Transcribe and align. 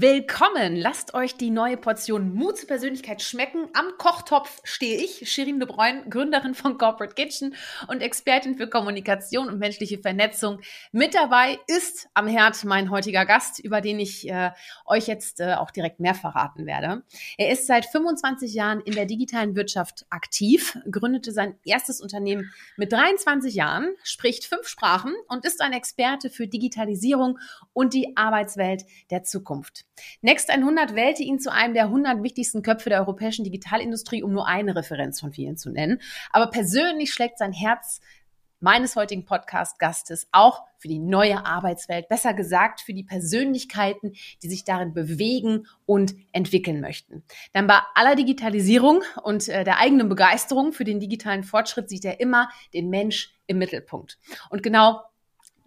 Willkommen! 0.00 0.76
Lasst 0.76 1.12
euch 1.12 1.36
die 1.36 1.50
neue 1.50 1.76
Portion 1.76 2.32
Mut 2.32 2.56
zur 2.56 2.68
Persönlichkeit 2.68 3.20
schmecken. 3.20 3.68
Am 3.74 3.84
Kochtopf 3.98 4.62
stehe 4.64 4.96
ich, 4.96 5.30
Shirin 5.30 5.60
de 5.60 5.68
Bruyne, 5.68 6.08
Gründerin 6.08 6.54
von 6.54 6.78
Corporate 6.78 7.14
Kitchen 7.14 7.54
und 7.86 8.00
Expertin 8.00 8.56
für 8.56 8.66
Kommunikation 8.66 9.48
und 9.48 9.58
menschliche 9.58 9.98
Vernetzung. 9.98 10.60
Mit 10.90 11.14
dabei 11.14 11.58
ist 11.66 12.08
am 12.14 12.28
Herd 12.28 12.64
mein 12.64 12.90
heutiger 12.90 13.26
Gast, 13.26 13.58
über 13.58 13.82
den 13.82 14.00
ich 14.00 14.26
äh, 14.26 14.52
euch 14.86 15.06
jetzt 15.06 15.38
äh, 15.38 15.52
auch 15.52 15.70
direkt 15.70 16.00
mehr 16.00 16.14
verraten 16.14 16.64
werde. 16.64 17.02
Er 17.36 17.50
ist 17.50 17.66
seit 17.66 17.84
25 17.84 18.54
Jahren 18.54 18.80
in 18.80 18.94
der 18.94 19.04
digitalen 19.04 19.54
Wirtschaft 19.54 20.06
aktiv, 20.08 20.78
gründete 20.90 21.30
sein 21.30 21.58
erstes 21.62 22.00
Unternehmen 22.00 22.50
mit 22.78 22.90
23 22.90 23.54
Jahren, 23.54 23.90
spricht 24.02 24.46
fünf 24.46 24.66
Sprachen 24.66 25.12
und 25.28 25.44
ist 25.44 25.60
ein 25.60 25.74
Experte 25.74 26.30
für 26.30 26.46
Digitalisierung 26.46 27.38
und 27.74 27.92
die 27.92 28.16
Arbeitswelt 28.16 28.86
der 29.10 29.24
Zukunft. 29.24 29.84
Next 30.22 30.50
100 30.50 30.94
wählte 30.94 31.22
ihn 31.22 31.38
zu 31.38 31.52
einem 31.52 31.74
der 31.74 31.84
100 31.84 32.22
wichtigsten 32.22 32.62
Köpfe 32.62 32.90
der 32.90 33.00
europäischen 33.00 33.44
Digitalindustrie, 33.44 34.22
um 34.22 34.32
nur 34.32 34.46
eine 34.46 34.76
Referenz 34.76 35.20
von 35.20 35.32
vielen 35.32 35.56
zu 35.56 35.70
nennen. 35.70 36.00
Aber 36.30 36.48
persönlich 36.48 37.12
schlägt 37.12 37.38
sein 37.38 37.52
Herz 37.52 38.00
meines 38.60 38.94
heutigen 38.94 39.24
Podcast-Gastes 39.24 40.28
auch 40.32 40.62
für 40.78 40.88
die 40.88 40.98
neue 40.98 41.44
Arbeitswelt, 41.44 42.08
besser 42.08 42.34
gesagt 42.34 42.80
für 42.80 42.94
die 42.94 43.04
Persönlichkeiten, 43.04 44.12
die 44.42 44.48
sich 44.48 44.64
darin 44.64 44.92
bewegen 44.92 45.66
und 45.86 46.14
entwickeln 46.32 46.80
möchten. 46.80 47.24
Denn 47.54 47.66
bei 47.66 47.78
aller 47.94 48.14
Digitalisierung 48.14 49.02
und 49.22 49.48
äh, 49.48 49.64
der 49.64 49.78
eigenen 49.78 50.08
Begeisterung 50.08 50.72
für 50.72 50.84
den 50.84 51.00
digitalen 51.00 51.42
Fortschritt 51.42 51.88
sieht 51.88 52.04
er 52.04 52.20
immer 52.20 52.48
den 52.72 52.90
Mensch 52.90 53.34
im 53.46 53.58
Mittelpunkt. 53.58 54.18
Und 54.50 54.62
genau 54.62 55.00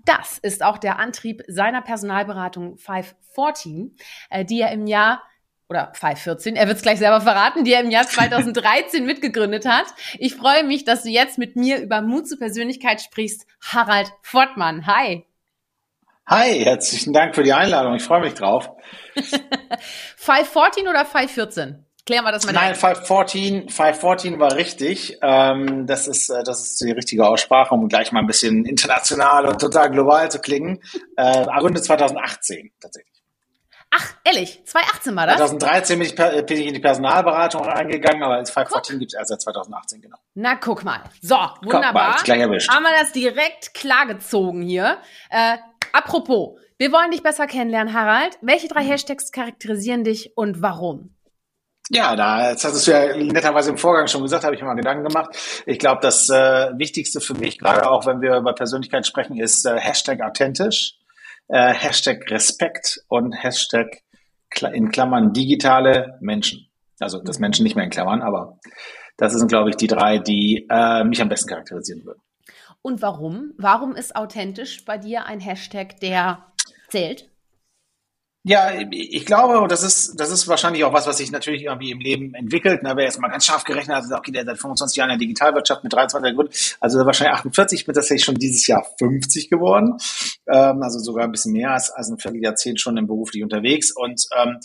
das 0.05 0.37
ist 0.39 0.63
auch 0.63 0.77
der 0.77 0.99
Antrieb 0.99 1.43
seiner 1.47 1.81
Personalberatung 1.81 2.77
514, 2.77 3.95
äh, 4.29 4.45
die 4.45 4.61
er 4.61 4.71
im 4.71 4.87
Jahr 4.87 5.23
oder 5.69 5.91
514, 5.93 6.55
er 6.55 6.67
wird 6.67 6.77
es 6.77 6.83
gleich 6.83 6.99
selber 6.99 7.21
verraten, 7.21 7.63
die 7.63 7.73
er 7.73 7.81
im 7.81 7.89
Jahr 7.89 8.07
2013 8.07 9.05
mitgegründet 9.07 9.65
hat. 9.65 9.87
Ich 10.19 10.35
freue 10.35 10.63
mich, 10.63 10.83
dass 10.83 11.03
du 11.03 11.09
jetzt 11.09 11.37
mit 11.37 11.55
mir 11.55 11.79
über 11.79 12.01
Mut 12.01 12.27
zur 12.27 12.37
Persönlichkeit 12.37 13.01
sprichst. 13.01 13.47
Harald 13.61 14.11
Fortmann, 14.21 14.85
hi. 14.85 15.25
Hi, 16.27 16.63
herzlichen 16.63 17.11
Dank 17.11 17.35
für 17.35 17.43
die 17.43 17.53
Einladung. 17.53 17.95
Ich 17.95 18.03
freue 18.03 18.21
mich 18.21 18.33
drauf. 18.33 18.69
514 20.17 20.87
oder 20.87 21.05
514? 21.05 21.85
Klären 22.05 22.25
wir 22.25 22.33
das 22.33 22.45
mal. 22.45 22.51
Nein, 22.51 22.75
514, 22.75 23.69
514 23.69 24.39
war 24.39 24.55
richtig. 24.55 25.19
Ähm, 25.21 25.87
das 25.87 26.07
ist, 26.07 26.29
äh, 26.29 26.43
das 26.43 26.61
ist 26.61 26.81
die 26.81 26.91
richtige 26.91 27.25
Aussprache, 27.25 27.73
um 27.73 27.87
gleich 27.87 28.11
mal 28.11 28.19
ein 28.19 28.27
bisschen 28.27 28.65
international 28.65 29.45
und 29.45 29.61
total 29.61 29.89
global 29.89 30.29
zu 30.29 30.39
klingen. 30.39 30.81
Äh, 31.15 31.39
Runde 31.59 31.81
2018 31.81 32.71
tatsächlich. 32.81 33.13
Ach, 33.95 34.15
ehrlich, 34.23 34.65
2018 34.65 35.15
war 35.15 35.27
das? 35.27 35.37
2013 35.37 35.99
bin 35.99 36.07
ich, 36.07 36.15
bin 36.15 36.57
ich 36.57 36.67
in 36.67 36.73
die 36.73 36.79
Personalberatung 36.79 37.61
eingegangen, 37.67 38.23
aber 38.23 38.35
als 38.35 38.49
514 38.49 38.99
gibt 38.99 39.13
es 39.13 39.17
erst 39.17 39.29
seit 39.29 39.41
2018, 39.41 40.01
genau. 40.01 40.17
Na, 40.33 40.55
guck 40.55 40.83
mal. 40.83 41.03
So, 41.21 41.35
wunderbar. 41.61 41.61
Guck 41.61 41.93
mal, 41.93 42.23
gleich 42.23 42.39
erwischt. 42.39 42.69
Haben 42.69 42.83
wir 42.83 42.99
das 42.99 43.11
direkt 43.11 43.75
klargezogen 43.75 44.63
hier. 44.63 44.97
Äh, 45.29 45.57
apropos, 45.93 46.59
wir 46.79 46.91
wollen 46.91 47.11
dich 47.11 47.21
besser 47.21 47.45
kennenlernen, 47.45 47.93
Harald. 47.93 48.37
Welche 48.41 48.67
drei 48.67 48.83
Hashtags 48.83 49.31
charakterisieren 49.31 50.03
dich 50.03 50.35
und 50.35 50.61
warum? 50.63 51.12
Ja, 51.89 52.15
da, 52.15 52.53
das 52.53 52.63
hast 52.63 52.87
du 52.87 52.91
ja 52.91 53.15
netterweise 53.17 53.71
im 53.71 53.77
Vorgang 53.77 54.07
schon 54.07 54.21
gesagt, 54.21 54.43
habe 54.43 54.55
ich 54.55 54.61
mir 54.61 54.67
mal 54.67 54.75
Gedanken 54.75 55.03
gemacht. 55.03 55.35
Ich 55.65 55.79
glaube, 55.79 55.99
das 56.01 56.29
äh, 56.29 56.71
Wichtigste 56.77 57.19
für 57.19 57.33
mich, 57.33 57.59
gerade 57.59 57.89
auch 57.89 58.05
wenn 58.05 58.21
wir 58.21 58.37
über 58.37 58.53
Persönlichkeit 58.53 59.05
sprechen, 59.05 59.37
ist 59.37 59.65
äh, 59.65 59.77
Hashtag 59.77 60.21
authentisch, 60.21 60.95
äh, 61.49 61.73
Hashtag 61.73 62.29
Respekt 62.31 63.03
und 63.09 63.33
Hashtag 63.33 64.01
in 64.71 64.91
Klammern 64.91 65.33
digitale 65.33 66.17
Menschen. 66.21 66.67
Also 66.99 67.21
das 67.21 67.39
Menschen 67.39 67.63
nicht 67.63 67.75
mehr 67.75 67.85
in 67.85 67.91
Klammern, 67.91 68.21
aber 68.21 68.59
das 69.17 69.33
sind, 69.33 69.49
glaube 69.49 69.69
ich, 69.69 69.75
die 69.75 69.87
drei, 69.87 70.19
die 70.19 70.67
äh, 70.69 71.03
mich 71.03 71.21
am 71.21 71.29
besten 71.29 71.49
charakterisieren 71.49 72.05
würden. 72.05 72.21
Und 72.81 73.01
warum? 73.01 73.53
Warum 73.57 73.95
ist 73.95 74.15
authentisch 74.15 74.85
bei 74.85 74.97
dir 74.97 75.25
ein 75.25 75.39
Hashtag, 75.39 75.99
der 75.99 76.45
zählt? 76.89 77.29
Ja, 78.45 78.73
ich 78.91 79.25
glaube, 79.25 79.61
und 79.61 79.71
das 79.71 79.83
ist, 79.83 80.19
das 80.19 80.29
ist 80.29 80.49
wahrscheinlich 80.49 80.83
auch 80.83 80.91
was, 80.91 81.07
was 81.07 81.17
sich 81.17 81.31
natürlich 81.31 81.63
irgendwie 81.63 81.91
im 81.91 81.99
Leben 81.99 82.33
entwickelt. 82.33 82.81
Na, 82.83 82.97
wer 82.97 83.05
jetzt 83.05 83.17
mal 83.21 83.29
ganz 83.29 83.45
scharf 83.45 83.63
gerechnet 83.63 83.95
hat, 83.95 84.03
okay, 84.11 84.33
der 84.33 84.43
seit 84.43 84.59
25 84.59 84.97
Jahren 84.97 85.11
in 85.11 85.17
der 85.17 85.25
Digitalwirtschaft 85.25 85.81
mit 85.81 85.93
23 85.93 86.35
Gründen, 86.35 86.53
also 86.81 86.99
wahrscheinlich 87.05 87.37
48, 87.37 87.85
bin 87.85 87.95
tatsächlich 87.95 88.25
schon 88.25 88.35
dieses 88.35 88.67
Jahr 88.67 88.85
50 88.99 89.49
geworden. 89.49 89.97
Ähm, 90.45 90.83
also 90.83 90.99
sogar 90.99 91.23
ein 91.23 91.31
bisschen 91.31 91.53
mehr 91.53 91.71
als, 91.71 91.89
als 91.89 92.09
ein 92.09 92.17
Vierteljahrzehnt 92.17 92.81
schon 92.81 92.97
im 92.97 93.07
beruflich 93.07 93.43
unterwegs. 93.43 93.93
Und 93.95 94.27
ähm, 94.35 94.59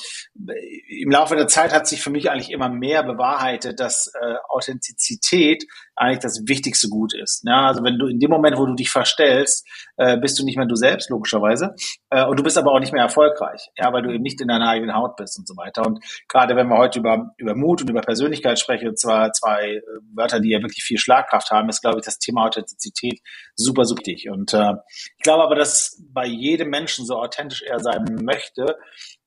im 0.89 1.11
Laufe 1.13 1.37
der 1.37 1.47
Zeit 1.47 1.73
hat 1.73 1.87
sich 1.87 2.03
für 2.03 2.11
mich 2.11 2.33
eigentlich 2.33 2.51
immer 2.51 2.69
mehr 2.69 3.05
bewahrheitet, 3.05 3.79
dass 3.79 4.11
äh, 4.21 4.35
Authentizität 4.49 5.67
eigentlich 5.99 6.21
das 6.21 6.43
wichtigste 6.47 6.89
Gut 6.89 7.15
ist. 7.15 7.43
Ja, 7.45 7.67
also 7.67 7.85
wenn 7.85 7.99
du 7.99 8.07
in 8.07 8.19
dem 8.19 8.31
Moment, 8.31 8.57
wo 8.57 8.65
du 8.65 8.75
dich 8.75 8.91
verstellst, 8.91 9.69
äh, 9.99 10.17
bist 10.19 10.39
du 10.39 10.45
nicht 10.45 10.57
mehr 10.57 10.67
du 10.67 10.75
selbst, 10.75 11.11
logischerweise. 11.11 11.75
Äh, 12.11 12.25
und 12.25 12.39
du 12.39 12.43
bist 12.43 12.57
aber 12.57 12.73
auch 12.73 12.81
nicht 12.81 12.93
mehr 12.93 13.03
erfolgreich, 13.03 13.69
ja, 13.77 13.93
weil 13.93 14.03
du 14.03 14.11
eben 14.11 14.23
nicht 14.23 14.41
in 14.41 14.49
deiner 14.49 14.69
eigenen 14.69 14.95
Haut 14.95 15.17
bist 15.17 15.39
und 15.39 15.47
so 15.47 15.57
weiter. 15.57 15.87
Und 15.87 16.03
gerade 16.29 16.57
wenn 16.57 16.69
wir 16.69 16.79
heute 16.79 16.99
über, 17.01 17.35
über 17.37 17.55
Mut 17.55 17.83
und 17.83 17.91
über 17.91 18.01
Persönlichkeit 18.01 18.59
sprechen, 18.59 18.97
zwar 18.97 19.33
zwei 19.33 19.75
äh, 19.75 19.83
Wörter, 20.15 20.41
die 20.41 20.51
ja 20.51 20.63
wirklich 20.63 20.83
viel 20.83 20.99
Schlagkraft 20.99 21.51
haben, 21.51 21.69
ist, 21.69 21.83
glaube 21.83 21.99
ich, 21.99 22.05
das 22.05 22.19
Thema 22.19 22.47
Authentizität 22.47 23.21
super, 23.55 23.85
super 23.85 23.99
wichtig. 24.09 24.31
Und 24.31 24.55
äh, 24.55 24.75
ich 25.17 25.23
glaube 25.23 25.43
aber, 25.43 25.55
dass 25.55 26.03
bei 26.13 26.27
jedem 26.27 26.71
Menschen 26.71 27.05
so 27.05 27.17
authentisch 27.17 27.63
er 27.63 27.81
sein 27.81 28.05
möchte, 28.23 28.77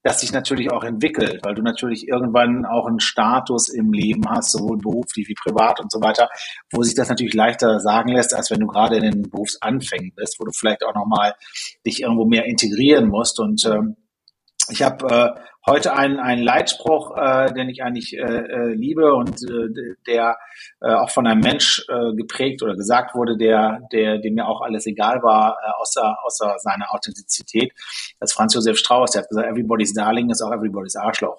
das 0.03 0.21
sich 0.21 0.31
natürlich 0.31 0.71
auch 0.71 0.83
entwickelt, 0.83 1.41
weil 1.43 1.53
du 1.53 1.61
natürlich 1.61 2.07
irgendwann 2.07 2.65
auch 2.65 2.87
einen 2.87 2.99
Status 2.99 3.69
im 3.69 3.93
Leben 3.93 4.29
hast, 4.29 4.51
sowohl 4.51 4.77
beruflich 4.77 5.27
wie 5.27 5.35
privat 5.35 5.79
und 5.79 5.91
so 5.91 6.01
weiter, 6.01 6.29
wo 6.71 6.81
sich 6.81 6.95
das 6.95 7.09
natürlich 7.09 7.33
leichter 7.33 7.79
sagen 7.79 8.11
lässt, 8.11 8.33
als 8.33 8.49
wenn 8.49 8.59
du 8.59 8.67
gerade 8.67 8.95
in 8.97 9.03
den 9.03 9.29
Berufsanfängen 9.29 10.13
bist, 10.15 10.39
wo 10.39 10.45
du 10.45 10.51
vielleicht 10.51 10.83
auch 10.83 10.95
nochmal 10.95 11.35
dich 11.85 12.01
irgendwo 12.01 12.25
mehr 12.25 12.45
integrieren 12.45 13.09
musst. 13.09 13.39
Und 13.39 13.63
ähm, 13.65 13.95
ich 14.69 14.83
habe 14.83 15.07
äh, 15.35 15.39
heute 15.65 15.93
einen, 15.93 16.19
einen 16.19 16.43
Leitspruch, 16.43 17.15
äh, 17.15 17.53
den 17.53 17.69
ich 17.69 17.83
eigentlich 17.83 18.17
äh, 18.17 18.21
äh, 18.21 18.73
liebe 18.73 19.13
und 19.13 19.41
äh, 19.43 19.95
der 20.07 20.37
äh, 20.81 20.93
auch 20.93 21.09
von 21.09 21.27
einem 21.27 21.41
Mensch 21.41 21.85
äh, 21.87 22.15
geprägt 22.15 22.63
oder 22.63 22.75
gesagt 22.75 23.15
wurde, 23.15 23.37
der, 23.37 23.79
der 23.91 24.17
dem 24.17 24.35
mir 24.35 24.47
auch 24.47 24.61
alles 24.61 24.87
egal 24.87 25.21
war, 25.21 25.57
äh, 25.63 25.71
außer, 25.81 26.17
außer 26.25 26.55
seiner 26.59 26.93
Authentizität. 26.93 27.73
Das 28.19 28.31
ist 28.31 28.35
Franz 28.35 28.53
Josef 28.53 28.77
Strauß, 28.77 29.11
der 29.11 29.21
hat 29.21 29.29
gesagt, 29.29 29.47
everybody's 29.47 29.93
darling 29.93 30.29
ist 30.29 30.41
auch 30.41 30.51
everybody's 30.51 30.95
Arschloch. 30.95 31.37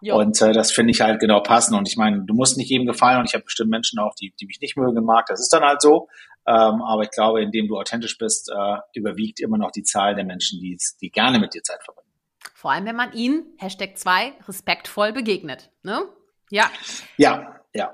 Jo. 0.00 0.18
Und 0.18 0.40
äh, 0.42 0.52
das 0.52 0.72
finde 0.72 0.90
ich 0.92 1.00
halt 1.00 1.20
genau 1.20 1.40
passend. 1.40 1.76
Und 1.76 1.88
ich 1.88 1.96
meine, 1.96 2.24
du 2.26 2.34
musst 2.34 2.56
nicht 2.56 2.70
jedem 2.70 2.86
gefallen 2.86 3.20
und 3.20 3.26
ich 3.26 3.34
habe 3.34 3.44
bestimmt 3.44 3.70
Menschen 3.70 3.98
auch, 3.98 4.14
die, 4.20 4.34
die 4.40 4.46
mich 4.46 4.60
nicht 4.60 4.76
mögen 4.76 5.04
mag. 5.04 5.26
Das 5.26 5.40
ist 5.40 5.52
dann 5.52 5.62
halt 5.62 5.80
so. 5.80 6.08
Ähm, 6.46 6.82
aber 6.82 7.02
ich 7.02 7.10
glaube, 7.10 7.40
indem 7.40 7.68
du 7.68 7.78
authentisch 7.78 8.18
bist, 8.18 8.50
äh, 8.50 8.76
überwiegt 8.94 9.40
immer 9.40 9.58
noch 9.58 9.70
die 9.70 9.84
Zahl 9.84 10.14
der 10.16 10.24
Menschen, 10.24 10.60
die, 10.60 10.76
die 11.00 11.10
gerne 11.10 11.38
mit 11.38 11.54
dir 11.54 11.62
Zeit 11.62 11.82
verbringen. 11.84 12.01
Vor 12.54 12.70
allem, 12.70 12.84
wenn 12.84 12.96
man 12.96 13.12
ihnen, 13.12 13.44
Hashtag 13.58 13.98
2, 13.98 14.34
respektvoll 14.46 15.12
begegnet. 15.12 15.70
Ne? 15.82 16.04
Ja. 16.50 16.70
Ja, 17.16 17.56
ja. 17.72 17.92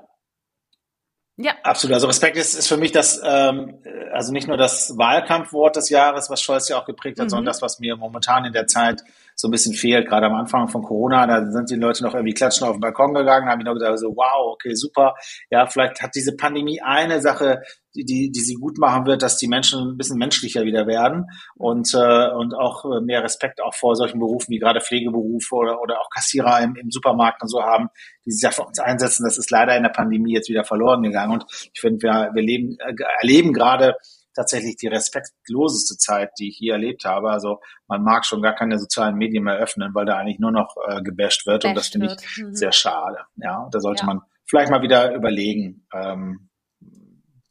Ja. 1.41 1.53
Absolut. 1.63 1.93
Also 1.93 2.07
Respekt 2.07 2.35
ist, 2.35 2.53
ist 2.53 2.67
für 2.67 2.75
mich 2.75 2.91
das, 2.91 3.21
ähm, 3.23 3.81
also 4.11 4.33
nicht 4.33 4.49
nur 4.49 4.57
das 4.57 4.97
Wahlkampfwort 4.97 5.77
des 5.77 5.89
Jahres, 5.89 6.29
was 6.29 6.41
Scholz 6.41 6.67
ja 6.67 6.77
auch 6.77 6.85
geprägt 6.85 7.17
hat, 7.17 7.27
mhm. 7.27 7.29
sondern 7.29 7.45
das, 7.45 7.61
was 7.61 7.79
mir 7.79 7.95
momentan 7.95 8.43
in 8.43 8.51
der 8.51 8.67
Zeit 8.67 9.03
so 9.39 9.47
ein 9.47 9.51
bisschen 9.51 9.73
fehlt, 9.73 10.09
gerade 10.09 10.25
am 10.25 10.35
Anfang 10.35 10.67
von 10.67 10.83
Corona, 10.83 11.25
da 11.25 11.49
sind 11.49 11.69
die 11.69 11.75
Leute 11.75 12.03
noch 12.03 12.13
irgendwie 12.13 12.33
klatschen 12.33 12.67
auf 12.67 12.75
den 12.75 12.81
Balkon 12.81 13.13
gegangen, 13.13 13.47
haben 13.47 13.61
ich 13.61 13.65
noch 13.65 13.73
gesagt, 13.73 13.97
so, 13.97 14.09
wow, 14.09 14.51
okay, 14.51 14.73
super. 14.73 15.15
Ja, 15.49 15.65
vielleicht 15.65 16.01
hat 16.01 16.13
diese 16.13 16.35
Pandemie 16.35 16.81
eine 16.81 17.21
Sache, 17.21 17.61
die, 17.95 18.03
die, 18.03 18.31
die 18.33 18.39
sie 18.41 18.55
gut 18.55 18.77
machen 18.77 19.05
wird, 19.05 19.23
dass 19.23 19.37
die 19.37 19.47
Menschen 19.47 19.91
ein 19.91 19.97
bisschen 19.97 20.17
menschlicher 20.17 20.65
wieder 20.65 20.87
werden 20.87 21.25
und, 21.55 21.93
äh, 21.93 22.29
und 22.31 22.53
auch 22.53 22.83
mehr 23.01 23.23
Respekt 23.23 23.61
auch 23.61 23.73
vor 23.73 23.95
solchen 23.95 24.19
Berufen 24.19 24.51
wie 24.51 24.59
gerade 24.59 24.81
Pflegeberufe 24.81 25.55
oder, 25.55 25.81
oder 25.81 26.01
auch 26.01 26.09
Kassierer 26.09 26.59
im, 26.59 26.75
im 26.75 26.91
Supermarkt 26.91 27.41
und 27.41 27.47
so 27.47 27.61
haben, 27.61 27.87
die 28.25 28.31
sich 28.31 28.43
ja 28.43 28.51
für 28.51 28.63
uns 28.63 28.79
einsetzen. 28.79 29.23
Das 29.23 29.37
ist 29.37 29.51
leider 29.51 29.73
in 29.77 29.83
der 29.83 29.89
Pandemie 29.89 30.33
jetzt 30.33 30.49
wieder 30.49 30.65
verloren 30.65 31.01
gegangen. 31.01 31.31
Und 31.31 31.45
ich 31.73 31.79
finde, 31.79 32.01
wir, 32.01 32.31
wir 32.33 32.43
leben, 32.43 32.75
äh, 32.79 32.93
erleben 33.21 33.53
gerade 33.53 33.95
tatsächlich 34.35 34.77
die 34.77 34.87
respektloseste 34.87 35.97
Zeit, 35.97 36.31
die 36.39 36.49
ich 36.49 36.57
hier 36.57 36.73
erlebt 36.73 37.05
habe. 37.05 37.29
Also 37.31 37.59
man 37.87 38.03
mag 38.03 38.25
schon 38.25 38.41
gar 38.41 38.55
keine 38.55 38.79
sozialen 38.79 39.15
Medien 39.15 39.43
mehr 39.43 39.57
öffnen, 39.57 39.93
weil 39.93 40.05
da 40.05 40.17
eigentlich 40.17 40.39
nur 40.39 40.51
noch 40.51 40.75
äh, 40.87 41.01
gebasht 41.01 41.45
wird. 41.45 41.63
Bashed 41.63 41.69
und 41.69 41.75
das 41.75 41.87
finde 41.89 42.07
ich 42.07 42.43
mhm. 42.43 42.55
sehr 42.55 42.71
schade. 42.71 43.19
Ja, 43.35 43.67
da 43.71 43.79
sollte 43.79 44.01
ja. 44.01 44.07
man 44.07 44.21
vielleicht 44.45 44.71
mal 44.71 44.81
wieder 44.81 45.13
überlegen, 45.13 45.85
ähm, 45.93 46.49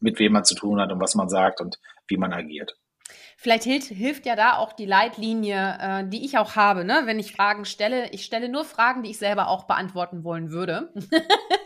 mit 0.00 0.18
wem 0.18 0.32
man 0.32 0.44
zu 0.44 0.54
tun 0.54 0.80
hat 0.80 0.92
und 0.92 1.00
was 1.00 1.14
man 1.14 1.28
sagt 1.28 1.60
und 1.60 1.78
wie 2.06 2.16
man 2.16 2.32
agiert. 2.32 2.76
Vielleicht 3.40 3.62
hilft, 3.62 3.86
hilft 3.86 4.26
ja 4.26 4.34
da 4.34 4.56
auch 4.56 4.72
die 4.72 4.84
Leitlinie, 4.84 5.78
äh, 5.80 6.08
die 6.08 6.24
ich 6.24 6.38
auch 6.38 6.56
habe, 6.56 6.84
ne? 6.84 7.02
wenn 7.04 7.20
ich 7.20 7.32
Fragen 7.32 7.64
stelle. 7.64 8.10
Ich 8.10 8.24
stelle 8.24 8.48
nur 8.48 8.64
Fragen, 8.64 9.04
die 9.04 9.10
ich 9.10 9.18
selber 9.18 9.46
auch 9.46 9.68
beantworten 9.68 10.24
wollen 10.24 10.50
würde. 10.50 10.92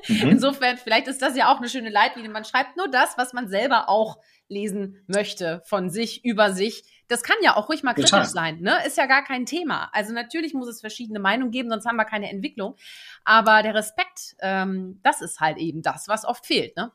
mhm. 0.06 0.28
Insofern, 0.28 0.76
vielleicht 0.76 1.08
ist 1.08 1.22
das 1.22 1.34
ja 1.34 1.50
auch 1.50 1.56
eine 1.56 1.70
schöne 1.70 1.88
Leitlinie. 1.88 2.30
Man 2.30 2.44
schreibt 2.44 2.76
nur 2.76 2.88
das, 2.88 3.16
was 3.16 3.32
man 3.32 3.48
selber 3.48 3.88
auch 3.88 4.18
lesen 4.48 5.02
möchte 5.06 5.62
von 5.64 5.88
sich, 5.88 6.26
über 6.26 6.52
sich. 6.52 6.84
Das 7.08 7.22
kann 7.22 7.36
ja 7.42 7.56
auch 7.56 7.70
ruhig 7.70 7.82
mal 7.82 7.94
kritisch 7.94 8.10
Total. 8.10 8.26
sein, 8.26 8.60
ne? 8.60 8.76
Ist 8.86 8.98
ja 8.98 9.06
gar 9.06 9.24
kein 9.24 9.46
Thema. 9.46 9.88
Also 9.94 10.12
natürlich 10.12 10.52
muss 10.52 10.68
es 10.68 10.82
verschiedene 10.82 11.20
Meinungen 11.20 11.52
geben, 11.52 11.70
sonst 11.70 11.86
haben 11.86 11.96
wir 11.96 12.04
keine 12.04 12.28
Entwicklung. 12.30 12.76
Aber 13.24 13.62
der 13.62 13.74
Respekt, 13.74 14.36
ähm, 14.40 15.00
das 15.02 15.22
ist 15.22 15.40
halt 15.40 15.56
eben 15.56 15.80
das, 15.80 16.06
was 16.06 16.26
oft 16.26 16.44
fehlt, 16.44 16.76
ne? 16.76 16.92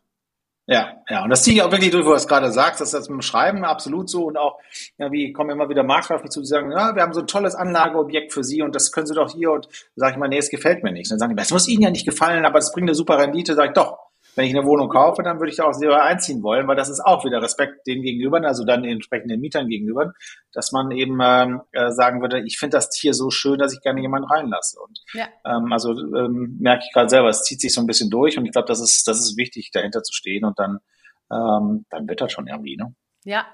Ja, 0.69 1.01
ja, 1.09 1.23
und 1.23 1.29
das 1.29 1.43
ziehe 1.43 1.55
ich 1.55 1.61
auch 1.61 1.71
wirklich 1.71 1.91
durch, 1.91 2.05
wo 2.05 2.09
du 2.09 2.15
es 2.15 2.27
gerade 2.27 2.51
sagst, 2.51 2.81
das 2.81 2.89
ist 2.89 2.93
das 2.93 3.07
mit 3.07 3.19
dem 3.19 3.21
Schreiben 3.21 3.63
absolut 3.63 4.09
so 4.09 4.25
und 4.25 4.35
auch, 4.35 4.59
ja, 4.97 5.09
wie 5.13 5.31
kommen 5.31 5.49
immer 5.49 5.69
wieder 5.69 5.81
mich 5.81 6.29
zu, 6.29 6.41
die 6.41 6.45
sagen, 6.45 6.73
ja, 6.73 6.93
wir 6.93 7.03
haben 7.03 7.13
so 7.13 7.21
ein 7.21 7.27
tolles 7.27 7.55
Anlageobjekt 7.55 8.33
für 8.33 8.43
Sie 8.43 8.61
und 8.61 8.75
das 8.75 8.91
können 8.91 9.07
Sie 9.07 9.15
doch 9.15 9.31
hier 9.31 9.51
und 9.51 9.69
sage 9.95 10.11
ich 10.11 10.17
mal, 10.17 10.27
nee, 10.27 10.39
es 10.39 10.49
gefällt 10.49 10.83
mir 10.83 10.91
nicht. 10.91 11.05
Und 11.05 11.11
dann 11.11 11.19
sagen 11.19 11.31
die, 11.37 11.41
das 11.41 11.51
muss 11.51 11.69
Ihnen 11.69 11.83
ja 11.83 11.89
nicht 11.89 12.05
gefallen, 12.05 12.45
aber 12.45 12.59
das 12.59 12.73
bringt 12.73 12.89
eine 12.89 12.95
super 12.95 13.17
Rendite, 13.17 13.55
sage 13.55 13.69
ich 13.69 13.73
doch 13.75 13.96
wenn 14.37 14.45
ich 14.45 14.55
eine 14.55 14.67
Wohnung 14.67 14.87
kaufe, 14.87 15.23
dann 15.23 15.39
würde 15.39 15.49
ich 15.49 15.57
da 15.57 15.65
auch 15.65 15.73
selber 15.73 16.03
einziehen 16.03 16.43
wollen, 16.43 16.67
weil 16.67 16.75
das 16.75 16.89
ist 16.89 17.01
auch 17.03 17.25
wieder 17.25 17.41
Respekt 17.41 17.87
dem 17.87 18.03
gegenüber, 18.03 18.39
also 18.43 18.63
dann 18.63 18.83
den 18.83 18.93
entsprechenden 18.93 19.39
Mietern 19.41 19.67
gegenüber, 19.67 20.13
dass 20.53 20.71
man 20.71 20.91
eben 20.91 21.17
ähm, 21.21 21.61
äh, 21.71 21.89
sagen 21.89 22.21
würde, 22.21 22.43
ich 22.45 22.59
finde 22.59 22.77
das 22.77 22.95
hier 22.95 23.15
so 23.15 23.31
schön, 23.31 23.57
dass 23.57 23.73
ich 23.73 23.81
gerne 23.81 23.99
jemanden 23.99 24.29
reinlasse. 24.29 24.79
Und 24.79 24.99
ja. 25.13 25.25
ähm, 25.43 25.73
also 25.73 25.91
ähm, 25.91 26.57
merke 26.59 26.83
ich 26.85 26.93
gerade 26.93 27.09
selber, 27.09 27.29
es 27.29 27.43
zieht 27.43 27.59
sich 27.59 27.73
so 27.73 27.81
ein 27.81 27.87
bisschen 27.87 28.11
durch 28.11 28.37
und 28.37 28.45
ich 28.45 28.51
glaube, 28.51 28.67
das 28.67 28.79
ist, 28.79 29.07
das 29.07 29.19
ist 29.19 29.37
wichtig, 29.37 29.71
dahinter 29.73 30.03
zu 30.03 30.13
stehen 30.13 30.45
und 30.45 30.59
dann, 30.59 30.77
ähm, 31.31 31.85
dann 31.89 32.07
wird 32.07 32.21
das 32.21 32.31
schon 32.31 32.47
irgendwie, 32.47 32.77
ne? 32.77 32.93
Ja. 33.23 33.45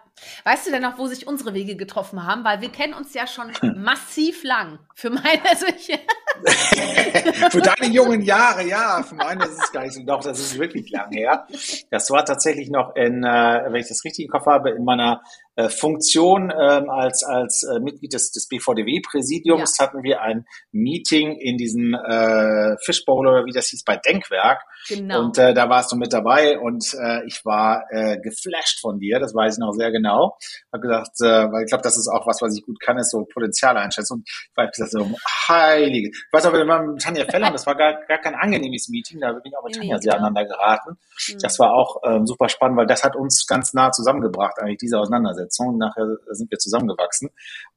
Weißt 0.44 0.68
du 0.68 0.72
denn 0.72 0.84
noch, 0.84 1.00
wo 1.00 1.08
sich 1.08 1.26
unsere 1.26 1.56
Wege 1.56 1.76
getroffen 1.76 2.24
haben? 2.24 2.44
Weil 2.44 2.62
wir 2.62 2.70
kennen 2.70 2.94
uns 2.94 3.14
ja 3.16 3.26
schon 3.26 3.52
massiv 3.76 4.44
lang. 4.44 4.78
Für 4.94 5.10
meine, 5.10 5.42
also 5.50 5.66
ich 5.66 5.88
Für 7.52 7.62
deine 7.62 7.92
jungen 7.92 8.22
Jahre, 8.22 8.68
ja. 8.68 9.04
Für 9.04 9.16
meine 9.16 9.46
ist 9.46 9.64
es 9.64 9.72
gar 9.72 9.84
nicht 9.84 9.94
so. 9.94 10.04
Doch, 10.04 10.22
das 10.22 10.40
ist 10.40 10.60
wirklich 10.60 10.92
lang 10.92 11.12
her. 11.12 11.48
Das 11.90 12.10
war 12.12 12.26
tatsächlich 12.26 12.70
noch 12.70 12.96
in, 12.96 13.24
äh, 13.24 13.64
wenn 13.68 13.82
ich 13.82 13.88
das 13.88 14.04
richtig 14.04 14.26
im 14.26 14.32
Kopf 14.32 14.46
habe, 14.46 14.72
in 14.72 14.84
meiner 14.84 15.22
äh, 15.56 15.70
Funktion 15.70 16.52
ähm, 16.52 16.90
als, 16.90 17.24
als 17.24 17.64
äh, 17.64 17.80
Mitglied 17.80 18.14
des, 18.14 18.32
des 18.32 18.48
BVDW-Präsidiums 18.48 19.78
ja. 19.78 19.86
hatten 19.86 20.04
wir 20.04 20.22
ein 20.22 20.46
Meeting 20.72 21.38
in 21.38 21.58
diesem 21.58 21.94
äh, 21.94 22.76
Fishbowl 22.84 23.28
oder 23.28 23.46
wie 23.46 23.52
das 23.52 23.68
hieß, 23.70 23.84
bei 23.84 23.98
Denkwerk. 23.98 24.62
Genau. 24.90 25.22
Und 25.22 25.38
äh, 25.38 25.54
da 25.54 25.70
warst 25.70 25.92
du 25.92 25.96
mit 25.96 26.14
dabei 26.14 26.60
und 26.60 26.94
äh, 26.94 27.26
ich 27.26 27.44
war 27.46 27.86
äh, 27.90 28.20
geflasht 28.20 28.82
von 28.82 29.00
dir, 29.00 29.20
das 29.20 29.34
weiß 29.34 29.56
ich 29.56 29.60
noch 29.60 29.72
sehr 29.74 29.92
genau. 29.92 30.38
Hab 30.72 30.82
gesagt, 30.82 31.22
äh, 31.22 31.52
weil 31.52 31.64
ich 31.64 31.70
glaube, 31.70 31.84
das 31.84 31.98
ist 31.98 32.08
auch 32.08 32.28
was, 32.28 32.42
was 32.42 32.56
ich 32.56 32.66
gut 32.66 32.80
kann, 32.80 32.98
ist 32.98 33.12
so 33.12 33.26
Potenzial 33.26 33.78
einschätzen. 33.78 34.14
Und 34.14 34.30
ich 34.30 34.52
war 34.56 34.68
gesagt, 34.68 34.92
so, 34.92 35.10
heilige. 35.48 36.10
Ich 36.10 36.34
weiß 36.34 36.46
auch, 36.46 36.54
wir 36.54 36.68
waren 36.68 36.94
mit 36.94 37.02
Tanja 37.02 37.26
Feller 37.26 37.52
das 37.52 37.66
war 37.66 37.76
gar, 37.76 37.94
gar 38.08 38.18
kein 38.20 38.36
angenehmes 38.36 38.90
Meeting, 38.90 39.20
da 39.20 39.32
bin 39.32 39.42
ich 39.46 39.58
auch 39.58 39.64
mit 39.64 39.76
Tanja 39.76 39.98
sehr 40.00 40.14
aneinander 40.14 40.46
geraten. 40.46 40.98
Mhm. 41.30 41.40
Das 41.42 41.60
war 41.60 41.74
auch 41.74 41.98
ähm, 42.04 42.26
super 42.26 42.50
spannend, 42.50 42.78
weil 42.78 42.88
das 42.88 43.04
hat 43.04 43.16
uns 43.16 43.46
ganz 43.48 43.74
nah 43.74 43.92
zusammengebracht, 43.92 44.60
eigentlich 44.60 44.80
diese 44.80 45.00
Auseinandersetzung. 45.00 45.78
Nachher 45.78 46.18
sind 46.32 46.52
wir 46.52 46.58
zusammengewachsen. 46.58 47.30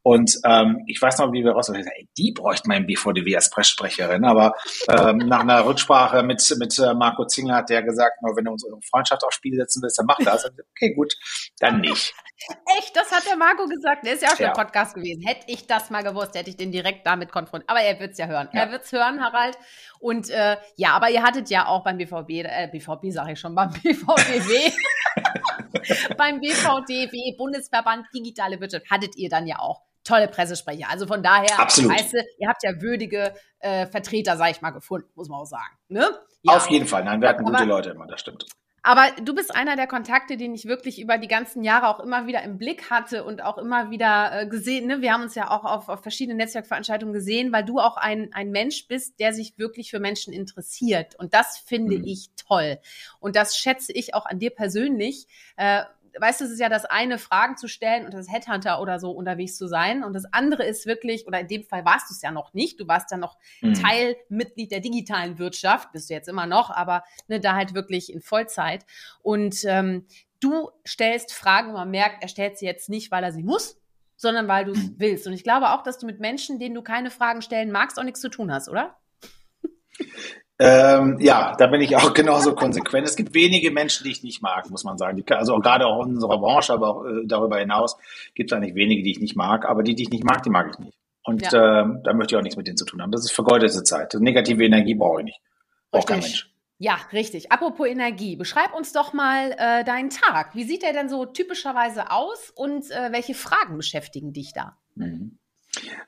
Und 0.06 0.38
ähm, 0.44 0.84
ich 0.86 1.02
weiß 1.02 1.18
noch, 1.18 1.32
wie 1.32 1.42
wir 1.42 1.50
raus 1.50 1.68
ey, 1.68 2.08
die 2.16 2.30
bräuchte 2.30 2.68
mein 2.68 2.86
BVDW 2.86 3.34
als 3.34 3.50
Presssprecherin. 3.50 4.24
Aber 4.24 4.54
ähm, 4.88 5.16
nach 5.16 5.40
einer 5.40 5.66
Rücksprache 5.66 6.22
mit, 6.22 6.40
mit 6.60 6.78
äh, 6.78 6.94
Marco 6.94 7.26
Zingler 7.26 7.56
hat 7.56 7.70
der 7.70 7.82
gesagt, 7.82 8.12
wenn 8.22 8.44
du 8.44 8.52
unsere 8.52 8.80
Freundschaft 8.88 9.24
aufs 9.24 9.34
Spiel 9.34 9.56
setzen 9.56 9.82
willst, 9.82 9.98
dann 9.98 10.06
mach 10.06 10.18
das. 10.18 10.44
Okay, 10.44 10.94
gut, 10.94 11.12
dann 11.58 11.80
nicht. 11.80 12.14
Echt, 12.78 12.94
das 12.94 13.10
hat 13.10 13.26
der 13.26 13.36
Marco 13.36 13.66
gesagt. 13.66 14.06
Der 14.06 14.12
ist 14.12 14.22
ja 14.22 14.28
auch 14.28 14.36
schon 14.36 14.44
ja. 14.44 14.52
im 14.52 14.56
Podcast 14.56 14.94
gewesen. 14.94 15.26
Hätte 15.26 15.46
ich 15.48 15.66
das 15.66 15.90
mal 15.90 16.04
gewusst, 16.04 16.36
hätte 16.36 16.50
ich 16.50 16.56
den 16.56 16.70
direkt 16.70 17.04
damit 17.04 17.32
konfrontiert. 17.32 17.68
Aber 17.68 17.80
er 17.80 17.98
wird 17.98 18.12
es 18.12 18.18
ja 18.18 18.26
hören. 18.26 18.48
Ja. 18.52 18.60
Er 18.60 18.70
wird 18.70 18.84
es 18.84 18.92
hören, 18.92 19.20
Harald. 19.20 19.58
Und 19.98 20.30
äh, 20.30 20.56
ja, 20.76 20.90
aber 20.90 21.10
ihr 21.10 21.24
hattet 21.24 21.50
ja 21.50 21.66
auch 21.66 21.82
beim 21.82 21.98
BVB, 21.98 22.30
äh, 22.44 22.68
BVB 22.70 23.10
sage 23.10 23.32
ich 23.32 23.40
schon, 23.40 23.56
beim 23.56 23.70
BVBW, 23.82 24.70
beim 26.16 26.38
BVDW, 26.38 27.36
Bundesverband 27.36 28.06
Digitale 28.14 28.60
Wirtschaft, 28.60 28.88
hattet 28.88 29.16
ihr 29.16 29.28
dann 29.28 29.48
ja 29.48 29.58
auch 29.58 29.82
tolle 30.06 30.28
Pressesprecher. 30.28 30.88
Also 30.88 31.06
von 31.06 31.22
daher, 31.22 31.58
Absolut. 31.58 31.92
weißt 31.92 32.14
du, 32.14 32.18
ihr 32.38 32.48
habt 32.48 32.62
ja 32.62 32.80
würdige 32.80 33.34
äh, 33.58 33.86
Vertreter, 33.86 34.36
sag 34.36 34.50
ich 34.50 34.62
mal, 34.62 34.70
gefunden, 34.70 35.08
muss 35.14 35.28
man 35.28 35.40
auch 35.40 35.46
sagen. 35.46 35.76
Ne? 35.88 36.08
Ja. 36.42 36.56
Auf 36.56 36.68
jeden 36.68 36.86
Fall. 36.86 37.04
Nein, 37.04 37.20
wir 37.20 37.28
hatten 37.28 37.44
gute 37.44 37.56
aber, 37.58 37.66
Leute 37.66 37.90
immer, 37.90 38.06
das 38.06 38.20
stimmt. 38.20 38.46
Aber 38.86 39.08
du 39.20 39.34
bist 39.34 39.52
einer 39.52 39.74
der 39.74 39.88
Kontakte, 39.88 40.36
den 40.36 40.54
ich 40.54 40.66
wirklich 40.66 41.00
über 41.00 41.18
die 41.18 41.26
ganzen 41.26 41.64
Jahre 41.64 41.88
auch 41.88 41.98
immer 41.98 42.28
wieder 42.28 42.44
im 42.44 42.56
Blick 42.56 42.88
hatte 42.88 43.24
und 43.24 43.42
auch 43.42 43.58
immer 43.58 43.90
wieder 43.90 44.42
äh, 44.42 44.46
gesehen. 44.46 44.86
Ne? 44.86 45.00
Wir 45.00 45.12
haben 45.12 45.22
uns 45.22 45.34
ja 45.34 45.50
auch 45.50 45.64
auf, 45.64 45.88
auf 45.88 46.02
verschiedenen 46.02 46.36
Netzwerkveranstaltungen 46.36 47.12
gesehen, 47.12 47.50
weil 47.50 47.64
du 47.64 47.80
auch 47.80 47.96
ein, 47.96 48.32
ein 48.32 48.52
Mensch 48.52 48.86
bist, 48.86 49.18
der 49.18 49.32
sich 49.32 49.58
wirklich 49.58 49.90
für 49.90 49.98
Menschen 49.98 50.32
interessiert. 50.32 51.16
Und 51.18 51.34
das 51.34 51.58
finde 51.58 51.98
mhm. 51.98 52.04
ich 52.04 52.30
toll. 52.36 52.78
Und 53.18 53.34
das 53.34 53.56
schätze 53.56 53.92
ich 53.92 54.14
auch 54.14 54.24
an 54.24 54.38
dir 54.38 54.50
persönlich. 54.50 55.26
Äh, 55.56 55.82
weißt 56.18 56.40
du, 56.40 56.44
es 56.44 56.50
ist 56.50 56.60
ja 56.60 56.68
das 56.68 56.84
eine, 56.84 57.18
Fragen 57.18 57.56
zu 57.56 57.68
stellen 57.68 58.06
und 58.06 58.14
als 58.14 58.30
Headhunter 58.30 58.80
oder 58.80 58.98
so 58.98 59.10
unterwegs 59.10 59.56
zu 59.56 59.66
sein. 59.66 60.04
Und 60.04 60.12
das 60.12 60.24
andere 60.32 60.64
ist 60.64 60.86
wirklich, 60.86 61.26
oder 61.26 61.40
in 61.40 61.48
dem 61.48 61.64
Fall 61.64 61.84
warst 61.84 62.10
du 62.10 62.14
es 62.14 62.22
ja 62.22 62.30
noch 62.30 62.54
nicht, 62.54 62.80
du 62.80 62.88
warst 62.88 63.10
ja 63.10 63.16
noch 63.16 63.36
mhm. 63.60 63.74
Teilmitglied 63.74 64.70
der 64.70 64.80
digitalen 64.80 65.38
Wirtschaft, 65.38 65.92
bist 65.92 66.10
du 66.10 66.14
jetzt 66.14 66.28
immer 66.28 66.46
noch, 66.46 66.70
aber 66.70 67.04
ne, 67.28 67.40
da 67.40 67.54
halt 67.54 67.74
wirklich 67.74 68.12
in 68.12 68.20
Vollzeit. 68.20 68.84
Und 69.22 69.64
ähm, 69.64 70.06
du 70.40 70.70
stellst 70.86 71.32
Fragen 71.32 71.72
man 71.72 71.90
merkt, 71.90 72.22
er 72.22 72.28
stellt 72.28 72.58
sie 72.58 72.66
jetzt 72.66 72.88
nicht, 72.88 73.10
weil 73.10 73.24
er 73.24 73.32
sie 73.32 73.42
muss, 73.42 73.80
sondern 74.16 74.48
weil 74.48 74.64
du 74.64 74.72
es 74.72 74.82
mhm. 74.82 74.94
willst. 74.98 75.26
Und 75.26 75.32
ich 75.32 75.44
glaube 75.44 75.70
auch, 75.70 75.82
dass 75.82 75.98
du 75.98 76.06
mit 76.06 76.20
Menschen, 76.20 76.58
denen 76.58 76.74
du 76.74 76.82
keine 76.82 77.10
Fragen 77.10 77.42
stellen 77.42 77.70
magst, 77.70 77.98
auch 77.98 78.04
nichts 78.04 78.20
zu 78.20 78.28
tun 78.28 78.52
hast, 78.52 78.68
oder? 78.68 78.96
Ähm, 80.58 81.18
ja, 81.20 81.54
da 81.56 81.66
bin 81.66 81.80
ich 81.80 81.96
auch 81.96 82.14
genauso 82.14 82.54
konsequent. 82.54 83.06
Es 83.06 83.16
gibt 83.16 83.34
wenige 83.34 83.70
Menschen, 83.70 84.04
die 84.04 84.10
ich 84.10 84.22
nicht 84.22 84.42
mag, 84.42 84.70
muss 84.70 84.84
man 84.84 84.96
sagen. 84.96 85.16
Die, 85.16 85.32
also 85.32 85.54
auch 85.54 85.60
gerade 85.60 85.86
auch 85.86 86.04
in 86.06 86.14
unserer 86.14 86.38
Branche, 86.38 86.72
aber 86.72 86.88
auch 86.88 87.04
äh, 87.04 87.26
darüber 87.26 87.58
hinaus 87.58 87.96
gibt 88.34 88.50
es 88.50 88.56
eigentlich 88.56 88.74
wenige, 88.74 89.02
die 89.02 89.10
ich 89.10 89.20
nicht 89.20 89.36
mag. 89.36 89.66
Aber 89.66 89.82
die, 89.82 89.94
die 89.94 90.04
ich 90.04 90.10
nicht 90.10 90.24
mag, 90.24 90.42
die 90.42 90.50
mag 90.50 90.70
ich 90.72 90.78
nicht. 90.78 90.98
Und 91.24 91.42
ja. 91.42 91.82
ähm, 91.82 92.00
da 92.04 92.12
möchte 92.14 92.34
ich 92.34 92.38
auch 92.38 92.42
nichts 92.42 92.56
mit 92.56 92.66
denen 92.66 92.76
zu 92.76 92.84
tun 92.84 93.02
haben. 93.02 93.10
Das 93.10 93.24
ist 93.24 93.32
vergeudete 93.32 93.82
Zeit. 93.82 94.14
Negative 94.14 94.64
Energie 94.64 94.94
brauche 94.94 95.20
ich 95.20 95.26
nicht. 95.26 95.40
Braucht 95.90 96.06
kein 96.06 96.20
Mensch. 96.20 96.50
Ja, 96.78 96.98
richtig. 97.12 97.50
Apropos 97.50 97.88
Energie, 97.88 98.36
beschreib 98.36 98.74
uns 98.74 98.92
doch 98.92 99.12
mal 99.12 99.52
äh, 99.58 99.82
deinen 99.84 100.10
Tag. 100.10 100.54
Wie 100.54 100.64
sieht 100.64 100.82
der 100.82 100.92
denn 100.92 101.08
so 101.08 101.24
typischerweise 101.24 102.10
aus 102.10 102.52
und 102.54 102.90
äh, 102.90 103.12
welche 103.12 103.34
Fragen 103.34 103.76
beschäftigen 103.76 104.32
dich 104.32 104.52
da? 104.52 104.76
Mhm. 104.94 105.38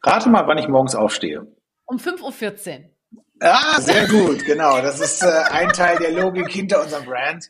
Rate 0.03 0.29
mal, 0.29 0.47
wann 0.47 0.59
ich 0.59 0.69
morgens 0.69 0.95
aufstehe. 0.95 1.47
Um 1.87 1.97
5.14 1.97 2.79
Uhr. 2.81 2.91
Ah, 3.41 3.81
sehr 3.81 4.09
gut, 4.09 4.45
genau. 4.45 4.81
Das 4.83 5.01
ist 5.01 5.23
äh, 5.23 5.27
ein 5.51 5.69
Teil 5.69 5.99
der 5.99 6.13
Logik 6.13 6.49
hinter 6.49 6.83
unserem 6.83 7.05
Brand. 7.05 7.47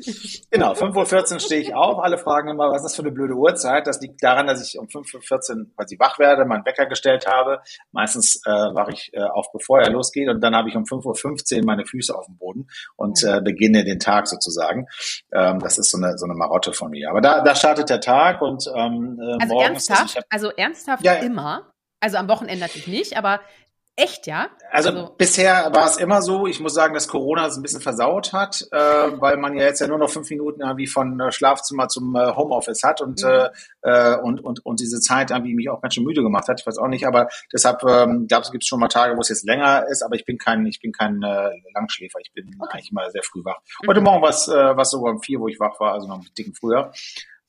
Genau, 0.51 0.73
5.14 0.73 1.35
Uhr 1.35 1.41
stehe 1.41 1.61
ich 1.61 1.75
auf. 1.75 1.99
Alle 1.99 2.19
fragen 2.19 2.49
immer, 2.49 2.71
was 2.71 2.79
ist 2.79 2.85
das 2.85 2.97
für 2.97 3.03
eine 3.03 3.13
blöde 3.13 3.35
Uhrzeit? 3.35 3.87
Das 3.87 4.01
liegt 4.01 4.23
daran, 4.23 4.47
dass 4.47 4.67
ich 4.67 4.79
um 4.79 4.87
5.14 4.87 5.59
Uhr 5.59 5.67
quasi 5.77 5.99
wach 5.99 6.19
werde, 6.19 6.45
meinen 6.45 6.65
Wecker 6.65 6.87
gestellt 6.87 7.27
habe. 7.27 7.61
Meistens 7.93 8.43
äh, 8.45 8.51
wache 8.51 8.93
ich 8.93 9.11
äh, 9.15 9.23
auf, 9.23 9.51
bevor 9.53 9.81
er 9.81 9.91
losgeht. 9.91 10.29
Und 10.29 10.41
dann 10.41 10.55
habe 10.55 10.69
ich 10.69 10.77
um 10.77 10.85
5.15 10.85 11.59
Uhr 11.59 11.65
meine 11.65 11.87
Füße 11.87 12.15
auf 12.15 12.27
dem 12.27 12.37
Boden 12.37 12.69
und 12.97 13.23
äh, 13.25 13.41
beginne 13.41 13.85
den 13.85 13.99
Tag 13.99 14.29
sozusagen. 14.29 14.87
Ähm, 15.33 15.59
das 15.61 15.79
ist 15.79 15.91
so 15.91 15.99
eine, 15.99 16.19
so 16.19 16.27
eine 16.27 16.35
Marotte 16.35 16.73
von 16.73 16.91
mir. 16.91 17.11
Aber 17.11 17.21
da, 17.21 17.43
da 17.43 17.55
startet 17.55 17.89
der 17.89 18.01
Tag 18.01 18.43
und 18.43 18.65
ähm, 18.77 19.19
äh, 19.21 19.43
also 19.43 19.55
morgens... 19.55 19.89
Ernsthaft? 19.89 20.17
Hab, 20.17 20.25
also 20.31 20.51
ernsthaft 20.51 21.05
ja, 21.05 21.15
immer? 21.15 21.73
Also 22.01 22.17
am 22.17 22.29
Wochenende 22.29 22.61
natürlich 22.61 22.87
nicht, 22.87 23.17
aber 23.17 23.41
Echt, 23.99 24.29
ja? 24.29 24.49
Also, 24.71 24.91
also, 24.91 25.15
bisher 25.19 25.71
war 25.75 25.87
es 25.87 25.97
immer 25.97 26.23
so. 26.23 26.47
Ich 26.47 26.61
muss 26.61 26.73
sagen, 26.73 26.95
dass 26.95 27.09
Corona 27.09 27.49
es 27.49 27.57
ein 27.57 27.63
bisschen 27.63 27.81
versaut 27.81 28.33
hat, 28.33 28.65
äh, 28.71 28.79
weil 28.79 29.39
man 29.39 29.57
ja 29.57 29.65
jetzt 29.65 29.81
ja 29.81 29.89
nur 29.89 29.99
noch 29.99 30.09
fünf 30.09 30.31
Minuten 30.31 30.61
irgendwie 30.61 30.87
von 30.87 31.19
äh, 31.19 31.33
Schlafzimmer 31.33 31.89
zum 31.89 32.15
äh, 32.15 32.33
Homeoffice 32.37 32.85
hat 32.85 33.01
und, 33.01 33.21
mhm. 33.25 33.49
äh, 33.83 34.17
und, 34.19 34.39
und, 34.45 34.65
und 34.65 34.79
diese 34.79 35.01
Zeit 35.01 35.33
irgendwie 35.33 35.53
mich 35.53 35.69
auch 35.69 35.83
ganz 35.83 35.95
schön 35.95 36.05
müde 36.05 36.23
gemacht 36.23 36.47
hat. 36.47 36.61
Ich 36.61 36.67
weiß 36.69 36.79
auch 36.79 36.87
nicht, 36.87 37.09
aber 37.09 37.29
deshalb 37.53 37.83
ähm, 37.83 38.29
gab 38.29 38.45
es 38.45 38.53
schon 38.65 38.79
mal 38.79 38.87
Tage, 38.87 39.17
wo 39.17 39.21
es 39.21 39.31
jetzt 39.31 39.45
länger 39.45 39.89
ist, 39.89 40.05
aber 40.05 40.15
ich 40.15 40.25
bin 40.25 40.39
kein, 40.39 40.65
ich 40.67 40.79
bin 40.79 40.93
kein 40.93 41.21
äh, 41.25 41.51
Langschläfer. 41.75 42.21
Ich 42.21 42.33
bin 42.33 42.55
okay. 42.61 42.75
eigentlich 42.75 42.93
immer 42.93 43.11
sehr 43.11 43.25
früh 43.25 43.45
wach. 43.45 43.59
Mhm. 43.83 43.89
Heute 43.89 44.01
Morgen 44.01 44.23
war 44.23 44.31
es 44.31 44.47
äh, 44.47 44.85
sogar 44.85 45.13
um 45.13 45.21
vier, 45.21 45.41
wo 45.41 45.49
ich 45.49 45.59
wach 45.59 45.81
war, 45.81 45.95
also 45.95 46.07
noch 46.07 46.19
ein 46.19 46.27
dicken 46.39 46.55
früher. 46.55 46.93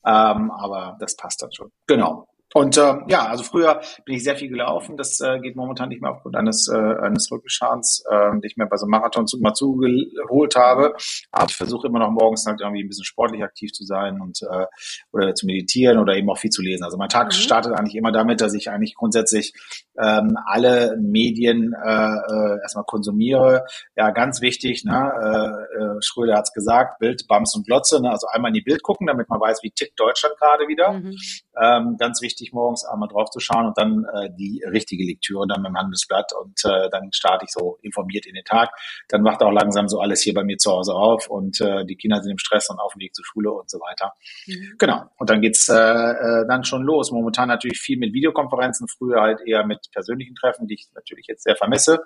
Ähm, 0.04 0.50
aber 0.50 0.96
das 0.98 1.14
passt 1.14 1.42
dann 1.42 1.52
schon. 1.52 1.70
Genau. 1.86 2.26
Und 2.52 2.76
äh, 2.76 2.94
ja, 3.06 3.26
also 3.26 3.44
früher 3.44 3.80
bin 4.04 4.16
ich 4.16 4.24
sehr 4.24 4.36
viel 4.36 4.48
gelaufen. 4.48 4.96
Das 4.96 5.20
äh, 5.20 5.38
geht 5.38 5.54
momentan 5.54 5.88
nicht 5.88 6.02
mehr 6.02 6.10
aufgrund 6.10 6.36
eines, 6.36 6.68
äh, 6.68 6.76
eines 6.76 7.30
Rückenschadens, 7.30 8.02
äh, 8.10 8.30
den 8.32 8.42
ich 8.42 8.56
mir 8.56 8.66
bei 8.66 8.76
so 8.76 8.86
einem 8.86 8.90
Marathonzug 8.90 9.40
mal 9.40 9.54
zugeholt 9.54 10.56
habe. 10.56 10.94
Aber 11.30 11.46
ich 11.48 11.56
versuche 11.56 11.86
immer 11.86 12.00
noch 12.00 12.10
morgens 12.10 12.44
halt 12.46 12.60
irgendwie 12.60 12.82
ein 12.82 12.88
bisschen 12.88 13.04
sportlich 13.04 13.44
aktiv 13.44 13.72
zu 13.72 13.84
sein 13.84 14.20
und 14.20 14.40
äh, 14.42 14.66
oder 15.12 15.34
zu 15.34 15.46
meditieren 15.46 15.98
oder 15.98 16.16
eben 16.16 16.28
auch 16.28 16.38
viel 16.38 16.50
zu 16.50 16.62
lesen. 16.62 16.82
Also 16.82 16.96
mein 16.96 17.08
Tag 17.08 17.28
mhm. 17.28 17.32
startet 17.32 17.72
eigentlich 17.74 17.94
immer 17.94 18.10
damit, 18.10 18.40
dass 18.40 18.54
ich 18.54 18.68
eigentlich 18.68 18.94
grundsätzlich 18.96 19.52
ähm, 20.00 20.36
alle 20.44 20.96
Medien 21.00 21.72
äh, 21.72 21.88
äh, 21.88 22.60
erstmal 22.62 22.84
konsumiere. 22.84 23.64
Ja, 23.96 24.10
ganz 24.10 24.40
wichtig, 24.40 24.84
ne? 24.84 25.12
äh, 25.22 25.82
äh, 25.82 26.02
Schröder 26.02 26.36
hat's 26.36 26.52
gesagt, 26.52 26.98
Bild, 26.98 27.26
Bams 27.28 27.54
und 27.54 27.66
Glotze. 27.66 28.00
Ne? 28.00 28.10
Also 28.10 28.26
einmal 28.32 28.50
in 28.50 28.54
die 28.54 28.62
Bild 28.62 28.82
gucken, 28.82 29.06
damit 29.06 29.28
man 29.28 29.40
weiß, 29.40 29.62
wie 29.62 29.70
tickt 29.70 29.98
Deutschland 30.00 30.36
gerade 30.38 30.66
wieder. 30.66 30.92
Mhm. 30.92 31.16
Ähm, 31.60 31.96
ganz 31.98 32.22
wichtig, 32.22 32.52
morgens 32.52 32.84
einmal 32.84 33.08
drauf 33.08 33.30
zu 33.30 33.40
schauen 33.40 33.66
und 33.66 33.76
dann 33.76 34.04
äh, 34.14 34.30
die 34.38 34.62
richtige 34.70 35.04
Lektüre 35.04 35.46
dann 35.46 35.62
mit 35.62 35.70
dem 35.70 35.76
Handelsblatt 35.76 36.32
und 36.40 36.58
äh, 36.64 36.88
dann 36.90 37.12
starte 37.12 37.44
ich 37.44 37.52
so 37.52 37.78
informiert 37.82 38.26
in 38.26 38.34
den 38.34 38.44
Tag. 38.44 38.70
Dann 39.08 39.24
wacht 39.24 39.42
auch 39.42 39.52
langsam 39.52 39.88
so 39.88 40.00
alles 40.00 40.22
hier 40.22 40.34
bei 40.34 40.44
mir 40.44 40.56
zu 40.56 40.70
Hause 40.70 40.94
auf 40.94 41.28
und 41.28 41.60
äh, 41.60 41.84
die 41.84 41.96
Kinder 41.96 42.22
sind 42.22 42.32
im 42.32 42.38
Stress 42.38 42.70
und 42.70 42.78
auf 42.78 42.94
dem 42.94 43.00
Weg 43.00 43.14
zur 43.14 43.24
Schule 43.24 43.50
und 43.52 43.68
so 43.68 43.78
weiter. 43.78 44.12
Mhm. 44.46 44.76
Genau. 44.78 45.02
Und 45.18 45.30
dann 45.30 45.40
geht's 45.40 45.68
äh, 45.68 45.74
äh, 45.74 46.46
dann 46.48 46.64
schon 46.64 46.82
los. 46.82 47.10
Momentan 47.10 47.48
natürlich 47.48 47.78
viel 47.78 47.98
mit 47.98 48.12
Videokonferenzen, 48.12 48.88
früher 48.88 49.20
halt 49.20 49.40
eher 49.46 49.66
mit 49.66 49.90
persönlichen 49.92 50.34
Treffen, 50.34 50.66
die 50.66 50.74
ich 50.74 50.88
natürlich 50.94 51.26
jetzt 51.26 51.42
sehr 51.42 51.56
vermisse. 51.56 52.00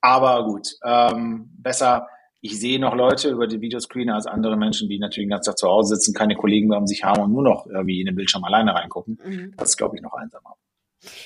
Aber 0.00 0.44
gut, 0.44 0.68
ähm, 0.84 1.50
besser 1.58 2.08
ich 2.40 2.58
sehe 2.58 2.80
noch 2.80 2.94
Leute 2.94 3.30
über 3.30 3.46
die 3.46 3.60
Videoscreen 3.60 4.10
als 4.10 4.26
andere 4.26 4.56
Menschen, 4.56 4.88
die 4.88 4.98
natürlich 4.98 5.26
den 5.26 5.30
ganzen 5.30 5.50
Tag 5.50 5.58
zu 5.58 5.68
Hause 5.68 5.96
sitzen, 5.96 6.14
keine 6.14 6.36
Kollegen 6.36 6.68
mehr 6.68 6.78
um 6.78 6.86
sich 6.86 7.04
haben 7.04 7.22
und 7.22 7.32
nur 7.32 7.42
noch 7.42 7.66
irgendwie 7.66 8.00
in 8.00 8.06
den 8.06 8.14
Bildschirm 8.14 8.44
alleine 8.44 8.74
reingucken. 8.74 9.18
Mhm. 9.22 9.54
Das 9.56 9.70
ist, 9.70 9.76
glaube 9.76 9.96
ich, 9.96 10.02
noch 10.02 10.14
einsamer. 10.14 10.56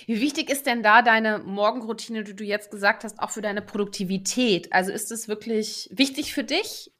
Wie 0.06 0.20
wichtig 0.20 0.50
ist 0.50 0.66
denn 0.66 0.82
da 0.82 1.02
deine 1.02 1.38
Morgenroutine, 1.38 2.24
die 2.24 2.36
du 2.36 2.44
jetzt 2.44 2.70
gesagt 2.70 3.04
hast, 3.04 3.18
auch 3.20 3.30
für 3.30 3.42
deine 3.42 3.62
Produktivität? 3.62 4.72
Also 4.72 4.92
ist 4.92 5.10
es 5.10 5.28
wirklich 5.28 5.88
wichtig 5.92 6.32
für 6.32 6.44
dich, 6.44 6.92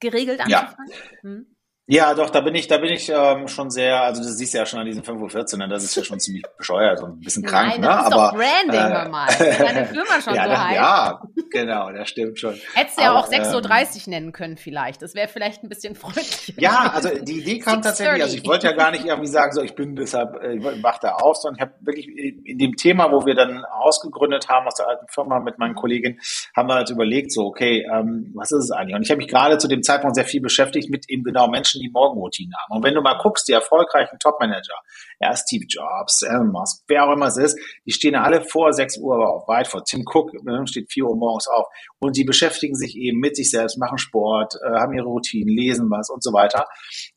geregelt 0.00 0.40
anzufangen? 0.40 0.90
Ja. 0.90 1.22
Hm? 1.22 1.53
Ja, 1.86 2.14
doch, 2.14 2.30
da 2.30 2.40
bin 2.40 2.54
ich, 2.54 2.66
da 2.66 2.78
bin 2.78 2.90
ich 2.90 3.10
ähm, 3.14 3.46
schon 3.46 3.70
sehr, 3.70 4.00
also 4.00 4.22
du 4.22 4.28
siehst 4.28 4.54
ja 4.54 4.64
schon 4.64 4.80
an 4.80 4.86
diesen 4.86 5.02
5.14 5.02 5.52
Uhr, 5.52 5.58
ne, 5.58 5.68
das 5.68 5.84
ist 5.84 5.94
ja 5.94 6.02
schon 6.02 6.18
ziemlich 6.18 6.42
bescheuert 6.56 7.02
und 7.02 7.18
ein 7.18 7.20
bisschen 7.20 7.42
krank, 7.42 7.72
Nein, 7.72 7.80
ne? 7.82 7.86
Das 7.88 8.06
ist 8.06 8.12
aber 8.12 8.30
doch 8.30 8.38
Branding 8.38 9.06
äh, 9.06 9.08
mal. 9.10 9.26
Deine 9.38 9.86
Firma 9.86 10.20
schon 10.22 10.34
ja, 10.34 10.44
so 10.44 10.48
das, 10.48 10.64
heißt. 10.64 10.76
Ja, 10.76 11.22
genau, 11.50 11.92
das 11.92 12.08
stimmt 12.08 12.38
schon. 12.38 12.54
Hättest 12.74 12.96
du 12.96 13.02
ja 13.02 13.12
auch 13.12 13.28
6.30 13.28 13.52
Uhr 13.52 13.60
ähm, 13.60 14.00
nennen 14.06 14.32
können 14.32 14.56
vielleicht. 14.56 15.02
Das 15.02 15.14
wäre 15.14 15.28
vielleicht 15.28 15.62
ein 15.62 15.68
bisschen 15.68 15.94
freundlicher. 15.94 16.54
Ja, 16.58 16.90
also 16.94 17.10
die 17.22 17.40
Idee 17.40 17.58
kam 17.58 17.82
tatsächlich, 17.82 18.22
also 18.22 18.34
ich 18.34 18.46
wollte 18.46 18.66
ja 18.66 18.72
gar 18.72 18.90
nicht 18.90 19.04
irgendwie 19.04 19.28
sagen, 19.28 19.52
so 19.52 19.60
ich 19.60 19.74
bin 19.74 19.94
deshalb, 19.94 20.42
äh, 20.42 20.54
ich 20.54 20.82
wach 20.82 20.98
da 21.00 21.16
auf, 21.16 21.36
sondern 21.36 21.56
ich 21.56 21.60
habe 21.60 21.74
wirklich 21.80 22.08
in 22.08 22.56
dem 22.56 22.76
Thema, 22.76 23.12
wo 23.12 23.26
wir 23.26 23.34
dann 23.34 23.62
ausgegründet 23.66 24.48
haben 24.48 24.66
aus 24.66 24.76
der 24.76 24.88
alten 24.88 25.06
Firma 25.08 25.38
mit 25.38 25.58
meinen 25.58 25.74
Kolleginnen, 25.74 26.18
haben 26.56 26.66
wir 26.66 26.76
halt 26.76 26.88
überlegt, 26.88 27.30
so 27.30 27.44
okay, 27.44 27.86
ähm, 27.92 28.32
was 28.34 28.52
ist 28.52 28.64
es 28.64 28.70
eigentlich? 28.70 28.96
Und 28.96 29.02
ich 29.02 29.10
habe 29.10 29.18
mich 29.18 29.28
gerade 29.28 29.58
zu 29.58 29.68
dem 29.68 29.82
Zeitpunkt 29.82 30.16
sehr 30.16 30.24
viel 30.24 30.40
beschäftigt 30.40 30.88
mit 30.88 31.10
eben 31.10 31.24
genau 31.24 31.46
Menschen, 31.48 31.73
die 31.78 31.90
Morgenroutinen 31.90 32.54
haben. 32.54 32.78
Und 32.78 32.84
wenn 32.84 32.94
du 32.94 33.00
mal 33.00 33.18
guckst, 33.18 33.48
die 33.48 33.52
erfolgreichen 33.52 34.18
Top-Manager, 34.18 34.74
ja, 35.20 35.34
Steve 35.36 35.64
Jobs, 35.68 36.22
Elon 36.22 36.50
Musk, 36.52 36.84
wer 36.88 37.04
auch 37.04 37.12
immer 37.12 37.26
es 37.26 37.36
ist, 37.36 37.58
die 37.86 37.92
stehen 37.92 38.14
alle 38.14 38.42
vor 38.42 38.72
6 38.72 38.98
Uhr 38.98 39.14
aber 39.14 39.34
auch 39.34 39.48
weit 39.48 39.66
vor. 39.66 39.84
Tim 39.84 40.04
Cook 40.06 40.32
ne, 40.44 40.66
steht 40.66 40.92
4 40.92 41.04
Uhr 41.04 41.16
morgens 41.16 41.48
auf. 41.48 41.66
Und 41.98 42.16
die 42.16 42.24
beschäftigen 42.24 42.74
sich 42.74 42.96
eben 42.96 43.18
mit 43.18 43.36
sich 43.36 43.50
selbst, 43.50 43.78
machen 43.78 43.98
Sport, 43.98 44.54
äh, 44.62 44.78
haben 44.78 44.92
ihre 44.94 45.06
Routinen, 45.06 45.48
lesen 45.48 45.90
was 45.90 46.10
und 46.10 46.22
so 46.22 46.32
weiter. 46.32 46.66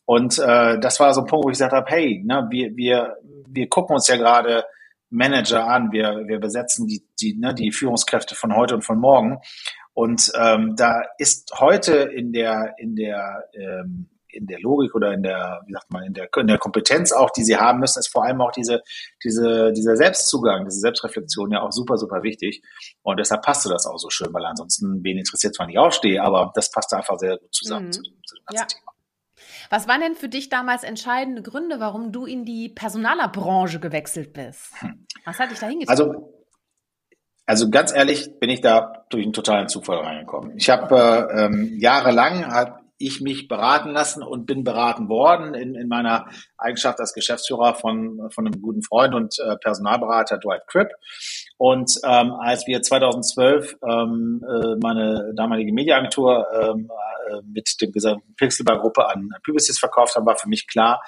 Und 0.06 0.38
äh, 0.40 0.80
das 0.80 1.00
war 1.00 1.14
so 1.14 1.22
ein 1.22 1.28
Punkt, 1.28 1.46
wo 1.46 1.50
ich 1.50 1.56
gesagt 1.56 1.74
habe, 1.74 1.90
hey, 1.90 2.24
ne, 2.26 2.48
wir, 2.50 2.76
wir, 2.76 3.18
wir 3.48 3.68
gucken 3.70 3.96
uns 3.96 4.08
ja 4.08 4.18
gerade 4.18 4.64
Manager 5.10 5.66
an, 5.68 5.92
wir, 5.92 6.24
wir 6.28 6.40
besetzen 6.40 6.86
die, 6.88 7.06
die, 7.22 7.38
ne, 7.38 7.54
die 7.54 7.72
Führungskräfte 7.72 8.36
von 8.36 8.56
heute 8.56 8.76
und 8.76 8.84
von 8.84 9.00
morgen. 9.00 9.40
Und 9.94 10.32
ähm, 10.40 10.76
da 10.76 11.02
ist 11.18 11.52
heute 11.60 11.96
in 11.96 12.32
der, 12.32 12.76
in 12.78 12.96
der 12.96 13.46
ähm, 13.54 14.10
in 14.38 14.48
der 14.48 14.60
Logik 14.60 14.96
oder 14.96 15.14
in 15.14 15.24
der, 15.24 15.62
wie 15.66 15.74
sagt 15.74 15.92
man, 15.92 16.04
in 16.04 16.14
der, 16.14 16.30
in 16.38 16.48
der 16.48 16.58
Kompetenz 16.58 17.12
auch, 17.12 17.32
die 17.32 17.44
sie 17.44 17.58
haben 17.58 17.80
müssen, 17.80 18.00
ist 18.00 18.10
vor 18.10 18.24
allem 18.24 18.40
auch 18.42 18.52
diese, 18.52 18.82
diese, 19.24 19.74
dieser 19.74 19.96
Selbstzugang, 19.96 20.66
diese 20.66 20.80
Selbstreflexion 20.80 21.52
ja 21.52 21.62
auch 21.62 21.72
super, 21.72 21.98
super 21.98 22.24
wichtig. 22.24 22.62
Und 23.02 23.20
deshalb 23.20 23.42
passte 23.42 23.70
das 23.70 23.86
auch 23.86 23.98
so 23.98 24.10
schön, 24.10 24.34
weil 24.34 24.46
ansonsten, 24.46 25.04
wen 25.04 25.18
interessiert 25.18 25.56
zwar 25.56 25.68
nicht 25.68 25.80
aufstehe, 25.80 26.22
aber 26.22 26.52
das 26.56 26.72
passte 26.72 26.98
einfach 26.98 27.18
sehr 27.18 27.38
gut 27.38 27.54
zusammen 27.54 27.88
mhm. 27.88 27.92
zu, 27.92 28.02
dem, 28.04 28.14
zu 28.26 28.36
dem 28.36 28.46
ganzen 28.46 28.62
ja. 28.62 28.66
Thema. 28.66 28.92
Was 29.70 29.88
waren 29.88 30.02
denn 30.02 30.16
für 30.16 30.30
dich 30.30 30.50
damals 30.50 30.84
entscheidende 30.84 31.42
Gründe, 31.42 31.80
warum 31.80 32.12
du 32.12 32.26
in 32.26 32.46
die 32.46 32.70
Personalerbranche 32.70 33.80
gewechselt 33.80 34.34
bist? 34.34 34.72
Hm. 34.80 35.06
Was 35.26 35.40
hat 35.40 35.52
dich 35.52 35.60
da 35.60 35.68
hingezogen? 35.68 36.16
Also, 36.16 36.34
also 37.46 37.70
ganz 37.70 37.94
ehrlich 37.94 38.40
bin 38.40 38.50
ich 38.50 38.62
da 38.62 39.06
durch 39.10 39.24
einen 39.24 39.34
totalen 39.34 39.68
Zufall 39.68 40.00
reingekommen. 40.00 40.58
Ich 40.58 40.70
habe 40.70 40.96
äh, 40.96 41.46
ähm, 41.46 41.74
jahrelang 41.78 42.46
hab 42.46 42.87
ich 42.98 43.22
mich 43.22 43.48
beraten 43.48 43.92
lassen 43.92 44.24
und 44.24 44.46
bin 44.46 44.64
beraten 44.64 45.10
worden 45.10 45.54
in, 45.54 45.76
in 45.76 45.88
meiner 45.88 46.28
Eigenschaft 46.58 47.00
als 47.00 47.14
Geschäftsführer 47.14 47.76
von, 47.76 48.30
von 48.32 48.48
einem 48.48 48.62
guten 48.62 48.82
Freund 48.82 49.14
und 49.14 49.36
äh, 49.40 49.56
Personalberater 49.58 50.38
Dwight 50.38 50.68
Cripp. 50.68 50.90
Und 51.58 51.92
ähm, 52.04 52.32
als 52.34 52.66
wir 52.68 52.82
2012 52.82 53.78
ähm, 53.88 54.44
äh, 54.44 54.76
meine 54.82 55.34
damalige 55.36 55.74
Mediaagentur 55.74 56.48
ähm, 56.54 56.90
äh, 57.30 57.42
mit 57.46 57.70
dem 57.82 57.92
gesamten 57.92 58.34
Pixelbar 58.36 58.80
Gruppe 58.80 59.08
an 59.08 59.30
Publicis 59.44 59.80
verkauft 59.80 60.16
haben, 60.16 60.26
war 60.26 60.38
für 60.38 60.50
mich 60.50 60.68
klar, 60.68 61.02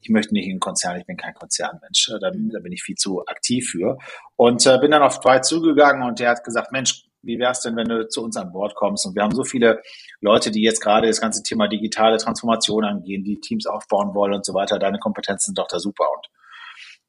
ich 0.00 0.10
möchte 0.10 0.34
nicht 0.34 0.46
in 0.46 0.52
einen 0.52 0.60
Konzern, 0.60 0.98
ich 0.98 1.06
bin 1.06 1.16
kein 1.16 1.34
Konzernmensch, 1.34 2.10
da, 2.20 2.30
da 2.30 2.60
bin 2.60 2.72
ich 2.72 2.82
viel 2.82 2.96
zu 2.96 3.24
aktiv 3.26 3.70
für. 3.70 3.98
Und 4.36 4.66
äh, 4.66 4.78
bin 4.78 4.90
dann 4.90 5.02
auf 5.02 5.20
Dwight 5.20 5.44
zugegangen 5.44 6.02
und 6.02 6.18
der 6.18 6.30
hat 6.30 6.44
gesagt, 6.44 6.72
Mensch, 6.72 7.05
wie 7.26 7.38
wär's 7.38 7.60
denn, 7.60 7.76
wenn 7.76 7.88
du 7.88 8.08
zu 8.08 8.22
uns 8.22 8.36
an 8.36 8.52
Bord 8.52 8.74
kommst? 8.74 9.06
Und 9.06 9.14
wir 9.14 9.22
haben 9.22 9.34
so 9.34 9.44
viele 9.44 9.82
Leute, 10.20 10.50
die 10.50 10.62
jetzt 10.62 10.80
gerade 10.80 11.06
das 11.08 11.20
ganze 11.20 11.42
Thema 11.42 11.68
digitale 11.68 12.18
Transformation 12.18 12.84
angehen, 12.84 13.24
die 13.24 13.40
Teams 13.40 13.66
aufbauen 13.66 14.14
wollen 14.14 14.34
und 14.34 14.44
so 14.44 14.54
weiter. 14.54 14.78
Deine 14.78 14.98
Kompetenzen 14.98 15.46
sind 15.46 15.58
doch 15.58 15.68
da 15.68 15.78
super. 15.78 16.04
Und 16.14 16.28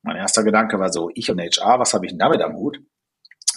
mein 0.04 0.18
erster 0.18 0.44
Gedanke 0.44 0.80
war 0.80 0.92
so, 0.92 1.10
ich 1.14 1.30
und 1.30 1.40
HR, 1.40 1.80
was 1.80 1.94
habe 1.94 2.06
ich 2.06 2.12
denn 2.12 2.20
damit 2.20 2.42
am 2.42 2.56
Hut? 2.56 2.80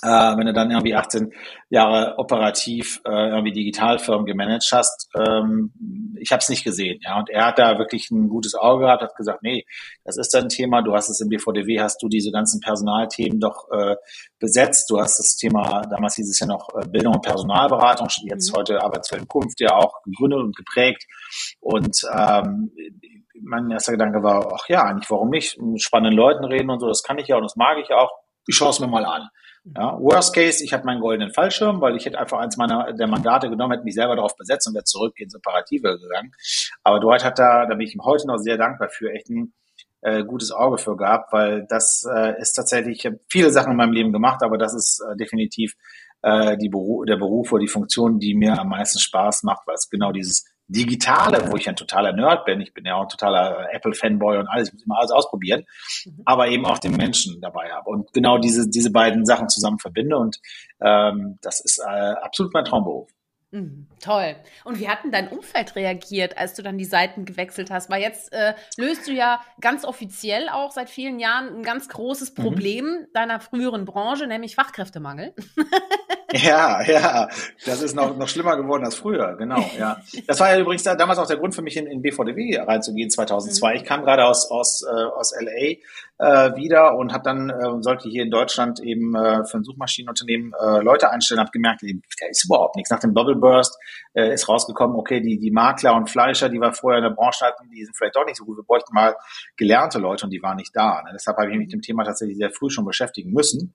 Äh, 0.03 0.37
wenn 0.37 0.47
du 0.47 0.53
dann 0.53 0.71
irgendwie 0.71 0.95
18 0.95 1.33
Jahre 1.71 2.19
operativ 2.19 3.01
äh, 3.07 3.31
irgendwie 3.31 3.53
Digitalfirmen 3.53 4.27
gemanagt 4.27 4.69
hast. 4.73 5.09
Ähm, 5.17 5.73
ich 6.21 6.33
habe 6.33 6.41
es 6.41 6.49
nicht 6.49 6.65
gesehen, 6.65 7.01
ja. 7.03 7.19
Und 7.19 7.31
er 7.31 7.47
hat 7.47 7.59
da 7.59 7.79
wirklich 7.79 8.11
ein 8.11 8.29
gutes 8.29 8.55
Auge 8.55 8.85
gehabt, 8.85 9.03
hat 9.03 9.17
gesagt, 9.17 9.43
nee, 9.43 9.65
das 10.05 10.19
ist 10.19 10.35
dein 10.35 10.49
Thema. 10.49 10.83
Du 10.83 10.95
hast 10.95 11.09
es 11.09 11.21
im 11.21 11.29
BVDW, 11.29 11.81
hast 11.81 12.03
du 12.03 12.09
diese 12.09 12.31
ganzen 12.31 12.61
Personalthemen 12.61 13.41
doch 13.41 13.71
äh, 13.71 13.97
besetzt. 14.39 14.91
Du 14.91 15.01
hast 15.01 15.19
das 15.19 15.37
Thema, 15.37 15.83
damals 15.89 16.17
hieß 16.17 16.29
es 16.29 16.41
ja 16.41 16.47
noch 16.47 16.69
äh, 16.75 16.87
Bildung 16.89 17.15
und 17.15 17.23
Personalberatung, 17.23 18.09
jetzt 18.25 18.53
mhm. 18.53 18.57
heute 18.59 18.83
Arbeitswelt 18.83 19.29
Zukunft 19.31 19.61
ja 19.61 19.77
auch 19.77 20.03
gegründet 20.03 20.41
und 20.41 20.57
geprägt. 20.57 21.07
Und 21.61 22.03
ähm, 22.13 22.73
mein 23.43 23.71
erster 23.71 23.93
Gedanke 23.93 24.23
war, 24.23 24.53
ach 24.53 24.69
ja, 24.69 24.83
eigentlich 24.83 25.11
warum 25.11 25.31
nicht? 25.31 25.61
Mit 25.61 25.81
spannenden 25.83 26.19
Leuten 26.19 26.45
reden 26.45 26.71
und 26.71 26.81
so, 26.81 26.89
das 26.89 27.03
kann 27.03 27.19
ich 27.19 27.29
ja 27.29 27.37
und 27.37 27.45
das 27.45 27.57
mag 27.57 27.79
ich 27.79 27.93
auch. 27.93 28.11
Ich 28.47 28.57
schaue 28.57 28.71
es 28.71 28.81
mir 28.81 28.89
mal 28.89 29.05
an. 29.05 29.29
Ja, 29.77 29.99
worst 30.01 30.35
case, 30.35 30.65
ich 30.65 30.73
hatte 30.73 30.87
meinen 30.87 31.01
goldenen 31.01 31.35
Fallschirm, 31.35 31.83
weil 31.83 31.95
ich 31.95 32.07
hätte 32.07 32.19
einfach 32.19 32.39
eins 32.39 32.57
meiner 32.57 32.95
der 32.95 33.07
Mandate 33.07 33.51
genommen, 33.51 33.73
hätte 33.73 33.85
mich 33.85 33.95
selber 33.95 34.17
darauf 34.17 34.35
besetzt 34.37 34.67
und 34.67 34.75
wäre 34.75 34.85
zurück 34.85 35.21
ins 35.21 35.37
Operative 35.37 35.99
gegangen. 35.99 36.33
Aber 36.83 36.99
Dwight 36.99 37.25
hat 37.25 37.39
da, 37.39 37.67
da 37.67 37.75
bin 37.75 37.87
ich 37.87 37.95
ihm 37.95 38.03
heute 38.03 38.27
noch 38.27 38.39
sehr 38.39 38.57
dankbar 38.57 38.89
für, 38.89 39.13
echt 39.13 39.29
ein 39.29 39.53
äh, 40.01 40.25
gutes 40.25 40.51
Auge 40.51 40.79
für 40.79 40.97
gehabt, 40.97 41.33
weil 41.33 41.67
das 41.69 42.07
äh, 42.11 42.41
ist 42.41 42.55
tatsächlich, 42.55 43.01
ich 43.01 43.07
habe 43.07 43.21
viele 43.29 43.51
Sachen 43.51 43.73
in 43.73 43.77
meinem 43.77 43.93
Leben 43.93 44.13
gemacht, 44.13 44.43
aber 44.43 44.57
das 44.57 44.73
ist 44.75 45.01
äh, 45.01 45.15
definitiv 45.17 45.75
äh, 46.23 46.57
die 46.57 46.71
Beru 46.71 47.05
der 47.05 47.17
Beruf 47.17 47.53
oder 47.53 47.61
die 47.61 47.69
Funktion, 47.69 48.19
die 48.19 48.35
mir 48.35 48.59
am 48.59 48.69
meisten 48.69 48.99
Spaß 48.99 49.43
macht, 49.43 49.67
weil 49.67 49.75
es 49.75 49.91
genau 49.91 50.13
dieses 50.13 50.47
Digitale, 50.71 51.51
wo 51.51 51.57
ich 51.57 51.69
ein 51.69 51.77
totaler 51.77 52.13
Nerd 52.13 52.45
bin, 52.45 52.61
ich 52.61 52.73
bin 52.73 52.85
ja 52.85 52.95
auch 52.95 53.03
ein 53.03 53.09
totaler 53.09 53.73
Apple-Fanboy 53.73 54.39
und 54.39 54.49
alles, 54.49 54.69
ich 54.69 54.75
muss 54.75 54.85
immer 54.85 54.99
alles 54.99 55.11
ausprobieren, 55.11 55.65
mhm. 56.05 56.23
aber 56.25 56.49
eben 56.49 56.65
auch 56.65 56.79
den 56.79 56.97
Menschen 56.97 57.41
dabei 57.41 57.73
habe 57.73 57.91
und 57.91 58.13
genau 58.13 58.39
diese, 58.39 58.69
diese 58.69 58.91
beiden 58.91 59.27
Sachen 59.27 59.49
zusammen 59.49 59.79
verbinde 59.79 60.17
und 60.17 60.39
ähm, 60.81 61.39
das 61.43 61.61
ist 61.61 61.79
äh, 61.79 62.15
absolut 62.23 62.55
mein 62.55 62.65
Traumberuf. 62.65 63.11
Mhm, 63.53 63.89
toll. 64.01 64.37
Und 64.65 64.79
wie 64.79 64.89
hat 64.89 65.03
denn 65.03 65.11
dein 65.11 65.29
Umfeld 65.29 65.75
reagiert, 65.75 66.39
als 66.39 66.55
du 66.55 66.63
dann 66.63 66.79
die 66.79 66.85
Seiten 66.85 67.25
gewechselt 67.25 67.71
hast? 67.71 67.91
Weil 67.91 68.01
jetzt 68.01 68.33
äh, 68.33 68.55
löst 68.77 69.09
du 69.09 69.13
ja 69.13 69.41
ganz 69.61 69.85
offiziell 69.85 70.49
auch 70.49 70.71
seit 70.71 70.89
vielen 70.89 71.19
Jahren 71.19 71.57
ein 71.57 71.63
ganz 71.65 71.89
großes 71.89 72.37
mhm. 72.37 72.43
Problem 72.43 72.85
mhm. 72.85 73.07
deiner 73.13 73.41
früheren 73.41 73.87
Branche, 73.87 74.29
nämlich 74.29 74.55
Fachkräftemangel. 74.55 75.35
Ja, 76.33 76.81
ja, 76.83 77.29
das 77.67 77.83
ist 77.83 77.95
noch, 77.95 78.17
noch 78.17 78.29
schlimmer 78.29 78.57
geworden 78.57 78.85
als 78.85 78.95
früher, 78.95 79.37
genau, 79.37 79.69
ja. 79.79 80.01
Das 80.27 80.39
war 80.39 80.53
ja 80.53 80.61
übrigens 80.61 80.85
damals 80.85 81.19
auch 81.19 81.27
der 81.27 81.37
Grund 81.37 81.55
für 81.55 81.63
mich, 81.63 81.77
in, 81.77 81.87
in 81.87 82.03
BVDW 82.03 82.59
reinzugehen, 82.59 83.11
2002. 83.11 83.71
Mhm. 83.71 83.77
Ich 83.77 83.85
kam 83.85 84.03
gerade 84.03 84.25
aus, 84.25 84.51
aus, 84.51 84.85
äh, 84.85 84.91
aus 84.91 85.33
LA 85.39 85.79
äh, 86.21 86.57
wieder 86.57 86.97
und 86.97 87.13
habe 87.13 87.25
dann, 87.25 87.51
äh, 87.51 87.83
sollte 87.83 88.09
hier 88.09 88.23
in 88.23 88.31
Deutschland 88.31 88.81
eben 88.81 89.15
äh, 89.15 89.45
für 89.45 89.59
ein 89.59 89.65
Suchmaschinenunternehmen 89.65 90.53
äh, 90.53 90.81
Leute 90.83 91.11
einstellen, 91.11 91.41
habe 91.41 91.51
gemerkt, 91.51 91.83
da 91.83 92.27
ist 92.29 92.45
überhaupt 92.45 92.77
nichts. 92.77 92.91
Nach 92.91 93.01
dem 93.01 93.15
Bubble 93.15 93.37
Burst 93.37 93.79
äh, 94.13 94.33
ist 94.33 94.49
rausgekommen, 94.49 94.97
okay, 94.97 95.21
die, 95.21 95.39
die 95.39 95.51
Makler 95.51 95.95
und 95.95 96.11
Fleischer, 96.11 96.49
die 96.49 96.59
wir 96.59 96.73
vorher 96.73 96.99
in 96.99 97.05
der 97.05 97.15
Branche 97.15 97.47
hatten, 97.47 97.71
die 97.71 97.85
sind 97.85 97.97
vielleicht 97.97 98.17
doch 98.17 98.27
nicht 98.27 98.37
so 98.37 98.45
gut. 98.45 98.59
Wir 98.59 98.65
bräuchten 98.65 98.95
mal 98.95 99.17
gelernte 99.57 99.99
Leute 99.99 100.27
und 100.27 100.31
die 100.31 100.43
waren 100.43 100.57
nicht 100.57 100.77
da. 100.77 101.03
Ne? 101.03 101.11
Deshalb 101.15 101.39
habe 101.39 101.49
ich 101.51 101.57
mich 101.57 101.67
mit 101.67 101.73
dem 101.73 101.83
Thema 101.83 102.05
tatsächlich 102.05 102.37
sehr 102.37 102.51
früh 102.51 102.71
schon 102.71 102.85
beschäftigen 102.85 103.33
müssen. 103.33 103.75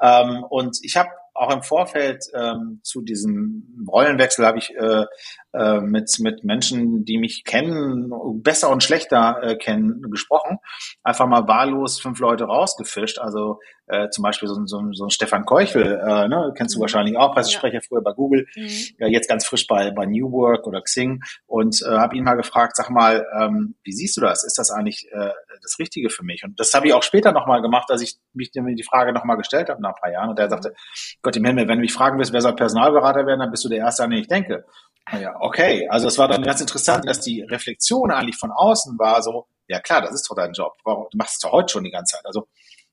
Ähm, 0.00 0.44
und 0.48 0.78
ich 0.82 0.96
habe 0.96 1.10
auch 1.34 1.52
im 1.52 1.62
Vorfeld 1.62 2.24
ähm, 2.34 2.80
zu 2.82 3.00
diesem 3.02 3.86
Rollenwechsel 3.88 4.44
habe 4.44 4.58
ich 4.58 4.74
äh, 4.76 5.04
äh, 5.52 5.80
mit, 5.80 6.18
mit 6.20 6.44
Menschen, 6.44 7.04
die 7.04 7.18
mich 7.18 7.44
kennen, 7.44 8.12
besser 8.42 8.70
und 8.70 8.82
schlechter 8.82 9.42
äh, 9.42 9.56
kennen, 9.56 10.10
gesprochen. 10.10 10.58
Einfach 11.02 11.26
mal 11.26 11.48
wahllos 11.48 12.00
fünf 12.00 12.18
Leute 12.20 12.44
rausgefischt. 12.44 13.18
Also 13.18 13.60
äh, 13.86 14.08
zum 14.10 14.22
Beispiel 14.22 14.48
so, 14.48 14.54
so, 14.66 14.92
so 14.92 15.04
ein 15.04 15.10
Stefan 15.10 15.44
Keuchel, 15.44 16.00
äh, 16.04 16.28
ne, 16.28 16.52
kennst 16.56 16.74
du 16.74 16.78
mhm. 16.78 16.82
wahrscheinlich 16.82 17.16
auch, 17.16 17.34
Pressesprecher 17.34 17.76
ja. 17.76 17.80
früher 17.86 18.02
bei 18.02 18.12
Google, 18.12 18.46
mhm. 18.54 18.68
ja, 18.98 19.06
jetzt 19.08 19.28
ganz 19.28 19.44
frisch 19.46 19.66
bei, 19.66 19.90
bei 19.90 20.06
New 20.06 20.30
Work 20.32 20.66
oder 20.66 20.80
Xing 20.82 21.20
und 21.46 21.82
äh, 21.82 21.90
habe 21.90 22.16
ihn 22.16 22.24
mal 22.24 22.36
gefragt, 22.36 22.76
sag 22.76 22.90
mal, 22.90 23.26
ähm, 23.38 23.74
wie 23.82 23.92
siehst 23.92 24.16
du 24.16 24.20
das? 24.20 24.44
Ist 24.44 24.58
das 24.58 24.70
eigentlich 24.70 25.08
äh, 25.12 25.30
das 25.62 25.78
Richtige 25.78 26.10
für 26.10 26.24
mich. 26.24 26.44
Und 26.44 26.58
das 26.60 26.74
habe 26.74 26.86
ich 26.86 26.92
auch 26.92 27.02
später 27.02 27.32
nochmal 27.32 27.62
gemacht, 27.62 27.90
als 27.90 28.02
ich 28.02 28.16
mich 28.34 28.50
die 28.50 28.84
Frage 28.84 29.12
nochmal 29.12 29.36
gestellt 29.36 29.68
habe 29.68 29.80
nach 29.80 29.90
ein 29.90 30.00
paar 30.00 30.10
Jahren. 30.10 30.30
Und 30.30 30.38
der 30.38 30.50
sagte, 30.50 30.74
Gott 31.22 31.36
im 31.36 31.44
Himmel, 31.44 31.68
wenn 31.68 31.78
du 31.78 31.82
mich 31.82 31.92
fragen 31.92 32.18
willst, 32.18 32.32
wer 32.32 32.40
soll 32.40 32.54
Personalberater 32.54 33.26
werden, 33.26 33.40
dann 33.40 33.50
bist 33.50 33.64
du 33.64 33.68
der 33.68 33.78
Erste, 33.78 34.04
an 34.04 34.10
den 34.10 34.20
ich 34.20 34.28
denke. 34.28 34.64
Ja, 35.12 35.36
okay. 35.40 35.88
Also 35.88 36.08
es 36.08 36.18
war 36.18 36.28
dann 36.28 36.42
ganz 36.42 36.60
interessant, 36.60 37.08
dass 37.08 37.20
die 37.20 37.42
Reflexion 37.42 38.10
eigentlich 38.10 38.36
von 38.36 38.50
außen 38.50 38.98
war 38.98 39.22
so, 39.22 39.46
ja 39.68 39.80
klar, 39.80 40.02
das 40.02 40.14
ist 40.14 40.28
doch 40.28 40.36
dein 40.36 40.52
Job. 40.52 40.74
Du 40.84 41.16
machst 41.16 41.34
es 41.34 41.38
doch 41.40 41.52
heute 41.52 41.72
schon 41.72 41.84
die 41.84 41.90
ganze 41.90 42.16
Zeit. 42.16 42.26
Also 42.26 42.46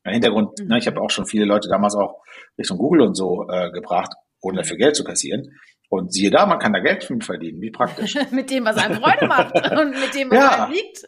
im 0.03 0.13
Hintergrund, 0.13 0.59
mhm. 0.59 0.67
ne, 0.67 0.77
ich 0.77 0.87
habe 0.87 1.01
auch 1.01 1.09
schon 1.09 1.25
viele 1.25 1.45
Leute 1.45 1.69
damals 1.69 1.95
auch 1.95 2.21
Richtung 2.57 2.77
Google 2.77 3.01
und 3.01 3.15
so 3.15 3.47
äh, 3.49 3.71
gebracht, 3.71 4.13
ohne 4.41 4.57
dafür 4.57 4.77
Geld 4.77 4.95
zu 4.95 5.03
kassieren. 5.03 5.59
Und 5.89 6.13
siehe 6.13 6.29
da, 6.29 6.45
man 6.45 6.59
kann 6.59 6.71
da 6.71 6.79
Geld 6.79 7.03
verdienen. 7.21 7.61
Wie 7.61 7.71
praktisch. 7.71 8.15
mit 8.31 8.51
dem, 8.51 8.65
was 8.65 8.77
einem 8.77 9.01
Freude 9.01 9.25
macht 9.25 9.55
und 9.71 9.91
mit 9.91 10.13
dem, 10.13 10.29
was 10.29 10.37
ja. 10.37 10.63
einem 10.65 10.73
liegt. 10.73 11.03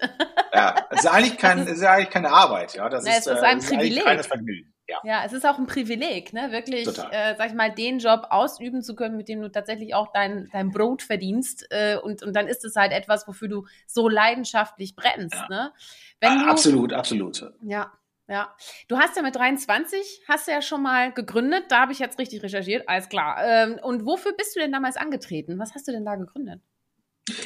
ja, 0.53 0.75
es 0.89 1.01
ist 1.01 1.05
eigentlich 1.07 1.37
kein, 1.37 1.59
es 1.59 1.73
ist 1.73 1.83
eigentlich 1.83 2.09
keine 2.09 2.31
Arbeit, 2.31 2.73
ja. 2.73 2.89
Das 2.89 3.03
Na, 3.05 3.11
ist, 3.11 3.27
es 3.27 3.37
ist 3.37 3.43
ein 3.43 3.59
äh, 3.59 3.61
Privileg. 3.61 4.19
Ist 4.19 4.27
Vergnügen. 4.27 4.73
Ja. 4.91 4.99
ja, 5.03 5.23
es 5.25 5.33
ist 5.33 5.45
auch 5.45 5.57
ein 5.57 5.67
Privileg, 5.67 6.33
ne? 6.33 6.51
Wirklich, 6.51 6.87
äh, 6.87 7.35
sag 7.37 7.47
ich 7.47 7.53
mal, 7.53 7.71
den 7.71 7.99
Job 7.99 8.27
ausüben 8.29 8.81
zu 8.81 8.95
können, 8.95 9.15
mit 9.15 9.29
dem 9.29 9.41
du 9.41 9.49
tatsächlich 9.49 9.95
auch 9.95 10.11
dein, 10.11 10.49
dein 10.51 10.69
Brot 10.69 11.01
verdienst. 11.01 11.65
Äh, 11.69 11.97
und, 11.97 12.23
und 12.23 12.35
dann 12.35 12.47
ist 12.47 12.65
es 12.65 12.75
halt 12.75 12.91
etwas, 12.91 13.27
wofür 13.27 13.47
du 13.47 13.65
so 13.87 14.09
leidenschaftlich 14.09 14.95
brennst. 14.95 15.35
Ja. 15.35 15.47
Ne? 15.49 15.73
Wenn 16.19 16.39
du, 16.39 16.45
absolut, 16.45 16.93
absolut. 16.93 17.51
Ja, 17.61 17.91
ja, 18.27 18.55
du 18.87 18.97
hast 18.97 19.17
ja 19.17 19.23
mit 19.23 19.35
23, 19.35 20.23
hast 20.27 20.47
du 20.47 20.51
ja 20.51 20.61
schon 20.61 20.81
mal 20.81 21.11
gegründet, 21.11 21.65
da 21.69 21.81
habe 21.81 21.91
ich 21.91 21.99
jetzt 21.99 22.17
richtig 22.17 22.41
recherchiert, 22.43 22.87
alles 22.87 23.09
klar. 23.09 23.37
Ähm, 23.43 23.79
und 23.81 24.05
wofür 24.05 24.33
bist 24.33 24.55
du 24.55 24.59
denn 24.59 24.71
damals 24.71 24.95
angetreten? 24.95 25.59
Was 25.59 25.73
hast 25.73 25.87
du 25.87 25.91
denn 25.91 26.05
da 26.05 26.15
gegründet? 26.15 26.61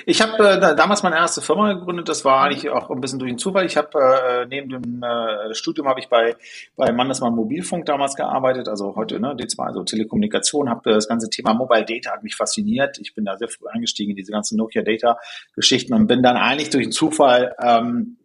Ich 0.05 0.21
habe 0.21 0.41
äh, 0.41 0.75
damals 0.75 1.03
meine 1.03 1.17
erste 1.17 1.41
Firma 1.41 1.73
gegründet. 1.73 2.07
Das 2.07 2.23
war 2.23 2.45
eigentlich 2.45 2.69
auch 2.69 2.89
ein 2.89 3.01
bisschen 3.01 3.19
durch 3.19 3.31
den 3.31 3.37
Zufall. 3.37 3.65
Ich 3.65 3.75
habe 3.75 3.89
äh, 3.99 4.45
neben 4.45 4.69
dem 4.69 5.03
äh, 5.03 5.53
Studium 5.53 5.89
habe 5.89 5.99
ich 5.99 6.07
bei 6.07 6.37
bei 6.77 6.93
Mannesmann 6.93 7.35
Mobilfunk 7.35 7.85
damals 7.85 8.15
gearbeitet. 8.15 8.69
Also 8.69 8.95
heute 8.95 9.19
ne 9.19 9.33
D2, 9.33 9.59
also 9.59 9.83
Telekommunikation. 9.83 10.69
Habe 10.69 10.93
das 10.93 11.09
ganze 11.09 11.29
Thema 11.29 11.53
Mobile 11.53 11.83
Data 11.83 12.11
hat 12.13 12.23
mich 12.23 12.35
fasziniert. 12.35 12.97
Ich 12.99 13.13
bin 13.15 13.25
da 13.25 13.37
sehr 13.37 13.49
früh 13.49 13.67
eingestiegen 13.67 14.11
in 14.11 14.15
diese 14.15 14.31
ganzen 14.31 14.57
Nokia 14.57 14.81
Data 14.81 15.17
Geschichten 15.53 15.93
und 15.93 16.07
bin 16.07 16.23
dann 16.23 16.37
eigentlich 16.37 16.69
durch 16.69 16.85
den 16.85 16.93
Zufall 16.93 17.53
ähm, 17.61 18.17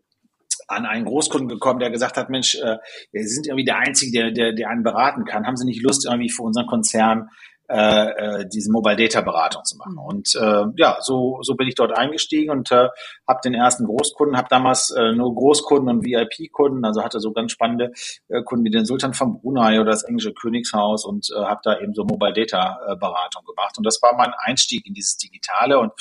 an 0.68 0.86
einen 0.86 1.04
Großkunden 1.04 1.48
gekommen, 1.48 1.80
der 1.80 1.90
gesagt 1.90 2.16
hat, 2.16 2.30
Mensch, 2.30 2.54
äh, 2.54 2.76
wir 3.10 3.26
sind 3.26 3.48
irgendwie 3.48 3.64
der 3.64 3.78
Einzige, 3.78 4.12
der, 4.12 4.30
der, 4.30 4.52
der 4.52 4.70
einen 4.70 4.84
beraten 4.84 5.24
kann. 5.24 5.46
Haben 5.46 5.56
Sie 5.56 5.64
nicht 5.64 5.82
Lust, 5.82 6.06
irgendwie 6.06 6.30
für 6.30 6.42
unseren 6.42 6.66
Konzern 6.66 7.28
äh, 7.70 8.40
äh, 8.40 8.48
diese 8.52 8.72
Mobile 8.72 8.96
Data 8.96 9.20
Beratung 9.20 9.62
zu 9.64 9.76
machen. 9.76 9.96
Und 9.96 10.34
äh, 10.34 10.64
ja, 10.76 10.98
so 11.00 11.38
so 11.42 11.54
bin 11.54 11.68
ich 11.68 11.76
dort 11.76 11.96
eingestiegen 11.96 12.50
und 12.50 12.72
äh, 12.72 12.88
habe 13.28 13.40
den 13.44 13.54
ersten 13.54 13.84
Großkunden, 13.84 14.36
habe 14.36 14.48
damals 14.50 14.90
äh, 14.90 15.12
nur 15.12 15.32
Großkunden 15.34 15.88
und 15.88 16.04
VIP-Kunden, 16.04 16.84
also 16.84 17.04
hatte 17.04 17.20
so 17.20 17.32
ganz 17.32 17.52
spannende 17.52 17.92
äh, 18.28 18.42
Kunden 18.42 18.64
wie 18.64 18.70
den 18.70 18.84
Sultan 18.84 19.14
von 19.14 19.40
Brunei 19.40 19.80
oder 19.80 19.92
das 19.92 20.02
englische 20.02 20.32
Königshaus 20.32 21.04
und 21.04 21.28
äh, 21.30 21.44
habe 21.44 21.60
da 21.62 21.78
eben 21.78 21.94
so 21.94 22.04
Mobile 22.04 22.32
Data 22.32 22.80
äh, 22.88 22.96
Beratung 22.96 23.44
gemacht. 23.44 23.78
Und 23.78 23.86
das 23.86 24.00
war 24.02 24.16
mein 24.16 24.32
Einstieg 24.44 24.84
in 24.86 24.94
dieses 24.94 25.16
Digitale 25.16 25.78
und 25.78 25.92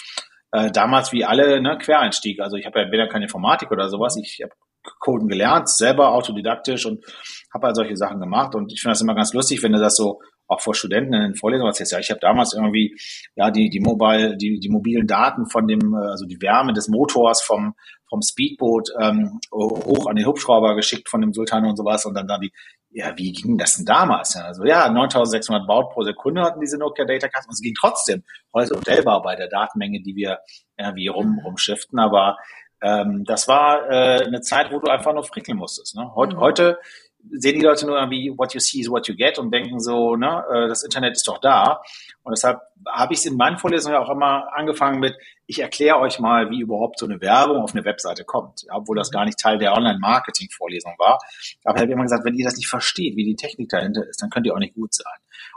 äh, 0.51 0.71
damals 0.71 1.11
wie 1.11 1.23
alle 1.23 1.61
ne, 1.61 1.77
Quereinstieg. 1.77 2.39
Also 2.39 2.57
ich 2.57 2.65
habe 2.65 2.79
ja 2.79 2.85
bin 2.85 2.99
ja 2.99 3.07
kein 3.07 3.21
Informatik 3.21 3.71
oder 3.71 3.89
sowas. 3.89 4.17
Ich 4.17 4.41
habe 4.41 4.53
Coden 4.99 5.27
gelernt, 5.27 5.69
selber 5.69 6.13
autodidaktisch 6.13 6.85
und 6.85 7.05
habe 7.53 7.67
halt 7.67 7.75
solche 7.75 7.95
Sachen 7.95 8.19
gemacht. 8.19 8.55
Und 8.55 8.73
ich 8.73 8.81
finde 8.81 8.93
das 8.93 9.01
immer 9.01 9.13
ganz 9.13 9.33
lustig, 9.33 9.61
wenn 9.61 9.73
du 9.73 9.79
das 9.79 9.95
so 9.95 10.19
auch 10.49 10.61
vor 10.61 10.75
Studenten 10.75 11.13
in 11.13 11.21
den 11.21 11.35
Vorlesungen 11.35 11.69
erzählst. 11.69 11.93
Ja, 11.93 11.99
ich 11.99 12.09
habe 12.09 12.19
damals 12.19 12.53
irgendwie 12.53 12.97
ja 13.35 13.51
die 13.51 13.69
die 13.69 13.79
mobile 13.79 14.35
die 14.35 14.59
die 14.59 14.69
mobilen 14.69 15.07
Daten 15.07 15.45
von 15.45 15.67
dem 15.67 15.93
äh, 15.93 16.09
also 16.09 16.25
die 16.25 16.41
Wärme 16.41 16.73
des 16.73 16.89
Motors 16.89 17.41
vom 17.41 17.75
vom 18.09 18.21
Speedboot 18.21 18.89
ähm, 18.99 19.39
hoch 19.53 20.07
an 20.07 20.15
den 20.15 20.25
Hubschrauber 20.25 20.75
geschickt 20.75 21.07
von 21.07 21.21
dem 21.21 21.33
Sultan 21.33 21.65
und 21.65 21.77
sowas 21.77 22.05
und 22.05 22.15
dann 22.15 22.27
da 22.27 22.37
die 22.39 22.51
ja, 22.91 23.15
wie 23.17 23.31
ging 23.31 23.59
das 23.59 23.75
denn 23.75 23.85
damals? 23.85 24.33
Ja, 24.33 24.45
also 24.45 24.65
ja, 24.65 24.89
9600 24.89 25.67
Baut 25.67 25.91
pro 25.91 26.01
Sekunde 26.01 26.41
hatten 26.41 26.59
diese 26.59 26.79
Nokia 26.79 27.05
Data 27.05 27.27
Cards 27.27 27.45
und 27.45 27.53
es 27.53 27.61
ging 27.61 27.75
trotzdem 27.79 28.23
heute 28.51 28.73
unstellbar 28.73 29.21
bei 29.21 29.35
der 29.35 29.47
Datenmenge, 29.47 30.01
die 30.01 30.15
wir 30.15 30.39
irgendwie 30.75 31.07
rum, 31.07 31.39
rumschiften, 31.45 31.99
aber 31.99 32.37
ähm, 32.81 33.25
das 33.25 33.47
war 33.47 33.89
äh, 33.91 34.25
eine 34.25 34.41
Zeit, 34.41 34.71
wo 34.71 34.79
du 34.79 34.89
einfach 34.89 35.13
nur 35.13 35.23
frickeln 35.23 35.57
musstest. 35.57 35.95
Ne? 35.95 36.11
Heut, 36.15 36.33
mhm. 36.33 36.39
Heute 36.39 36.79
sehen 37.31 37.59
die 37.59 37.65
Leute 37.65 37.85
nur 37.85 37.97
irgendwie, 37.97 38.33
what 38.37 38.53
you 38.53 38.59
see 38.59 38.79
is 38.79 38.89
what 38.89 39.07
you 39.07 39.15
get 39.15 39.37
und 39.37 39.51
denken 39.51 39.79
so, 39.79 40.15
ne, 40.15 40.43
äh, 40.51 40.67
das 40.67 40.83
Internet 40.83 41.13
ist 41.13 41.27
doch 41.27 41.39
da. 41.39 41.81
Und 42.23 42.31
deshalb 42.35 42.59
habe 42.87 43.13
ich 43.13 43.19
es 43.19 43.25
in 43.25 43.37
meinen 43.37 43.57
Vorlesungen 43.57 43.97
auch 43.97 44.09
immer 44.09 44.47
angefangen 44.53 44.99
mit, 44.99 45.15
ich 45.45 45.59
erkläre 45.59 45.99
euch 45.99 46.19
mal, 46.19 46.49
wie 46.49 46.61
überhaupt 46.61 46.99
so 46.99 47.05
eine 47.05 47.21
Werbung 47.21 47.63
auf 47.63 47.73
eine 47.73 47.83
Webseite 47.83 48.23
kommt, 48.23 48.63
ja, 48.63 48.75
obwohl 48.75 48.97
das 48.97 49.11
gar 49.11 49.25
nicht 49.25 49.39
Teil 49.39 49.57
der 49.57 49.73
Online-Marketing-Vorlesung 49.73 50.93
war. 50.97 51.19
Aber 51.63 51.77
ich 51.77 51.81
habe 51.81 51.91
immer 51.91 52.03
gesagt, 52.03 52.25
wenn 52.25 52.35
ihr 52.35 52.45
das 52.45 52.55
nicht 52.55 52.67
versteht, 52.67 53.15
wie 53.15 53.25
die 53.25 53.35
Technik 53.35 53.69
dahinter 53.69 54.07
ist, 54.07 54.21
dann 54.21 54.29
könnt 54.29 54.45
ihr 54.45 54.53
auch 54.53 54.59
nicht 54.59 54.75
gut 54.75 54.93
sein. 54.93 55.05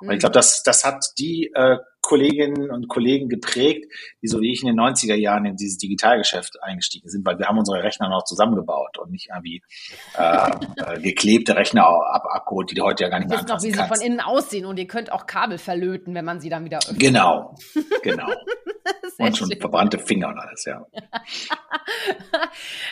Und 0.00 0.08
ich 0.08 0.16
mhm. 0.16 0.18
glaube, 0.20 0.34
das, 0.34 0.62
das 0.62 0.84
hat 0.84 1.04
die 1.18 1.52
äh, 1.54 1.78
Kolleginnen 2.02 2.70
und 2.70 2.88
Kollegen 2.88 3.28
geprägt, 3.28 3.86
die 4.20 4.28
so 4.28 4.40
wie 4.40 4.52
ich 4.52 4.62
in 4.62 4.66
den 4.66 4.78
90er 4.78 5.14
Jahren 5.14 5.46
in 5.46 5.56
dieses 5.56 5.78
Digitalgeschäft 5.78 6.62
eingestiegen 6.62 7.08
sind, 7.08 7.24
weil 7.24 7.38
wir 7.38 7.46
haben 7.46 7.58
unsere 7.58 7.82
Rechner 7.82 8.08
noch 8.08 8.24
zusammengebaut 8.24 8.98
und 8.98 9.10
nicht 9.10 9.28
irgendwie 9.30 9.62
äh, 10.18 10.50
äh, 10.76 11.00
geklebte 11.00 11.56
Rechner 11.56 11.86
ab 11.86 12.24
abgeholt, 12.28 12.70
die 12.70 12.74
du 12.74 12.82
heute 12.82 13.04
ja 13.04 13.10
gar 13.10 13.20
nicht 13.20 13.28
mehr 13.28 13.38
anfassen 13.38 13.70
noch, 13.70 13.74
wie 13.74 13.76
kannst. 13.76 13.94
sie 13.94 14.00
von 14.00 14.06
innen 14.06 14.20
aussehen 14.20 14.66
und 14.66 14.78
ihr 14.78 14.86
könnt 14.86 15.12
auch 15.12 15.26
Kabel 15.26 15.58
verlöten, 15.58 16.14
wenn 16.14 16.24
man 16.24 16.40
sie 16.40 16.50
dann 16.50 16.64
wieder 16.64 16.78
öffnet. 16.78 16.98
Genau, 16.98 17.56
genau. 18.02 18.28
und 19.18 19.36
schon 19.36 19.50
schön. 19.50 19.60
verbrannte 19.60 19.98
Finger 19.98 20.28
und 20.28 20.38
alles, 20.38 20.64
ja. 20.64 20.86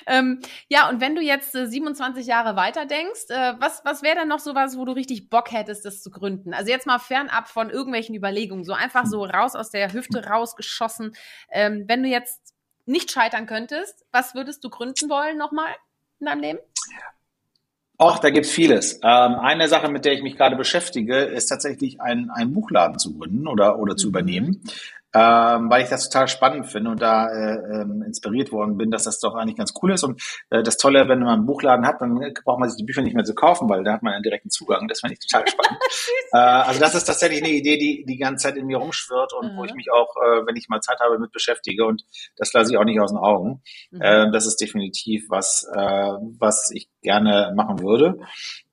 ähm, 0.06 0.40
ja, 0.68 0.88
und 0.88 1.00
wenn 1.00 1.14
du 1.14 1.22
jetzt 1.22 1.54
äh, 1.54 1.66
27 1.66 2.26
Jahre 2.26 2.56
weiter 2.56 2.86
denkst, 2.86 3.30
äh, 3.30 3.54
was, 3.58 3.82
was 3.84 4.02
wäre 4.02 4.16
denn 4.16 4.28
noch 4.28 4.38
sowas, 4.38 4.76
wo 4.76 4.84
du 4.84 4.92
richtig 4.92 5.30
Bock 5.30 5.52
hättest, 5.52 5.84
das 5.84 6.02
zu 6.02 6.10
gründen? 6.10 6.54
Also 6.54 6.70
jetzt 6.70 6.86
mal 6.86 6.98
fernab 6.98 7.48
von 7.48 7.70
irgendwelchen 7.70 8.14
Überlegungen, 8.14 8.64
so 8.64 8.72
einfach 8.72 8.99
so 9.06 9.24
raus 9.24 9.54
aus 9.54 9.70
der 9.70 9.92
Hüfte 9.92 10.26
rausgeschossen. 10.26 11.14
Ähm, 11.50 11.84
wenn 11.86 12.02
du 12.02 12.08
jetzt 12.08 12.54
nicht 12.86 13.10
scheitern 13.10 13.46
könntest, 13.46 14.04
was 14.12 14.34
würdest 14.34 14.64
du 14.64 14.70
gründen 14.70 15.08
wollen 15.08 15.38
nochmal 15.38 15.70
in 16.18 16.26
deinem 16.26 16.40
Leben? 16.40 16.58
Och, 17.98 18.18
da 18.18 18.30
gibt's 18.30 18.50
vieles. 18.50 18.94
Ähm, 19.02 19.34
eine 19.34 19.68
Sache, 19.68 19.90
mit 19.90 20.06
der 20.06 20.14
ich 20.14 20.22
mich 20.22 20.36
gerade 20.36 20.56
beschäftige, 20.56 21.16
ist 21.16 21.46
tatsächlich 21.46 22.00
ein, 22.00 22.30
ein 22.30 22.54
Buchladen 22.54 22.98
zu 22.98 23.16
gründen 23.18 23.46
oder, 23.46 23.78
oder 23.78 23.94
zu 23.94 24.06
mhm. 24.06 24.10
übernehmen 24.10 24.62
ähm, 25.12 25.70
weil 25.70 25.82
ich 25.82 25.88
das 25.88 26.08
total 26.08 26.28
spannend 26.28 26.66
finde 26.66 26.90
und 26.90 27.02
da 27.02 27.28
äh, 27.28 27.82
ähm, 27.82 28.02
inspiriert 28.06 28.52
worden 28.52 28.76
bin, 28.76 28.90
dass 28.90 29.04
das 29.04 29.18
doch 29.18 29.34
eigentlich 29.34 29.56
ganz 29.56 29.72
cool 29.82 29.92
ist. 29.92 30.04
Und 30.04 30.22
äh, 30.50 30.62
das 30.62 30.76
Tolle, 30.76 31.08
wenn 31.08 31.20
man 31.20 31.28
einen 31.28 31.46
Buchladen 31.46 31.86
hat, 31.86 32.00
dann 32.00 32.14
braucht 32.44 32.60
man 32.60 32.68
sich 32.68 32.78
die 32.78 32.84
Bücher 32.84 33.02
nicht 33.02 33.14
mehr 33.14 33.24
zu 33.24 33.34
kaufen, 33.34 33.68
weil 33.68 33.82
da 33.82 33.94
hat 33.94 34.02
man 34.02 34.14
einen 34.14 34.22
direkten 34.22 34.50
Zugang. 34.50 34.86
Das 34.88 35.00
finde 35.00 35.14
ich 35.14 35.26
total 35.26 35.46
spannend. 35.48 35.80
äh, 36.32 36.38
also 36.38 36.80
das 36.80 36.94
ist 36.94 37.04
tatsächlich 37.04 37.42
eine 37.42 37.52
Idee, 37.52 37.76
die 37.76 38.04
die 38.06 38.18
ganze 38.18 38.48
Zeit 38.48 38.56
in 38.56 38.66
mir 38.66 38.78
rumschwirrt 38.78 39.32
und 39.32 39.52
mhm. 39.52 39.56
wo 39.56 39.64
ich 39.64 39.74
mich 39.74 39.90
auch, 39.92 40.14
äh, 40.16 40.46
wenn 40.46 40.56
ich 40.56 40.68
mal 40.68 40.80
Zeit 40.80 41.00
habe, 41.00 41.18
mit 41.18 41.32
beschäftige. 41.32 41.84
Und 41.84 42.04
das 42.36 42.52
lasse 42.52 42.72
ich 42.72 42.78
auch 42.78 42.84
nicht 42.84 43.00
aus 43.00 43.10
den 43.10 43.18
Augen. 43.18 43.62
Mhm. 43.90 44.00
Äh, 44.00 44.30
das 44.30 44.46
ist 44.46 44.60
definitiv 44.60 45.26
was, 45.28 45.68
äh, 45.74 46.12
was 46.38 46.70
ich 46.72 46.88
gerne 47.02 47.52
machen 47.56 47.80
würde. 47.80 48.16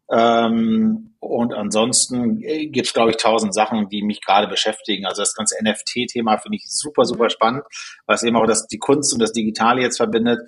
Ähm, 0.10 1.16
und 1.20 1.54
ansonsten 1.54 2.42
äh, 2.42 2.68
gibt 2.68 2.88
es, 2.88 2.94
glaube 2.94 3.10
ich, 3.10 3.18
tausend 3.18 3.54
Sachen, 3.54 3.90
die 3.90 4.04
mich 4.04 4.22
gerade 4.22 4.48
beschäftigen. 4.48 5.06
Also 5.06 5.22
das 5.22 5.34
ganze 5.34 5.56
NFT-Thema 5.62 6.38
finde 6.38 6.58
ich 6.58 6.66
super, 6.70 7.06
super 7.06 7.26
mhm. 7.26 7.30
spannend, 7.30 7.64
weil 8.06 8.16
es 8.16 8.24
eben 8.24 8.38
auch 8.38 8.46
das, 8.46 8.68
die 8.68 8.78
Kunst 8.78 9.14
und 9.14 9.20
das 9.20 9.34
Digitale 9.34 9.82
jetzt 9.82 9.98
verbindet. 9.98 10.40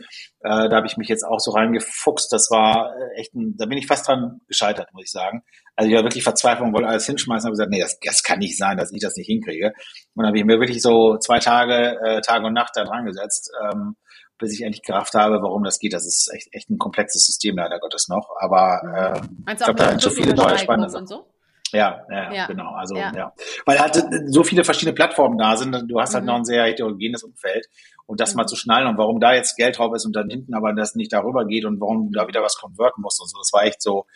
Äh, 0.42 0.70
da 0.70 0.78
habe 0.78 0.88
ich 0.88 0.96
mich 0.96 1.10
jetzt 1.10 1.24
auch 1.24 1.40
so 1.40 1.52
reingefuchst. 1.52 2.32
Das 2.32 2.50
war 2.50 2.96
äh, 2.96 3.20
echt 3.20 3.34
ein, 3.34 3.58
da 3.58 3.66
bin 3.66 3.78
ich 3.78 3.88
fast 3.88 4.08
dran 4.08 4.40
gescheitert, 4.48 4.94
muss 4.94 5.06
ich 5.06 5.12
sagen. 5.12 5.44
Also 5.76 5.90
ich 5.90 5.96
war 5.96 6.04
wirklich 6.04 6.24
verzweifelt 6.24 6.68
und 6.68 6.74
wollte 6.74 6.88
alles 6.88 7.06
hinschmeißen 7.06 7.48
habe 7.48 7.54
gesagt, 7.54 7.72
nee, 7.72 7.82
das, 7.82 8.00
das 8.00 8.24
kann 8.24 8.40
nicht 8.40 8.58
sein, 8.58 8.78
dass 8.78 8.92
ich 8.94 9.02
das 9.02 9.16
nicht 9.16 9.28
hinkriege. 9.28 9.74
Und 10.14 10.24
dann 10.24 10.28
habe 10.28 10.38
ich 10.38 10.46
mir 10.46 10.60
wirklich 10.60 10.82
so 10.82 11.18
zwei 11.18 11.40
Tage, 11.40 12.00
äh, 12.06 12.22
Tag 12.22 12.44
und 12.44 12.54
Nacht 12.54 12.74
da 12.76 12.86
dran 12.86 13.06
gesetzt. 13.06 13.52
Ähm, 13.64 13.96
bis 14.40 14.54
ich 14.54 14.62
endlich 14.64 14.84
gerafft 14.84 15.14
habe, 15.14 15.42
warum 15.42 15.64
das 15.64 15.80
geht. 15.80 15.94
Das 15.94 16.06
ist 16.06 16.32
echt, 16.34 16.48
echt 16.52 16.70
ein 16.70 16.78
komplexes 16.78 17.26
System, 17.26 17.58
leider 17.58 17.80
Gottes 17.80 18.08
noch. 18.08 18.30
Aber 18.40 19.22
äh, 19.46 19.52
ich 19.52 19.58
glaube, 19.58 19.76
da 19.76 19.90
sind 19.90 20.02
so 20.02 20.10
viele 20.10 20.34
neue 20.34 20.58
spannende 20.58 20.90
Sachen. 20.90 21.08
So? 21.08 21.26
Ja, 21.72 22.04
ja, 22.10 22.34
ja, 22.34 22.48
genau. 22.48 22.72
Also 22.72 22.96
ja. 22.96 23.12
ja. 23.16 23.34
Weil 23.66 23.80
halt 23.80 24.02
so 24.28 24.44
viele 24.44 24.64
verschiedene 24.64 24.96
Plattformen 24.96 25.38
da 25.38 25.56
sind, 25.56 25.76
du 25.88 26.00
hast 26.00 26.14
halt 26.14 26.24
mhm. 26.24 26.28
noch 26.28 26.36
ein 26.38 26.46
sehr 26.46 26.64
heterogenes 26.64 27.24
Umfeld. 27.24 27.68
Und 28.08 28.20
das 28.20 28.34
mhm. 28.34 28.38
mal 28.38 28.48
zu 28.48 28.56
schnallen 28.56 28.88
und 28.88 28.98
warum 28.98 29.20
da 29.20 29.34
jetzt 29.34 29.56
Geld 29.56 29.78
drauf 29.78 29.94
ist 29.94 30.06
und 30.06 30.16
dann 30.16 30.30
hinten 30.30 30.56
aber 30.56 30.74
das 30.74 30.96
nicht 30.96 31.14
darüber 31.14 31.46
geht 31.46 31.66
und 31.66 31.80
warum 31.80 32.12
du 32.12 32.20
da 32.20 32.28
wieder 32.28 32.42
was 32.42 32.58
konverten 32.58 33.02
musst 33.02 33.22
und 33.22 33.30
so. 33.30 33.38
Das 33.38 33.54
war 33.54 33.64
echt 33.64 33.84
so, 33.84 34.08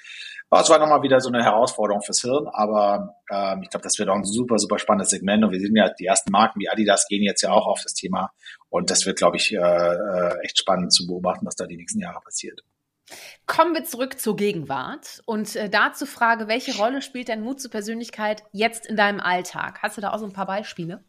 es 0.61 0.69
war 0.69 0.79
nochmal 0.79 1.01
wieder 1.03 1.19
so 1.19 1.29
eine 1.29 1.43
Herausforderung 1.43 2.01
fürs 2.01 2.21
Hirn, 2.21 2.47
aber 2.51 3.15
ähm, 3.31 3.61
ich 3.63 3.69
glaube, 3.69 3.83
das 3.83 3.97
wird 3.97 4.09
auch 4.09 4.15
ein 4.15 4.23
super, 4.23 4.57
super 4.57 4.79
spannendes 4.79 5.09
Segment. 5.09 5.43
Und 5.43 5.51
wir 5.51 5.59
sehen 5.59 5.75
ja, 5.75 5.89
die 5.89 6.05
ersten 6.05 6.31
Marken 6.31 6.59
wie 6.59 6.69
Adidas 6.69 7.07
gehen 7.07 7.23
jetzt 7.23 7.41
ja 7.41 7.51
auch 7.51 7.67
auf 7.67 7.81
das 7.83 7.93
Thema. 7.93 8.31
Und 8.73 8.89
das 8.89 9.05
wird, 9.05 9.19
glaube 9.19 9.37
ich, 9.37 9.53
äh, 9.53 9.57
äh, 9.57 10.39
echt 10.41 10.57
spannend 10.57 10.91
zu 10.91 11.05
beobachten, 11.05 11.45
was 11.45 11.55
da 11.55 11.67
die 11.67 11.77
nächsten 11.77 11.99
Jahre 11.99 12.19
passiert. 12.21 12.63
Kommen 13.45 13.75
wir 13.75 13.83
zurück 13.83 14.19
zur 14.19 14.35
Gegenwart 14.35 15.21
und 15.25 15.55
äh, 15.55 15.69
dazu 15.69 16.07
frage, 16.07 16.47
welche 16.47 16.75
Rolle 16.75 17.03
spielt 17.03 17.29
dein 17.29 17.43
Mut 17.43 17.61
zur 17.61 17.69
Persönlichkeit 17.69 18.41
jetzt 18.51 18.87
in 18.87 18.95
deinem 18.95 19.19
Alltag? 19.19 19.77
Hast 19.83 19.97
du 19.97 20.01
da 20.01 20.11
auch 20.11 20.17
so 20.17 20.25
ein 20.25 20.33
paar 20.33 20.47
Beispiele? 20.47 21.03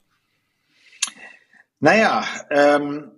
Naja, 1.80 2.26
ähm, 2.50 3.12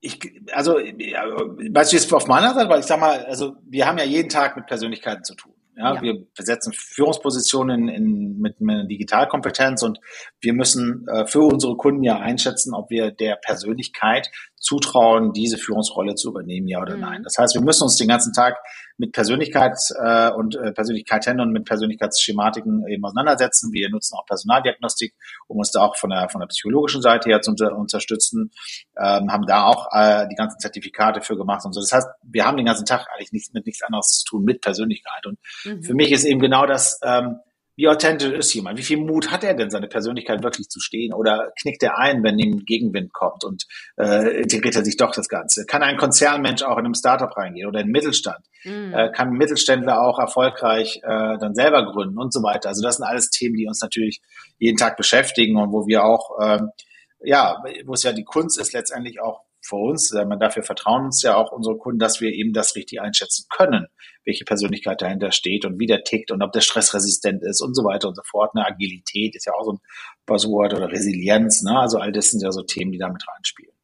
ich, 0.00 0.18
also, 0.52 0.76
weißt 0.76 1.92
du 1.92 1.96
jetzt 1.96 2.10
auf 2.14 2.28
meiner 2.28 2.54
Seite, 2.54 2.70
weil 2.70 2.80
ich 2.80 2.86
sag 2.86 2.98
mal, 2.98 3.26
also 3.26 3.56
wir 3.66 3.86
haben 3.86 3.98
ja 3.98 4.04
jeden 4.04 4.30
Tag 4.30 4.56
mit 4.56 4.68
Persönlichkeiten 4.68 5.22
zu 5.22 5.34
tun. 5.34 5.52
Ja, 5.80 5.94
ja. 5.94 6.02
wir 6.02 6.26
besetzen 6.36 6.74
Führungspositionen 6.74 7.88
in, 7.88 8.38
mit, 8.38 8.60
mit 8.60 8.74
einer 8.74 8.86
Digitalkompetenz 8.86 9.82
und 9.82 9.98
wir 10.40 10.52
müssen 10.52 11.06
äh, 11.08 11.26
für 11.26 11.40
unsere 11.40 11.76
Kunden 11.76 12.02
ja 12.02 12.18
einschätzen, 12.18 12.74
ob 12.74 12.90
wir 12.90 13.10
der 13.10 13.36
Persönlichkeit 13.36 14.30
zutrauen, 14.56 15.32
diese 15.32 15.56
Führungsrolle 15.56 16.16
zu 16.16 16.28
übernehmen, 16.28 16.68
ja 16.68 16.82
oder 16.82 16.96
mhm. 16.96 17.00
nein. 17.00 17.22
Das 17.22 17.38
heißt, 17.38 17.54
wir 17.54 17.62
müssen 17.62 17.84
uns 17.84 17.96
den 17.96 18.08
ganzen 18.08 18.34
Tag 18.34 18.58
mit 19.00 19.12
Persönlichkeit 19.12 19.78
äh, 19.98 20.30
und 20.30 20.56
äh, 20.56 20.72
Persönlichkeiten 20.72 21.40
und 21.40 21.52
mit 21.52 21.64
Persönlichkeitsschematiken 21.64 22.86
eben 22.86 23.02
auseinandersetzen. 23.02 23.72
Wir 23.72 23.88
nutzen 23.88 24.14
auch 24.16 24.26
Personaldiagnostik, 24.26 25.14
um 25.48 25.56
uns 25.56 25.70
da 25.70 25.80
auch 25.80 25.96
von 25.96 26.10
der 26.10 26.28
von 26.28 26.40
der 26.40 26.48
psychologischen 26.48 27.00
Seite 27.00 27.30
her 27.30 27.40
zu 27.40 27.52
unter, 27.52 27.74
unterstützen. 27.76 28.50
Ähm, 28.98 29.32
haben 29.32 29.46
da 29.46 29.64
auch 29.64 29.88
äh, 29.92 30.28
die 30.28 30.34
ganzen 30.36 30.60
Zertifikate 30.60 31.22
für 31.22 31.36
gemacht 31.36 31.64
und 31.64 31.72
so. 31.72 31.80
Das 31.80 31.92
heißt, 31.92 32.08
wir 32.22 32.44
haben 32.44 32.58
den 32.58 32.66
ganzen 32.66 32.84
Tag 32.84 33.06
eigentlich 33.14 33.32
nichts 33.32 33.52
mit 33.54 33.64
nichts 33.64 33.82
anderes 33.82 34.18
zu 34.18 34.24
tun 34.26 34.44
mit 34.44 34.60
Persönlichkeit. 34.60 35.24
Und 35.24 35.38
mhm. 35.64 35.82
für 35.82 35.94
mich 35.94 36.12
ist 36.12 36.24
eben 36.24 36.40
genau 36.40 36.66
das 36.66 37.00
ähm, 37.02 37.40
wie 37.80 37.88
authentisch 37.88 38.32
ist 38.32 38.52
jemand? 38.52 38.78
Wie 38.78 38.82
viel 38.82 38.98
Mut 38.98 39.30
hat 39.30 39.42
er 39.42 39.54
denn, 39.54 39.70
seine 39.70 39.88
Persönlichkeit 39.88 40.42
wirklich 40.42 40.68
zu 40.68 40.80
stehen? 40.80 41.14
Oder 41.14 41.50
knickt 41.58 41.82
er 41.82 41.96
ein, 41.96 42.22
wenn 42.22 42.38
ihm 42.38 42.66
Gegenwind 42.66 43.14
kommt 43.14 43.42
und 43.42 43.64
äh, 43.96 44.42
integriert 44.42 44.76
er 44.76 44.84
sich 44.84 44.98
doch 44.98 45.12
das 45.12 45.30
Ganze? 45.30 45.64
Kann 45.64 45.82
ein 45.82 45.96
Konzernmensch 45.96 46.62
auch 46.62 46.76
in 46.76 46.84
einem 46.84 46.94
Startup 46.94 47.34
reingehen 47.34 47.66
oder 47.66 47.80
in 47.80 47.86
den 47.86 47.92
Mittelstand? 47.92 48.44
Mhm. 48.64 48.92
Äh, 48.92 49.10
kann 49.12 49.28
ein 49.28 49.38
Mittelständler 49.38 50.02
auch 50.02 50.18
erfolgreich 50.18 51.00
äh, 51.02 51.38
dann 51.38 51.54
selber 51.54 51.86
gründen 51.90 52.18
und 52.18 52.34
so 52.34 52.42
weiter? 52.42 52.68
Also 52.68 52.82
das 52.82 52.96
sind 52.96 53.06
alles 53.06 53.30
Themen, 53.30 53.56
die 53.56 53.66
uns 53.66 53.80
natürlich 53.80 54.20
jeden 54.58 54.76
Tag 54.76 54.98
beschäftigen 54.98 55.56
und 55.56 55.72
wo 55.72 55.86
wir 55.86 56.04
auch, 56.04 56.36
ähm, 56.42 56.68
ja, 57.22 57.64
wo 57.86 57.94
es 57.94 58.02
ja 58.02 58.12
die 58.12 58.24
Kunst 58.24 58.60
ist, 58.60 58.74
letztendlich 58.74 59.22
auch 59.22 59.40
für 59.62 59.76
uns, 59.76 60.12
man 60.12 60.38
dafür 60.38 60.62
vertrauen 60.62 61.06
uns 61.06 61.22
ja 61.22 61.36
auch 61.36 61.52
unsere 61.52 61.76
Kunden, 61.76 61.98
dass 61.98 62.20
wir 62.20 62.32
eben 62.32 62.52
das 62.52 62.76
richtig 62.76 63.00
einschätzen 63.00 63.46
können, 63.54 63.86
welche 64.24 64.44
Persönlichkeit 64.44 65.02
dahinter 65.02 65.32
steht 65.32 65.64
und 65.64 65.78
wie 65.78 65.86
der 65.86 66.02
tickt 66.02 66.30
und 66.30 66.42
ob 66.42 66.52
der 66.52 66.60
stressresistent 66.60 67.42
ist 67.42 67.60
und 67.60 67.74
so 67.74 67.84
weiter 67.84 68.08
und 68.08 68.14
so 68.14 68.22
fort. 68.24 68.52
Eine 68.54 68.66
Agilität 68.66 69.36
ist 69.36 69.46
ja 69.46 69.52
auch 69.52 69.64
so 69.64 69.72
ein 69.72 69.78
Buzzword 70.26 70.74
oder 70.74 70.90
Resilienz, 70.90 71.62
ne? 71.62 71.78
Also 71.78 71.98
all 71.98 72.12
das 72.12 72.30
sind 72.30 72.42
ja 72.42 72.52
so 72.52 72.62
Themen, 72.62 72.92
die 72.92 72.98
damit 72.98 73.22
reinspielen. 73.28 73.74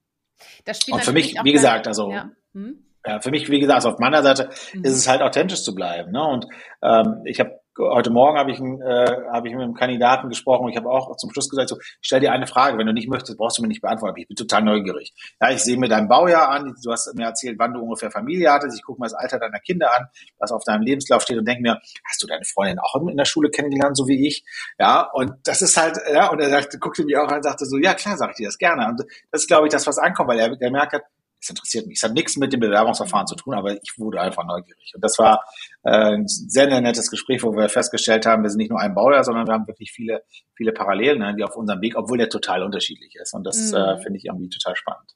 und 0.94 1.04
für 1.04 1.12
mich, 1.12 1.36
wie 1.42 1.52
gesagt, 1.52 1.86
also 1.86 2.10
ja. 2.10 2.30
Hm? 2.54 2.84
ja. 3.04 3.20
für 3.20 3.30
mich, 3.30 3.50
wie 3.50 3.60
gesagt, 3.60 3.76
also 3.76 3.90
auf 3.90 3.98
meiner 3.98 4.22
Seite 4.22 4.50
mhm. 4.72 4.84
ist 4.84 4.94
es 4.94 5.08
halt 5.08 5.22
authentisch 5.22 5.62
zu 5.62 5.74
bleiben. 5.74 6.12
Ne? 6.12 6.22
Und 6.22 6.46
ähm, 6.82 7.22
ich 7.24 7.40
habe 7.40 7.60
heute 7.78 8.10
Morgen 8.10 8.38
habe 8.38 8.50
ich, 8.50 8.60
äh, 8.60 9.30
hab 9.32 9.44
ich 9.44 9.52
mit 9.52 9.62
einem 9.62 9.74
Kandidaten 9.74 10.28
gesprochen 10.28 10.64
und 10.64 10.70
ich 10.70 10.76
habe 10.76 10.90
auch 10.90 11.16
zum 11.16 11.30
Schluss 11.30 11.48
gesagt, 11.48 11.68
so, 11.68 11.78
stell 12.00 12.20
dir 12.20 12.32
eine 12.32 12.46
Frage, 12.46 12.78
wenn 12.78 12.86
du 12.86 12.92
nicht 12.92 13.08
möchtest, 13.08 13.38
brauchst 13.38 13.58
du 13.58 13.62
mir 13.62 13.68
nicht 13.68 13.82
beantworten. 13.82 14.18
Ich 14.18 14.28
bin 14.28 14.36
total 14.36 14.62
neugierig. 14.62 15.12
Ja, 15.40 15.50
ich 15.50 15.62
sehe 15.62 15.76
mir 15.76 15.88
dein 15.88 16.08
Baujahr 16.08 16.48
an, 16.48 16.74
du 16.82 16.92
hast 16.92 17.12
mir 17.14 17.24
erzählt, 17.24 17.58
wann 17.58 17.74
du 17.74 17.80
ungefähr 17.80 18.10
Familie 18.10 18.50
hattest, 18.50 18.76
ich 18.76 18.84
gucke 18.84 19.00
mir 19.00 19.06
das 19.06 19.14
Alter 19.14 19.38
deiner 19.38 19.60
Kinder 19.60 19.90
an, 19.96 20.06
was 20.38 20.52
auf 20.52 20.64
deinem 20.64 20.82
Lebenslauf 20.82 21.22
steht 21.22 21.38
und 21.38 21.46
denke 21.46 21.62
mir, 21.62 21.80
hast 22.08 22.22
du 22.22 22.26
deine 22.26 22.44
Freundin 22.44 22.78
auch 22.78 22.94
in 22.96 23.16
der 23.16 23.24
Schule 23.24 23.50
kennengelernt, 23.50 23.96
so 23.96 24.06
wie 24.08 24.26
ich? 24.26 24.44
Ja, 24.78 25.08
und 25.12 25.32
das 25.44 25.62
ist 25.62 25.76
halt, 25.76 25.98
ja, 26.12 26.30
und 26.30 26.40
er 26.40 26.50
sagte, 26.50 26.78
guckte 26.78 27.04
mich 27.04 27.16
auch 27.16 27.28
an 27.28 27.36
und 27.36 27.42
sagte 27.42 27.66
so, 27.66 27.76
ja 27.78 27.94
klar, 27.94 28.16
sag 28.16 28.30
ich 28.30 28.36
dir 28.36 28.48
das 28.48 28.58
gerne. 28.58 28.86
Und 28.88 29.00
das 29.30 29.42
ist, 29.42 29.48
glaube 29.48 29.66
ich, 29.66 29.72
das, 29.72 29.86
was 29.86 29.98
ankommt, 29.98 30.28
weil 30.28 30.38
er 30.38 30.56
gemerkt 30.56 30.92
hat, 30.92 31.02
es 31.46 31.50
interessiert 31.50 31.86
mich. 31.86 31.98
Es 31.98 32.02
hat 32.02 32.12
nichts 32.12 32.36
mit 32.36 32.52
dem 32.52 32.60
Bewerbungsverfahren 32.60 33.26
zu 33.26 33.36
tun, 33.36 33.54
aber 33.54 33.72
ich 33.72 33.94
wurde 33.98 34.20
einfach 34.20 34.44
neugierig. 34.44 34.92
Und 34.94 35.02
das 35.02 35.18
war 35.18 35.44
äh, 35.84 36.16
ein 36.16 36.26
sehr, 36.26 36.68
sehr 36.68 36.80
nettes 36.80 37.10
Gespräch, 37.10 37.42
wo 37.42 37.52
wir 37.52 37.68
festgestellt 37.68 38.26
haben, 38.26 38.42
wir 38.42 38.50
sind 38.50 38.58
nicht 38.58 38.70
nur 38.70 38.80
ein 38.80 38.94
Baujahr, 38.94 39.24
sondern 39.24 39.46
wir 39.46 39.54
haben 39.54 39.66
wirklich 39.66 39.92
viele, 39.92 40.22
viele 40.54 40.72
Parallelen, 40.72 41.18
ne, 41.20 41.34
die 41.36 41.44
auf 41.44 41.56
unserem 41.56 41.80
Weg, 41.80 41.96
obwohl 41.96 42.18
der 42.18 42.28
total 42.28 42.62
unterschiedlich 42.62 43.14
ist. 43.20 43.34
Und 43.34 43.44
das 43.44 43.70
mhm. 43.70 43.76
äh, 43.76 44.02
finde 44.02 44.18
ich 44.18 44.24
irgendwie 44.24 44.48
total 44.48 44.76
spannend. 44.76 45.12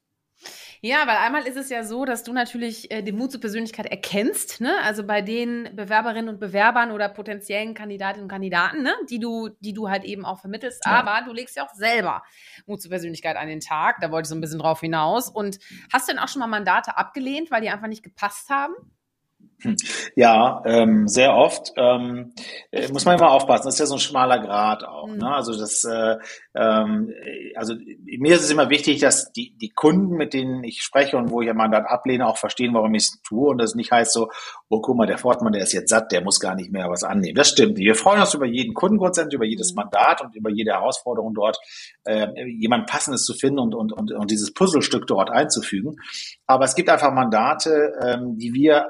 Ja, 0.82 1.06
weil 1.06 1.18
einmal 1.18 1.46
ist 1.46 1.56
es 1.56 1.68
ja 1.68 1.84
so, 1.84 2.06
dass 2.06 2.22
du 2.22 2.32
natürlich 2.32 2.90
äh, 2.90 3.02
den 3.02 3.16
Mut 3.16 3.30
zur 3.32 3.40
Persönlichkeit 3.40 3.86
erkennst, 3.86 4.62
ne? 4.62 4.74
Also 4.82 5.04
bei 5.04 5.20
den 5.20 5.68
Bewerberinnen 5.76 6.30
und 6.30 6.40
Bewerbern 6.40 6.90
oder 6.90 7.10
potenziellen 7.10 7.74
Kandidatinnen 7.74 8.22
und 8.22 8.30
Kandidaten, 8.30 8.82
ne? 8.82 8.94
Die 9.10 9.18
du, 9.18 9.50
die 9.60 9.74
du 9.74 9.90
halt 9.90 10.04
eben 10.04 10.24
auch 10.24 10.40
vermittelst. 10.40 10.80
Ja. 10.86 10.92
Aber 10.92 11.22
du 11.26 11.34
legst 11.34 11.54
ja 11.56 11.66
auch 11.66 11.74
selber 11.74 12.22
Mut 12.66 12.80
zur 12.80 12.90
Persönlichkeit 12.90 13.36
an 13.36 13.48
den 13.48 13.60
Tag. 13.60 13.98
Da 14.00 14.10
wollte 14.10 14.26
ich 14.26 14.30
so 14.30 14.34
ein 14.34 14.40
bisschen 14.40 14.58
drauf 14.58 14.80
hinaus. 14.80 15.28
Und 15.28 15.58
hast 15.92 16.08
du 16.08 16.12
denn 16.12 16.18
auch 16.18 16.28
schon 16.28 16.40
mal 16.40 16.46
Mandate 16.46 16.96
abgelehnt, 16.96 17.50
weil 17.50 17.60
die 17.60 17.68
einfach 17.68 17.88
nicht 17.88 18.02
gepasst 18.02 18.48
haben? 18.48 18.74
Ja, 20.16 20.62
ähm, 20.64 21.08
sehr 21.08 21.34
oft. 21.34 21.72
Ähm, 21.76 22.32
äh, 22.70 22.88
muss 22.88 23.04
man 23.04 23.18
immer 23.18 23.30
aufpassen. 23.30 23.64
Das 23.66 23.74
ist 23.74 23.80
ja 23.80 23.86
so 23.86 23.94
ein 23.94 24.00
schmaler 24.00 24.38
Grad 24.38 24.84
auch. 24.84 25.06
Mhm. 25.06 25.18
Ne? 25.18 25.34
Also 25.34 25.56
das, 25.58 25.84
äh, 25.84 26.16
ähm, 26.54 27.12
also 27.54 27.74
mir 28.18 28.34
ist 28.34 28.42
es 28.42 28.50
immer 28.50 28.70
wichtig, 28.70 29.00
dass 29.00 29.32
die, 29.32 29.56
die 29.56 29.70
Kunden, 29.70 30.16
mit 30.16 30.34
denen 30.34 30.64
ich 30.64 30.82
spreche 30.82 31.16
und 31.16 31.30
wo 31.30 31.42
ich 31.42 31.50
ein 31.50 31.56
Mandat 31.56 31.86
ablehne, 31.86 32.26
auch 32.26 32.38
verstehen, 32.38 32.74
warum 32.74 32.94
ich 32.94 33.04
es 33.04 33.22
tue 33.22 33.48
und 33.48 33.58
das 33.58 33.74
nicht 33.74 33.92
heißt 33.92 34.12
so, 34.12 34.30
oh 34.68 34.80
guck 34.80 34.96
mal, 34.96 35.06
der 35.06 35.18
Fortmann, 35.18 35.52
der 35.52 35.62
ist 35.62 35.72
jetzt 35.72 35.90
satt, 35.90 36.12
der 36.12 36.22
muss 36.22 36.40
gar 36.40 36.54
nicht 36.54 36.72
mehr 36.72 36.88
was 36.88 37.04
annehmen. 37.04 37.34
Das 37.34 37.50
stimmt. 37.50 37.76
Wir 37.78 37.94
freuen 37.94 38.20
uns 38.20 38.34
über 38.34 38.46
jeden 38.46 38.74
Kunden 38.74 38.98
grundsätzlich, 38.98 39.34
über 39.34 39.46
jedes 39.46 39.72
mhm. 39.72 39.76
Mandat 39.76 40.22
und 40.22 40.34
über 40.34 40.50
jede 40.50 40.72
Herausforderung 40.72 41.34
dort, 41.34 41.58
äh, 42.04 42.28
jemand 42.46 42.86
Passendes 42.86 43.24
zu 43.24 43.34
finden 43.34 43.58
und, 43.58 43.74
und, 43.74 43.92
und, 43.92 44.12
und 44.12 44.30
dieses 44.30 44.52
Puzzlestück 44.52 45.06
dort 45.06 45.30
einzufügen. 45.30 45.96
Aber 46.46 46.64
es 46.64 46.74
gibt 46.74 46.88
einfach 46.88 47.12
Mandate, 47.12 47.92
ähm, 48.02 48.36
die 48.36 48.52
wir 48.52 48.86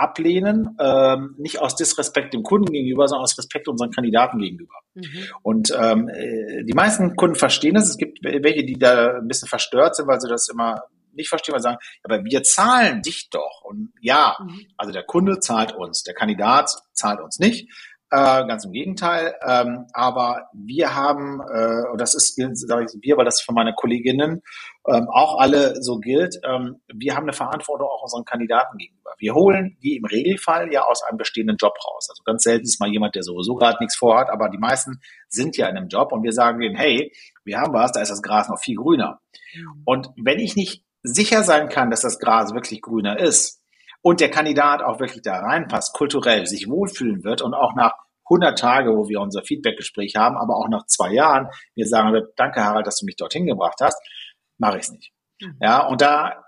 ablehnen, 0.00 0.76
ähm, 0.80 1.34
nicht 1.38 1.60
aus 1.60 1.76
Disrespekt 1.76 2.32
dem 2.32 2.42
Kunden 2.42 2.72
gegenüber, 2.72 3.06
sondern 3.06 3.24
aus 3.24 3.36
Respekt 3.36 3.68
unseren 3.68 3.90
Kandidaten 3.90 4.38
gegenüber. 4.38 4.74
Mhm. 4.94 5.24
Und 5.42 5.76
ähm, 5.78 6.08
äh, 6.08 6.64
die 6.64 6.72
meisten 6.74 7.16
Kunden 7.16 7.36
verstehen 7.36 7.76
es. 7.76 7.90
Es 7.90 7.96
gibt 7.98 8.18
welche, 8.22 8.64
die 8.64 8.78
da 8.78 9.18
ein 9.18 9.28
bisschen 9.28 9.48
verstört 9.48 9.96
sind, 9.96 10.08
weil 10.08 10.20
sie 10.20 10.28
das 10.28 10.48
immer 10.48 10.82
nicht 11.12 11.28
verstehen, 11.28 11.52
weil 11.52 11.60
sie 11.60 11.64
sagen, 11.64 11.78
aber 12.02 12.24
wir 12.24 12.42
zahlen 12.42 13.02
dich 13.02 13.30
doch. 13.30 13.62
Und 13.64 13.92
ja, 14.00 14.36
mhm. 14.40 14.66
also 14.76 14.92
der 14.92 15.02
Kunde 15.02 15.40
zahlt 15.40 15.74
uns, 15.74 16.02
der 16.02 16.14
Kandidat 16.14 16.70
zahlt 16.92 17.20
uns 17.20 17.38
nicht. 17.38 17.68
Äh, 18.12 18.44
ganz 18.46 18.64
im 18.64 18.72
Gegenteil. 18.72 19.36
Ähm, 19.46 19.86
aber 19.92 20.48
wir 20.52 20.96
haben, 20.96 21.40
äh, 21.40 21.88
und 21.92 22.00
das 22.00 22.14
ist, 22.14 22.34
sage 22.54 22.84
ich 22.84 23.02
wir, 23.02 23.16
weil 23.16 23.24
das 23.24 23.40
für 23.40 23.52
meine 23.52 23.72
Kolleginnen 23.72 24.42
ähm, 24.88 25.06
auch 25.08 25.38
alle 25.38 25.80
so 25.80 25.98
gilt, 25.98 26.40
ähm, 26.44 26.80
wir 26.92 27.14
haben 27.14 27.24
eine 27.24 27.32
Verantwortung 27.32 27.86
auch 27.86 28.02
unseren 28.02 28.24
Kandidaten 28.24 28.78
gegenüber. 28.78 29.10
Wir 29.18 29.34
holen 29.34 29.76
die 29.80 29.96
im 29.96 30.04
Regelfall 30.04 30.72
ja 30.72 30.82
aus 30.82 31.04
einem 31.04 31.18
bestehenden 31.18 31.56
Job 31.56 31.74
raus. 31.86 32.08
Also 32.10 32.24
ganz 32.24 32.42
selten 32.42 32.64
ist 32.64 32.80
mal 32.80 32.90
jemand, 32.90 33.14
der 33.14 33.22
sowieso 33.22 33.54
gerade 33.54 33.76
nichts 33.78 33.96
vorhat, 33.96 34.28
aber 34.28 34.48
die 34.48 34.58
meisten 34.58 35.00
sind 35.28 35.56
ja 35.56 35.68
in 35.68 35.76
einem 35.76 35.88
Job 35.88 36.10
und 36.10 36.24
wir 36.24 36.32
sagen 36.32 36.58
denen, 36.58 36.74
hey, 36.74 37.12
wir 37.44 37.58
haben 37.58 37.72
was, 37.72 37.92
da 37.92 38.00
ist 38.00 38.10
das 38.10 38.22
Gras 38.22 38.48
noch 38.48 38.58
viel 38.58 38.74
grüner. 38.76 39.20
Mhm. 39.54 39.82
Und 39.84 40.08
wenn 40.16 40.40
ich 40.40 40.56
nicht 40.56 40.84
sicher 41.04 41.44
sein 41.44 41.68
kann, 41.68 41.90
dass 41.90 42.00
das 42.00 42.18
Gras 42.18 42.54
wirklich 42.54 42.82
grüner 42.82 43.20
ist, 43.20 43.59
und 44.02 44.20
der 44.20 44.30
Kandidat 44.30 44.82
auch 44.82 45.00
wirklich 45.00 45.22
da 45.22 45.38
reinpasst, 45.38 45.94
kulturell 45.94 46.46
sich 46.46 46.68
wohlfühlen 46.68 47.24
wird 47.24 47.42
und 47.42 47.54
auch 47.54 47.74
nach 47.74 47.92
100 48.30 48.58
Tage, 48.58 48.96
wo 48.96 49.08
wir 49.08 49.20
unser 49.20 49.42
Feedbackgespräch 49.42 50.16
haben, 50.16 50.36
aber 50.36 50.56
auch 50.56 50.68
nach 50.68 50.86
zwei 50.86 51.12
Jahren, 51.12 51.48
wir 51.74 51.86
sagen, 51.86 52.16
danke 52.36 52.62
Harald, 52.62 52.86
dass 52.86 52.98
du 52.98 53.06
mich 53.06 53.16
dorthin 53.16 53.46
gebracht 53.46 53.78
hast, 53.80 54.00
mache 54.58 54.78
ich 54.78 54.84
es 54.84 54.92
nicht. 54.92 55.12
Mhm. 55.40 55.56
Ja, 55.60 55.86
und 55.86 56.00
da 56.00 56.44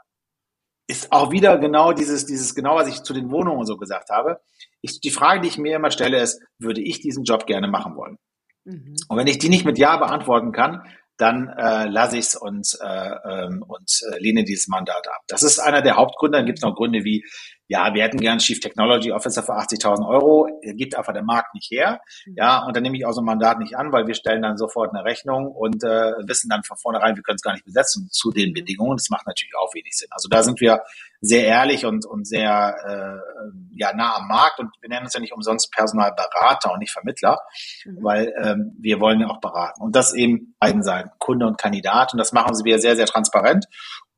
ist 0.87 1.13
auch 1.13 1.31
wieder 1.31 1.59
genau 1.59 1.93
dieses, 1.93 2.27
dieses 2.27 2.55
genau, 2.55 2.77
was 2.77 2.89
ich 2.89 3.03
zu 3.03 3.15
den 3.15 3.31
Wohnungen 3.31 3.65
so 3.65 3.77
gesagt 3.77 4.11
habe. 4.11 4.41
Ich, 4.81 5.01
die 5.01 5.11
Frage, 5.11 5.41
die 5.41 5.49
ich 5.49 5.59
mir 5.59 5.77
immer 5.77 5.91
stelle, 5.91 6.21
ist, 6.21 6.41
würde 6.59 6.81
ich 6.81 7.01
diesen 7.01 7.25
Job 7.25 7.47
gerne 7.47 7.69
machen 7.69 7.97
wollen? 7.97 8.19
Mhm. 8.65 8.95
Und 9.09 9.17
wenn 9.17 9.27
ich 9.27 9.39
die 9.39 9.49
nicht 9.49 9.65
mit 9.65 9.79
Ja 9.79 9.97
beantworten 9.97 10.53
kann, 10.53 10.83
dann 11.17 11.49
äh, 11.49 11.87
lasse 11.87 12.19
ich 12.19 12.27
es 12.27 12.37
und, 12.37 12.67
äh, 12.81 13.11
ähm, 13.29 13.65
und 13.67 13.91
äh, 14.11 14.19
lehne 14.19 14.45
dieses 14.45 14.69
Mandat 14.69 15.07
ab. 15.09 15.21
Das 15.29 15.43
ist 15.43 15.59
einer 15.59 15.83
der 15.83 15.97
Hauptgründe. 15.97 16.39
Dann 16.39 16.47
gibt 16.47 16.59
es 16.59 16.63
noch 16.63 16.75
Gründe 16.75 17.05
wie, 17.05 17.25
ja, 17.73 17.95
wir 17.95 18.03
hätten 18.03 18.19
gern 18.19 18.39
Chief 18.39 18.61
Technology 18.61 19.13
Officer 19.13 19.43
für 19.43 19.55
80.000 19.55 20.07
Euro, 20.07 20.47
gibt 20.77 20.95
einfach 20.95 21.15
der 21.15 21.23
Markt 21.23 21.55
nicht 21.55 21.71
her. 21.71 22.03
Mhm. 22.27 22.35
Ja, 22.37 22.67
und 22.67 22.77
dann 22.77 22.83
nehme 22.83 22.99
ich 22.99 23.07
auch 23.07 23.13
so 23.13 23.23
ein 23.23 23.25
Mandat 23.25 23.59
nicht 23.61 23.79
an, 23.79 23.93
weil 23.93 24.07
wir 24.07 24.15
stellen 24.15 24.43
dann 24.43 24.59
sofort 24.59 24.95
eine 24.95 25.07
Rechnung 25.07 25.47
und 25.47 25.83
äh, 25.83 26.13
wissen 26.27 26.51
dann 26.51 26.65
von 26.65 26.77
vornherein, 26.77 27.17
wir 27.17 27.23
können 27.23 27.37
es 27.37 27.43
gar 27.43 27.55
nicht 27.55 27.65
besetzen 27.65 28.11
zu 28.11 28.31
den 28.31 28.53
Bedingungen. 28.53 28.99
Das 28.99 29.09
macht 29.09 29.27
natürlich 29.27 29.55
auch 29.59 29.73
wenig 29.75 29.97
Sinn. 29.97 30.09
Also 30.11 30.29
da 30.29 30.43
sind 30.43 30.61
wir 30.61 30.83
sehr 31.23 31.47
ehrlich 31.47 31.87
und, 31.87 32.05
und 32.05 32.27
sehr 32.27 32.77
äh, 32.85 33.79
ja, 33.79 33.95
nah 33.95 34.17
am 34.17 34.29
Markt 34.29 34.59
und 34.59 34.71
wir 34.81 34.91
nennen 34.91 35.05
uns 35.05 35.15
ja 35.15 35.21
nicht 35.21 35.33
umsonst 35.33 35.73
Personalberater 35.73 36.73
und 36.75 36.81
nicht 36.81 36.93
Vermittler, 36.93 37.39
mhm. 37.87 37.99
weil 38.03 38.35
ähm, 38.43 38.77
wir 38.81 39.01
wollen 39.01 39.21
ja 39.21 39.29
auch 39.29 39.41
beraten. 39.41 39.81
Und 39.81 39.97
das 39.97 40.13
eben 40.13 40.55
beiden 40.59 40.83
Seiten, 40.83 41.09
Kunde 41.19 41.47
und 41.47 41.57
Kandidat. 41.57 42.13
Und 42.13 42.19
das 42.19 42.33
machen 42.33 42.53
wieder 42.65 42.79
sehr, 42.79 42.97
sehr 42.97 43.07
transparent. 43.07 43.67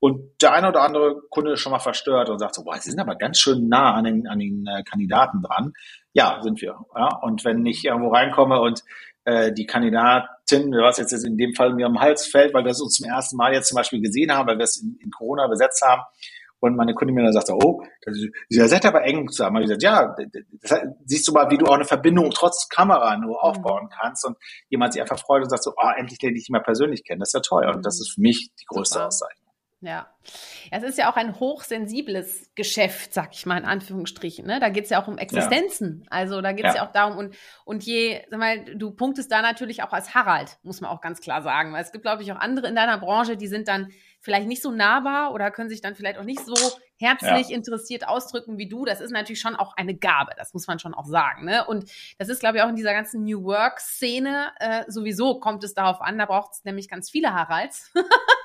Und 0.04 0.42
der 0.42 0.52
eine 0.52 0.68
oder 0.68 0.82
andere 0.82 1.22
Kunde 1.30 1.54
ist 1.54 1.60
schon 1.60 1.72
mal 1.72 1.78
verstört 1.78 2.28
und 2.28 2.38
sagt 2.38 2.56
so, 2.56 2.62
boah, 2.62 2.76
sie 2.76 2.90
sind 2.90 3.00
aber 3.00 3.14
ganz 3.14 3.38
schön 3.38 3.70
nah 3.70 3.94
an 3.94 4.04
den, 4.04 4.26
an 4.26 4.38
den 4.38 4.66
äh, 4.66 4.82
Kandidaten 4.82 5.40
dran. 5.40 5.72
Ja, 6.12 6.42
sind 6.42 6.60
wir. 6.60 6.76
Ja? 6.94 7.08
Und 7.22 7.42
wenn 7.46 7.64
ich 7.64 7.86
irgendwo 7.86 8.10
reinkomme 8.10 8.60
und 8.60 8.82
äh, 9.24 9.50
die 9.50 9.64
Kandidatin, 9.64 10.72
was 10.72 10.98
jetzt 10.98 11.14
in 11.24 11.38
dem 11.38 11.54
Fall 11.54 11.72
mir 11.72 11.86
am 11.86 12.00
Hals 12.00 12.26
fällt, 12.26 12.52
weil 12.52 12.64
wir 12.64 12.72
es 12.72 12.82
uns 12.82 12.96
zum 12.96 13.08
ersten 13.08 13.38
Mal 13.38 13.54
jetzt 13.54 13.68
zum 13.68 13.76
Beispiel 13.76 14.02
gesehen 14.02 14.30
haben, 14.30 14.46
weil 14.46 14.58
wir 14.58 14.64
es 14.64 14.76
in, 14.76 14.98
in 15.00 15.10
Corona 15.10 15.46
besetzt 15.46 15.80
haben, 15.80 16.02
und 16.60 16.76
meine 16.76 16.92
Kundin 16.92 17.14
mir 17.14 17.24
dann 17.24 17.32
sagt, 17.32 17.50
oh, 17.50 17.82
das 18.02 18.16
ist, 18.16 18.28
ihr 18.50 18.68
seid 18.68 18.84
aber 18.84 19.04
eng 19.04 19.28
zusammen. 19.28 19.56
Und 19.56 19.62
ich 19.62 19.68
gesagt, 19.68 19.82
ja, 19.82 20.16
das, 20.62 20.80
siehst 21.06 21.28
du 21.28 21.32
mal, 21.32 21.50
wie 21.50 21.58
du 21.58 21.64
auch 21.66 21.74
eine 21.74 21.84
Verbindung 21.84 22.30
trotz 22.30 22.68
Kamera 22.68 23.16
nur 23.16 23.36
mhm. 23.36 23.40
aufbauen 23.40 23.88
kannst 23.90 24.26
und 24.26 24.36
jemand 24.68 24.92
sich 24.92 25.00
einfach 25.00 25.18
freut 25.18 25.42
und 25.42 25.50
sagt 25.50 25.62
so, 25.62 25.72
oh, 25.76 25.90
endlich 25.96 26.20
lerne 26.20 26.36
ich 26.36 26.44
dich 26.44 26.50
mal 26.50 26.62
persönlich 26.62 27.04
kennen. 27.04 27.20
Das 27.20 27.30
ist 27.30 27.34
ja 27.34 27.40
toll. 27.40 27.66
Und 27.74 27.84
das 27.84 28.00
ist 28.00 28.14
für 28.14 28.20
mich 28.20 28.50
die 28.60 28.64
größte. 28.66 29.04
Auszeichnung. 29.04 29.43
Ja. 29.80 30.08
Es 30.70 30.82
ist 30.82 30.96
ja 30.96 31.12
auch 31.12 31.16
ein 31.16 31.38
hochsensibles 31.38 32.50
Geschäft, 32.54 33.12
sag 33.12 33.34
ich 33.34 33.44
mal 33.44 33.58
in 33.58 33.66
Anführungsstrichen. 33.66 34.46
Ne? 34.46 34.58
Da 34.58 34.70
geht 34.70 34.84
es 34.84 34.90
ja 34.90 35.02
auch 35.02 35.08
um 35.08 35.18
Existenzen. 35.18 36.02
Ja. 36.04 36.10
Also 36.10 36.40
da 36.40 36.52
geht 36.52 36.64
es 36.64 36.74
ja. 36.74 36.82
ja. 36.82 36.88
auch 36.88 36.92
darum, 36.92 37.18
und, 37.18 37.36
und 37.66 37.84
je, 37.84 38.22
sag 38.30 38.38
mal, 38.38 38.64
du 38.76 38.92
punktest 38.92 39.30
da 39.30 39.42
natürlich 39.42 39.82
auch 39.82 39.92
als 39.92 40.14
Harald, 40.14 40.56
muss 40.62 40.80
man 40.80 40.90
auch 40.90 41.02
ganz 41.02 41.20
klar 41.20 41.42
sagen. 41.42 41.72
Weil 41.72 41.82
es 41.82 41.92
gibt, 41.92 42.04
glaube 42.04 42.22
ich, 42.22 42.32
auch 42.32 42.40
andere 42.40 42.66
in 42.66 42.74
deiner 42.74 42.96
Branche, 42.96 43.36
die 43.36 43.46
sind 43.46 43.68
dann 43.68 43.88
vielleicht 44.20 44.48
nicht 44.48 44.62
so 44.62 44.70
nahbar 44.70 45.34
oder 45.34 45.50
können 45.50 45.68
sich 45.68 45.82
dann 45.82 45.94
vielleicht 45.94 46.18
auch 46.18 46.24
nicht 46.24 46.40
so 46.40 46.54
herzlich 46.96 47.50
interessiert 47.50 48.08
ausdrücken 48.08 48.56
wie 48.56 48.68
du. 48.68 48.86
Das 48.86 49.02
ist 49.02 49.10
natürlich 49.10 49.40
schon 49.40 49.54
auch 49.54 49.76
eine 49.76 49.94
Gabe, 49.94 50.32
das 50.38 50.54
muss 50.54 50.66
man 50.66 50.78
schon 50.78 50.94
auch 50.94 51.04
sagen. 51.04 51.44
Ne? 51.44 51.66
Und 51.66 51.90
das 52.18 52.30
ist, 52.30 52.40
glaube 52.40 52.56
ich, 52.56 52.62
auch 52.62 52.68
in 52.70 52.76
dieser 52.76 52.94
ganzen 52.94 53.24
New 53.24 53.44
Work-Szene 53.44 54.52
äh, 54.60 54.84
sowieso 54.88 55.40
kommt 55.40 55.62
es 55.62 55.74
darauf 55.74 56.00
an, 56.00 56.16
da 56.16 56.24
braucht 56.24 56.52
es 56.54 56.64
nämlich 56.64 56.88
ganz 56.88 57.10
viele 57.10 57.34
Haralds. 57.34 57.92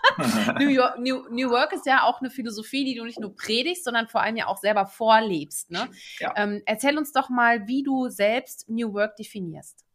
New, 0.60 0.70
York, 0.70 1.00
New, 1.00 1.28
New 1.30 1.50
Work 1.50 1.74
ist 1.74 1.86
ja 1.86 2.04
auch 2.04 2.20
eine 2.22 2.30
Philosophie, 2.30 2.86
die 2.86 2.96
du 2.96 3.06
nicht 3.06 3.20
nur 3.20 3.36
predigst, 3.36 3.84
sondern 3.84 4.08
vor 4.08 4.22
allem 4.22 4.36
ja 4.36 4.48
auch 4.48 4.58
selber 4.58 4.86
vorlebst. 4.86 5.72
Ne? 5.72 5.90
Ja. 6.20 6.34
Ähm, 6.36 6.62
erzähl 6.66 6.98
uns 6.98 7.12
doch 7.12 7.30
mal, 7.30 7.68
wie 7.68 7.84
du 7.84 8.10
selbst 8.10 8.70
New 8.70 8.94
Work 8.94 9.16
definierst. 9.16 9.86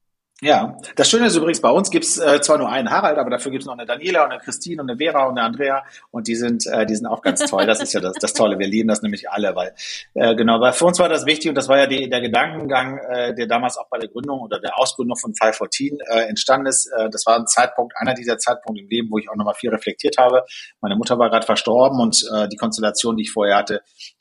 Ja, 0.45 0.77
das 0.97 1.09
Schöne 1.09 1.29
ist 1.29 1.37
übrigens, 1.37 1.63
bei 1.63 1.71
uns 1.71 1.91
gibt's 1.91 2.19
äh, 2.19 2.39
zwar 2.43 2.59
nur 2.59 2.69
einen 2.69 2.91
Harald, 2.91 3.17
aber 3.17 3.31
dafür 3.31 3.51
gibt's 3.51 3.67
noch 3.67 3.73
eine 3.73 3.87
Daniela 3.87 4.25
und 4.25 4.31
eine 4.31 4.43
Christine 4.43 4.83
und 4.83 4.91
eine 4.91 4.99
Vera 4.99 5.25
und 5.25 5.39
eine 5.39 5.47
Andrea 5.47 5.83
und 6.11 6.29
die 6.29 6.35
sind, 6.35 6.67
äh, 6.67 6.85
die 6.85 6.95
sind 6.95 7.07
auch 7.07 7.23
ganz 7.23 7.47
toll. 7.49 7.65
Das 7.65 7.81
ist 7.81 7.95
ja 7.95 8.01
das, 8.01 8.13
das 8.21 8.35
Tolle. 8.35 8.59
Wir 8.59 8.67
lieben 8.67 8.89
das 8.89 9.01
nämlich 9.01 9.31
alle, 9.31 9.57
weil 9.57 9.73
äh, 10.13 10.35
genau, 10.35 10.61
weil 10.61 10.75
für 10.75 10.85
uns 10.85 10.99
war 10.99 11.09
das 11.09 11.25
wichtig 11.25 11.49
und 11.49 11.55
das 11.55 11.69
war 11.69 11.79
ja 11.79 11.87
die, 11.87 12.11
der 12.11 12.21
Gedankengang, 12.21 12.99
äh, 12.99 13.35
der 13.35 13.47
damals 13.47 13.79
auch 13.79 13.89
bei 13.89 13.97
der 13.97 14.11
Gründung 14.11 14.41
oder 14.41 14.61
der 14.61 14.79
Ausgründung 14.79 15.17
von 15.17 15.35
514 15.35 16.01
äh, 16.01 16.29
entstanden 16.29 16.67
ist. 16.67 16.89
Äh, 16.89 17.09
das 17.09 17.25
war 17.25 17.37
ein 17.37 17.47
Zeitpunkt, 17.47 17.95
einer 17.97 18.13
dieser 18.13 18.37
Zeitpunkte 18.37 18.83
im 18.83 18.91
Leben, 18.91 19.09
wo 19.11 19.17
ich 19.17 19.31
auch 19.31 19.37
nochmal 19.37 19.55
viel 19.55 19.71
reflektiert 19.71 20.19
habe. 20.19 20.45
Meine 20.83 20.97
Mutter 20.97 21.19
war 21.19 21.31
gerade 21.31 21.47
verstorben 21.47 22.01
und 22.01 22.23
äh, 22.35 22.49
die 22.49 22.57
Konstellation, 22.57 23.17
die 23.17 23.23
ich 23.23 23.33
vorher 23.33 23.57
hatte, 23.57 23.81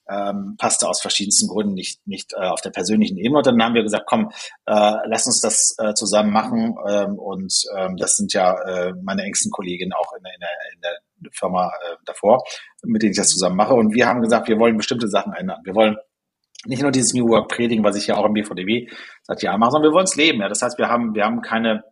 ähm, 0.09 0.55
passte 0.57 0.87
aus 0.87 1.01
verschiedensten 1.01 1.47
Gründen 1.47 1.73
nicht, 1.73 2.05
nicht 2.05 2.33
äh, 2.33 2.47
auf 2.47 2.61
der 2.61 2.71
persönlichen 2.71 3.17
Ebene. 3.17 3.37
Und 3.37 3.47
dann 3.47 3.61
haben 3.63 3.75
wir 3.75 3.83
gesagt, 3.83 4.05
komm, 4.07 4.29
äh, 4.65 4.95
lass 5.05 5.25
uns 5.25 5.41
das 5.41 5.75
äh, 5.77 5.93
zusammen 5.93 6.31
machen. 6.31 6.75
Ähm, 6.87 7.17
und 7.17 7.53
ähm, 7.77 7.95
das 7.97 8.17
sind 8.17 8.33
ja 8.33 8.53
äh, 8.63 8.93
meine 9.01 9.23
engsten 9.23 9.51
Kolleginnen 9.51 9.93
auch 9.93 10.13
in, 10.13 10.23
in, 10.25 10.39
der, 10.39 10.49
in 10.75 10.81
der 10.81 11.31
Firma 11.31 11.67
äh, 11.67 11.95
davor, 12.05 12.43
mit 12.83 13.01
denen 13.01 13.11
ich 13.11 13.17
das 13.17 13.29
zusammen 13.29 13.55
mache. 13.55 13.73
Und 13.73 13.93
wir 13.93 14.07
haben 14.07 14.21
gesagt, 14.21 14.47
wir 14.47 14.59
wollen 14.59 14.77
bestimmte 14.77 15.07
Sachen 15.07 15.33
ändern. 15.33 15.61
Wir 15.63 15.75
wollen 15.75 15.97
nicht 16.65 16.81
nur 16.81 16.91
dieses 16.91 17.13
New 17.13 17.27
Work 17.29 17.49
predigen, 17.49 17.83
was 17.83 17.95
ich 17.95 18.07
ja 18.07 18.15
auch 18.15 18.25
im 18.25 18.33
BVDW 18.33 18.89
seit 19.23 19.41
Jahren 19.41 19.59
mache, 19.59 19.71
sondern 19.71 19.91
wir 19.91 19.95
wollen 19.95 20.05
es 20.05 20.15
leben. 20.15 20.41
Ja. 20.41 20.49
Das 20.49 20.61
heißt, 20.61 20.77
wir 20.77 20.87
haben, 20.87 21.13
wir 21.13 21.25
haben 21.25 21.41
keine 21.41 21.83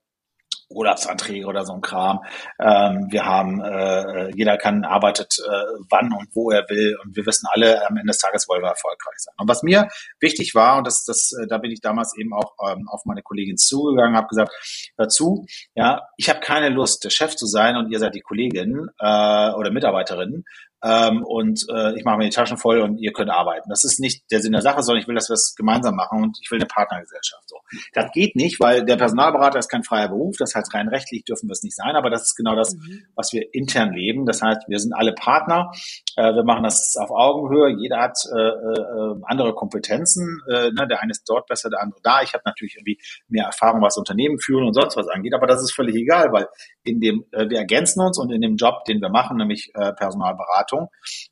Urlaubsanträge 0.71 1.45
oder 1.45 1.65
so 1.65 1.73
ein 1.73 1.81
Kram. 1.81 2.19
Ähm, 2.59 3.07
wir 3.09 3.25
haben, 3.25 3.61
äh, 3.61 4.31
jeder 4.35 4.57
kann 4.57 4.83
arbeitet 4.83 5.37
äh, 5.39 5.51
wann 5.89 6.13
und 6.13 6.29
wo 6.33 6.51
er 6.51 6.67
will 6.69 6.97
und 7.03 7.15
wir 7.15 7.25
wissen 7.25 7.47
alle, 7.51 7.85
am 7.87 7.97
Ende 7.97 8.11
des 8.11 8.19
Tages 8.19 8.47
wollen 8.47 8.61
wir 8.61 8.69
erfolgreich 8.69 9.17
sein. 9.17 9.33
Und 9.37 9.49
was 9.49 9.63
mir 9.63 9.87
wichtig 10.19 10.55
war, 10.55 10.77
und 10.77 10.87
das, 10.87 11.03
das, 11.05 11.31
äh, 11.41 11.47
da 11.47 11.57
bin 11.57 11.71
ich 11.71 11.81
damals 11.81 12.15
eben 12.17 12.33
auch 12.33 12.53
ähm, 12.67 12.87
auf 12.89 13.01
meine 13.05 13.21
Kollegin 13.21 13.57
zugegangen, 13.57 14.15
habe 14.15 14.27
gesagt, 14.27 14.51
hör 14.97 15.07
zu, 15.07 15.45
ja, 15.75 16.01
ich 16.17 16.29
habe 16.29 16.39
keine 16.39 16.69
Lust, 16.69 17.03
der 17.03 17.09
Chef 17.09 17.35
zu 17.35 17.45
sein 17.45 17.75
und 17.75 17.91
ihr 17.91 17.99
seid 17.99 18.15
die 18.15 18.21
Kollegin 18.21 18.89
äh, 18.99 19.51
oder 19.51 19.71
Mitarbeiterin, 19.71 20.43
ähm, 20.83 21.23
und 21.23 21.65
äh, 21.73 21.97
ich 21.97 22.03
mache 22.03 22.17
mir 22.17 22.25
die 22.25 22.35
Taschen 22.35 22.57
voll 22.57 22.79
und 22.79 22.97
ihr 22.99 23.13
könnt 23.13 23.29
arbeiten. 23.29 23.69
Das 23.69 23.83
ist 23.83 23.99
nicht 23.99 24.23
der 24.31 24.41
Sinn 24.41 24.51
der 24.51 24.61
Sache, 24.61 24.81
sondern 24.81 25.01
ich 25.01 25.07
will, 25.07 25.15
dass 25.15 25.29
wir 25.29 25.35
es 25.35 25.55
gemeinsam 25.55 25.95
machen 25.95 26.23
und 26.23 26.37
ich 26.41 26.49
will 26.51 26.59
eine 26.59 26.65
Partnergesellschaft. 26.65 27.43
So. 27.47 27.57
Das 27.93 28.11
geht 28.11 28.35
nicht, 28.35 28.59
weil 28.59 28.83
der 28.85 28.97
Personalberater 28.97 29.59
ist 29.59 29.69
kein 29.69 29.83
freier 29.83 30.09
Beruf, 30.09 30.37
das 30.37 30.55
heißt 30.55 30.73
rein 30.73 30.87
rechtlich 30.87 31.23
dürfen 31.23 31.47
wir 31.47 31.53
es 31.53 31.63
nicht 31.63 31.75
sein, 31.75 31.95
aber 31.95 32.09
das 32.09 32.23
ist 32.23 32.35
genau 32.35 32.55
das, 32.55 32.75
mhm. 32.75 33.03
was 33.15 33.31
wir 33.33 33.53
intern 33.53 33.93
leben. 33.93 34.25
Das 34.25 34.41
heißt, 34.41 34.67
wir 34.67 34.79
sind 34.79 34.93
alle 34.93 35.13
Partner, 35.13 35.71
äh, 36.15 36.33
wir 36.33 36.43
machen 36.43 36.63
das 36.63 36.95
auf 36.99 37.11
Augenhöhe, 37.11 37.75
jeder 37.79 37.99
hat 37.99 38.17
äh, 38.33 38.39
äh, 38.39 39.15
andere 39.23 39.53
Kompetenzen, 39.53 40.41
äh, 40.49 40.71
ne? 40.71 40.87
der 40.87 41.01
eine 41.01 41.11
ist 41.11 41.23
dort 41.27 41.47
besser, 41.47 41.69
der 41.69 41.81
andere 41.81 41.99
da. 42.03 42.21
Ich 42.21 42.33
habe 42.33 42.43
natürlich 42.45 42.75
irgendwie 42.75 42.99
mehr 43.27 43.45
Erfahrung, 43.45 43.81
was 43.81 43.97
Unternehmen 43.97 44.39
führen 44.39 44.65
und 44.65 44.73
sonst 44.73 44.97
was 44.97 45.07
angeht, 45.07 45.33
aber 45.33 45.47
das 45.47 45.61
ist 45.61 45.73
völlig 45.73 45.95
egal, 45.95 46.31
weil 46.31 46.47
in 46.83 46.99
dem 46.99 47.25
äh, 47.31 47.49
wir 47.49 47.59
ergänzen 47.59 48.01
uns 48.01 48.17
und 48.17 48.31
in 48.31 48.41
dem 48.41 48.55
Job, 48.55 48.85
den 48.85 49.01
wir 49.01 49.09
machen, 49.09 49.37
nämlich 49.37 49.71
äh, 49.75 49.93
Personalberatung, 49.93 50.70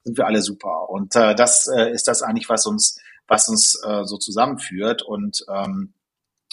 sind 0.04 0.18
wir 0.18 0.26
alle 0.26 0.42
super. 0.42 0.90
Und 0.90 1.16
äh, 1.16 1.36
das 1.36 1.68
äh, 1.68 1.92
ist 1.92 2.08
das 2.08 2.22
eigentlich, 2.22 2.50
was 2.50 2.66
uns, 2.66 3.00
was 3.28 3.48
uns 3.48 3.82
äh, 3.86 4.04
so 4.04 4.18
zusammenführt 4.18 5.02
und 5.02 5.46
ähm, 5.54 5.94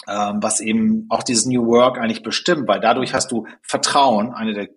ähm, 0.07 0.41
was 0.41 0.59
eben 0.59 1.07
auch 1.09 1.23
dieses 1.23 1.45
New 1.45 1.65
Work 1.65 1.97
eigentlich 1.97 2.23
bestimmt, 2.23 2.67
weil 2.67 2.79
dadurch 2.79 3.13
hast 3.13 3.31
du 3.31 3.47
Vertrauen, 3.61 4.33
eine 4.33 4.53
der 4.53 4.69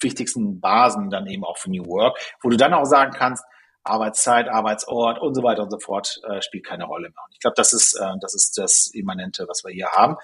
wichtigsten 0.00 0.60
Basen 0.60 1.10
dann 1.10 1.26
eben 1.26 1.44
auch 1.44 1.58
für 1.58 1.70
New 1.70 1.86
Work, 1.86 2.18
wo 2.42 2.48
du 2.48 2.56
dann 2.56 2.74
auch 2.74 2.84
sagen 2.84 3.12
kannst, 3.12 3.44
Arbeitszeit, 3.84 4.48
Arbeitsort 4.48 5.20
und 5.20 5.34
so 5.34 5.42
weiter 5.42 5.62
und 5.62 5.70
so 5.70 5.78
fort 5.78 6.20
äh, 6.28 6.42
spielt 6.42 6.66
keine 6.66 6.84
Rolle 6.84 7.08
mehr. 7.08 7.22
Und 7.24 7.32
ich 7.32 7.40
glaube, 7.40 7.54
das 7.56 7.72
ist 7.72 7.94
äh, 7.94 8.14
das 8.20 8.34
ist 8.34 8.58
das 8.58 8.90
Immanente, 8.92 9.46
was 9.48 9.64
wir 9.64 9.72
hier 9.72 9.90
haben. 9.90 10.16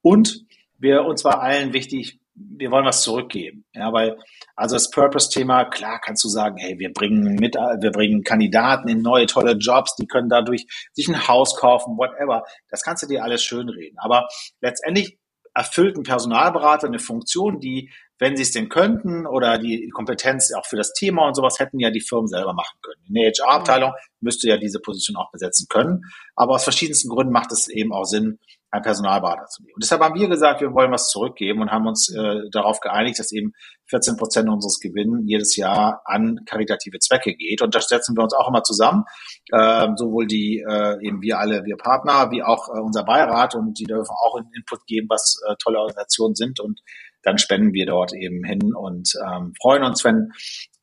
Und 0.00 0.44
wir 0.78 1.04
uns 1.04 1.24
war 1.24 1.40
allen 1.40 1.72
wichtig, 1.72 2.18
wir 2.34 2.70
wollen 2.70 2.84
was 2.84 3.02
zurückgeben. 3.02 3.64
Ja, 3.74 3.92
weil, 3.92 4.18
also 4.56 4.76
das 4.76 4.90
Purpose-Thema, 4.90 5.66
klar 5.66 6.00
kannst 6.00 6.24
du 6.24 6.28
sagen, 6.28 6.56
hey, 6.56 6.78
wir 6.78 6.92
bringen 6.92 7.34
mit, 7.34 7.54
wir 7.54 7.90
bringen 7.90 8.22
Kandidaten 8.22 8.88
in 8.88 9.02
neue 9.02 9.26
tolle 9.26 9.52
Jobs, 9.52 9.94
die 9.96 10.06
können 10.06 10.28
dadurch 10.28 10.66
sich 10.92 11.08
ein 11.08 11.28
Haus 11.28 11.56
kaufen, 11.56 11.96
whatever. 11.96 12.44
Das 12.70 12.82
kannst 12.82 13.02
du 13.02 13.06
dir 13.06 13.22
alles 13.22 13.42
schönreden. 13.42 13.98
Aber 13.98 14.28
letztendlich 14.60 15.18
erfüllt 15.54 15.96
ein 15.96 16.02
Personalberater 16.02 16.86
eine 16.86 16.98
Funktion, 16.98 17.60
die, 17.60 17.90
wenn 18.18 18.36
sie 18.36 18.42
es 18.42 18.52
denn 18.52 18.68
könnten 18.68 19.26
oder 19.26 19.58
die 19.58 19.90
Kompetenz 19.90 20.52
auch 20.54 20.64
für 20.64 20.76
das 20.76 20.94
Thema 20.94 21.26
und 21.26 21.34
sowas 21.34 21.58
hätten 21.58 21.78
ja 21.78 21.90
die 21.90 22.00
Firmen 22.00 22.28
selber 22.28 22.54
machen 22.54 22.78
können. 22.80 23.02
Eine 23.08 23.30
HR-Abteilung 23.30 23.92
müsste 24.20 24.48
ja 24.48 24.56
diese 24.56 24.80
Position 24.80 25.16
auch 25.16 25.30
besetzen 25.30 25.66
können. 25.68 26.02
Aber 26.36 26.54
aus 26.54 26.64
verschiedensten 26.64 27.10
Gründen 27.10 27.32
macht 27.32 27.52
es 27.52 27.68
eben 27.68 27.92
auch 27.92 28.04
Sinn, 28.04 28.38
einen 28.72 28.82
Personalberater 28.82 29.46
zu 29.46 29.62
nehmen. 29.62 29.74
Und 29.74 29.84
deshalb 29.84 30.02
haben 30.02 30.18
wir 30.18 30.28
gesagt, 30.28 30.62
wir 30.62 30.72
wollen 30.72 30.90
was 30.90 31.10
zurückgeben 31.10 31.60
und 31.60 31.70
haben 31.70 31.86
uns 31.86 32.08
äh, 32.08 32.48
darauf 32.50 32.80
geeinigt, 32.80 33.18
dass 33.18 33.30
eben 33.30 33.52
14 33.86 34.16
Prozent 34.16 34.48
unseres 34.48 34.80
Gewinns 34.80 35.22
jedes 35.26 35.56
Jahr 35.56 36.00
an 36.06 36.40
karitative 36.46 36.98
Zwecke 36.98 37.34
geht. 37.34 37.60
Und 37.60 37.74
da 37.74 37.80
setzen 37.80 38.16
wir 38.16 38.22
uns 38.22 38.32
auch 38.32 38.48
immer 38.48 38.62
zusammen, 38.62 39.04
äh, 39.52 39.88
sowohl 39.96 40.26
die 40.26 40.64
äh, 40.66 41.06
eben 41.06 41.20
wir 41.20 41.38
alle, 41.38 41.64
wir 41.64 41.76
Partner, 41.76 42.30
wie 42.30 42.42
auch 42.42 42.68
äh, 42.68 42.80
unser 42.80 43.04
Beirat 43.04 43.54
und 43.54 43.78
die 43.78 43.84
dürfen 43.84 44.14
auch 44.24 44.36
einen 44.36 44.50
Input 44.56 44.86
geben, 44.86 45.06
was 45.10 45.38
äh, 45.46 45.54
tolle 45.62 45.78
Organisationen 45.78 46.34
sind 46.34 46.58
und 46.58 46.80
dann 47.22 47.38
spenden 47.38 47.72
wir 47.72 47.86
dort 47.86 48.12
eben 48.14 48.42
hin 48.42 48.74
und 48.74 49.12
ähm, 49.24 49.52
freuen 49.60 49.84
uns, 49.84 50.02
wenn 50.02 50.32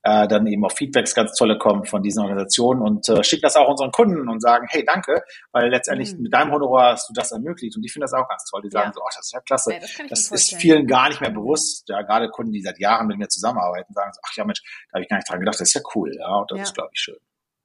äh, 0.10 0.28
dann 0.28 0.48
eben 0.48 0.66
auch 0.66 0.72
Feedbacks 0.72 1.14
ganz 1.14 1.34
tolle 1.36 1.58
kommen 1.58 1.86
von 1.86 2.02
diesen 2.02 2.22
Organisationen 2.22 2.82
und 2.82 3.08
äh, 3.10 3.24
schicken 3.24 3.44
das 3.44 3.56
auch 3.56 3.70
unseren 3.70 3.92
Kunden 3.92 4.28
und 4.28 4.42
sagen, 4.42 4.66
hey, 4.70 4.84
danke, 4.84 5.22
weil 5.52 5.70
letztendlich 5.70 6.16
mhm. 6.16 6.24
mit 6.24 6.34
deinem 6.34 6.52
Honorar 6.52 6.94
hast 6.94 7.10
du 7.10 7.14
das 7.14 7.32
ermöglicht 7.32 7.76
und 7.76 7.84
die 7.84 7.90
finden 7.90 8.04
das 8.04 8.14
auch 8.14 8.28
ganz 8.28 8.44
toll. 8.46 8.62
Die 8.64 8.70
sagen 8.70 8.90
ja. 8.90 8.94
so, 8.94 9.02
ach, 9.02 9.16
das 9.16 9.26
ist 9.26 9.34
ja 9.34 9.42
klasse. 9.42 9.74
Ja, 9.74 9.80
das, 10.10 10.30
das 10.30 10.32
ist 10.32 10.56
vielen 10.56 10.88
gar 10.88 11.10
nicht 11.10 11.22
mehr 11.22 11.30
bewusst. 11.30 11.88
Ja, 11.90 12.02
gerade 12.02 12.30
Kunden, 12.30 12.52
die 12.52 12.62
seit 12.62 12.80
Jahren 12.80 13.08
mit 13.08 13.18
mir 13.18 13.28
zusammenarbeiten, 13.28 13.94
sagen 13.94 14.12
so, 14.14 14.22
ach 14.26 14.36
ja 14.36 14.46
Mensch, 14.46 14.62
da 14.90 14.96
habe 14.96 15.04
ich 15.04 15.10
gar 15.10 15.18
nicht 15.18 15.30
dran 15.30 15.40
gedacht, 15.40 15.56
das 15.56 15.68
ist 15.68 15.74
ja 15.74 15.82
cool. 15.96 16.12
Ja, 16.18 16.36
und 16.38 16.52
das 16.52 16.58
ja. 16.58 16.64
ist, 16.64 16.74
glaube 16.74 16.90
ich, 16.94 17.00
schön. 17.00 17.18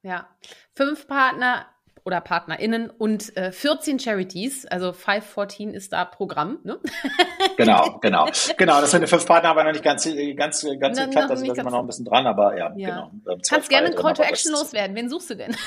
Ja, 0.03 0.27
fünf 0.75 1.07
Partner 1.07 1.65
oder 2.05 2.21
PartnerInnen 2.21 2.91
und 2.91 3.35
äh, 3.35 3.51
14 3.51 3.99
Charities, 3.99 4.65
also 4.67 4.93
514 4.93 5.73
ist 5.73 5.91
da 5.91 6.05
Programm, 6.05 6.59
ne? 6.63 6.79
Genau, 7.57 7.99
genau. 8.01 8.27
Genau, 8.57 8.81
das 8.81 8.91
sind 8.91 9.01
die 9.01 9.07
fünf 9.07 9.25
Partner, 9.25 9.49
aber 9.49 9.63
noch 9.63 9.71
nicht 9.71 9.83
ganz, 9.83 10.03
ganz, 10.03 10.65
ganz 10.79 10.97
Na, 10.97 11.05
geklappt, 11.05 11.31
also 11.31 11.45
da 11.45 11.55
sind 11.55 11.55
wir 11.55 11.63
noch 11.63 11.79
ein 11.79 11.87
bisschen 11.87 12.05
dran, 12.05 12.27
aber 12.27 12.57
ja, 12.57 12.73
ja. 12.75 13.09
genau. 13.23 13.37
Kannst 13.47 13.69
gerne 13.69 13.87
ein 13.87 13.95
Call 13.95 14.13
to 14.13 14.23
Action 14.23 14.51
loswerden. 14.51 14.95
Wen 14.95 15.09
suchst 15.09 15.29
du 15.29 15.35
denn? 15.35 15.55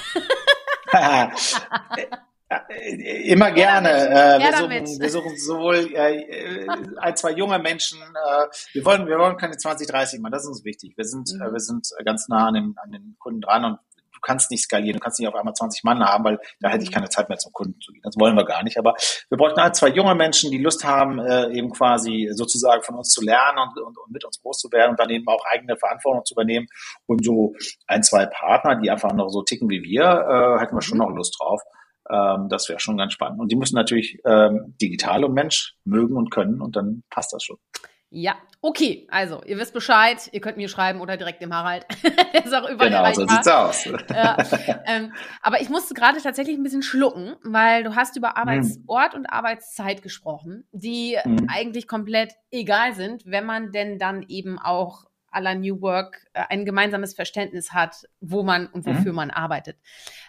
Immer 3.25 3.51
gerne. 3.53 3.91
Äh, 3.91 4.39
wir, 4.39 4.57
suchen, 4.57 5.01
wir 5.01 5.11
suchen 5.11 5.37
sowohl 5.37 5.91
äh, 5.93 6.67
ein, 6.99 7.17
zwei 7.17 7.33
junge 7.33 7.59
Menschen. 7.59 8.01
Äh, 8.01 8.47
wir 8.73 8.85
wollen, 8.85 9.07
wir 9.07 9.19
wollen 9.19 9.37
keine 9.37 9.57
20, 9.57 9.87
30 9.87 10.21
machen. 10.21 10.33
Das 10.33 10.43
ist 10.43 10.49
uns 10.49 10.65
wichtig. 10.65 10.95
Wir 10.97 11.05
sind, 11.05 11.31
mhm. 11.33 11.43
äh, 11.43 11.53
wir 11.53 11.61
sind 11.61 11.89
ganz 12.05 12.29
nah 12.29 12.49
an 12.49 12.55
den, 12.55 12.75
an 12.83 12.91
den 12.91 13.17
Kunden 13.19 13.43
dran 13.43 13.65
und 13.65 13.79
du 14.19 14.27
kannst 14.27 14.51
nicht 14.51 14.63
skalieren, 14.63 14.95
du 14.95 15.01
kannst 15.01 15.19
nicht 15.19 15.29
auf 15.29 15.35
einmal 15.35 15.55
20 15.55 15.85
Mann 15.85 16.03
haben, 16.05 16.25
weil 16.25 16.39
da 16.61 16.69
hätte 16.69 16.83
ich 16.83 16.91
mhm. 16.91 16.95
keine 16.95 17.09
Zeit 17.09 17.29
mehr 17.29 17.39
zum 17.39 17.53
Kunden 17.53 17.81
zu 17.81 17.93
gehen. 17.93 18.03
Das 18.03 18.17
wollen 18.19 18.37
wir 18.37 18.45
gar 18.45 18.63
nicht. 18.63 18.79
Aber 18.79 18.95
wir 19.29 19.39
bräuchten 19.39 19.61
halt 19.61 19.77
zwei 19.77 19.89
junge 19.89 20.15
Menschen, 20.15 20.51
die 20.51 20.59
Lust 20.59 20.85
haben, 20.85 21.19
äh, 21.19 21.51
eben 21.53 21.71
quasi 21.71 22.29
sozusagen 22.33 22.83
von 22.83 22.97
uns 22.97 23.11
zu 23.11 23.23
lernen 23.25 23.59
und, 23.59 23.81
und, 23.83 23.99
und 23.99 24.11
mit 24.11 24.25
uns 24.25 24.41
groß 24.41 24.59
zu 24.59 24.73
werden 24.73 24.91
und 24.91 25.01
dann 25.01 25.11
eben 25.11 25.27
auch 25.29 25.45
eigene 25.51 25.77
Verantwortung 25.77 26.25
zu 26.25 26.35
übernehmen. 26.35 26.67
Und 27.07 27.25
so 27.25 27.55
ein, 27.87 28.03
zwei 28.03 28.27
Partner, 28.27 28.77
die 28.77 28.91
einfach 28.91 29.13
noch 29.13 29.29
so 29.29 29.43
ticken 29.43 29.71
wie 29.71 29.83
wir, 29.83 30.05
äh, 30.05 30.61
hätten 30.61 30.77
wir 30.77 30.83
schon 30.83 30.99
mhm. 30.99 31.05
noch 31.05 31.15
Lust 31.15 31.37
drauf. 31.39 31.63
Ähm, 32.11 32.49
das 32.49 32.69
wäre 32.69 32.81
schon 32.81 32.97
ganz 32.97 33.13
spannend. 33.13 33.41
Und 33.41 33.53
die 33.53 33.57
müssen 33.57 33.77
natürlich 33.77 34.19
ähm, 34.25 34.75
digital 34.81 35.25
und 35.25 35.35
Mensch 35.35 35.75
mögen 35.85 36.17
und 36.17 36.31
können 36.31 36.61
und 36.61 36.77
dann 36.77 37.05
passt 37.11 37.33
das 37.33 37.45
schon. 37.45 37.59
Ja, 38.11 38.39
okay. 38.63 39.07
Also, 39.11 39.43
ihr 39.45 39.59
wisst 39.59 39.75
Bescheid. 39.75 40.31
Ihr 40.33 40.41
könnt 40.41 40.57
mir 40.57 40.69
schreiben 40.69 41.01
oder 41.01 41.19
direkt 41.19 41.43
dem 41.43 41.55
Harald. 41.55 41.87
Der 42.33 42.45
ist 42.45 42.55
auch 42.55 42.69
überall 42.69 42.91
Genau, 42.91 43.13
so 43.13 43.27
sieht's 43.27 43.49
aus. 43.49 43.85
ja, 44.09 44.37
ähm, 44.87 45.13
aber 45.43 45.61
ich 45.61 45.69
musste 45.69 45.93
gerade 45.93 46.21
tatsächlich 46.21 46.57
ein 46.57 46.63
bisschen 46.63 46.83
schlucken, 46.83 47.37
weil 47.43 47.85
du 47.85 47.95
hast 47.97 48.17
über 48.17 48.39
Arbeitsort 48.39 49.13
mhm. 49.13 49.21
und 49.21 49.27
Arbeitszeit 49.27 50.03
gesprochen, 50.03 50.67
die 50.73 51.19
mhm. 51.23 51.49
eigentlich 51.53 51.87
komplett 51.87 52.33
egal 52.51 52.95
sind, 52.95 53.25
wenn 53.27 53.45
man 53.45 53.73
denn 53.73 53.99
dann 53.99 54.25
eben 54.29 54.59
auch 54.59 55.05
aller 55.31 55.55
New 55.55 55.83
Work 55.83 56.25
äh, 56.33 56.45
ein 56.49 56.65
gemeinsames 56.65 57.15
Verständnis 57.15 57.73
hat, 57.73 58.07
wo 58.21 58.43
man 58.43 58.69
und 58.69 58.87
wofür 58.87 59.13
mhm. 59.13 59.17
man 59.17 59.31
arbeitet. 59.31 59.77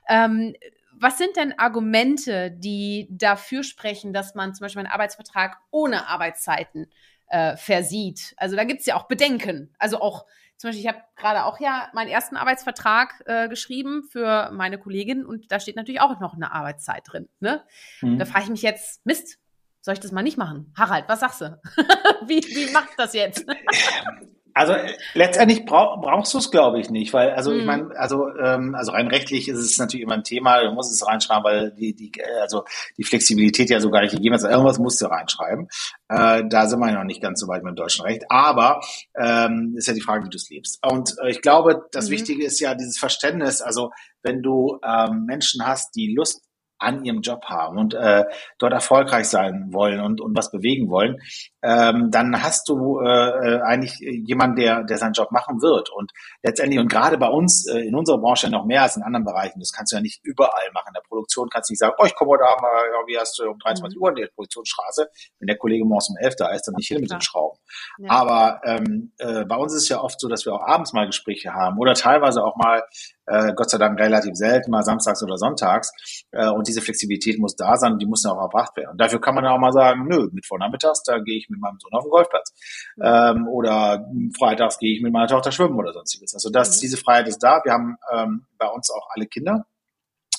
Ähm, 0.10 0.54
was 1.02 1.18
sind 1.18 1.38
denn 1.38 1.58
Argumente, 1.58 2.52
die 2.52 3.08
dafür 3.10 3.64
sprechen, 3.64 4.12
dass 4.12 4.36
man 4.36 4.54
zum 4.54 4.66
Beispiel 4.66 4.82
einen 4.82 4.92
Arbeitsvertrag 4.92 5.58
ohne 5.72 6.08
Arbeitszeiten 6.08 6.92
äh, 7.30 7.58
versieht? 7.58 8.34
Also 8.38 8.56
da 8.56 8.64
gibt 8.64 8.82
es 8.82 8.86
ja 8.86 8.96
auch 8.96 9.08
Bedenken. 9.08 9.74
Also 9.80 10.02
auch 10.02 10.26
zum 10.58 10.70
Beispiel, 10.70 10.82
ich 10.82 10.88
habe 10.88 11.02
gerade 11.16 11.46
auch 11.46 11.60
ja 11.62 11.90
meinen 11.94 12.10
ersten 12.10 12.36
Arbeitsvertrag 12.36 13.24
äh, 13.26 13.48
geschrieben 13.48 14.04
für 14.04 14.52
meine 14.52 14.78
Kollegin 14.78 15.26
und 15.26 15.52
da 15.52 15.60
steht 15.60 15.78
natürlich 15.78 16.02
auch 16.02 16.20
noch 16.20 16.34
eine 16.34 16.52
Arbeitszeit 16.52 17.04
drin. 17.06 17.30
Ne? 17.40 17.64
Mhm. 18.02 18.20
Da 18.20 18.26
frage 18.26 18.44
ich 18.44 18.50
mich 18.50 18.62
jetzt, 18.62 19.06
Mist, 19.06 19.40
soll 19.82 19.94
ich 19.94 20.02
das 20.02 20.12
mal 20.12 20.22
nicht 20.22 20.38
machen? 20.38 20.74
Harald, 20.78 21.06
was 21.08 21.22
sagst 21.22 21.42
du? 21.42 21.60
wie, 22.28 22.42
wie 22.42 22.72
macht 22.74 22.90
das 22.98 23.14
jetzt? 23.14 23.46
Also 24.60 24.74
letztendlich 25.14 25.64
brauch, 25.64 26.02
brauchst 26.02 26.34
du 26.34 26.38
es, 26.38 26.52
glaube 26.52 26.82
ich, 26.82 26.90
nicht, 26.90 27.14
weil 27.14 27.30
also 27.32 27.52
mhm. 27.52 27.60
ich 27.62 27.66
meine, 27.66 27.98
also 27.98 28.28
ähm, 28.36 28.76
also 28.76 28.92
rein 28.92 29.08
rechtlich 29.08 29.48
ist 29.48 29.58
es 29.58 29.78
natürlich 29.78 30.04
immer 30.04 30.16
ein 30.16 30.26
Thema. 30.26 30.62
Du 30.62 30.74
musst 30.74 30.92
es 30.92 31.08
reinschreiben, 31.08 31.46
weil 31.46 31.72
die 31.72 31.96
die 31.96 32.12
also 32.42 32.66
die 32.98 33.06
Flexibilität 33.06 33.70
ja 33.70 33.80
so 33.80 33.90
gar 33.90 34.02
nicht 34.02 34.12
gegeben 34.12 34.36
ist. 34.36 34.44
Also 34.44 34.54
irgendwas 34.54 34.78
musst 34.78 35.02
du 35.02 35.06
reinschreiben. 35.06 35.70
Äh, 36.10 36.44
da 36.50 36.68
sind 36.68 36.80
wir 36.82 36.90
ja 36.90 36.96
noch 36.96 37.06
nicht 37.06 37.22
ganz 37.22 37.40
so 37.40 37.48
weit 37.48 37.64
mit 37.64 37.72
dem 37.72 37.78
deutschen 37.78 38.04
Recht, 38.04 38.26
aber 38.28 38.82
ähm, 39.16 39.76
ist 39.78 39.88
ja 39.88 39.94
die 39.94 40.02
Frage, 40.02 40.26
wie 40.26 40.30
du 40.30 40.36
es 40.36 40.50
lebst. 40.50 40.86
Und 40.86 41.16
äh, 41.24 41.30
ich 41.30 41.42
glaube, 41.42 41.86
das 41.94 42.08
mhm. 42.08 42.12
Wichtige 42.16 42.44
ist 42.44 42.60
ja 42.60 42.76
dieses 42.76 42.98
Verständnis. 43.00 43.62
Also 43.62 43.92
wenn 44.24 44.42
du 44.42 44.78
ähm, 44.84 45.24
Menschen 45.26 45.66
hast, 45.66 45.96
die 45.96 46.14
Lust 46.14 46.42
an 46.80 47.04
ihrem 47.04 47.22
Job 47.22 47.46
haben 47.46 47.78
und 47.78 47.94
äh, 47.94 48.26
dort 48.58 48.74
erfolgreich 48.74 49.28
sein 49.28 49.70
wollen 49.72 50.02
und, 50.02 50.22
und 50.22 50.36
was 50.36 50.52
bewegen 50.52 50.90
wollen, 50.90 51.18
ähm, 51.62 52.10
dann 52.10 52.42
hast 52.42 52.70
du 52.70 53.00
äh, 53.00 53.56
äh, 53.56 53.62
eigentlich 53.62 54.00
jemanden, 54.00 54.56
der, 54.56 54.84
der 54.84 54.98
seinen 54.98 55.14
Job 55.14 55.32
machen 55.32 55.62
wird. 55.62 55.90
Und 55.90 56.12
letztendlich, 56.42 56.80
und 56.80 56.90
gerade 56.90 57.18
bei 57.18 57.28
uns 57.28 57.68
äh, 57.68 57.80
in 57.80 57.96
unserer 57.96 58.18
Branche 58.18 58.50
noch 58.50 58.66
mehr 58.66 58.84
als 58.84 58.96
in 58.96 59.04
anderen 59.04 59.26
Bereichen, 59.26 59.60
das 59.60 59.72
kannst 59.72 59.92
du 59.92 59.98
ja 59.98 60.02
nicht 60.02 60.22
überall 60.24 60.72
machen. 60.74 60.88
In 60.90 60.94
der 60.94 61.08
Produktion 61.08 61.50
kannst 61.50 61.70
du 61.70 61.74
nicht 61.74 61.80
sagen, 61.80 61.96
oh, 61.98 62.06
ich 62.06 62.16
komme 62.16 62.32
heute 62.32 62.46
Abend, 62.46 62.64
ja, 62.64 63.08
wie 63.08 63.18
hast 63.18 63.38
du 63.40 63.50
um 63.50 63.60
23 63.60 63.98
mhm. 63.98 64.04
Uhr 64.04 64.10
in 64.10 64.16
der 64.16 64.28
Produktionsstraße. 64.28 65.10
Wenn 65.40 65.48
der 65.48 65.58
Kollege 65.58 65.86
morgens 65.86 66.10
um 66.10 66.18
11 66.18 66.36
da 66.38 66.50
ist, 66.52 66.66
dann 66.66 66.76
nicht 66.78 66.88
hin 66.88 67.02
mit 67.02 67.12
den 67.12 67.22
Schrauben. 67.22 67.60
Ja. 67.98 68.12
Aber 68.12 68.62
ähm, 68.64 69.12
äh, 69.18 69.44
bei 69.46 69.56
uns 69.56 69.74
ist 69.74 69.84
es 69.84 69.90
ja 69.90 70.02
oft 70.02 70.20
so, 70.20 70.30
dass 70.30 70.46
wir 70.46 70.54
auch 70.54 70.66
abends 70.66 70.94
mal 70.94 71.06
Gespräche 71.06 71.54
haben 71.54 71.78
oder 71.78 71.94
teilweise 71.94 72.44
auch 72.44 72.56
mal 72.56 72.84
äh, 73.30 73.54
Gott 73.56 73.70
sei 73.70 73.78
Dank 73.78 74.00
relativ 74.00 74.36
selten, 74.36 74.72
mal 74.72 74.84
samstags 74.84 75.24
oder 75.24 75.38
sonntags. 75.38 75.92
Äh, 76.32 76.50
und 76.50 76.68
diese 76.68 76.82
Flexibilität 76.82 77.40
muss 77.40 77.56
da 77.56 77.78
sein 77.78 77.94
und 77.94 78.02
die 78.02 78.06
muss 78.06 78.24
dann 78.24 78.34
auch 78.34 78.42
erbracht 78.42 78.76
werden. 78.78 78.92
Und 78.92 79.02
dafür 79.02 79.22
kann 79.22 79.36
man 79.36 79.46
auch 79.46 79.60
mal 79.60 79.72
sagen, 79.72 80.08
nö, 80.08 80.30
mit 80.32 80.46
vornachmittags, 80.46 81.04
da 81.04 81.20
gehe 81.20 81.38
ich 81.38 81.50
mit 81.50 81.60
meinem 81.60 81.80
Sohn 81.80 81.94
auf 81.94 82.04
den 82.04 82.12
Golfplatz. 82.12 82.54
Ähm, 83.02 83.48
oder 83.48 84.06
freitags 84.38 84.80
gehe 84.80 84.96
ich 84.96 85.02
mit 85.02 85.14
meiner 85.14 85.28
Tochter 85.28 85.52
schwimmen 85.52 85.78
oder 85.78 85.94
sonstiges. 85.94 86.34
Also 86.34 86.50
das, 86.50 86.78
mhm. 86.78 86.82
diese 86.82 86.98
Freiheit 86.98 87.28
ist 87.28 87.40
da. 87.40 87.62
Wir 87.64 87.74
haben 87.74 87.98
ähm, 88.14 88.46
bei 88.58 88.68
uns 88.68 88.90
auch 88.90 89.08
alle 89.16 89.28
Kinder. 89.28 89.66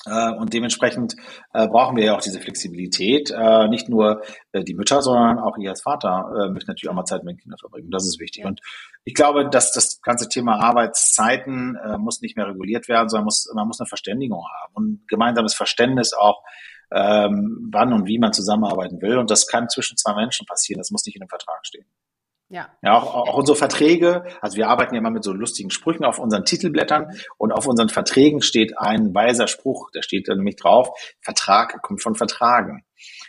Äh, 0.07 0.33
und 0.33 0.53
dementsprechend 0.55 1.15
äh, 1.53 1.69
brauchen 1.69 1.97
wir 1.97 2.05
ja 2.05 2.17
auch 2.17 2.21
diese 2.21 2.41
Flexibilität. 2.41 3.31
Äh, 3.31 3.69
nicht 3.69 3.89
nur 3.89 4.23
die 4.55 4.75
Mütter, 4.75 5.03
sondern 5.03 5.39
auch 5.39 5.57
ihr 5.59 5.71
als 5.71 5.83
Vater 5.83 6.51
möchte 6.51 6.71
natürlich 6.71 6.89
auch 6.91 6.95
mal 6.95 7.05
Zeit 7.05 7.23
mit 7.23 7.37
den 7.37 7.41
Kindern 7.41 7.59
verbringen. 7.59 7.91
Das 7.93 8.05
ist 8.05 8.19
wichtig. 8.19 8.45
Und 8.45 8.61
ich 9.05 9.15
glaube, 9.15 9.49
dass 9.49 9.73
das 9.73 10.01
ganze 10.03 10.29
Thema 10.29 10.59
Arbeitszeiten 10.59 11.79
muss 11.99 12.21
nicht 12.21 12.37
mehr 12.37 12.49
reguliert 12.49 12.89
werden, 12.89 13.09
sondern 13.09 13.27
muss, 13.27 13.49
man 13.55 13.69
muss 13.69 13.79
eine 13.81 13.87
Verständigung 13.87 14.45
haben 14.61 14.75
und 14.75 15.09
gemeinsames 15.09 15.55
Verständnis 15.55 16.13
auch, 16.13 16.43
ähm, 16.93 17.69
wann 17.71 17.93
und 17.93 18.07
wie 18.07 18.19
man 18.19 18.33
zusammenarbeiten 18.33 19.01
will. 19.01 19.19
Und 19.19 19.31
das 19.31 19.47
kann 19.47 19.69
zwischen 19.69 19.97
zwei 19.97 20.15
Menschen 20.15 20.47
passieren. 20.47 20.79
Das 20.79 20.91
muss 20.91 21.07
nicht 21.07 21.15
in 21.15 21.23
einem 21.23 21.29
Vertrag 21.29 21.65
stehen. 21.65 21.87
Ja. 22.51 22.69
Ja, 22.83 22.99
auch, 22.99 23.15
auch 23.15 23.37
unsere 23.37 23.57
Verträge, 23.57 24.25
also 24.41 24.57
wir 24.57 24.69
arbeiten 24.69 24.95
ja 24.95 24.99
immer 24.99 25.13
mit 25.13 25.23
so 25.23 25.33
lustigen 25.33 25.71
Sprüchen 25.71 26.05
auf 26.05 26.19
unseren 26.19 26.45
Titelblättern 26.45 27.13
und 27.39 27.53
auf 27.53 27.69
unseren 27.69 27.89
Verträgen 27.89 28.43
steht 28.43 28.77
ein 28.77 29.15
weiser 29.15 29.47
Spruch, 29.47 29.91
da 29.93 30.03
steht 30.03 30.29
da 30.29 30.35
nämlich 30.35 30.57
drauf, 30.57 30.91
Vertrag 31.21 31.81
kommt 31.81 32.03
von 32.03 32.17
Vertragen. 32.17 32.85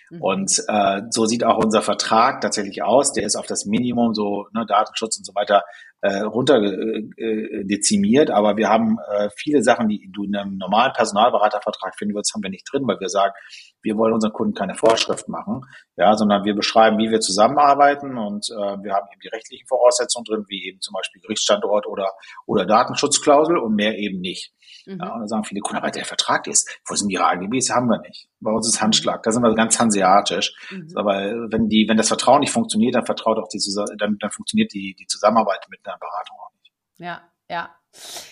Mhm. 0.10 0.22
Und 0.22 0.64
äh, 0.68 1.02
so 1.10 1.26
sieht 1.26 1.44
auch 1.44 1.58
unser 1.58 1.82
Vertrag 1.82 2.42
tatsächlich 2.42 2.84
aus. 2.84 3.14
Der 3.14 3.26
ist 3.26 3.36
auf 3.36 3.46
das 3.46 3.66
Minimum, 3.66 4.14
so 4.14 4.48
ne, 4.54 4.66
Datenschutz 4.66 5.18
und 5.18 5.26
so 5.26 5.34
weiter, 5.36 5.64
äh, 6.02 6.22
runter 6.22 6.62
äh, 6.62 7.00
äh, 7.18 7.64
dezimiert. 7.64 8.32
Aber 8.32 8.58
wir 8.58 8.70
haben 8.70 8.98
äh, 9.12 9.30
viele 9.36 9.64
Sachen, 9.64 9.88
die 9.88 10.10
du 10.12 10.24
in 10.24 10.36
einem 10.36 10.58
normalen 10.58 10.94
Personalberatervertrag 10.94 11.96
finden 11.98 12.16
würdest, 12.16 12.34
haben 12.34 12.44
wir 12.44 12.50
nicht 12.50 12.68
drin, 12.72 12.88
weil 12.88 13.00
wir 13.00 13.10
sagen, 13.10 13.34
wir 13.82 13.98
wollen 13.98 14.14
unseren 14.14 14.34
Kunden 14.34 14.54
keine 14.54 14.76
Vorschrift 14.76 15.28
machen, 15.28 15.62
ja, 15.98 16.16
sondern 16.16 16.44
wir 16.44 16.56
beschreiben, 16.56 16.98
wie 16.98 17.10
wir 17.10 17.20
zusammenarbeiten 17.20 18.18
und 18.18 18.48
äh, 18.50 18.84
wir 18.84 18.94
haben 18.94 19.08
eben 19.12 19.22
die 19.24 19.30
rechtlichen 19.30 19.68
Voraussetzungen 19.68 20.26
drin, 20.26 20.46
wie 20.48 20.68
eben 20.68 20.82
zum 20.82 20.94
Beispiel 20.94 21.22
Gerichtsstandort 21.22 21.88
oder 21.88 22.12
oder 22.46 22.66
Datenschutzklausel 22.66 23.58
und 23.58 23.76
mehr 23.76 23.98
eben 23.98 24.20
nicht. 24.20 24.52
Mhm. 24.86 25.00
Ja, 25.00 25.13
und 25.13 25.20
dann 25.20 25.28
sagen 25.28 25.44
viele 25.44 25.62
Kunden, 25.62 25.78
aber 25.78 25.91
der 25.91 26.06
Vertrag 26.06 26.48
ist, 26.48 26.70
wo 26.88 26.96
sind 26.96 27.10
Ihre 27.10 27.26
AGBs? 27.26 27.70
Haben 27.70 27.88
wir 27.88 28.00
nicht. 28.00 28.30
Bei 28.39 28.52
uns 28.52 28.67
ist 28.67 28.82
Handschlag, 28.82 29.24
da 29.24 29.32
sind 29.32 29.44
wir 29.44 29.54
ganz 29.56 29.80
hanseatisch. 29.80 30.54
Mhm. 30.70 30.91
Aber 30.96 31.13
wenn 31.50 31.67
die, 31.67 31.86
wenn 31.88 31.98
das 31.98 32.08
Vertrauen 32.08 32.41
nicht 32.41 32.52
funktioniert, 32.52 32.96
dann 32.96 33.06
vertraut 33.06 33.38
auch 33.38 33.48
die, 33.48 33.60
dann, 33.98 34.17
dann 34.20 34.32
funktioniert 34.32 34.74
die, 34.74 34.96
die 35.00 35.08
Zusammenarbeit 35.08 35.65
mit 35.70 35.80
einer 35.86 35.98
Beratung 35.98 36.38
auch 36.39 36.52
nicht. 36.54 36.72
Ja, 36.98 37.22
ja. 37.50 37.70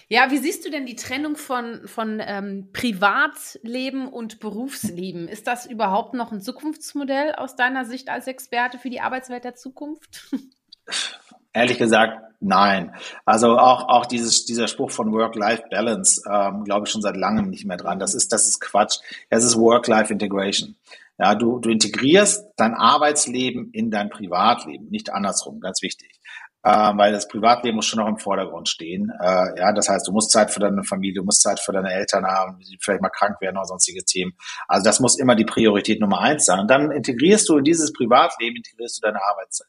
Ja, 0.07 0.31
wie 0.31 0.38
siehst 0.38 0.65
du 0.65 0.71
denn 0.71 0.85
die 0.85 0.95
Trennung 0.95 1.35
von, 1.35 1.85
von 1.85 2.21
ähm, 2.25 2.69
Privatleben 2.71 4.07
und 4.07 4.39
Berufsleben? 4.39 5.27
Ist 5.27 5.47
das 5.47 5.65
überhaupt 5.65 6.13
noch 6.13 6.31
ein 6.31 6.41
Zukunftsmodell 6.41 7.35
aus 7.35 7.57
deiner 7.57 7.83
Sicht 7.83 8.09
als 8.09 8.27
Experte 8.27 8.79
für 8.79 8.89
die 8.89 9.01
Arbeitswelt 9.01 9.43
der 9.43 9.55
Zukunft? 9.55 10.31
Ehrlich 11.53 11.77
gesagt, 11.77 12.21
nein. 12.39 12.93
Also 13.25 13.57
auch, 13.57 13.88
auch 13.88 14.05
dieses, 14.05 14.45
dieser 14.45 14.67
Spruch 14.67 14.91
von 14.91 15.12
Work-Life-Balance, 15.12 16.23
ähm, 16.31 16.63
glaube 16.63 16.85
ich 16.85 16.91
schon 16.91 17.01
seit 17.01 17.17
langem 17.17 17.49
nicht 17.49 17.65
mehr 17.65 17.77
dran. 17.77 17.99
Das 17.99 18.13
ist, 18.13 18.31
das 18.31 18.47
ist 18.47 18.59
Quatsch. 18.59 18.99
Es 19.29 19.43
ist 19.43 19.57
Work-Life-Integration. 19.57 20.75
Ja, 21.17 21.35
du, 21.35 21.59
du 21.59 21.69
integrierst 21.69 22.45
dein 22.55 22.73
Arbeitsleben 22.73 23.71
in 23.73 23.91
dein 23.91 24.09
Privatleben, 24.09 24.88
nicht 24.89 25.12
andersrum, 25.12 25.59
ganz 25.59 25.81
wichtig. 25.81 26.19
Äh, 26.62 26.71
weil 26.71 27.13
das 27.13 27.27
Privatleben 27.27 27.77
muss 27.77 27.85
schon 27.85 27.99
noch 27.99 28.07
im 28.07 28.17
Vordergrund 28.17 28.67
stehen. 28.67 29.12
Äh, 29.21 29.59
ja, 29.59 29.71
das 29.71 29.88
heißt, 29.88 30.07
du 30.07 30.12
musst 30.12 30.31
Zeit 30.31 30.51
für 30.51 30.59
deine 30.59 30.83
Familie, 30.83 31.21
du 31.21 31.23
musst 31.23 31.41
Zeit 31.41 31.59
für 31.59 31.71
deine 31.71 31.91
Eltern 31.91 32.25
haben, 32.25 32.59
die 32.59 32.77
vielleicht 32.81 33.01
mal 33.01 33.09
krank 33.09 33.39
werden 33.39 33.57
oder 33.57 33.65
sonstige 33.65 34.03
Themen. 34.03 34.33
Also 34.67 34.83
das 34.83 34.99
muss 34.99 35.17
immer 35.17 35.35
die 35.35 35.45
Priorität 35.45 36.01
Nummer 36.01 36.19
eins 36.19 36.45
sein. 36.45 36.59
Und 36.59 36.69
dann 36.69 36.91
integrierst 36.91 37.47
du 37.47 37.57
in 37.57 37.63
dieses 37.63 37.93
Privatleben, 37.93 38.57
integrierst 38.57 38.97
du 38.97 39.07
deine 39.07 39.23
Arbeitszeit. 39.23 39.67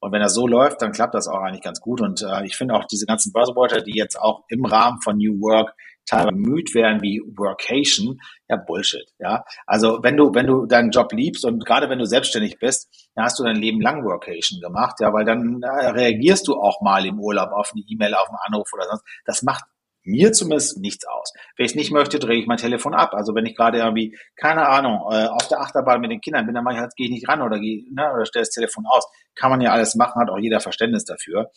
Und 0.00 0.12
wenn 0.12 0.20
das 0.20 0.34
so 0.34 0.46
läuft, 0.46 0.82
dann 0.82 0.92
klappt 0.92 1.14
das 1.14 1.28
auch 1.28 1.40
eigentlich 1.40 1.62
ganz 1.62 1.80
gut. 1.80 2.00
Und 2.00 2.22
äh, 2.22 2.44
ich 2.44 2.56
finde 2.56 2.74
auch 2.74 2.86
diese 2.86 3.06
ganzen 3.06 3.32
Buzzwörter, 3.32 3.82
die 3.82 3.96
jetzt 3.96 4.18
auch 4.18 4.44
im 4.48 4.64
Rahmen 4.64 5.00
von 5.02 5.16
New 5.18 5.40
Work 5.40 5.74
teilweise 6.06 6.32
bemüht 6.32 6.74
werden 6.74 7.02
wie 7.02 7.20
Workation, 7.36 8.18
ja 8.48 8.56
Bullshit, 8.56 9.06
ja. 9.18 9.44
Also 9.66 10.00
wenn 10.02 10.16
du 10.16 10.34
wenn 10.34 10.46
du 10.46 10.66
deinen 10.66 10.90
Job 10.90 11.12
liebst 11.12 11.44
und 11.44 11.64
gerade 11.64 11.88
wenn 11.88 11.98
du 11.98 12.06
selbstständig 12.06 12.58
bist, 12.58 12.88
dann 13.14 13.24
hast 13.24 13.38
du 13.38 13.44
dein 13.44 13.56
Leben 13.56 13.80
lang 13.80 14.04
Workation 14.04 14.60
gemacht, 14.60 14.96
ja, 15.00 15.12
weil 15.12 15.24
dann 15.24 15.62
äh, 15.62 15.88
reagierst 15.90 16.48
du 16.48 16.54
auch 16.54 16.80
mal 16.80 17.06
im 17.06 17.20
Urlaub 17.20 17.50
auf 17.52 17.72
eine 17.74 17.84
E-Mail, 17.86 18.14
auf 18.14 18.28
einen 18.28 18.38
Anruf 18.46 18.68
oder 18.72 18.86
sonst. 18.88 19.04
Das 19.24 19.42
macht 19.42 19.64
mir 20.02 20.32
zumindest 20.32 20.78
nichts 20.78 21.06
aus. 21.06 21.32
Wenn 21.56 21.66
ich 21.66 21.74
nicht 21.74 21.92
möchte, 21.92 22.18
drehe 22.18 22.40
ich 22.40 22.46
mein 22.46 22.56
Telefon 22.56 22.94
ab. 22.94 23.12
Also 23.12 23.34
wenn 23.34 23.46
ich 23.46 23.54
gerade 23.54 23.78
irgendwie, 23.78 24.16
keine 24.36 24.66
Ahnung, 24.66 25.02
äh, 25.10 25.26
auf 25.26 25.46
der 25.48 25.60
Achterbahn 25.60 26.00
mit 26.00 26.10
den 26.10 26.20
Kindern 26.20 26.46
bin, 26.46 26.54
dann 26.54 26.64
mache 26.64 26.76
ich 26.76 26.80
halt, 26.80 26.96
gehe 26.96 27.06
ich 27.06 27.12
nicht 27.12 27.28
ran 27.28 27.42
oder 27.42 27.58
gehe, 27.58 27.84
ne, 27.92 28.10
oder 28.14 28.24
stelle 28.24 28.42
das 28.42 28.50
Telefon 28.50 28.84
aus. 28.88 29.04
Kann 29.34 29.50
man 29.50 29.60
ja 29.60 29.70
alles 29.70 29.94
machen, 29.94 30.20
hat 30.20 30.30
auch 30.30 30.38
jeder 30.38 30.60
Verständnis 30.60 31.04
dafür. 31.04 31.50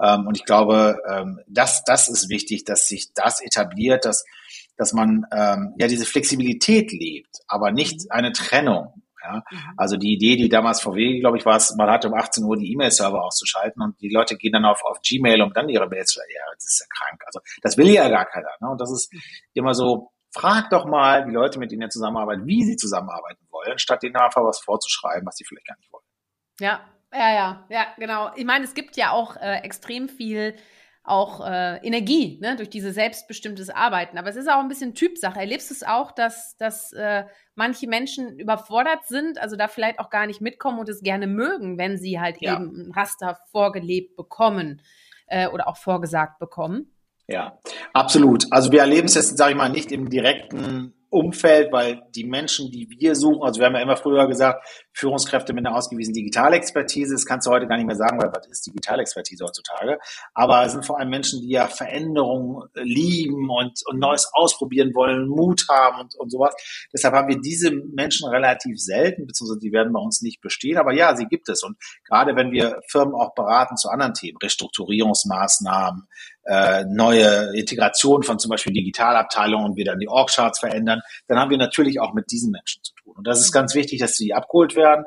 Ähm, 0.00 0.26
und 0.26 0.36
ich 0.36 0.44
glaube, 0.44 0.98
ähm, 1.08 1.40
das, 1.46 1.84
das 1.84 2.08
ist 2.08 2.28
wichtig, 2.28 2.64
dass 2.64 2.88
sich 2.88 3.12
das 3.14 3.40
etabliert, 3.40 4.04
dass, 4.04 4.24
dass 4.76 4.92
man 4.92 5.26
ähm, 5.32 5.74
ja 5.78 5.88
diese 5.88 6.06
Flexibilität 6.06 6.92
lebt, 6.92 7.36
aber 7.46 7.70
nicht 7.70 8.10
eine 8.10 8.32
Trennung. 8.32 9.02
Ja? 9.22 9.42
Mhm. 9.50 9.58
Also 9.76 9.96
die 9.96 10.14
Idee, 10.14 10.36
die 10.36 10.48
damals 10.48 10.80
VW, 10.80 11.20
glaube 11.20 11.36
ich, 11.36 11.44
war 11.44 11.56
es, 11.56 11.74
man 11.76 11.90
hatte 11.90 12.08
um 12.08 12.14
18 12.14 12.44
Uhr 12.44 12.56
die 12.56 12.72
E-Mail-Server 12.72 13.22
auszuschalten 13.22 13.82
und 13.82 14.00
die 14.00 14.08
Leute 14.08 14.36
gehen 14.36 14.52
dann 14.52 14.64
auf, 14.64 14.82
auf 14.84 15.00
Gmail, 15.02 15.42
um 15.42 15.52
dann 15.52 15.68
ihre 15.68 15.88
Mails 15.88 16.10
zu 16.10 16.20
Ja, 16.20 16.42
das 16.54 16.64
ist 16.64 16.80
ja 16.80 16.86
krank. 16.88 17.22
Also 17.26 17.40
das 17.62 17.76
will 17.76 17.88
ja 17.88 18.08
gar 18.08 18.24
keiner. 18.24 18.50
Ne? 18.60 18.70
Und 18.70 18.80
das 18.80 18.90
ist 18.90 19.12
mhm. 19.12 19.20
immer 19.52 19.74
so, 19.74 20.12
frag 20.32 20.70
doch 20.70 20.86
mal 20.86 21.26
die 21.26 21.32
Leute, 21.32 21.58
mit 21.58 21.70
denen 21.70 21.82
ihr 21.82 21.90
zusammenarbeitet, 21.90 22.46
wie 22.46 22.64
sie 22.64 22.76
zusammenarbeiten 22.76 23.46
wollen, 23.50 23.78
statt 23.78 24.02
denen 24.02 24.16
einfach 24.16 24.44
was 24.44 24.60
vorzuschreiben, 24.60 25.26
was 25.26 25.36
sie 25.36 25.44
vielleicht 25.44 25.66
gar 25.66 25.76
nicht 25.76 25.92
wollen. 25.92 26.04
Ja, 26.60 26.80
ja, 27.12 27.34
ja, 27.34 27.66
ja, 27.68 27.86
genau. 27.98 28.30
Ich 28.36 28.44
meine, 28.44 28.64
es 28.64 28.74
gibt 28.74 28.96
ja 28.96 29.10
auch 29.12 29.36
äh, 29.36 29.58
extrem 29.58 30.08
viel 30.08 30.54
auch 31.02 31.44
äh, 31.44 31.78
Energie 31.78 32.38
ne, 32.40 32.56
durch 32.56 32.68
dieses 32.68 32.94
selbstbestimmtes 32.94 33.70
Arbeiten. 33.70 34.18
Aber 34.18 34.28
es 34.28 34.36
ist 34.36 34.48
auch 34.48 34.60
ein 34.60 34.68
bisschen 34.68 34.94
Typsache. 34.94 35.40
Erlebst 35.40 35.70
du 35.70 35.74
es 35.74 35.82
auch, 35.82 36.12
dass, 36.12 36.56
dass 36.56 36.92
äh, 36.92 37.24
manche 37.54 37.88
Menschen 37.88 38.38
überfordert 38.38 39.06
sind, 39.06 39.38
also 39.38 39.56
da 39.56 39.66
vielleicht 39.66 39.98
auch 39.98 40.10
gar 40.10 40.26
nicht 40.26 40.40
mitkommen 40.40 40.78
und 40.78 40.88
es 40.88 41.02
gerne 41.02 41.26
mögen, 41.26 41.78
wenn 41.78 41.96
sie 41.98 42.20
halt 42.20 42.36
ja. 42.40 42.54
eben 42.54 42.88
ein 42.88 42.92
Raster 42.92 43.38
vorgelebt 43.50 44.14
bekommen 44.14 44.82
äh, 45.26 45.48
oder 45.48 45.68
auch 45.68 45.78
vorgesagt 45.78 46.38
bekommen? 46.38 46.92
Ja, 47.26 47.58
absolut. 47.92 48.46
Also 48.52 48.70
wir 48.70 48.80
erleben 48.80 49.06
es 49.06 49.14
jetzt, 49.14 49.36
sage 49.36 49.52
ich 49.52 49.56
mal, 49.56 49.68
nicht 49.70 49.92
im 49.92 50.10
direkten 50.10 50.94
Umfeld, 51.10 51.72
weil 51.72 52.02
die 52.14 52.24
Menschen, 52.24 52.70
die 52.70 52.88
wir 52.88 53.16
suchen, 53.16 53.42
also 53.42 53.60
wir 53.60 53.66
haben 53.66 53.74
ja 53.74 53.82
immer 53.82 53.96
früher 53.96 54.28
gesagt, 54.28 54.64
Führungskräfte 54.92 55.52
mit 55.52 55.66
einer 55.66 55.76
ausgewiesenen 55.76 56.14
Digitalexpertise, 56.14 57.14
das 57.14 57.26
kannst 57.26 57.46
du 57.46 57.50
heute 57.50 57.66
gar 57.66 57.76
nicht 57.76 57.86
mehr 57.86 57.96
sagen, 57.96 58.20
weil 58.20 58.30
was 58.32 58.46
ist 58.46 58.66
Digitalexpertise 58.66 59.44
heutzutage? 59.44 59.98
Aber 60.34 60.64
es 60.64 60.72
sind 60.72 60.86
vor 60.86 61.00
allem 61.00 61.10
Menschen, 61.10 61.40
die 61.40 61.50
ja 61.50 61.66
Veränderungen 61.66 62.68
lieben 62.74 63.50
und, 63.50 63.80
und 63.86 63.98
Neues 63.98 64.30
ausprobieren 64.32 64.94
wollen, 64.94 65.28
Mut 65.28 65.66
haben 65.68 66.00
und, 66.00 66.14
und 66.14 66.30
sowas. 66.30 66.54
Deshalb 66.92 67.14
haben 67.14 67.28
wir 67.28 67.40
diese 67.40 67.72
Menschen 67.72 68.28
relativ 68.28 68.80
selten, 68.80 69.26
beziehungsweise 69.26 69.60
die 69.60 69.72
werden 69.72 69.92
bei 69.92 70.00
uns 70.00 70.22
nicht 70.22 70.40
bestehen. 70.40 70.78
Aber 70.78 70.92
ja, 70.92 71.16
sie 71.16 71.26
gibt 71.26 71.48
es. 71.48 71.64
Und 71.64 71.76
gerade 72.08 72.36
wenn 72.36 72.52
wir 72.52 72.80
Firmen 72.88 73.14
auch 73.14 73.34
beraten 73.34 73.76
zu 73.76 73.88
anderen 73.88 74.14
Themen, 74.14 74.38
Restrukturierungsmaßnahmen, 74.40 76.06
äh, 76.44 76.84
neue 76.84 77.56
Integration 77.56 78.22
von 78.22 78.38
zum 78.38 78.50
Beispiel 78.50 78.72
Digitalabteilungen 78.72 79.70
und 79.70 79.76
wir 79.76 79.84
dann 79.84 79.98
die 79.98 80.08
Org-Charts 80.08 80.60
verändern, 80.60 81.00
dann 81.28 81.38
haben 81.38 81.50
wir 81.50 81.58
natürlich 81.58 82.00
auch 82.00 82.14
mit 82.14 82.30
diesen 82.30 82.50
Menschen 82.50 82.82
zu 82.82 82.94
tun. 82.94 83.14
Und 83.16 83.26
das 83.26 83.40
ist 83.40 83.52
ganz 83.52 83.74
wichtig, 83.74 84.00
dass 84.00 84.14
sie 84.14 84.32
abgeholt 84.32 84.76
werden. 84.76 85.04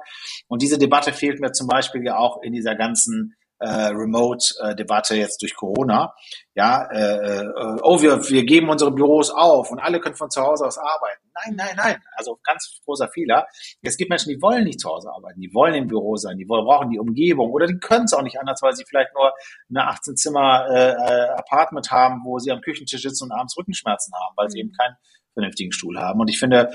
Und 0.48 0.62
diese 0.62 0.78
Debatte 0.78 1.12
fehlt 1.14 1.40
mir 1.40 1.52
zum 1.52 1.68
Beispiel 1.68 2.04
ja 2.04 2.18
auch 2.18 2.42
in 2.44 2.54
dieser 2.54 2.76
ganzen 2.76 3.36
äh, 3.64 3.88
Remote-Debatte 3.88 5.16
jetzt 5.16 5.42
durch 5.42 5.56
Corona. 5.56 6.14
Ja, 6.54 6.88
äh, 6.92 7.42
äh, 7.42 7.80
oh, 7.82 8.02
wir, 8.02 8.30
wir 8.30 8.46
geben 8.46 8.70
unsere 8.70 8.92
Büros 8.92 9.32
auf 9.32 9.72
und 9.72 9.80
alle 9.80 10.00
können 10.00 10.16
von 10.16 10.30
zu 10.30 10.42
Hause 10.42 10.66
aus 10.66 10.78
arbeiten. 10.78 11.22
Nein, 11.34 11.56
nein, 11.56 11.76
nein. 11.78 12.04
Also 12.16 12.40
ganz 12.44 12.80
großer 12.86 13.08
Fehler. 13.08 13.48
Es 13.82 13.98
gibt 13.98 14.10
Menschen, 14.10 14.30
die 14.30 14.42
wollen 14.42 14.66
nicht 14.66 14.80
zu 14.80 14.90
Hause 14.90 15.10
arbeiten, 15.12 15.40
die 15.40 15.54
wollen 15.54 15.74
im 15.76 15.88
Büro 15.88 16.16
sein, 16.16 16.38
die 16.38 16.48
wollen, 16.48 16.66
brauchen 16.66 16.90
die 16.90 17.00
Umgebung 17.00 17.52
oder 17.52 17.66
die 17.66 17.80
können 17.80 18.06
es 18.06 18.14
auch 18.14 18.22
nicht 18.22 18.40
anders, 18.40 18.62
weil 18.62 18.74
sie 18.74 18.84
vielleicht 18.88 19.14
nur 19.16 19.34
eine 19.70 19.90
18-Zimmer 19.90 20.68
äh, 20.70 20.92
äh, 20.92 21.30
Apartment 21.38 21.90
haben, 21.90 22.22
wo 22.26 22.38
sie 22.40 22.52
am 22.52 22.62
Küchentisch 22.62 23.02
sitzen 23.02 23.26
und 23.26 23.32
abends 23.32 23.58
Rückenschmerzen 23.58 24.14
haben, 24.14 24.36
weil 24.36 24.50
sie 24.50 24.62
mhm. 24.62 24.70
eben 24.70 24.78
keinen 24.78 24.96
vernünftigen 25.34 25.72
Stuhl 25.72 25.98
haben. 25.98 26.20
Und 26.20 26.30
ich 26.30 26.40
finde, 26.40 26.70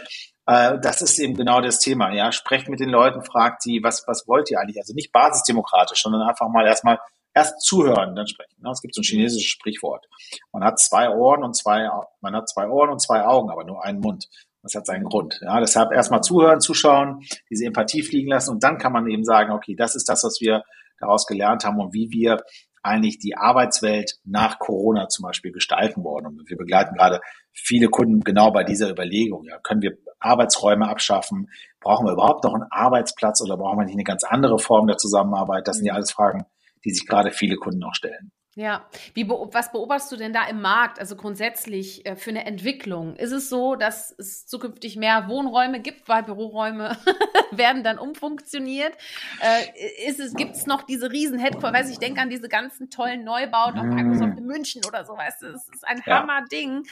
äh, 0.49 0.81
das 0.81 1.03
ist 1.03 1.19
eben 1.19 1.35
genau 1.35 1.61
das 1.61 1.79
Thema. 1.79 2.13
Ja, 2.15 2.33
sprecht 2.33 2.69
mit 2.69 2.81
den 2.81 2.89
Leuten, 2.89 3.23
fragt 3.23 3.63
sie, 3.63 3.81
was, 3.83 4.05
was 4.07 4.27
wollt 4.27 4.51
ihr 4.51 4.59
eigentlich? 4.59 4.79
Also 4.79 4.95
nicht 4.95 5.13
basisdemokratisch, 5.13 6.03
sondern 6.03 6.23
einfach 6.23 6.49
mal 6.49 6.67
erstmal 6.67 6.99
erst 7.35 7.61
zuhören, 7.61 8.17
dann 8.17 8.27
sprechen. 8.27 8.57
Ne? 8.63 8.71
Es 8.71 8.81
gibt 8.81 8.95
so 8.95 9.03
ein 9.03 9.05
chinesisches 9.05 9.51
Sprichwort. 9.51 10.07
Man 10.51 10.65
hat 10.65 10.81
zwei 10.81 11.11
Ohren 11.11 11.45
und 11.45 11.55
zwei, 11.55 11.89
man 12.23 12.35
hat 12.35 12.49
zwei 12.49 12.67
Ohren 12.67 12.91
und 12.91 13.03
zwei 13.03 13.25
Augen, 13.25 13.51
aber 13.51 13.65
nur 13.65 13.85
einen 13.85 14.01
Mund. 14.01 14.29
Das 14.63 14.75
hat 14.75 14.87
seinen 14.87 15.05
Grund. 15.05 15.39
Ja, 15.43 15.61
deshalb 15.61 15.93
erstmal 15.93 16.23
zuhören, 16.23 16.61
zuschauen, 16.61 17.21
diese 17.51 17.67
Empathie 17.67 18.03
fliegen 18.03 18.31
lassen 18.31 18.51
und 18.51 18.65
dann 18.65 18.79
kann 18.79 18.93
man 18.93 19.07
eben 19.07 19.25
sagen, 19.25 19.53
okay, 19.53 19.77
das 19.77 19.95
ist 19.95 20.09
das, 20.09 20.25
was 20.25 20.39
wir 20.41 20.65
daraus 20.99 21.27
gelernt 21.27 21.65
haben 21.65 21.79
und 21.79 21.93
wie 21.93 22.11
wir 22.11 22.39
eigentlich 22.83 23.19
die 23.19 23.37
Arbeitswelt 23.37 24.19
nach 24.25 24.59
Corona 24.59 25.09
zum 25.09 25.25
Beispiel 25.25 25.53
gestalten 25.53 26.05
wollen. 26.05 26.27
Und 26.27 26.49
wir 26.49 26.57
begleiten 26.57 26.95
gerade 26.95 27.21
viele 27.53 27.89
Kunden 27.89 28.21
genau 28.21 28.51
bei 28.51 28.65
dieser 28.65 28.91
Überlegung. 28.91 29.45
Ja, 29.45 29.59
können 29.59 29.83
wir 29.83 29.99
Arbeitsräume 30.21 30.89
abschaffen? 30.89 31.51
Brauchen 31.81 32.07
wir 32.07 32.13
überhaupt 32.13 32.45
noch 32.45 32.55
einen 32.55 32.71
Arbeitsplatz 32.71 33.41
oder 33.43 33.57
brauchen 33.57 33.79
wir 33.79 33.85
nicht 33.85 33.95
eine 33.95 34.05
ganz 34.05 34.25
andere 34.25 34.59
Form 34.59 34.87
der 34.87 34.97
Zusammenarbeit? 34.97 35.69
Das 35.69 35.77
sind 35.77 35.87
ja 35.87 35.95
alles 35.95 36.13
Fragen, 36.13 36.45
die 36.85 36.91
sich 36.91 37.07
gerade 37.07 37.31
viele 37.31 37.57
Kunden 37.57 37.83
auch 37.85 37.95
stellen. 37.95 38.33
Ja, 38.59 38.89
Wie, 39.15 39.29
was 39.29 39.71
beobachtest 39.71 40.11
du 40.11 40.17
denn 40.17 40.33
da 40.33 40.49
im 40.49 40.61
Markt, 40.61 40.99
also 40.99 41.15
grundsätzlich 41.15 42.05
äh, 42.05 42.17
für 42.17 42.31
eine 42.31 42.45
Entwicklung? 42.45 43.15
Ist 43.15 43.31
es 43.31 43.49
so, 43.49 43.77
dass 43.77 44.13
es 44.19 44.49
zukünftig 44.49 44.97
mehr 44.97 45.29
Wohnräume 45.29 45.79
gibt, 45.79 46.09
weil 46.09 46.25
Büroräume 46.25 46.97
werden 47.53 47.85
dann 47.85 48.01
umfunktioniert? 48.01 48.95
Äh, 49.41 50.09
ist 50.09 50.19
es, 50.19 50.35
gibt 50.35 50.57
es 50.57 50.67
noch 50.67 50.83
diese 50.83 51.13
riesen 51.13 51.39
Headquarter, 51.39 51.73
weiß 51.73 51.89
ich, 51.89 52.01
denke 52.01 52.21
an 52.21 52.31
diese 52.31 52.49
ganzen 52.49 52.91
tollen 52.91 53.23
Neubauten 53.23 53.79
auf 53.79 53.87
Microsoft 53.87 54.39
in 54.39 54.47
München 54.47 54.83
oder 54.89 55.05
so, 55.05 55.17
weißt 55.17 55.43
du, 55.43 55.53
das 55.53 55.69
ist 55.69 55.87
ein 55.87 56.03
ja. 56.05 56.19
Hammer-Ding. 56.19 56.83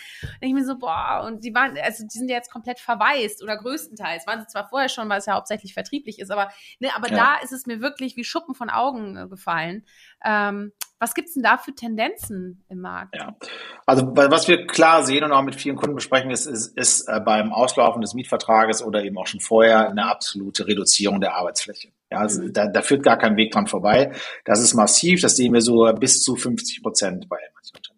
ich 0.40 0.52
mir 0.52 0.64
so, 0.64 0.78
boah, 0.78 1.24
und 1.26 1.42
die 1.42 1.52
waren, 1.52 1.76
also 1.82 2.04
die 2.04 2.16
sind 2.16 2.28
ja 2.28 2.36
jetzt 2.36 2.52
komplett 2.52 2.78
verwaist 2.78 3.42
oder 3.42 3.56
größtenteils, 3.56 4.24
waren 4.28 4.38
sie 4.38 4.46
zwar 4.46 4.68
vorher 4.68 4.88
schon, 4.88 5.08
weil 5.08 5.18
es 5.18 5.26
ja 5.26 5.34
hauptsächlich 5.34 5.74
vertrieblich 5.74 6.20
ist, 6.20 6.30
aber, 6.30 6.52
ne, 6.78 6.90
aber 6.94 7.10
ja. 7.10 7.16
da 7.16 7.42
ist 7.42 7.50
es 7.50 7.66
mir 7.66 7.80
wirklich 7.80 8.16
wie 8.16 8.22
Schuppen 8.22 8.54
von 8.54 8.70
Augen 8.70 9.16
äh, 9.16 9.26
gefallen. 9.26 9.84
Ähm, 10.24 10.70
was 10.98 11.14
gibt's 11.14 11.34
denn 11.34 11.42
da 11.42 11.58
für 11.58 11.74
Tendenzen 11.74 12.64
im 12.68 12.80
Markt? 12.80 13.14
Ja. 13.16 13.36
Also 13.84 14.06
was 14.14 14.48
wir 14.48 14.66
klar 14.66 15.04
sehen 15.04 15.24
und 15.24 15.32
auch 15.32 15.42
mit 15.42 15.54
vielen 15.54 15.76
Kunden 15.76 15.94
besprechen, 15.94 16.30
ist, 16.30 16.46
ist, 16.46 16.76
ist 16.76 17.08
äh, 17.08 17.20
beim 17.20 17.52
Auslaufen 17.52 18.00
des 18.00 18.14
Mietvertrages 18.14 18.82
oder 18.82 19.04
eben 19.04 19.18
auch 19.18 19.26
schon 19.26 19.40
vorher 19.40 19.90
eine 19.90 20.06
absolute 20.06 20.66
Reduzierung 20.66 21.20
der 21.20 21.34
Arbeitsfläche. 21.34 21.88
Ja, 22.10 22.18
also 22.18 22.42
mhm. 22.42 22.52
da, 22.52 22.66
da 22.66 22.82
führt 22.82 23.02
gar 23.02 23.18
kein 23.18 23.36
Weg 23.36 23.52
dran 23.52 23.66
vorbei. 23.66 24.12
Das 24.44 24.60
ist 24.60 24.74
massiv, 24.74 25.20
das 25.20 25.36
sehen 25.36 25.52
wir 25.52 25.60
so 25.60 25.92
bis 25.98 26.22
zu 26.22 26.36
50 26.36 26.82
Prozent 26.82 27.28
bei 27.28 27.38
manchen 27.54 27.76
Unternehmen. 27.76 27.95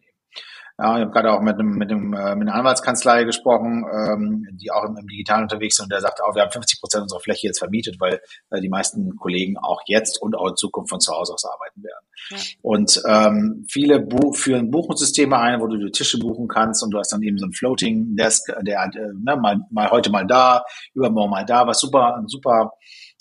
Ja, 0.80 0.96
ich 0.96 1.02
habe 1.02 1.10
gerade 1.10 1.32
auch 1.32 1.40
mit 1.40 1.58
einem, 1.58 1.70
mit, 1.72 1.90
einem, 1.90 2.12
äh, 2.12 2.36
mit 2.36 2.46
einer 2.46 2.54
Anwaltskanzlei 2.54 3.24
gesprochen, 3.24 3.84
ähm, 3.92 4.46
die 4.52 4.70
auch 4.70 4.84
im, 4.84 4.96
im 4.96 5.08
Digitalen 5.08 5.42
unterwegs 5.42 5.74
sind 5.74 5.86
und 5.86 5.92
der 5.92 6.00
sagte 6.00 6.22
auch, 6.24 6.36
wir 6.36 6.42
haben 6.42 6.52
50 6.52 6.80
Prozent 6.80 7.02
unserer 7.02 7.18
Fläche 7.18 7.48
jetzt 7.48 7.58
vermietet, 7.58 7.96
weil 7.98 8.20
äh, 8.50 8.60
die 8.60 8.68
meisten 8.68 9.16
Kollegen 9.16 9.56
auch 9.58 9.80
jetzt 9.86 10.22
und 10.22 10.36
auch 10.36 10.50
in 10.50 10.56
Zukunft 10.56 10.90
von 10.90 11.00
zu 11.00 11.12
Hause 11.12 11.34
aus 11.34 11.44
arbeiten 11.44 11.82
werden. 11.82 12.06
Ja. 12.30 12.36
Und 12.62 13.02
ähm, 13.08 13.66
viele 13.68 13.98
bu 13.98 14.32
führen 14.32 14.70
Buchungssysteme 14.70 15.36
ein, 15.36 15.60
wo 15.60 15.66
du 15.66 15.78
die 15.78 15.90
Tische 15.90 16.18
buchen 16.18 16.46
kannst 16.46 16.84
und 16.84 16.92
du 16.92 16.98
hast 16.98 17.12
dann 17.12 17.22
eben 17.22 17.38
so 17.38 17.46
ein 17.46 17.52
Floating 17.52 18.14
Desk, 18.14 18.46
der 18.62 18.84
äh, 18.84 19.12
ne, 19.20 19.36
mal, 19.36 19.58
mal 19.72 19.90
heute 19.90 20.10
mal 20.10 20.28
da, 20.28 20.62
übermorgen 20.94 21.30
mal 21.32 21.44
da, 21.44 21.66
was 21.66 21.80
super, 21.80 22.22
super 22.26 22.72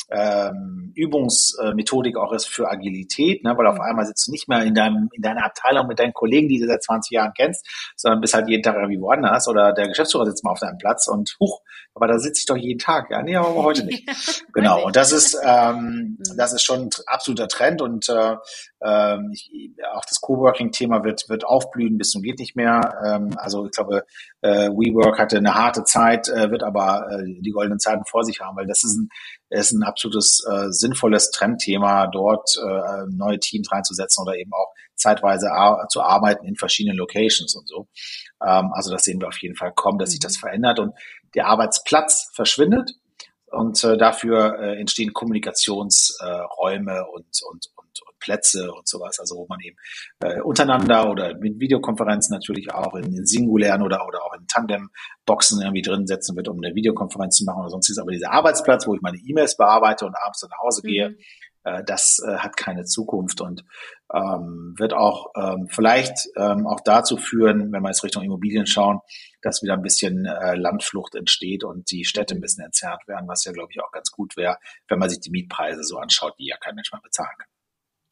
ähm, 0.09 0.91
Übungsmethodik 0.95 2.17
auch 2.17 2.31
ist 2.31 2.47
für 2.47 2.69
Agilität, 2.69 3.43
ne? 3.43 3.53
weil 3.57 3.67
auf 3.67 3.79
einmal 3.79 4.05
sitzt 4.05 4.27
du 4.27 4.31
nicht 4.31 4.47
mehr 4.47 4.63
in, 4.63 4.73
deinem, 4.73 5.09
in 5.13 5.21
deiner 5.21 5.45
Abteilung 5.45 5.87
mit 5.87 5.99
deinen 5.99 6.13
Kollegen, 6.13 6.47
die 6.47 6.59
du 6.59 6.67
seit 6.67 6.83
20 6.83 7.11
Jahren 7.11 7.33
kennst, 7.35 7.67
sondern 7.95 8.21
bist 8.21 8.33
halt 8.33 8.47
jeden 8.47 8.63
Tag 8.63 8.75
irgendwie 8.75 9.01
woanders 9.01 9.47
oder 9.47 9.73
der 9.73 9.87
Geschäftsführer 9.87 10.25
sitzt 10.25 10.43
mal 10.43 10.51
auf 10.51 10.59
deinem 10.59 10.77
Platz 10.77 11.07
und 11.07 11.35
huch, 11.39 11.61
aber 11.97 12.07
da 12.07 12.19
sitze 12.19 12.39
ich 12.39 12.45
doch 12.45 12.55
jeden 12.55 12.79
Tag. 12.79 13.09
Ja, 13.09 13.23
nee, 13.23 13.35
aber 13.35 13.55
heute 13.63 13.83
nicht. 13.83 14.07
genau. 14.53 14.85
Und 14.85 14.95
das 14.95 15.11
ist, 15.11 15.37
ähm, 15.43 16.17
mhm. 16.17 16.37
das 16.37 16.53
ist 16.53 16.63
schon 16.63 16.83
ein 16.83 16.89
absoluter 17.07 17.47
Trend 17.47 17.81
und 17.81 18.07
äh, 18.07 18.35
ähm, 18.81 19.31
ich, 19.33 19.71
auch 19.93 20.05
das 20.05 20.21
Coworking-Thema 20.21 21.03
wird, 21.03 21.27
wird 21.27 21.43
aufblühen 21.43 21.97
bis 21.97 22.11
zum 22.11 22.21
geht 22.21 22.39
nicht 22.39 22.55
mehr. 22.55 22.93
Ähm, 23.03 23.35
also 23.37 23.65
ich 23.65 23.71
glaube, 23.71 24.05
äh, 24.41 24.69
WeWork 24.69 25.17
hatte 25.17 25.37
eine 25.37 25.55
harte 25.55 25.83
Zeit, 25.83 26.29
äh, 26.29 26.51
wird 26.51 26.63
aber 26.63 27.07
äh, 27.09 27.23
die 27.41 27.51
goldenen 27.51 27.79
Zeiten 27.79 28.05
vor 28.05 28.23
sich 28.23 28.39
haben, 28.41 28.55
weil 28.55 28.67
das 28.67 28.83
ist 28.83 28.97
ein, 28.97 29.09
ist 29.49 29.71
ein 29.71 29.83
absolutes 29.83 30.45
äh, 30.49 30.67
sinnvolles 30.69 31.31
Trendthema, 31.31 32.07
dort 32.07 32.51
äh, 32.57 33.05
neue 33.09 33.39
Teams 33.39 33.71
reinzusetzen 33.71 34.21
oder 34.21 34.37
eben 34.37 34.53
auch 34.53 34.73
zeitweise 34.97 35.51
ar 35.51 35.87
zu 35.89 36.01
arbeiten 36.01 36.45
in 36.45 36.55
verschiedenen 36.55 36.97
Locations 36.97 37.55
und 37.55 37.67
so. 37.67 37.87
Ähm, 38.45 38.71
also 38.73 38.91
das 38.91 39.03
sehen 39.03 39.21
wir 39.21 39.27
auf 39.27 39.37
jeden 39.41 39.55
Fall 39.55 39.71
kommen, 39.73 39.99
dass 39.99 40.11
sich 40.11 40.19
das 40.19 40.37
mhm. 40.37 40.41
verändert 40.41 40.79
und 40.79 40.93
der 41.35 41.47
Arbeitsplatz 41.47 42.29
verschwindet 42.33 42.91
und 43.51 43.81
äh, 43.83 43.97
dafür 43.97 44.59
äh, 44.59 44.79
entstehen 44.79 45.13
Kommunikationsräume 45.13 46.91
äh, 46.91 47.15
und, 47.15 47.25
und, 47.49 47.67
und, 47.75 48.01
und 48.05 48.19
Plätze 48.19 48.71
und 48.73 48.87
sowas, 48.87 49.19
also 49.19 49.35
wo 49.35 49.45
man 49.47 49.59
eben 49.61 49.77
äh, 50.19 50.41
untereinander 50.41 51.09
oder 51.09 51.37
mit 51.37 51.59
Videokonferenzen 51.59 52.33
natürlich 52.33 52.73
auch 52.73 52.95
in, 52.95 53.05
in 53.05 53.25
singulären 53.25 53.81
oder, 53.81 54.05
oder 54.05 54.23
auch 54.23 54.33
in 54.33 54.47
Tandem-Boxen 54.47 55.61
irgendwie 55.61 55.81
drin 55.81 56.07
setzen 56.07 56.35
wird, 56.35 56.49
um 56.49 56.57
eine 56.61 56.75
Videokonferenz 56.75 57.37
zu 57.37 57.45
machen 57.45 57.61
oder 57.61 57.69
sonstiges. 57.69 57.99
Aber 57.99 58.11
dieser 58.11 58.31
Arbeitsplatz, 58.31 58.85
wo 58.85 58.95
ich 58.95 59.01
meine 59.01 59.17
E-Mails 59.17 59.55
bearbeite 59.55 60.05
und 60.05 60.15
abends 60.17 60.43
nach 60.43 60.57
Hause 60.59 60.81
gehe, 60.81 61.11
mhm. 61.11 61.17
Äh, 61.67 61.83
das 61.83 62.19
äh, 62.25 62.37
hat 62.37 62.55
keine 62.55 62.85
Zukunft 62.85 63.41
und 63.41 63.63
ähm, 64.13 64.73
wird 64.77 64.93
auch 64.93 65.33
ähm, 65.35 65.67
vielleicht 65.69 66.29
ähm, 66.37 66.65
auch 66.65 66.79
dazu 66.79 67.17
führen, 67.17 67.71
wenn 67.73 67.81
wir 67.81 67.89
jetzt 67.89 68.03
Richtung 68.03 68.23
Immobilien 68.23 68.65
schauen, 68.65 68.99
dass 69.41 69.61
wieder 69.61 69.73
ein 69.73 69.81
bisschen 69.81 70.25
äh, 70.25 70.55
Landflucht 70.55 71.15
entsteht 71.15 71.63
und 71.63 71.91
die 71.91 72.05
Städte 72.05 72.35
ein 72.35 72.41
bisschen 72.41 72.63
entzerrt 72.63 73.07
werden, 73.07 73.27
was 73.27 73.43
ja, 73.43 73.51
glaube 73.51 73.69
ich, 73.71 73.81
auch 73.81 73.91
ganz 73.91 74.11
gut 74.11 74.37
wäre, 74.37 74.57
wenn 74.87 74.99
man 74.99 75.09
sich 75.09 75.19
die 75.19 75.31
Mietpreise 75.31 75.83
so 75.83 75.97
anschaut, 75.97 76.35
die 76.39 76.47
ja 76.47 76.57
kein 76.57 76.75
Mensch 76.75 76.91
mehr 76.91 77.01
bezahlen 77.01 77.35
kann. 77.37 77.47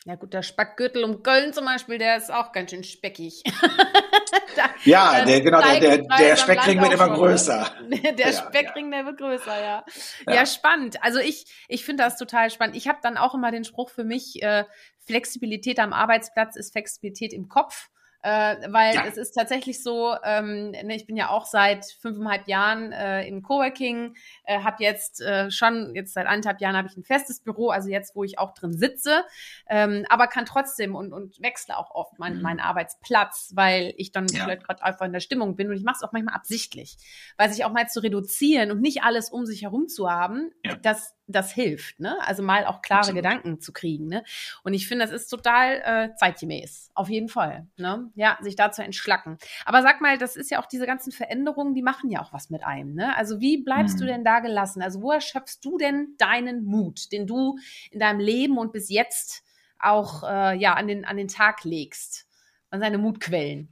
Ja 0.08 0.16
gut, 0.16 0.34
der 0.34 0.43
Speckgürtel 0.43 1.03
um 1.03 1.24
Köln 1.24 1.53
zum 1.53 1.66
Beispiel, 1.66 1.97
der 1.97 2.18
ist 2.18 2.32
auch 2.32 2.51
ganz 2.51 2.72
schön 2.72 2.84
speckig. 2.84 3.41
ja, 4.86 5.25
der, 5.25 5.41
genau, 5.41 5.61
der, 5.61 5.79
der, 5.79 5.97
der 5.97 6.36
Speckring 6.36 6.81
wird 6.81 6.93
immer 6.93 7.09
größer. 7.09 7.71
Der 8.17 8.33
Speckring, 8.33 8.91
der 8.91 9.05
wird 9.05 9.17
größer, 9.17 9.59
ja. 9.59 9.86
ja. 10.27 10.33
Ja, 10.33 10.45
spannend. 10.45 11.01
Also 11.03 11.19
ich, 11.19 11.45
ich 11.67 11.86
finde 11.86 12.03
das 12.03 12.17
total 12.17 12.49
spannend. 12.49 12.75
Ich 12.75 12.88
habe 12.88 12.99
dann 13.01 13.17
auch 13.17 13.33
immer 13.33 13.51
den 13.51 13.63
Spruch 13.63 13.89
für 13.89 14.03
mich, 14.03 14.41
äh, 14.41 14.65
Flexibilität 15.05 15.79
am 15.79 15.93
Arbeitsplatz 15.93 16.55
ist 16.55 16.71
Flexibilität 16.71 17.33
im 17.33 17.47
Kopf 17.47 17.89
äh, 18.26 18.71
weil 18.71 18.95
ja. 18.95 19.05
es 19.05 19.17
ist 19.17 19.34
tatsächlich 19.34 19.84
so, 19.84 20.15
ähm, 20.23 20.71
ne, 20.71 20.95
ich 20.95 21.05
bin 21.05 21.15
ja 21.15 21.30
auch 21.30 21.45
seit 21.45 21.86
fünfeinhalb 21.86 22.47
Jahren 22.47 22.91
äh, 22.91 23.28
im 23.28 23.43
Coworking, 23.43 24.15
äh, 24.45 24.61
habe 24.61 24.84
jetzt 24.84 25.21
äh, 25.21 25.51
schon, 25.51 25.93
jetzt 25.93 26.15
seit 26.15 26.26
anderthalb 26.26 26.59
Jahren 26.59 26.76
habe 26.76 26.88
ich 26.88 26.97
ein 26.97 27.03
festes 27.03 27.39
Büro, 27.39 27.69
also 27.69 27.88
jetzt, 27.88 28.15
wo 28.15 28.23
ich 28.23 28.39
auch 28.39 28.55
drin 28.55 28.73
sitze, 28.73 29.23
ähm, 29.69 30.07
aber 30.09 30.26
kann 30.26 30.47
trotzdem 30.47 30.95
und, 30.95 31.13
und 31.13 31.39
wechsle 31.39 31.78
auch 31.78 31.91
oft 31.91 32.17
mein, 32.17 32.38
mhm. 32.38 32.41
meinen 32.41 32.59
Arbeitsplatz, 32.61 33.51
weil 33.53 33.93
ich 33.97 34.11
dann 34.11 34.26
ja. 34.30 34.45
vielleicht 34.45 34.63
gerade 34.63 34.84
einfach 34.84 35.05
in 35.05 35.13
der 35.13 35.19
Stimmung 35.19 35.55
bin 35.55 35.69
und 35.69 35.76
ich 35.76 35.84
mache 35.84 35.97
es 35.97 36.03
auch 36.03 36.11
manchmal 36.11 36.34
absichtlich, 36.34 36.97
weil 37.38 37.51
sich 37.51 37.63
auch 37.63 37.71
mal 37.71 37.88
zu 37.88 37.99
reduzieren 37.99 38.71
und 38.71 38.82
nicht 38.82 39.03
alles 39.03 39.30
um 39.30 39.45
sich 39.45 39.61
herum 39.61 39.88
zu 39.88 40.09
haben, 40.09 40.51
ja. 40.63 40.76
das 40.78 41.14
das 41.28 41.51
hilft, 41.51 41.99
ne? 41.99 42.17
Also 42.21 42.43
mal 42.43 42.65
auch 42.65 42.82
klare 42.82 42.99
Absolut. 42.99 43.23
Gedanken 43.23 43.59
zu 43.59 43.73
kriegen, 43.73 44.07
ne? 44.07 44.23
Und 44.63 44.73
ich 44.73 44.88
finde, 44.88 45.05
das 45.05 45.13
ist 45.13 45.28
total 45.28 45.82
äh, 45.84 46.15
zeitgemäß, 46.15 46.91
auf 46.93 47.09
jeden 47.09 47.30
Fall, 47.30 47.67
ne? 47.78 48.11
Ja, 48.15 48.38
sich 48.41 48.55
da 48.55 48.71
zu 48.71 48.84
entschlacken. 48.84 49.38
Aber 49.65 49.82
sag 49.82 50.01
mal, 50.01 50.17
das 50.17 50.36
ist 50.36 50.51
ja 50.51 50.61
auch 50.61 50.67
diese 50.67 50.86
ganzen 50.86 51.11
Veränderungen, 51.11 51.73
die 51.73 51.82
machen 51.82 52.09
ja 52.09 52.21
auch 52.21 52.34
was 52.34 52.49
mit 52.49 52.63
einem, 52.63 52.93
ne? 52.93 53.15
Also 53.15 53.39
wie 53.39 53.57
bleibst 53.63 53.95
hm. 53.95 54.01
du 54.01 54.05
denn 54.05 54.23
da 54.23 54.39
gelassen? 54.39 54.82
Also 54.82 55.01
wo 55.01 55.11
erschöpfst 55.11 55.59
du 55.63 55.78
denn 55.78 56.15
deinen 56.17 56.63
Mut, 56.63 57.11
den 57.11 57.28
du 57.28 57.57
in 57.91 57.99
deinem 57.99 58.19
Leben 58.19 58.57
und 58.57 58.71
bis 58.71 58.89
jetzt 58.89 59.43
auch 59.80 60.23
äh, 60.23 60.57
ja 60.57 60.73
an 60.73 60.88
den 60.88 61.05
an 61.05 61.17
den 61.17 61.28
Tag 61.28 61.63
legst? 61.63 62.28
An 62.69 62.82
seine 62.82 62.97
Mutquellen? 62.97 63.69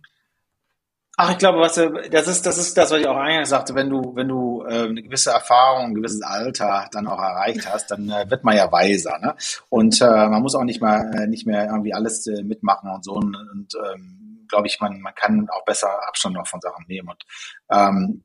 Ach, 1.16 1.32
ich 1.32 1.38
glaube, 1.38 1.60
was 1.60 1.76
das 1.76 2.28
ist, 2.28 2.46
das 2.46 2.58
ist 2.58 2.76
das, 2.76 2.90
was 2.90 3.00
ich 3.00 3.08
auch 3.08 3.18
eingangs 3.18 3.50
sagte. 3.50 3.76
Wenn 3.76 3.90
du, 3.90 4.16
wenn 4.16 4.28
du 4.28 4.64
äh, 4.68 4.86
eine 4.86 5.04
gewisse 5.04 5.30
Erfahrung, 5.30 5.86
ein 5.86 5.94
gewisses 5.94 6.24
Alter 6.24 6.90
dann 6.92 7.08
auch 7.08 7.20
erreicht 7.20 7.72
hast, 7.72 7.92
dann 7.92 8.10
äh, 8.10 8.30
wird 8.32 8.44
man 8.44 8.58
ja 8.58 8.72
weiser, 8.72 9.20
ne? 9.20 9.36
Und 9.70 10.02
äh, 10.02 10.06
man 10.06 10.42
muss 10.42 10.56
auch 10.56 10.64
nicht 10.64 10.82
mal 10.82 11.12
äh, 11.14 11.28
nicht 11.28 11.46
mehr 11.46 11.68
irgendwie 11.68 11.94
alles 11.94 12.26
äh, 12.26 12.42
mitmachen 12.42 12.90
und 12.90 13.04
so. 13.06 13.14
Und, 13.14 13.36
und 13.36 13.74
ähm, 13.94 14.46
glaube 14.50 14.66
ich, 14.68 14.80
man 14.80 15.02
man 15.02 15.14
kann 15.14 15.48
auch 15.52 15.66
besser 15.66 15.90
Abstand 16.08 16.36
noch 16.36 16.48
von 16.48 16.62
Sachen 16.62 16.86
nehmen. 16.88 17.10
Und 17.10 17.24
ähm, 17.72 18.24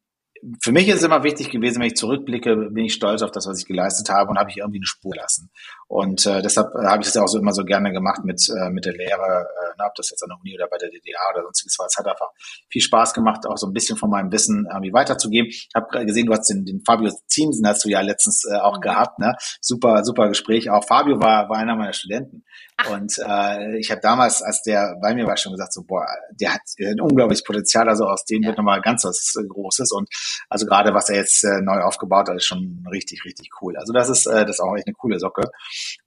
für 0.62 0.72
mich 0.72 0.88
ist 0.88 0.96
es 0.96 1.02
immer 1.02 1.24
wichtig 1.24 1.50
gewesen, 1.50 1.80
wenn 1.80 1.88
ich 1.88 1.96
zurückblicke, 1.96 2.56
bin 2.70 2.84
ich 2.84 2.94
stolz 2.94 3.22
auf 3.22 3.32
das, 3.32 3.46
was 3.46 3.60
ich 3.60 3.66
geleistet 3.66 4.08
habe 4.08 4.30
und 4.30 4.38
habe 4.38 4.50
ich 4.50 4.58
irgendwie 4.58 4.78
eine 4.78 4.86
Spur 4.86 5.14
lassen. 5.14 5.50
Und 5.88 6.26
äh, 6.26 6.42
deshalb 6.42 6.74
äh, 6.74 6.86
habe 6.86 7.00
ich 7.00 7.08
das 7.08 7.14
ja 7.14 7.22
auch 7.22 7.28
so 7.28 7.38
immer 7.38 7.52
so 7.52 7.64
gerne 7.64 7.90
gemacht 7.92 8.22
mit, 8.22 8.46
äh, 8.50 8.68
mit 8.68 8.84
der 8.84 8.92
Lehre, 8.92 9.48
äh, 9.78 9.82
ob 9.82 9.94
das 9.94 10.10
jetzt 10.10 10.22
an 10.22 10.28
der 10.28 10.38
Uni 10.38 10.54
oder 10.54 10.68
bei 10.68 10.76
der 10.76 10.90
DDR 10.90 11.18
oder 11.32 11.42
sonstiges 11.44 11.78
war. 11.78 11.86
Es 11.86 11.96
hat 11.96 12.06
einfach 12.06 12.28
viel 12.68 12.82
Spaß 12.82 13.14
gemacht, 13.14 13.46
auch 13.46 13.56
so 13.56 13.66
ein 13.66 13.72
bisschen 13.72 13.96
von 13.96 14.10
meinem 14.10 14.30
Wissen 14.30 14.66
irgendwie 14.70 14.92
weiterzugeben. 14.92 15.48
Ich 15.48 15.70
habe 15.74 16.04
gesehen, 16.04 16.26
du 16.26 16.34
hast 16.34 16.46
den, 16.50 16.66
den 16.66 16.82
Fabio 16.84 17.10
Ziemsen 17.26 17.66
hast 17.66 17.86
du 17.86 17.88
ja 17.88 18.02
letztens 18.02 18.44
äh, 18.44 18.56
auch 18.56 18.76
mhm. 18.76 18.82
gehabt. 18.82 19.18
Ne? 19.18 19.34
Super, 19.62 20.04
super 20.04 20.28
Gespräch. 20.28 20.68
Auch 20.68 20.84
Fabio 20.84 21.20
war, 21.20 21.48
war 21.48 21.56
einer 21.56 21.74
meiner 21.74 21.94
Studenten. 21.94 22.44
Ach. 22.76 22.90
Und 22.90 23.16
äh, 23.18 23.78
ich 23.78 23.90
habe 23.90 24.00
damals, 24.00 24.42
als 24.42 24.62
der 24.62 24.96
bei 25.02 25.14
mir 25.14 25.26
war, 25.26 25.36
schon 25.36 25.52
gesagt, 25.52 25.72
so, 25.72 25.82
boah, 25.82 26.06
der 26.38 26.54
hat 26.54 26.60
ein 26.78 27.00
unglaubliches 27.00 27.42
Potenzial, 27.42 27.88
also 27.88 28.04
aus 28.04 28.24
dem 28.24 28.42
ja. 28.42 28.48
wird 28.48 28.58
nochmal 28.58 28.80
ganz 28.82 29.04
was 29.04 29.34
äh, 29.36 29.46
Großes. 29.46 29.90
Und 29.92 30.08
also 30.48 30.64
gerade 30.66 30.94
was 30.94 31.08
er 31.08 31.16
jetzt 31.16 31.42
äh, 31.44 31.60
neu 31.60 31.80
aufgebaut 31.80 32.28
hat, 32.28 32.36
ist 32.36 32.44
schon 32.44 32.84
richtig, 32.92 33.24
richtig 33.24 33.50
cool. 33.60 33.76
Also 33.76 33.92
das 33.92 34.08
ist, 34.08 34.26
äh, 34.26 34.44
das 34.44 34.56
ist 34.56 34.60
auch 34.60 34.76
echt 34.76 34.86
eine 34.86 34.94
coole 34.94 35.18
Socke. 35.18 35.50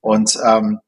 Und 0.00 0.38
ähm, 0.46 0.80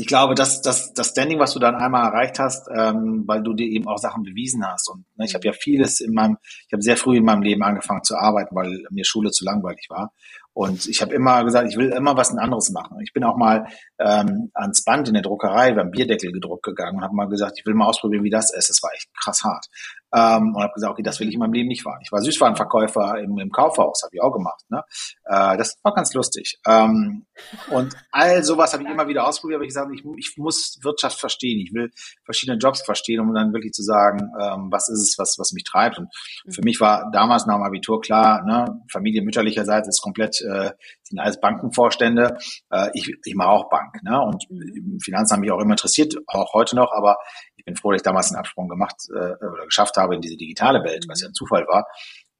ich 0.00 0.06
glaube, 0.06 0.34
dass 0.34 0.62
das, 0.62 0.94
das 0.94 1.08
Standing, 1.08 1.38
was 1.38 1.52
du 1.52 1.58
dann 1.58 1.74
einmal 1.74 2.06
erreicht 2.06 2.38
hast, 2.38 2.68
ähm, 2.74 3.24
weil 3.26 3.42
du 3.42 3.52
dir 3.52 3.66
eben 3.66 3.86
auch 3.86 3.98
Sachen 3.98 4.22
bewiesen 4.22 4.66
hast. 4.66 4.88
Und 4.88 5.04
ne, 5.16 5.26
ich 5.26 5.34
habe 5.34 5.46
ja 5.46 5.52
vieles 5.52 6.00
in 6.00 6.14
meinem, 6.14 6.38
ich 6.66 6.72
habe 6.72 6.82
sehr 6.82 6.96
früh 6.96 7.18
in 7.18 7.24
meinem 7.24 7.42
Leben 7.42 7.62
angefangen 7.62 8.02
zu 8.02 8.16
arbeiten, 8.16 8.56
weil 8.56 8.82
mir 8.90 9.04
Schule 9.04 9.30
zu 9.30 9.44
langweilig 9.44 9.86
war. 9.90 10.12
Und 10.52 10.86
ich 10.86 11.00
habe 11.00 11.14
immer 11.14 11.44
gesagt, 11.44 11.70
ich 11.70 11.76
will 11.76 11.90
immer 11.90 12.16
was 12.16 12.36
anderes 12.36 12.70
machen. 12.70 13.00
Ich 13.02 13.12
bin 13.12 13.24
auch 13.24 13.36
mal 13.36 13.66
ähm, 13.98 14.50
ans 14.54 14.82
Band 14.84 15.06
in 15.08 15.14
der 15.14 15.22
Druckerei 15.22 15.72
beim 15.72 15.90
Bierdeckel 15.90 16.32
gedruckt 16.32 16.64
gegangen 16.64 16.98
und 16.98 17.04
habe 17.04 17.14
mal 17.14 17.28
gesagt, 17.28 17.58
ich 17.58 17.66
will 17.66 17.74
mal 17.74 17.86
ausprobieren, 17.86 18.24
wie 18.24 18.30
das 18.30 18.52
ist. 18.52 18.70
Es 18.70 18.82
war 18.82 18.90
echt 18.94 19.08
krass 19.14 19.44
hart. 19.44 19.66
Ähm, 20.12 20.54
und 20.54 20.62
habe 20.62 20.72
gesagt, 20.72 20.92
okay, 20.92 21.02
das 21.02 21.20
will 21.20 21.28
ich 21.28 21.34
in 21.34 21.40
meinem 21.40 21.52
Leben 21.52 21.68
nicht 21.68 21.82
fahren. 21.82 22.00
Ich 22.02 22.12
war 22.12 22.20
Süßwarenverkäufer 22.20 23.18
im, 23.20 23.38
im 23.38 23.50
Kaufhaus, 23.50 24.02
habe 24.02 24.14
ich 24.14 24.22
auch 24.22 24.32
gemacht. 24.32 24.62
Ne? 24.68 24.82
Äh, 25.24 25.56
das 25.56 25.78
war 25.82 25.94
ganz 25.94 26.12
lustig. 26.14 26.58
Ähm, 26.66 27.26
und 27.70 27.94
all 28.10 28.42
sowas 28.42 28.72
habe 28.72 28.82
ich 28.82 28.88
immer 28.88 29.08
wieder 29.08 29.26
ausprobiert, 29.26 29.56
aber 29.56 29.64
ich 29.64 29.68
gesagt, 29.68 29.90
ich, 29.94 30.04
ich 30.16 30.36
muss 30.36 30.78
Wirtschaft 30.82 31.18
verstehen. 31.18 31.60
Ich 31.60 31.72
will 31.72 31.90
verschiedene 32.24 32.58
Jobs 32.58 32.82
verstehen, 32.82 33.20
um 33.20 33.32
dann 33.34 33.52
wirklich 33.52 33.72
zu 33.72 33.82
sagen, 33.82 34.30
ähm, 34.40 34.68
was 34.70 34.88
ist 34.88 35.00
es, 35.00 35.18
was, 35.18 35.36
was 35.38 35.52
mich 35.52 35.64
treibt. 35.64 35.98
Und 35.98 36.08
für 36.50 36.62
mich 36.62 36.80
war 36.80 37.10
damals 37.12 37.46
nach 37.46 37.56
dem 37.56 37.62
Abitur 37.62 38.00
klar, 38.00 38.44
ne, 38.44 38.80
Familie 38.90 39.22
mütterlicherseits 39.22 39.88
ist 39.88 40.02
komplett, 40.02 40.40
äh, 40.42 40.72
sind 41.02 41.18
alles 41.18 41.40
Bankenvorstände. 41.40 42.38
Äh, 42.70 42.90
ich 42.94 43.14
ich 43.24 43.34
mache 43.34 43.48
auch 43.48 43.68
Bank. 43.70 44.02
Ne? 44.02 44.20
Und 44.20 44.46
Finanzen 45.02 45.34
haben 45.34 45.40
mich 45.40 45.52
auch 45.52 45.60
immer 45.60 45.72
interessiert, 45.72 46.14
auch 46.26 46.52
heute 46.54 46.76
noch, 46.76 46.92
aber 46.92 47.18
ich 47.60 47.64
bin 47.66 47.76
froh, 47.76 47.92
dass 47.92 48.00
ich 48.00 48.04
damals 48.04 48.30
einen 48.30 48.38
Absprung 48.38 48.68
gemacht 48.68 48.96
äh, 49.10 49.34
oder 49.44 49.66
geschafft 49.66 49.96
habe 49.98 50.14
in 50.14 50.22
diese 50.22 50.36
digitale 50.36 50.82
Welt, 50.82 51.04
was 51.08 51.20
ja 51.20 51.28
ein 51.28 51.34
Zufall 51.34 51.66
war. 51.68 51.86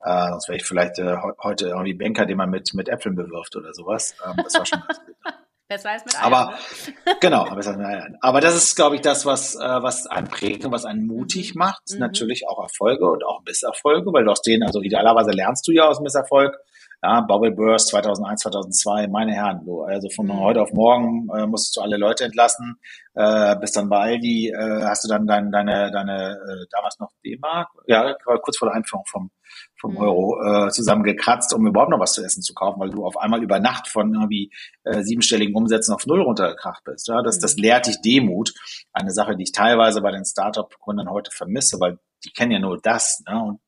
Äh, 0.03 0.31
sonst 0.31 0.49
wäre 0.49 0.57
ich 0.57 0.65
vielleicht 0.65 0.99
äh, 0.99 1.17
heute 1.43 1.69
irgendwie 1.69 1.93
Banker, 1.93 2.25
den 2.25 2.39
man 2.39 2.49
mit, 2.49 2.73
mit 2.73 2.89
Äpfeln 2.89 3.15
bewirft 3.15 3.55
oder 3.55 3.75
sowas. 3.75 4.15
Ähm, 4.27 4.37
das 4.43 4.55
war 4.55 4.65
schon 4.65 4.83
ganz 4.87 4.99
gut. 5.05 5.15
Besser 5.69 5.91
als 5.91 6.05
mit 6.05 6.17
Eiern. 6.17 6.25
Aber 6.25 6.55
ne? 7.07 7.17
genau, 7.21 7.45
besser 7.55 7.71
als 7.71 7.79
mit 7.79 7.87
Eiern. 7.87 8.17
Aber 8.23 8.41
das 8.41 8.57
ist, 8.57 8.75
glaube 8.75 8.97
ich, 8.97 9.03
das, 9.03 9.25
was, 9.25 9.55
äh, 9.55 9.61
was 9.61 10.09
einen 10.09 10.27
prägt 10.27 10.65
und 10.65 10.73
was 10.73 10.85
einen 10.85 11.07
mutig 11.07 11.55
mhm. 11.55 11.61
macht. 11.61 11.83
Mhm. 11.91 12.01
Natürlich 12.01 12.49
auch 12.49 12.61
Erfolge 12.61 13.09
und 13.09 13.23
auch 13.25 13.43
Misserfolge, 13.45 14.13
weil 14.13 14.25
du 14.25 14.33
aus 14.33 14.43
denen, 14.43 14.65
also 14.65 14.81
idealerweise 14.81 15.31
lernst 15.31 15.69
du 15.69 15.73
ja 15.73 15.87
aus 15.87 16.01
Misserfolg. 16.01 16.59
Ja, 17.03 17.23
Bubble 17.23 17.53
Burst 17.53 17.89
2001, 17.89 18.43
2002, 18.43 19.09
meine 19.09 19.33
Herren, 19.33 19.63
so, 19.65 19.85
also 19.85 20.11
von 20.11 20.27
mhm. 20.27 20.39
heute 20.39 20.61
auf 20.61 20.73
morgen 20.73 21.29
äh, 21.35 21.47
musstest 21.47 21.79
du 21.79 21.81
alle 21.81 21.97
Leute 21.97 22.25
entlassen, 22.25 22.79
äh, 23.15 23.57
bis 23.57 23.73
dann 23.73 23.89
bei 23.89 24.01
Aldi, 24.01 24.51
äh, 24.51 24.83
hast 24.85 25.05
du 25.05 25.09
dann 25.09 25.27
dein, 25.27 25.51
deine, 25.51 25.91
deine, 25.91 26.33
äh, 26.33 26.67
damals 26.71 26.99
noch 26.99 27.11
D-Mark, 27.25 27.69
ja, 27.87 28.15
kurz 28.43 28.59
vor 28.59 28.69
der 28.69 28.77
Einführung 28.77 29.07
vom, 29.07 29.31
vom 29.81 29.93
mhm. 29.93 29.97
Euro 29.99 30.43
äh, 30.43 30.71
zusammengekratzt, 30.71 31.55
um 31.55 31.67
überhaupt 31.67 31.91
noch 31.91 32.01
was 32.01 32.13
zu 32.13 32.23
essen 32.23 32.43
zu 32.43 32.53
kaufen, 32.53 32.79
weil 32.81 32.91
du 32.91 33.07
auf 33.07 33.17
einmal 33.17 33.43
über 33.43 33.61
Nacht 33.61 33.89
von 33.89 34.13
irgendwie 34.13 34.53
äh, 34.85 35.03
siebenstelligen 35.03 35.55
Umsätzen 35.55 35.95
auf 35.95 36.05
null 36.07 36.21
runtergekracht 36.21 36.85
bist. 36.85 37.09
Ja, 37.09 37.23
das, 37.23 37.39
das 37.39 37.57
mhm. 37.57 37.63
lehrt 37.63 37.87
dich 37.87 38.03
Demut. 38.03 38.53
Eine 38.93 39.13
Sache, 39.13 39.37
die 39.37 39.45
ich 39.45 39.53
teilweise 39.53 40.03
bei 40.03 40.11
den 40.11 40.27
Startup-Gründern 40.27 41.09
heute 41.09 41.31
vermisse, 41.31 41.81
weil 41.81 41.99
die 42.25 42.31
kennen 42.31 42.53
ja 42.53 42.59
nur 42.59 42.79
das. 42.79 43.23
Ne? 43.27 43.43
Und 43.43 43.61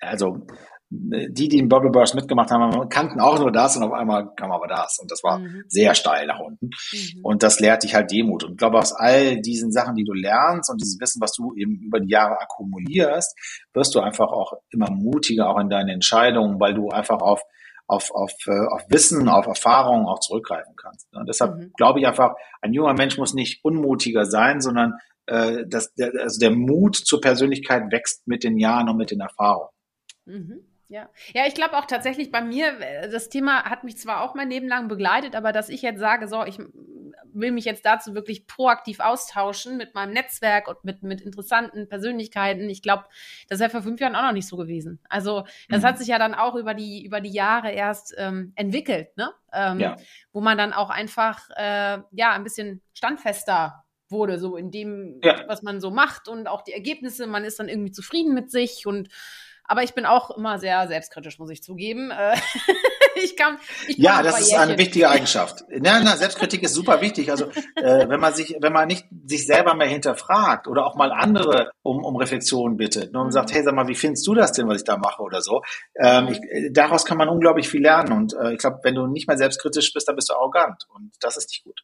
also 0.00 0.46
die, 0.90 1.48
die 1.48 1.58
im 1.58 1.68
Bubble 1.68 1.90
Burst 1.90 2.14
mitgemacht 2.14 2.50
haben, 2.50 2.88
kannten 2.88 3.20
auch 3.20 3.38
nur 3.38 3.50
das 3.50 3.76
und 3.76 3.82
auf 3.82 3.92
einmal 3.92 4.32
kam 4.36 4.52
aber 4.52 4.66
das. 4.66 4.98
Und 5.00 5.10
das 5.10 5.22
war 5.22 5.38
mhm. 5.38 5.64
sehr 5.68 5.94
steil 5.94 6.26
nach 6.26 6.40
unten. 6.40 6.66
Mhm. 6.66 7.24
Und 7.24 7.42
das 7.42 7.60
lehrt 7.60 7.82
dich 7.82 7.94
halt 7.94 8.10
Demut. 8.10 8.44
Und 8.44 8.52
ich 8.52 8.56
glaube, 8.58 8.78
aus 8.78 8.92
all 8.92 9.40
diesen 9.40 9.72
Sachen, 9.72 9.94
die 9.94 10.04
du 10.04 10.12
lernst 10.12 10.70
und 10.70 10.80
dieses 10.80 11.00
Wissen, 11.00 11.20
was 11.20 11.32
du 11.32 11.54
eben 11.54 11.80
über 11.80 12.00
die 12.00 12.10
Jahre 12.10 12.38
akkumulierst, 12.40 13.36
wirst 13.72 13.94
du 13.94 14.00
einfach 14.00 14.28
auch 14.28 14.52
immer 14.70 14.90
mutiger 14.90 15.48
auch 15.48 15.58
in 15.58 15.68
deinen 15.68 15.88
Entscheidungen, 15.88 16.60
weil 16.60 16.74
du 16.74 16.88
einfach 16.88 17.20
auf 17.20 17.42
auf, 17.86 18.10
auf, 18.12 18.32
äh, 18.46 18.66
auf 18.72 18.82
Wissen, 18.88 19.28
auf 19.28 19.46
Erfahrungen 19.46 20.06
auch 20.06 20.20
zurückgreifen 20.20 20.74
kannst. 20.74 21.06
Und 21.14 21.28
deshalb 21.28 21.56
mhm. 21.56 21.72
glaube 21.76 22.00
ich 22.00 22.06
einfach, 22.06 22.34
ein 22.62 22.72
junger 22.72 22.94
Mensch 22.94 23.18
muss 23.18 23.34
nicht 23.34 23.62
unmutiger 23.62 24.24
sein, 24.24 24.62
sondern 24.62 24.94
äh, 25.26 25.66
dass 25.66 25.92
der, 25.94 26.12
also 26.18 26.38
der 26.38 26.50
Mut 26.50 26.96
zur 26.96 27.20
Persönlichkeit 27.20 27.92
wächst 27.92 28.26
mit 28.26 28.42
den 28.42 28.56
Jahren 28.56 28.88
und 28.88 28.96
mit 28.96 29.10
den 29.10 29.20
Erfahrungen. 29.20 29.68
Mhm. 30.24 30.73
Ja, 30.94 31.10
ja, 31.32 31.44
ich 31.48 31.54
glaube 31.54 31.76
auch 31.76 31.86
tatsächlich 31.86 32.30
bei 32.30 32.40
mir, 32.40 32.78
äh, 32.78 33.10
das 33.10 33.28
Thema 33.28 33.64
hat 33.64 33.82
mich 33.82 33.98
zwar 33.98 34.20
auch 34.20 34.36
mein 34.36 34.48
Leben 34.48 34.68
lang 34.68 34.86
begleitet, 34.86 35.34
aber 35.34 35.50
dass 35.50 35.68
ich 35.68 35.82
jetzt 35.82 35.98
sage, 35.98 36.28
so, 36.28 36.44
ich 36.44 36.60
will 37.32 37.50
mich 37.50 37.64
jetzt 37.64 37.84
dazu 37.84 38.14
wirklich 38.14 38.46
proaktiv 38.46 39.00
austauschen 39.00 39.76
mit 39.76 39.96
meinem 39.96 40.12
Netzwerk 40.12 40.68
und 40.68 40.84
mit, 40.84 41.02
mit 41.02 41.20
interessanten 41.20 41.88
Persönlichkeiten. 41.88 42.70
Ich 42.70 42.80
glaube, 42.80 43.06
das 43.48 43.58
wäre 43.58 43.70
vor 43.70 43.82
fünf 43.82 43.98
Jahren 43.98 44.14
auch 44.14 44.22
noch 44.22 44.32
nicht 44.32 44.46
so 44.46 44.56
gewesen. 44.56 45.00
Also 45.08 45.44
das 45.68 45.82
mhm. 45.82 45.86
hat 45.86 45.98
sich 45.98 46.06
ja 46.06 46.20
dann 46.20 46.32
auch 46.32 46.54
über 46.54 46.74
die, 46.74 47.04
über 47.04 47.20
die 47.20 47.32
Jahre 47.32 47.72
erst 47.72 48.14
ähm, 48.16 48.52
entwickelt, 48.54 49.16
ne? 49.16 49.32
Ähm, 49.52 49.80
ja. 49.80 49.96
Wo 50.32 50.40
man 50.40 50.56
dann 50.56 50.72
auch 50.72 50.90
einfach 50.90 51.50
äh, 51.56 51.98
ja 52.12 52.34
ein 52.34 52.44
bisschen 52.44 52.82
standfester 52.92 53.82
wurde, 54.10 54.38
so 54.38 54.56
in 54.56 54.70
dem, 54.70 55.20
ja. 55.24 55.42
was 55.48 55.62
man 55.62 55.80
so 55.80 55.90
macht 55.90 56.28
und 56.28 56.46
auch 56.46 56.62
die 56.62 56.72
Ergebnisse. 56.72 57.26
Man 57.26 57.42
ist 57.42 57.58
dann 57.58 57.68
irgendwie 57.68 57.90
zufrieden 57.90 58.32
mit 58.32 58.52
sich 58.52 58.86
und 58.86 59.08
aber 59.66 59.82
ich 59.82 59.94
bin 59.94 60.04
auch 60.04 60.30
immer 60.30 60.58
sehr 60.58 60.86
selbstkritisch, 60.88 61.38
muss 61.38 61.50
ich 61.50 61.62
zugeben. 61.62 62.10
Äh, 62.10 62.36
ich 63.22 63.36
kann, 63.36 63.58
ich 63.88 63.96
ja, 63.96 64.22
das 64.22 64.40
ist 64.40 64.54
eine 64.54 64.76
wichtige 64.78 65.08
Eigenschaft. 65.08 65.64
Na, 65.68 66.00
na, 66.00 66.16
Selbstkritik 66.16 66.62
ist 66.62 66.74
super 66.74 67.00
wichtig. 67.00 67.30
Also 67.30 67.46
äh, 67.76 68.08
wenn 68.08 68.20
man 68.20 68.34
sich, 68.34 68.56
wenn 68.60 68.72
man 68.72 68.88
nicht 68.88 69.06
sich 69.26 69.46
selber 69.46 69.74
mehr 69.74 69.86
hinterfragt 69.86 70.68
oder 70.68 70.86
auch 70.86 70.96
mal 70.96 71.12
andere 71.12 71.70
um, 71.82 72.04
um 72.04 72.16
Reflexion 72.16 72.76
bittet 72.76 73.12
ne, 73.12 73.20
und 73.20 73.32
sagt, 73.32 73.50
mhm. 73.50 73.54
hey, 73.54 73.62
sag 73.64 73.74
mal, 73.74 73.88
wie 73.88 73.94
findest 73.94 74.26
du 74.26 74.34
das 74.34 74.52
denn, 74.52 74.68
was 74.68 74.78
ich 74.78 74.84
da 74.84 74.98
mache 74.98 75.22
oder 75.22 75.40
so? 75.40 75.62
Ähm, 75.98 76.28
ich, 76.28 76.38
äh, 76.42 76.70
daraus 76.70 77.04
kann 77.04 77.16
man 77.16 77.28
unglaublich 77.28 77.68
viel 77.68 77.82
lernen. 77.82 78.12
Und 78.12 78.34
äh, 78.34 78.52
ich 78.52 78.58
glaube, 78.58 78.80
wenn 78.82 78.94
du 78.94 79.06
nicht 79.06 79.28
mehr 79.28 79.38
selbstkritisch 79.38 79.92
bist, 79.92 80.08
dann 80.08 80.16
bist 80.16 80.28
du 80.28 80.34
arrogant. 80.34 80.84
Und 80.94 81.12
das 81.20 81.36
ist 81.36 81.48
nicht 81.48 81.64
gut. 81.64 81.80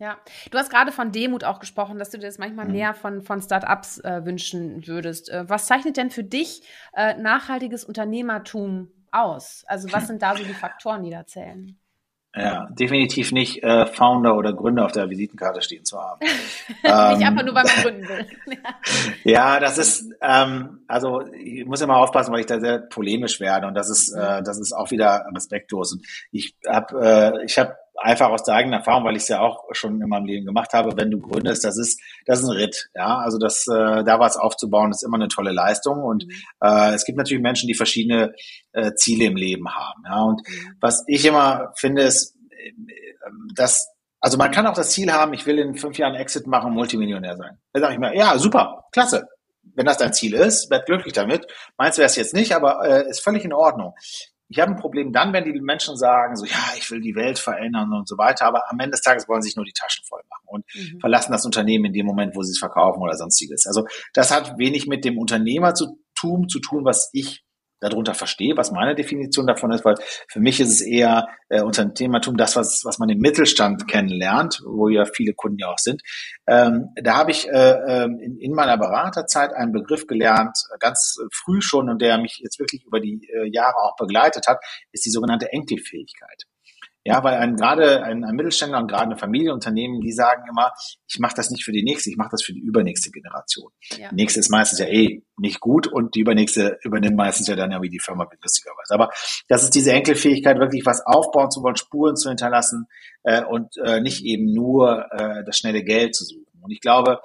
Ja, 0.00 0.16
du 0.50 0.56
hast 0.56 0.70
gerade 0.70 0.92
von 0.92 1.12
Demut 1.12 1.44
auch 1.44 1.60
gesprochen, 1.60 1.98
dass 1.98 2.08
du 2.08 2.16
dir 2.16 2.26
das 2.26 2.38
manchmal 2.38 2.64
mhm. 2.64 2.72
mehr 2.72 2.94
von, 2.94 3.20
von 3.20 3.42
Startups 3.42 3.98
äh, 3.98 4.24
wünschen 4.24 4.86
würdest. 4.86 5.28
Äh, 5.28 5.46
was 5.46 5.66
zeichnet 5.66 5.98
denn 5.98 6.10
für 6.10 6.24
dich 6.24 6.62
äh, 6.94 7.14
nachhaltiges 7.18 7.84
Unternehmertum 7.84 8.88
aus? 9.12 9.62
Also 9.66 9.92
was 9.92 10.06
sind 10.06 10.22
da 10.22 10.34
so 10.34 10.42
die 10.42 10.54
Faktoren, 10.54 11.02
die 11.02 11.10
da 11.10 11.26
zählen? 11.26 11.78
Ja, 12.34 12.68
definitiv 12.70 13.32
nicht 13.32 13.62
äh, 13.62 13.86
Founder 13.86 14.36
oder 14.36 14.52
Gründer 14.54 14.86
auf 14.86 14.92
der 14.92 15.10
Visitenkarte 15.10 15.60
stehen 15.60 15.84
zu 15.84 15.98
haben. 15.98 16.20
nicht 16.68 16.84
ähm, 16.84 17.22
einfach 17.22 17.42
nur, 17.42 17.54
weil 17.54 17.64
man 17.64 17.82
gründen 17.82 18.08
will. 18.08 18.26
ja, 19.24 19.60
das 19.60 19.78
ist, 19.78 20.14
ähm, 20.22 20.84
also 20.86 21.26
ich 21.32 21.66
muss 21.66 21.80
immer 21.82 21.96
aufpassen, 21.96 22.32
weil 22.32 22.40
ich 22.40 22.46
da 22.46 22.60
sehr 22.60 22.78
polemisch 22.78 23.40
werde 23.40 23.66
und 23.66 23.74
das 23.74 23.90
ist, 23.90 24.12
äh, 24.12 24.42
das 24.44 24.58
ist 24.60 24.72
auch 24.72 24.92
wieder 24.92 25.26
respektlos. 25.34 25.92
Und 25.92 26.06
ich 26.30 26.54
habe, 26.66 27.34
äh, 27.42 27.44
ich 27.44 27.58
habe 27.58 27.74
einfach 28.00 28.30
aus 28.30 28.42
der 28.42 28.54
eigenen 28.54 28.80
Erfahrung, 28.80 29.04
weil 29.04 29.16
ich 29.16 29.22
es 29.22 29.28
ja 29.28 29.40
auch 29.40 29.64
schon 29.72 30.00
in 30.00 30.08
meinem 30.08 30.24
Leben 30.24 30.46
gemacht 30.46 30.72
habe, 30.72 30.96
wenn 30.96 31.10
du 31.10 31.20
gründest, 31.20 31.64
das 31.64 31.78
ist, 31.78 32.00
das 32.26 32.40
ist 32.40 32.48
ein 32.48 32.56
Ritt. 32.56 32.88
Ja, 32.94 33.18
also 33.18 33.38
das, 33.38 33.66
äh, 33.68 34.02
da 34.04 34.18
was 34.18 34.36
aufzubauen, 34.36 34.90
ist 34.90 35.04
immer 35.04 35.16
eine 35.16 35.28
tolle 35.28 35.52
Leistung. 35.52 36.02
Und 36.02 36.26
mhm. 36.26 36.32
äh, 36.62 36.94
es 36.94 37.04
gibt 37.04 37.18
natürlich 37.18 37.42
Menschen, 37.42 37.68
die 37.68 37.74
verschiedene 37.74 38.32
äh, 38.72 38.92
Ziele 38.94 39.26
im 39.26 39.36
Leben 39.36 39.68
haben. 39.68 40.02
Ja, 40.06 40.22
und 40.22 40.40
mhm. 40.46 40.76
was 40.80 41.04
ich 41.06 41.24
immer 41.24 41.72
finde, 41.76 42.02
ist, 42.02 42.36
äh, 42.50 42.72
dass 43.54 43.88
also 44.20 44.36
man 44.36 44.50
kann 44.50 44.66
auch 44.66 44.74
das 44.74 44.90
Ziel 44.90 45.10
haben, 45.10 45.32
ich 45.32 45.46
will 45.46 45.58
in 45.58 45.76
fünf 45.76 45.96
Jahren 45.96 46.14
Exit 46.14 46.46
machen, 46.46 46.74
Multimillionär 46.74 47.36
sein. 47.36 47.58
Da 47.72 47.80
sage 47.80 47.94
ich 47.94 47.98
mir, 47.98 48.14
ja, 48.14 48.38
super, 48.38 48.84
klasse. 48.92 49.26
Wenn 49.74 49.86
das 49.86 49.96
dein 49.96 50.12
Ziel 50.12 50.34
ist, 50.34 50.70
werd 50.70 50.84
glücklich 50.84 51.14
damit. 51.14 51.46
Meins 51.78 51.96
wäre 51.96 52.06
es 52.06 52.16
jetzt 52.16 52.34
nicht, 52.34 52.54
aber 52.54 52.84
äh, 52.84 53.08
ist 53.08 53.22
völlig 53.22 53.44
in 53.44 53.52
Ordnung. 53.52 53.94
Ich 54.50 54.58
habe 54.58 54.72
ein 54.72 54.76
Problem 54.76 55.12
dann, 55.12 55.32
wenn 55.32 55.44
die 55.44 55.58
Menschen 55.60 55.96
sagen, 55.96 56.34
so 56.34 56.44
ja, 56.44 56.58
ich 56.76 56.90
will 56.90 57.00
die 57.00 57.14
Welt 57.14 57.38
verändern 57.38 57.92
und 57.92 58.08
so 58.08 58.18
weiter, 58.18 58.46
aber 58.46 58.68
am 58.68 58.80
Ende 58.80 58.92
des 58.92 59.02
Tages 59.02 59.28
wollen 59.28 59.42
sie 59.42 59.48
sich 59.48 59.56
nur 59.56 59.64
die 59.64 59.72
Taschen 59.72 60.04
voll 60.04 60.22
machen 60.28 60.46
und 60.46 60.64
mhm. 60.74 60.98
verlassen 61.00 61.30
das 61.30 61.46
Unternehmen 61.46 61.86
in 61.86 61.92
dem 61.92 62.06
Moment, 62.06 62.34
wo 62.34 62.42
sie 62.42 62.50
es 62.50 62.58
verkaufen 62.58 63.00
oder 63.00 63.16
sonstiges. 63.16 63.66
Also 63.66 63.86
das 64.12 64.32
hat 64.32 64.58
wenig 64.58 64.88
mit 64.88 65.04
dem 65.04 65.18
Unternehmer 65.18 65.74
zu 65.74 66.00
tun, 66.16 66.48
zu 66.48 66.58
tun, 66.58 66.84
was 66.84 67.10
ich 67.12 67.44
darunter 67.80 68.14
verstehe, 68.14 68.56
was 68.56 68.70
meine 68.70 68.94
Definition 68.94 69.46
davon 69.46 69.72
ist, 69.72 69.84
weil 69.84 69.96
für 70.28 70.40
mich 70.40 70.60
ist 70.60 70.70
es 70.70 70.80
eher 70.80 71.28
äh, 71.48 71.62
Unternehmertum 71.62 72.36
das, 72.36 72.56
was, 72.56 72.82
was 72.84 72.98
man 72.98 73.08
im 73.08 73.18
Mittelstand 73.18 73.88
kennenlernt, 73.88 74.62
wo 74.64 74.88
ja 74.88 75.04
viele 75.04 75.34
Kunden 75.34 75.58
ja 75.58 75.68
auch 75.68 75.78
sind. 75.78 76.02
Ähm, 76.46 76.90
da 76.96 77.16
habe 77.16 77.30
ich 77.30 77.48
äh, 77.48 77.78
ähm, 77.88 78.18
in, 78.20 78.38
in 78.38 78.52
meiner 78.52 78.76
Beraterzeit 78.76 79.52
einen 79.52 79.72
Begriff 79.72 80.06
gelernt, 80.06 80.56
ganz 80.78 81.16
früh 81.32 81.60
schon 81.60 81.88
und 81.88 82.00
der 82.02 82.18
mich 82.18 82.38
jetzt 82.42 82.58
wirklich 82.58 82.84
über 82.84 83.00
die 83.00 83.28
äh, 83.32 83.48
Jahre 83.50 83.76
auch 83.76 83.96
begleitet 83.96 84.46
hat, 84.46 84.58
ist 84.92 85.04
die 85.04 85.10
sogenannte 85.10 85.52
Enkelfähigkeit. 85.52 86.44
Ja, 87.02 87.24
weil 87.24 87.36
ein, 87.38 87.56
gerade 87.56 88.02
ein, 88.02 88.24
ein 88.24 88.34
Mittelständler 88.34 88.78
und 88.78 88.88
gerade 88.88 89.10
ein 89.10 89.16
Familienunternehmen, 89.16 90.00
die 90.02 90.12
sagen 90.12 90.44
immer, 90.50 90.70
ich 91.08 91.18
mache 91.18 91.34
das 91.34 91.50
nicht 91.50 91.64
für 91.64 91.72
die 91.72 91.82
nächste, 91.82 92.10
ich 92.10 92.18
mache 92.18 92.28
das 92.32 92.42
für 92.42 92.52
die 92.52 92.60
übernächste 92.60 93.10
Generation. 93.10 93.70
Ja. 93.96 94.10
Die 94.10 94.16
nächste 94.16 94.40
ist 94.40 94.50
meistens 94.50 94.80
ja 94.80 94.86
eh 94.86 95.22
nicht 95.40 95.60
gut 95.60 95.86
und 95.86 96.14
die 96.14 96.20
übernächste 96.20 96.78
übernimmt 96.82 97.16
meistens 97.16 97.48
ja 97.48 97.56
dann 97.56 97.70
ja 97.70 97.82
wie 97.82 97.88
die 97.88 97.98
Firma 97.98 98.28
lustigerweise. 98.42 98.94
Aber 98.94 99.10
das 99.48 99.62
ist 99.62 99.74
diese 99.74 99.92
Enkelfähigkeit, 99.92 100.58
wirklich 100.58 100.84
was 100.86 101.04
aufbauen 101.04 101.50
zu 101.50 101.62
wollen, 101.62 101.76
Spuren 101.76 102.16
zu 102.16 102.28
hinterlassen 102.28 102.86
äh, 103.24 103.42
und 103.42 103.76
äh, 103.84 104.00
nicht 104.00 104.24
eben 104.24 104.52
nur 104.52 105.06
äh, 105.12 105.44
das 105.44 105.58
schnelle 105.58 105.82
Geld 105.82 106.14
zu 106.14 106.24
suchen. 106.24 106.46
Und 106.62 106.70
ich 106.70 106.80
glaube, 106.80 107.20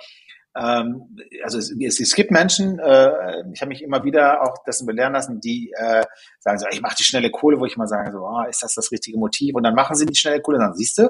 ähm, 0.55 1.17
also 1.43 1.57
es, 1.57 1.69
es, 1.71 1.99
es 1.99 2.15
gibt 2.15 2.31
Menschen, 2.31 2.79
äh, 2.79 3.43
ich 3.53 3.61
habe 3.61 3.69
mich 3.69 3.83
immer 3.83 4.03
wieder 4.03 4.41
auch 4.41 4.63
dessen 4.63 4.85
belehren 4.85 5.13
lassen, 5.13 5.41
die 5.41 5.73
äh, 5.77 6.03
sagen 6.39 6.59
so, 6.59 6.67
ich 6.71 6.81
mache 6.81 6.95
die 6.97 7.03
schnelle 7.03 7.29
Kohle, 7.29 7.59
wo 7.59 7.65
ich 7.65 7.75
mal 7.75 7.87
sage, 7.87 8.11
so, 8.11 8.19
oh, 8.19 8.43
ist 8.49 8.63
das 8.63 8.73
das 8.73 8.91
richtige 8.91 9.17
Motiv? 9.17 9.55
Und 9.55 9.63
dann 9.63 9.75
machen 9.75 9.95
sie 9.95 10.05
die 10.05 10.15
schnelle 10.15 10.41
Kohle, 10.41 10.59
dann 10.59 10.73
siehst 10.73 10.97
du, 10.97 11.09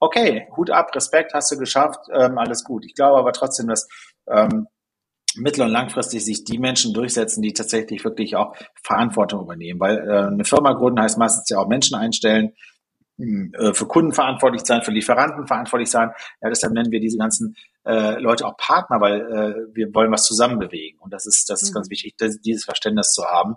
okay, 0.00 0.48
Hut 0.56 0.70
ab, 0.70 0.94
Respekt, 0.94 1.34
hast 1.34 1.50
du 1.50 1.58
geschafft, 1.58 2.00
ähm, 2.12 2.38
alles 2.38 2.64
gut. 2.64 2.84
Ich 2.86 2.94
glaube 2.94 3.18
aber 3.18 3.32
trotzdem, 3.32 3.68
dass 3.68 3.88
ähm, 4.30 4.68
mittel- 5.38 5.62
und 5.62 5.70
langfristig 5.70 6.24
sich 6.24 6.44
die 6.44 6.58
Menschen 6.58 6.92
durchsetzen, 6.92 7.42
die 7.42 7.52
tatsächlich 7.52 8.04
wirklich 8.04 8.36
auch 8.36 8.54
Verantwortung 8.82 9.42
übernehmen. 9.42 9.80
Weil 9.80 9.98
äh, 9.98 10.26
eine 10.26 10.44
Firma 10.44 10.72
gründen 10.72 11.00
heißt 11.00 11.18
meistens 11.18 11.48
ja 11.48 11.58
auch 11.58 11.68
Menschen 11.68 11.96
einstellen, 11.96 12.52
äh, 13.18 13.72
für 13.72 13.86
Kunden 13.86 14.12
verantwortlich 14.12 14.62
sein, 14.64 14.82
für 14.82 14.92
Lieferanten 14.92 15.46
verantwortlich 15.46 15.90
sein. 15.90 16.10
Ja, 16.40 16.48
deshalb 16.48 16.72
nennen 16.72 16.92
wir 16.92 17.00
diese 17.00 17.18
ganzen 17.18 17.56
äh, 17.84 18.20
Leute 18.20 18.46
auch 18.46 18.56
Partner, 18.56 19.00
weil 19.00 19.20
äh, 19.20 19.74
wir 19.74 19.92
wollen 19.94 20.12
was 20.12 20.24
zusammen 20.24 20.58
bewegen. 20.58 20.98
Und 21.00 21.12
das 21.12 21.26
ist, 21.26 21.50
das 21.50 21.62
ist 21.62 21.70
mhm. 21.70 21.74
ganz 21.74 21.90
wichtig, 21.90 22.14
das, 22.16 22.40
dieses 22.40 22.64
Verständnis 22.64 23.12
zu 23.12 23.24
haben, 23.24 23.56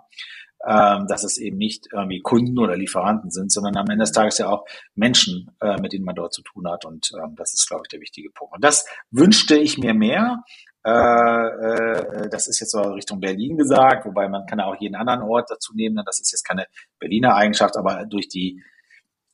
ähm, 0.66 1.06
dass 1.08 1.22
es 1.24 1.38
eben 1.38 1.58
nicht 1.58 1.88
irgendwie 1.92 2.20
Kunden 2.20 2.58
oder 2.58 2.76
Lieferanten 2.76 3.30
sind, 3.30 3.52
sondern 3.52 3.76
am 3.76 3.86
Ende 3.88 4.04
des 4.04 4.12
Tages 4.12 4.38
ja 4.38 4.48
auch 4.48 4.64
Menschen, 4.94 5.50
äh, 5.60 5.80
mit 5.80 5.92
denen 5.92 6.04
man 6.04 6.14
dort 6.14 6.32
zu 6.32 6.42
tun 6.42 6.68
hat. 6.68 6.84
Und 6.84 7.12
ähm, 7.22 7.34
das 7.36 7.54
ist, 7.54 7.68
glaube 7.68 7.82
ich, 7.84 7.88
der 7.88 8.00
wichtige 8.00 8.30
Punkt. 8.30 8.54
Und 8.54 8.64
das 8.64 8.86
wünschte 9.10 9.56
ich 9.56 9.78
mir 9.78 9.94
mehr. 9.94 10.42
Äh, 10.84 10.90
äh, 10.90 12.28
das 12.28 12.48
ist 12.48 12.60
jetzt 12.60 12.72
so 12.72 12.80
Richtung 12.80 13.20
Berlin 13.20 13.56
gesagt, 13.56 14.04
wobei 14.04 14.28
man 14.28 14.46
kann 14.46 14.58
ja 14.58 14.66
auch 14.66 14.76
jeden 14.80 14.96
anderen 14.96 15.22
Ort 15.22 15.50
dazu 15.50 15.74
nehmen. 15.74 16.02
Das 16.04 16.20
ist 16.20 16.32
jetzt 16.32 16.44
keine 16.44 16.66
Berliner 16.98 17.34
Eigenschaft, 17.34 17.76
aber 17.76 18.04
durch 18.06 18.28
die 18.28 18.62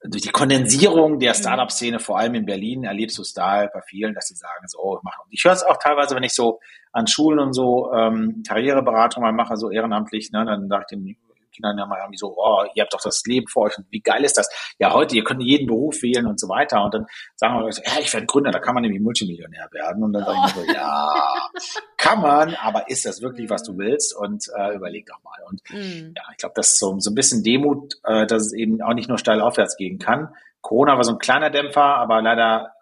durch 0.05 0.23
die 0.23 0.31
Kondensierung 0.31 1.19
der 1.19 1.33
mhm. 1.33 1.39
Startup-Szene, 1.39 1.99
vor 1.99 2.19
allem 2.19 2.35
in 2.35 2.47
Berlin, 2.47 2.85
erlebst 2.85 3.19
du 3.19 3.23
es 3.23 3.33
da 3.33 3.67
bei 3.73 3.81
vielen, 3.83 4.15
dass 4.15 4.29
sie 4.29 4.37
sagen, 4.37 4.67
so, 4.67 4.79
oh, 4.81 5.01
machen. 5.03 5.25
Ich 5.31 5.43
höre 5.45 5.53
es 5.53 5.65
auch 5.65 5.77
teilweise, 5.79 6.15
wenn 6.15 6.23
ich 6.23 6.35
so 6.35 6.61
an 6.93 7.07
Schulen 7.07 7.41
und 7.41 7.53
so 7.53 7.93
ähm, 7.93 8.43
Karriereberatung 8.47 9.23
mal 9.23 9.33
mache, 9.33 9.57
so 9.57 9.71
ehrenamtlich, 9.71 10.31
ne, 10.31 10.45
dann 10.45 10.69
dachte 10.69 10.97
ich, 10.97 11.17
Kindern 11.59 11.79
ja 11.79 11.87
mal 11.87 11.99
irgendwie 11.99 12.19
so, 12.19 12.35
oh, 12.37 12.65
ihr 12.75 12.83
habt 12.83 12.95
doch 12.95 13.01
das 13.01 13.23
Leben 13.27 13.49
vor 13.49 13.65
euch 13.65 13.77
und 13.79 13.87
wie 13.91 14.01
geil 14.01 14.25
ist 14.25 14.39
das? 14.39 14.49
Ja, 14.79 14.93
heute, 14.93 15.17
ihr 15.17 15.25
könnt 15.25 15.43
jeden 15.43 15.67
Beruf 15.67 16.03
wählen 16.03 16.27
und 16.27 16.39
so 16.39 16.49
weiter. 16.49 16.85
Und 16.85 16.95
dann 16.95 17.07
sagen 17.37 17.55
wir, 17.55 17.69
ja, 17.69 18.01
ich 18.01 18.13
werde 18.13 18.27
Gründer, 18.27 18.51
da 18.51 18.61
kann 18.61 18.75
man 18.75 18.83
nämlich 18.83 19.03
Multimillionär 19.03 19.69
werden. 19.73 20.03
Und 20.03 20.13
dann 20.13 20.25
sage 20.25 20.39
ich 20.47 20.57
mir 20.57 20.65
so, 20.65 20.73
ja, 20.75 21.51
kann 21.97 22.21
man, 22.21 22.55
aber 22.55 22.89
ist 22.89 23.05
das 23.05 23.21
wirklich, 23.21 23.51
was 23.51 23.65
du 23.65 23.73
mhm. 23.73 23.79
willst? 23.79 24.17
Und 24.17 24.45
äh, 24.57 24.75
überleg 24.75 25.07
doch 25.07 25.23
mal. 25.23 25.39
Und 25.49 25.61
mhm. 25.71 26.15
ja, 26.17 26.23
ich 26.31 26.39
glaube, 26.39 26.55
das 26.55 26.69
ist 26.69 26.79
so, 26.79 26.99
so 26.99 27.11
ein 27.11 27.15
bisschen 27.15 27.43
Demut, 27.43 27.95
äh, 28.05 28.27
dass 28.27 28.47
es 28.47 28.53
eben 28.53 28.81
auch 28.83 28.95
nicht 28.95 29.09
nur 29.09 29.19
steil 29.19 29.41
aufwärts 29.41 29.77
gehen 29.77 29.99
kann. 29.99 30.35
Corona 30.61 30.97
war 30.97 31.05
so 31.05 31.13
ein 31.13 31.19
kleiner 31.19 31.51
Dämpfer, 31.51 31.83
aber 31.83 32.23
leider, 32.23 32.73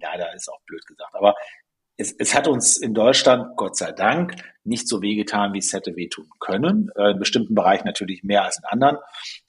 leider 0.00 0.34
ist 0.34 0.50
auch 0.50 0.60
blöd 0.66 0.84
gesagt, 0.86 1.14
aber 1.14 1.34
es, 1.96 2.12
es 2.18 2.34
hat 2.34 2.48
uns 2.48 2.76
in 2.76 2.94
Deutschland, 2.94 3.56
Gott 3.56 3.76
sei 3.76 3.92
Dank, 3.92 4.34
nicht 4.66 4.88
so 4.88 5.02
wehgetan, 5.02 5.52
wie 5.52 5.58
es 5.58 5.72
hätte 5.72 5.96
wehtun 5.96 6.28
können. 6.40 6.90
Äh, 6.96 7.12
in 7.12 7.18
bestimmten 7.18 7.54
Bereichen 7.54 7.86
natürlich 7.86 8.22
mehr 8.22 8.44
als 8.44 8.58
in 8.58 8.64
anderen. 8.64 8.98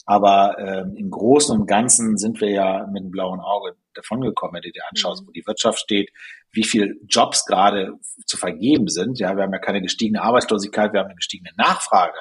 Aber 0.06 0.58
äh, 0.58 0.82
im 0.98 1.10
Großen 1.10 1.58
und 1.58 1.68
Ganzen 1.68 2.18
sind 2.18 2.40
wir 2.40 2.50
ja 2.50 2.88
mit 2.88 3.02
einem 3.02 3.12
blauen 3.12 3.40
Auge 3.40 3.76
davongekommen, 3.94 4.56
wenn 4.56 4.62
du 4.62 4.72
dir 4.72 4.84
anschaust, 4.90 5.24
mhm. 5.24 5.28
wo 5.28 5.32
die 5.32 5.46
Wirtschaft 5.46 5.80
steht, 5.80 6.12
wie 6.52 6.64
viel 6.64 7.00
Jobs 7.08 7.46
gerade 7.46 7.94
zu 8.26 8.38
vergeben 8.38 8.88
sind. 8.88 9.20
Ja, 9.20 9.36
wir 9.36 9.44
haben 9.44 9.54
ja 9.54 9.60
keine 9.60 9.82
gestiegene 9.82 10.22
Arbeitslosigkeit, 10.22 10.94
wir 10.94 11.02
haben 11.02 11.08
eine 11.08 11.16
gestiegene 11.16 11.52
Nachfrage 11.58 12.18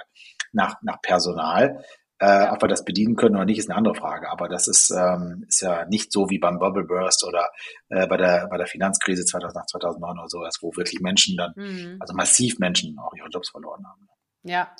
nach, 0.53 0.77
nach 0.83 1.01
Personal. 1.01 1.85
Äh, 2.19 2.49
ob 2.49 2.63
wir 2.63 2.69
das 2.69 2.85
bedienen 2.85 3.17
können 3.17 3.37
oder 3.37 3.45
nicht, 3.45 3.59
ist 3.59 3.69
eine 3.69 3.77
andere 3.77 3.95
Frage. 3.95 4.31
Aber 4.31 4.49
das 4.49 4.69
ist, 4.69 4.91
ähm, 4.91 5.45
ist 5.49 5.61
ja 5.61 5.85
nicht 5.87 6.13
so 6.13 6.31
wie 6.31 6.39
beim 6.39 6.59
Bubble 6.59 6.85
Burst 6.85 7.25
oder 7.27 7.51
äh, 7.91 8.07
bei, 8.07 8.17
der, 8.17 8.49
bei 8.49 8.57
der 8.57 8.67
Finanzkrise 8.67 9.25
2008, 9.25 9.69
2009 9.71 10.19
oder 10.19 10.29
sowas, 10.29 10.59
wo 10.63 10.75
wirklich 10.77 11.01
Menschen 11.01 11.37
dann, 11.37 11.53
mhm. 11.57 11.97
also 12.01 12.15
massiv 12.15 12.59
Menschen 12.59 12.99
auch 12.99 13.13
ihre 13.15 13.29
Jobs 13.29 13.51
verloren 13.51 13.85
haben. 13.87 14.09
Ja, 14.45 14.71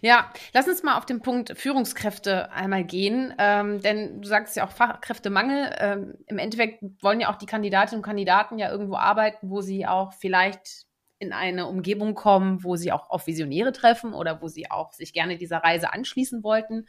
ja, 0.00 0.30
lass 0.52 0.68
uns 0.68 0.82
mal 0.82 0.96
auf 0.96 1.06
den 1.06 1.20
Punkt 1.20 1.58
Führungskräfte 1.58 2.52
einmal 2.52 2.84
gehen, 2.84 3.34
ähm, 3.38 3.80
denn 3.80 4.20
du 4.20 4.28
sagst 4.28 4.56
ja 4.56 4.66
auch 4.66 4.70
Fachkräftemangel. 4.70 5.74
Ähm, 5.78 6.14
Im 6.26 6.38
Endeffekt 6.38 6.82
wollen 7.02 7.20
ja 7.20 7.30
auch 7.30 7.36
die 7.36 7.46
Kandidatinnen 7.46 7.98
und 7.98 8.06
Kandidaten 8.06 8.58
ja 8.58 8.70
irgendwo 8.70 8.96
arbeiten, 8.96 9.50
wo 9.50 9.60
sie 9.60 9.86
auch 9.86 10.12
vielleicht 10.12 10.86
in 11.18 11.32
eine 11.32 11.66
Umgebung 11.66 12.14
kommen, 12.14 12.62
wo 12.62 12.76
sie 12.76 12.92
auch 12.92 13.10
auf 13.10 13.26
Visionäre 13.26 13.72
treffen 13.72 14.14
oder 14.14 14.40
wo 14.40 14.48
sie 14.48 14.70
auch 14.70 14.92
sich 14.92 15.12
gerne 15.12 15.36
dieser 15.36 15.58
Reise 15.58 15.92
anschließen 15.92 16.42
wollten. 16.42 16.86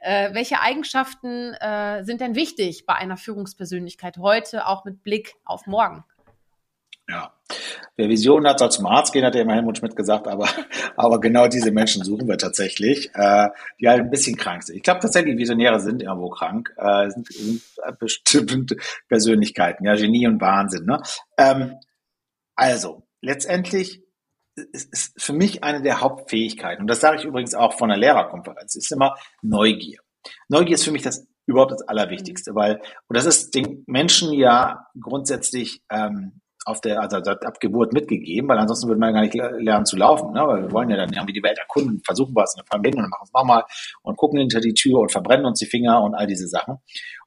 Äh, 0.00 0.34
welche 0.34 0.60
Eigenschaften 0.60 1.54
äh, 1.54 2.04
sind 2.04 2.20
denn 2.20 2.34
wichtig 2.34 2.86
bei 2.86 2.94
einer 2.94 3.16
Führungspersönlichkeit 3.16 4.18
heute, 4.18 4.66
auch 4.66 4.84
mit 4.84 5.02
Blick 5.02 5.34
auf 5.44 5.66
morgen? 5.66 6.04
Ja, 7.10 7.32
wer 7.96 8.08
Visionen 8.10 8.46
hat, 8.46 8.58
soll 8.58 8.70
zum 8.70 8.84
Arzt 8.84 9.14
gehen, 9.14 9.24
hat 9.24 9.34
ja 9.34 9.40
immer 9.40 9.54
Helmut 9.54 9.78
Schmidt 9.78 9.96
gesagt, 9.96 10.28
aber, 10.28 10.46
aber 10.96 11.20
genau 11.20 11.48
diese 11.48 11.70
Menschen 11.70 12.04
suchen 12.04 12.28
wir 12.28 12.36
tatsächlich, 12.36 13.10
äh, 13.14 13.48
die 13.80 13.88
halt 13.88 14.00
ein 14.00 14.10
bisschen 14.10 14.36
krank 14.36 14.62
sind. 14.62 14.76
Ich 14.76 14.82
glaube 14.82 15.00
tatsächlich, 15.00 15.38
Visionäre 15.38 15.80
sind 15.80 16.02
irgendwo 16.02 16.28
krank, 16.28 16.74
äh, 16.76 17.08
sind, 17.08 17.32
sind 17.32 17.62
bestimmte 17.98 18.76
Persönlichkeiten, 19.08 19.86
ja, 19.86 19.94
Genie 19.94 20.26
und 20.26 20.40
Wahnsinn. 20.42 20.84
Ne? 20.84 21.00
Ähm, 21.38 21.76
also, 22.56 23.07
letztendlich 23.20 24.02
ist, 24.72 24.92
ist 24.92 25.22
für 25.22 25.32
mich 25.32 25.62
eine 25.62 25.82
der 25.82 26.00
Hauptfähigkeiten, 26.00 26.82
und 26.82 26.88
das 26.88 27.00
sage 27.00 27.18
ich 27.18 27.24
übrigens 27.24 27.54
auch 27.54 27.74
von 27.74 27.88
der 27.88 27.98
Lehrerkonferenz, 27.98 28.74
ist 28.74 28.92
immer 28.92 29.14
Neugier. 29.42 30.00
Neugier 30.48 30.74
ist 30.74 30.84
für 30.84 30.92
mich 30.92 31.02
das 31.02 31.26
überhaupt 31.46 31.72
das 31.72 31.82
Allerwichtigste, 31.82 32.54
weil, 32.54 32.76
und 33.08 33.16
das 33.16 33.24
ist 33.24 33.54
den 33.54 33.84
Menschen 33.86 34.32
ja 34.32 34.86
grundsätzlich 35.00 35.82
ähm, 35.90 36.40
auf 36.66 36.82
der, 36.82 37.00
also 37.00 37.16
ab 37.16 37.60
Geburt 37.60 37.94
mitgegeben, 37.94 38.48
weil 38.48 38.58
ansonsten 38.58 38.88
würde 38.88 39.00
man 39.00 39.14
gar 39.14 39.22
nicht 39.22 39.34
lernen 39.34 39.86
zu 39.86 39.96
laufen, 39.96 40.32
ne? 40.32 40.46
weil 40.46 40.62
wir 40.64 40.72
wollen 40.72 40.90
ja 40.90 40.96
dann 40.96 41.12
irgendwie 41.12 41.32
die 41.32 41.42
Welt 41.42 41.58
erkunden, 41.58 42.02
versuchen 42.04 42.34
was, 42.34 42.54
und 42.54 42.60
dann 42.60 42.66
fahren 42.66 42.84
wir 42.84 42.90
hin 42.90 43.02
und 43.02 43.08
machen 43.08 43.24
es 43.24 43.32
nochmal 43.32 43.64
und 44.02 44.16
gucken 44.16 44.38
hinter 44.38 44.60
die 44.60 44.74
Tür 44.74 44.98
und 44.98 45.10
verbrennen 45.10 45.46
uns 45.46 45.60
die 45.60 45.66
Finger 45.66 46.02
und 46.02 46.14
all 46.14 46.26
diese 46.26 46.46
Sachen. 46.46 46.76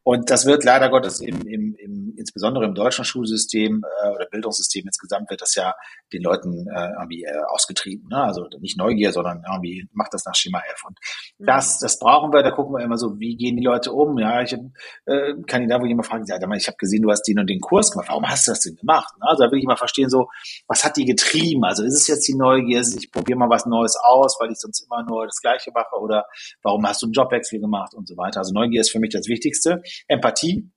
Und 0.03 0.29
das 0.29 0.45
wird 0.45 0.63
leider 0.63 0.89
Gottes 0.89 1.19
im, 1.19 1.41
im, 1.47 1.75
im 1.75 2.01
insbesondere 2.21 2.65
im 2.65 2.73
deutschen 2.73 3.03
Schulsystem 3.03 3.83
äh, 4.03 4.09
oder 4.09 4.25
Bildungssystem 4.25 4.85
insgesamt 4.85 5.29
wird 5.29 5.41
das 5.41 5.55
ja 5.55 5.73
den 6.13 6.21
Leuten 6.21 6.67
äh, 6.67 6.89
irgendwie 6.99 7.23
äh, 7.23 7.41
ausgetrieben. 7.47 8.07
Ne? 8.09 8.23
Also 8.23 8.47
nicht 8.59 8.77
Neugier, 8.77 9.11
sondern 9.11 9.43
irgendwie 9.51 9.87
macht 9.91 10.13
das 10.13 10.25
nach 10.25 10.35
Schema 10.35 10.59
F. 10.73 10.83
Und 10.85 10.97
mhm. 11.39 11.45
das, 11.45 11.79
das 11.79 11.99
brauchen 11.99 12.31
wir, 12.31 12.43
da 12.43 12.51
gucken 12.51 12.75
wir 12.75 12.83
immer 12.83 12.97
so, 12.97 13.19
wie 13.19 13.35
gehen 13.35 13.57
die 13.57 13.63
Leute 13.63 13.91
um? 13.91 14.17
Ja, 14.17 14.41
ich 14.41 14.53
äh, 14.53 15.33
kann 15.47 15.67
da, 15.67 15.81
wo 15.81 15.85
jemand 15.85 16.07
fragt, 16.07 16.29
ja, 16.29 16.37
ich 16.37 16.67
habe 16.67 16.77
gesehen, 16.77 17.01
du 17.01 17.09
hast 17.09 17.23
den 17.23 17.39
und 17.39 17.49
den 17.49 17.59
Kurs 17.59 17.91
gemacht. 17.91 18.09
Warum 18.09 18.27
hast 18.27 18.47
du 18.47 18.51
das 18.51 18.61
denn 18.61 18.75
gemacht? 18.75 19.13
Ne? 19.19 19.27
Also 19.27 19.43
da 19.43 19.51
will 19.51 19.59
ich 19.59 19.65
mal 19.65 19.77
verstehen, 19.77 20.09
so, 20.09 20.29
was 20.67 20.83
hat 20.83 20.97
die 20.97 21.05
getrieben? 21.05 21.63
Also 21.65 21.83
ist 21.83 21.95
es 21.95 22.07
jetzt 22.07 22.27
die 22.27 22.35
Neugier, 22.35 22.81
ich 22.81 23.11
probiere 23.11 23.39
mal 23.39 23.49
was 23.49 23.65
Neues 23.65 23.95
aus, 24.03 24.37
weil 24.39 24.51
ich 24.51 24.59
sonst 24.59 24.81
immer 24.81 25.03
nur 25.03 25.25
das 25.25 25.41
Gleiche 25.41 25.71
mache 25.73 25.99
oder 25.99 26.25
warum 26.61 26.85
hast 26.85 27.01
du 27.01 27.07
einen 27.07 27.13
Jobwechsel 27.13 27.59
gemacht 27.59 27.93
und 27.93 28.07
so 28.07 28.15
weiter. 28.17 28.39
Also 28.39 28.53
Neugier 28.53 28.81
ist 28.81 28.91
für 28.91 28.99
mich 28.99 29.11
das 29.11 29.27
Wichtigste. 29.27 29.81
Empathie 30.07 30.71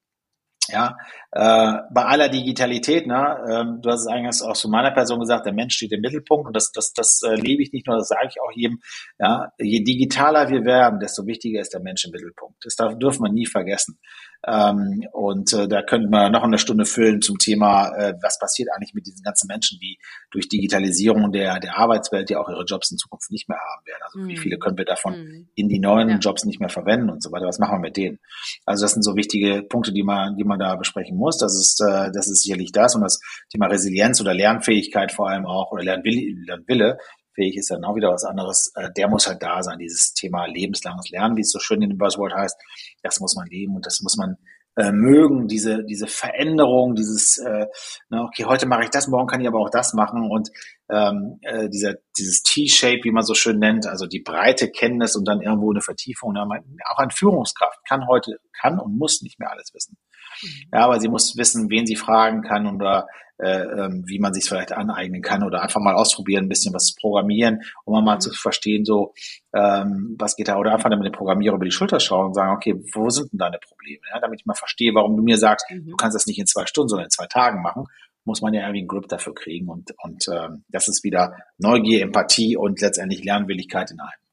Ja, 0.69 0.97
äh, 1.33 1.75
bei 1.93 2.05
aller 2.05 2.31
Digitalität, 2.31 3.07
ne, 3.07 3.37
ähm, 3.51 3.81
du 3.83 3.91
hast 3.91 4.03
es 4.03 4.07
eigentlich 4.07 4.41
auch 4.43 4.55
zu 4.57 4.69
meiner 4.71 4.93
Person 4.93 5.21
gesagt, 5.21 5.45
der 5.45 5.53
Mensch 5.53 5.75
steht 5.77 5.93
im 5.93 6.01
Mittelpunkt 6.01 6.47
und 6.47 6.57
das, 6.57 6.73
das, 6.73 6.93
das 6.95 7.21
äh, 7.23 7.35
lebe 7.35 7.63
ich 7.63 7.73
nicht 7.73 7.87
nur, 7.87 7.99
das 7.99 8.09
sage 8.09 8.29
ich 8.29 8.41
auch 8.41 8.51
jedem. 8.55 8.79
Ja, 9.19 9.53
je 9.59 9.85
digitaler 9.85 10.49
wir 10.49 10.65
werden, 10.65 11.01
desto 11.01 11.27
wichtiger 11.27 11.61
ist 11.61 11.75
der 11.75 11.83
Mensch 11.83 12.05
im 12.07 12.13
Mittelpunkt. 12.13 12.57
Das 12.65 12.77
darf, 12.77 12.99
dürfen 12.99 13.25
wir 13.25 13.33
nie 13.33 13.47
vergessen. 13.47 13.99
Ähm, 14.47 15.07
und 15.13 15.53
äh, 15.53 15.69
da 15.69 15.83
könnten 15.83 16.11
wir 16.11 16.29
noch 16.29 16.43
eine 16.43 16.59
Stunde 16.59 16.85
füllen 16.85 17.23
zum 17.23 17.39
Thema, 17.39 17.89
äh, 17.97 18.15
was 18.21 18.39
passiert 18.39 18.69
eigentlich 18.75 18.93
mit 18.93 19.07
diesen 19.07 19.23
ganzen 19.23 19.47
Menschen, 19.47 19.79
die 19.81 19.99
durch 20.31 20.49
Digitalisierung 20.49 21.33
der, 21.33 21.61
der 21.61 21.79
Arbeitswelt 21.79 22.29
ja 22.29 22.41
auch 22.41 22.49
ihre 22.49 22.65
Jobs 22.65 22.91
in 22.91 22.99
Zukunft 22.99 23.31
nicht 23.31 23.49
mehr 23.49 23.59
haben 23.59 23.87
werden. 23.87 24.03
Also 24.05 24.19
mhm. 24.21 24.29
wie 24.29 24.37
viele 24.37 24.59
können 24.59 24.77
wir 24.77 24.85
davon 24.85 25.15
mhm. 25.15 25.49
in 25.55 25.69
die 25.69 25.79
neuen 25.79 26.09
ja. 26.09 26.19
Jobs 26.19 26.45
nicht 26.45 26.61
mehr 26.61 26.69
verwenden 26.69 27.11
und 27.11 27.23
so 27.23 27.33
weiter. 27.33 27.47
Was 27.47 27.59
machen 27.59 27.77
wir 27.77 27.89
mit 27.89 27.97
denen? 27.97 28.19
Also 28.67 28.85
das 28.85 28.93
sind 28.93 29.03
so 29.03 29.17
wichtige 29.17 29.63
Punkte, 29.63 29.93
die 29.93 30.03
man, 30.03 30.37
die 30.37 30.45
man 30.45 30.59
da 30.59 30.77
besprechen 30.77 31.17
muss. 31.17 31.39
Das 31.39 31.55
ist, 31.59 31.81
äh, 31.81 32.11
das 32.13 32.29
ist 32.29 32.43
sicherlich 32.43 32.73
das 32.73 32.95
und 32.95 33.03
das 33.03 33.21
Thema 33.51 33.67
Resilienz 33.67 34.21
oder 34.21 34.35
Lernfähigkeit 34.35 35.13
vor 35.13 35.31
allem 35.31 35.47
auch 35.47 35.73
oder 35.73 35.83
Lernwille, 35.83 36.35
Lernwille 36.47 36.99
fähig 37.35 37.57
ist 37.57 37.71
dann 37.71 37.85
auch 37.85 37.97
wieder 37.97 38.11
was 38.11 38.25
anderes. 38.25 38.73
Äh, 38.77 38.91
der 38.97 39.09
muss 39.09 39.27
halt 39.27 39.43
da 39.43 39.63
sein, 39.63 39.79
dieses 39.79 40.15
Thema 40.15 40.47
lebenslanges 40.47 41.11
Lernen, 41.11 41.37
wie 41.37 41.43
es 41.43 41.51
so 41.51 41.59
schön 41.59 41.83
in 41.83 41.91
dem 41.91 41.99
Buzzword 41.99 42.35
heißt. 42.35 42.57
Das 43.03 43.21
muss 43.21 43.37
man 43.37 43.47
leben 43.47 43.77
und 43.77 43.87
das 43.87 44.01
muss 44.01 44.17
man 44.17 44.37
äh, 44.77 44.91
mögen, 44.91 45.47
diese, 45.47 45.85
diese 45.85 46.09
Veränderung, 46.09 46.95
dieses, 46.97 47.39
äh, 47.39 47.67
na, 48.09 48.25
okay, 48.25 48.45
heute 48.45 48.67
mache 48.67 48.85
ich 48.85 48.91
das, 48.91 49.07
morgen 49.07 49.29
kann 49.29 49.41
ich 49.41 49.47
aber 49.47 49.61
auch 49.61 49.71
das 49.71 49.95
machen 49.95 50.29
und 50.31 50.51
ähm, 50.91 51.39
äh, 51.43 51.69
dieser, 51.69 51.95
dieses 52.19 52.43
T-Shape, 52.43 53.01
wie 53.05 53.13
man 53.13 53.23
so 53.23 53.35
schön 53.35 53.59
nennt, 53.59 53.87
also 53.87 54.07
die 54.07 54.21
breite 54.21 54.71
Kenntnis 54.71 55.15
und 55.15 55.27
dann 55.27 55.43
irgendwo 55.43 55.71
eine 55.71 55.81
Vertiefung. 55.81 56.37
Auch 56.37 56.99
ein 56.99 57.11
Führungskraft 57.11 57.79
kann 57.89 58.09
heute, 58.09 58.39
kann 58.61 58.81
und 58.81 58.99
muss 58.99 59.23
nicht 59.23 59.39
mehr 59.39 59.51
alles 59.51 59.73
wissen. 59.73 59.97
Mhm. 60.43 60.49
Ja, 60.73 60.81
aber 60.81 61.01
sie 61.01 61.09
muss 61.09 61.37
wissen, 61.37 61.71
wen 61.71 61.87
sie 61.87 61.97
fragen 61.97 62.43
kann 62.43 62.67
oder 62.67 63.07
äh, 63.39 63.63
ähm, 63.63 64.05
wie 64.07 64.21
man 64.21 64.33
sich 64.33 64.45
vielleicht 64.45 64.73
aneignen 64.73 65.21
kann 65.21 65.43
oder 65.43 65.61
einfach 65.61 65.81
mal 65.81 65.95
ausprobieren, 65.95 66.45
ein 66.45 66.49
bisschen 66.49 66.73
was 66.73 66.95
programmieren, 66.95 67.63
um 67.85 68.05
mal 68.05 68.15
mhm. 68.15 68.21
zu 68.21 68.33
verstehen, 68.33 68.85
so 68.85 69.13
ähm, 69.53 70.15
was 70.19 70.37
geht 70.37 70.49
da 70.49 70.57
oder 70.57 70.73
einfach 70.73 70.89
mit 70.91 71.05
dem 71.05 71.13
Programmierer 71.13 71.57
über 71.57 71.65
die 71.65 71.73
Schulter 71.73 71.99
schauen 71.99 72.27
und 72.27 72.35
sagen, 72.35 72.55
okay, 72.55 72.81
wo 72.95 73.11
sind 73.11 73.33
denn 73.33 73.39
deine 73.39 73.59
Probleme? 73.59 74.01
Ja, 74.13 74.21
damit 74.21 74.41
ich 74.41 74.47
mal 74.47 74.55
verstehe, 74.55 74.95
warum 74.95 75.17
du 75.17 75.23
mir 75.23 75.37
sagst, 75.37 75.67
mhm. 75.69 75.91
du 75.91 75.97
kannst 75.97 76.15
das 76.15 76.27
nicht 76.27 76.39
in 76.39 76.47
zwei 76.47 76.67
Stunden, 76.67 76.91
sondern 76.91 77.07
in 77.07 77.11
zwei 77.11 77.27
Tagen 77.27 77.61
machen, 77.61 77.87
muss 78.25 78.41
man 78.41 78.55
ja 78.55 78.61
irgendwie 78.61 78.81
einen 78.81 78.89
Grip 78.89 79.09
dafür 79.09 79.35
kriegen 79.35 79.69
und 79.69 79.93
und 80.03 80.27
ähm, 80.33 80.65
das 80.69 80.89
ist 80.89 81.03
wieder 81.03 81.37
Neugier, 81.59 82.03
Empathie 82.03 82.57
und 82.57 82.81
letztendlich 82.81 83.25
Lernwilligkeit 83.25 83.91
in 83.91 84.01
einem. 84.01 84.24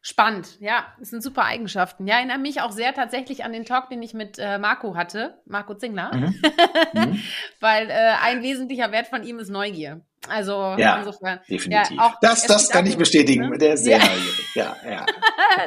Spannend, 0.00 0.60
ja, 0.60 0.86
das 1.00 1.10
sind 1.10 1.22
super 1.22 1.44
Eigenschaften. 1.44 2.06
Ja, 2.06 2.16
erinnere 2.16 2.38
mich 2.38 2.60
auch 2.60 2.70
sehr 2.70 2.94
tatsächlich 2.94 3.44
an 3.44 3.52
den 3.52 3.64
Talk, 3.64 3.90
den 3.90 4.00
ich 4.00 4.14
mit 4.14 4.38
äh, 4.38 4.58
Marco 4.58 4.94
hatte, 4.94 5.40
Marco 5.44 5.74
Zingler, 5.74 6.14
mhm. 6.14 6.40
mhm. 6.94 7.22
weil 7.58 7.90
äh, 7.90 8.14
ein 8.22 8.42
wesentlicher 8.42 8.92
Wert 8.92 9.08
von 9.08 9.24
ihm 9.24 9.40
ist 9.40 9.50
Neugier. 9.50 10.00
Also 10.28 10.74
ja, 10.78 10.98
insofern. 10.98 11.40
Definitiv. 11.48 11.96
Ja, 11.96 12.06
auch, 12.06 12.20
das 12.20 12.46
das 12.46 12.70
kann 12.70 12.86
ich 12.86 12.96
bestätigen. 12.96 13.50
Ne? 13.50 13.58
Der 13.58 13.74
ist 13.74 13.84
sehr 13.84 13.98
ja. 13.98 14.04
neugierig. 14.04 14.54
Ja, 14.54 14.76
ja. 14.84 15.06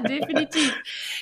definitiv. 0.07 0.75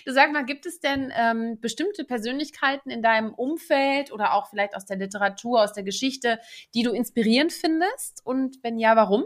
Du 0.06 0.14
sag 0.14 0.32
mal, 0.32 0.46
gibt 0.46 0.66
es 0.66 0.80
denn 0.80 1.12
ähm, 1.16 1.60
bestimmte 1.60 2.04
Persönlichkeiten 2.04 2.90
in 2.90 3.02
deinem 3.02 3.34
Umfeld 3.34 4.12
oder 4.12 4.34
auch 4.34 4.50
vielleicht 4.50 4.76
aus 4.76 4.86
der 4.86 4.98
Literatur, 4.98 5.62
aus 5.62 5.74
der 5.74 5.84
Geschichte, 5.84 6.40
die 6.74 6.84
du 6.84 6.92
inspirierend 6.92 7.54
findest? 7.54 8.22
Und 8.26 8.58
wenn 8.64 8.78
ja, 8.78 8.96
warum? 8.96 9.26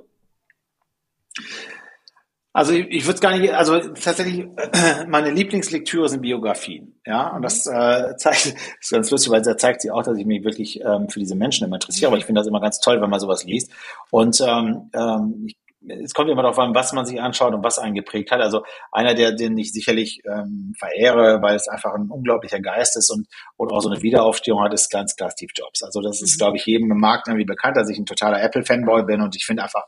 Also 2.55 2.71
ich, 2.71 2.87
ich 2.89 3.05
würde 3.05 3.15
es 3.15 3.21
gar 3.21 3.35
nicht, 3.35 3.51
also 3.51 3.79
tatsächlich 3.79 4.45
meine 5.07 5.31
Lieblingslektüre 5.31 6.07
sind 6.07 6.21
Biografien, 6.21 6.99
ja, 7.03 7.35
und 7.35 7.41
das 7.41 7.65
äh, 7.65 8.15
zeigt, 8.17 8.45
das 8.45 8.55
ist 8.79 8.91
ganz 8.91 9.09
lustig, 9.09 9.31
weil 9.31 9.41
da 9.41 9.57
zeigt 9.57 9.81
sie 9.81 9.89
auch, 9.89 10.03
dass 10.03 10.17
ich 10.17 10.25
mich 10.25 10.43
wirklich 10.43 10.79
ähm, 10.81 11.09
für 11.09 11.19
diese 11.19 11.35
Menschen 11.35 11.65
immer 11.65 11.77
interessiere, 11.77 12.09
aber 12.09 12.17
ich 12.17 12.25
finde 12.25 12.39
das 12.39 12.47
immer 12.47 12.61
ganz 12.61 12.79
toll, 12.79 13.01
wenn 13.01 13.09
man 13.09 13.19
sowas 13.19 13.43
liest. 13.43 13.71
Und 14.11 14.39
ähm, 14.41 14.91
ähm, 14.93 15.45
ich 15.47 15.57
es 15.87 16.13
kommt 16.13 16.29
immer 16.29 16.41
darauf 16.41 16.59
an, 16.59 16.73
was 16.73 16.93
man 16.93 17.05
sich 17.05 17.21
anschaut 17.21 17.53
und 17.53 17.63
was 17.63 17.79
einen 17.79 17.95
geprägt 17.95 18.31
hat. 18.31 18.41
Also 18.41 18.63
einer, 18.91 19.13
der 19.13 19.33
den 19.33 19.57
ich 19.57 19.71
sicherlich 19.71 20.21
ähm, 20.25 20.73
verehre, 20.77 21.41
weil 21.41 21.55
es 21.55 21.67
einfach 21.67 21.93
ein 21.93 22.09
unglaublicher 22.09 22.59
Geist 22.59 22.97
ist 22.97 23.09
und, 23.09 23.27
und 23.57 23.71
auch 23.71 23.81
so 23.81 23.89
eine 23.89 24.01
Wiederaufstehung 24.01 24.63
hat, 24.63 24.73
ist 24.73 24.89
ganz 24.89 25.15
klar 25.15 25.31
Steve 25.31 25.51
Jobs. 25.55 25.83
Also 25.83 26.01
das 26.01 26.21
ist, 26.21 26.35
mhm. 26.35 26.39
glaube 26.39 26.57
ich, 26.57 26.65
jedem 26.65 26.91
im 26.91 26.99
Markt 26.99 27.27
irgendwie 27.27 27.45
bekannt, 27.45 27.77
dass 27.77 27.89
ich 27.89 27.97
ein 27.97 28.05
totaler 28.05 28.41
Apple-Fanboy 28.41 29.03
bin 29.03 29.21
und 29.21 29.35
ich 29.35 29.45
finde 29.45 29.63
einfach, 29.63 29.85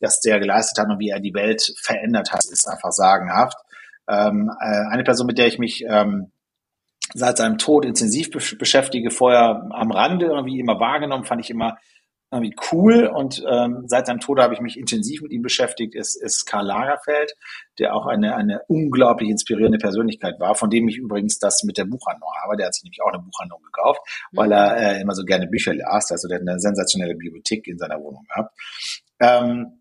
dass 0.00 0.20
der 0.20 0.40
geleistet 0.40 0.78
hat 0.78 0.90
und 0.90 0.98
wie 0.98 1.10
er 1.10 1.20
die 1.20 1.34
Welt 1.34 1.74
verändert 1.82 2.32
hat, 2.32 2.44
ist 2.44 2.68
einfach 2.68 2.90
sagenhaft. 2.92 3.56
Ähm, 4.08 4.50
äh, 4.60 4.92
eine 4.92 5.04
Person, 5.04 5.26
mit 5.26 5.38
der 5.38 5.46
ich 5.46 5.58
mich 5.58 5.84
ähm, 5.88 6.30
seit 7.12 7.36
seinem 7.36 7.58
Tod 7.58 7.84
intensiv 7.84 8.30
beschäftige, 8.30 9.10
vorher 9.10 9.66
am 9.70 9.90
Rande 9.90 10.26
irgendwie 10.26 10.58
immer 10.58 10.80
wahrgenommen, 10.80 11.24
fand 11.24 11.42
ich 11.42 11.50
immer 11.50 11.78
irgendwie 12.30 12.56
cool 12.72 13.06
und 13.06 13.44
ähm, 13.48 13.84
seit 13.86 14.06
seinem 14.06 14.20
Tode 14.20 14.42
habe 14.42 14.54
ich 14.54 14.60
mich 14.60 14.78
intensiv 14.78 15.22
mit 15.22 15.32
ihm 15.32 15.42
beschäftigt, 15.42 15.94
ist, 15.94 16.20
ist 16.20 16.46
Karl 16.46 16.66
Lagerfeld, 16.66 17.34
der 17.78 17.94
auch 17.94 18.06
eine, 18.06 18.34
eine 18.34 18.62
unglaublich 18.66 19.30
inspirierende 19.30 19.78
Persönlichkeit 19.78 20.40
war, 20.40 20.54
von 20.54 20.68
dem 20.68 20.88
ich 20.88 20.96
übrigens 20.96 21.38
das 21.38 21.62
mit 21.62 21.78
der 21.78 21.84
Buchhandlung 21.84 22.30
habe. 22.42 22.56
Der 22.56 22.66
hat 22.66 22.74
sich 22.74 22.84
nämlich 22.84 23.02
auch 23.02 23.12
eine 23.12 23.22
Buchhandlung 23.22 23.62
gekauft, 23.62 24.00
mhm. 24.32 24.36
weil 24.36 24.52
er 24.52 24.76
äh, 24.76 25.00
immer 25.00 25.14
so 25.14 25.24
gerne 25.24 25.46
Bücher 25.46 25.74
las, 25.74 26.10
also 26.10 26.26
der 26.28 26.40
hat 26.40 26.48
eine 26.48 26.58
sensationelle 26.58 27.14
Bibliothek 27.14 27.68
in 27.68 27.78
seiner 27.78 28.00
Wohnung 28.00 28.24
gehabt. 28.24 28.58
Ähm, 29.20 29.78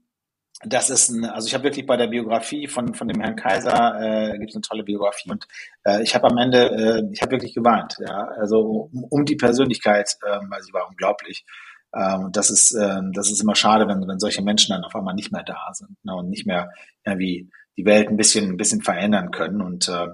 das 0.66 0.90
ist 0.90 1.10
ein, 1.10 1.26
also 1.26 1.48
ich 1.48 1.54
habe 1.54 1.66
wirklich 1.66 1.86
bei 1.86 1.98
der 1.98 2.08
Biografie 2.08 2.68
von 2.68 2.94
von 2.94 3.08
dem 3.08 3.20
Herrn 3.20 3.36
Kaiser 3.36 4.00
äh, 4.00 4.38
gibt 4.38 4.52
es 4.52 4.56
eine 4.56 4.62
tolle 4.62 4.84
Biografie 4.84 5.30
und 5.30 5.46
äh, 5.84 6.02
ich 6.04 6.16
habe 6.16 6.30
am 6.30 6.38
Ende, 6.38 6.70
äh, 6.70 7.04
ich 7.12 7.22
habe 7.22 7.32
wirklich 7.32 7.54
geweint, 7.54 7.98
ja, 8.00 8.28
also 8.40 8.90
um, 8.92 9.04
um 9.10 9.26
die 9.26 9.36
Persönlichkeit, 9.36 10.16
äh, 10.26 10.40
weil 10.50 10.62
sie 10.62 10.74
war 10.74 10.88
unglaublich. 10.88 11.46
Ähm, 11.96 12.30
das 12.32 12.50
ist, 12.50 12.74
äh, 12.74 13.02
das 13.14 13.32
ist 13.32 13.42
immer 13.42 13.56
schade, 13.56 13.88
wenn, 13.88 14.08
wenn 14.08 14.20
solche 14.20 14.42
Menschen 14.42 14.74
dann 14.74 14.84
auf 14.84 14.96
einmal 14.96 15.14
nicht 15.14 15.32
mehr 15.32 15.44
da 15.44 15.74
sind 15.74 15.98
ne, 16.04 16.16
und 16.16 16.30
nicht 16.30 16.46
mehr 16.46 16.72
irgendwie 17.06 17.50
die 17.78 17.86
Welt 17.86 18.10
ein 18.10 18.18
bisschen, 18.18 18.52
ein 18.52 18.58
bisschen 18.58 18.82
verändern 18.82 19.32
können. 19.32 19.62
Und 19.62 19.90
äh, 19.90 20.08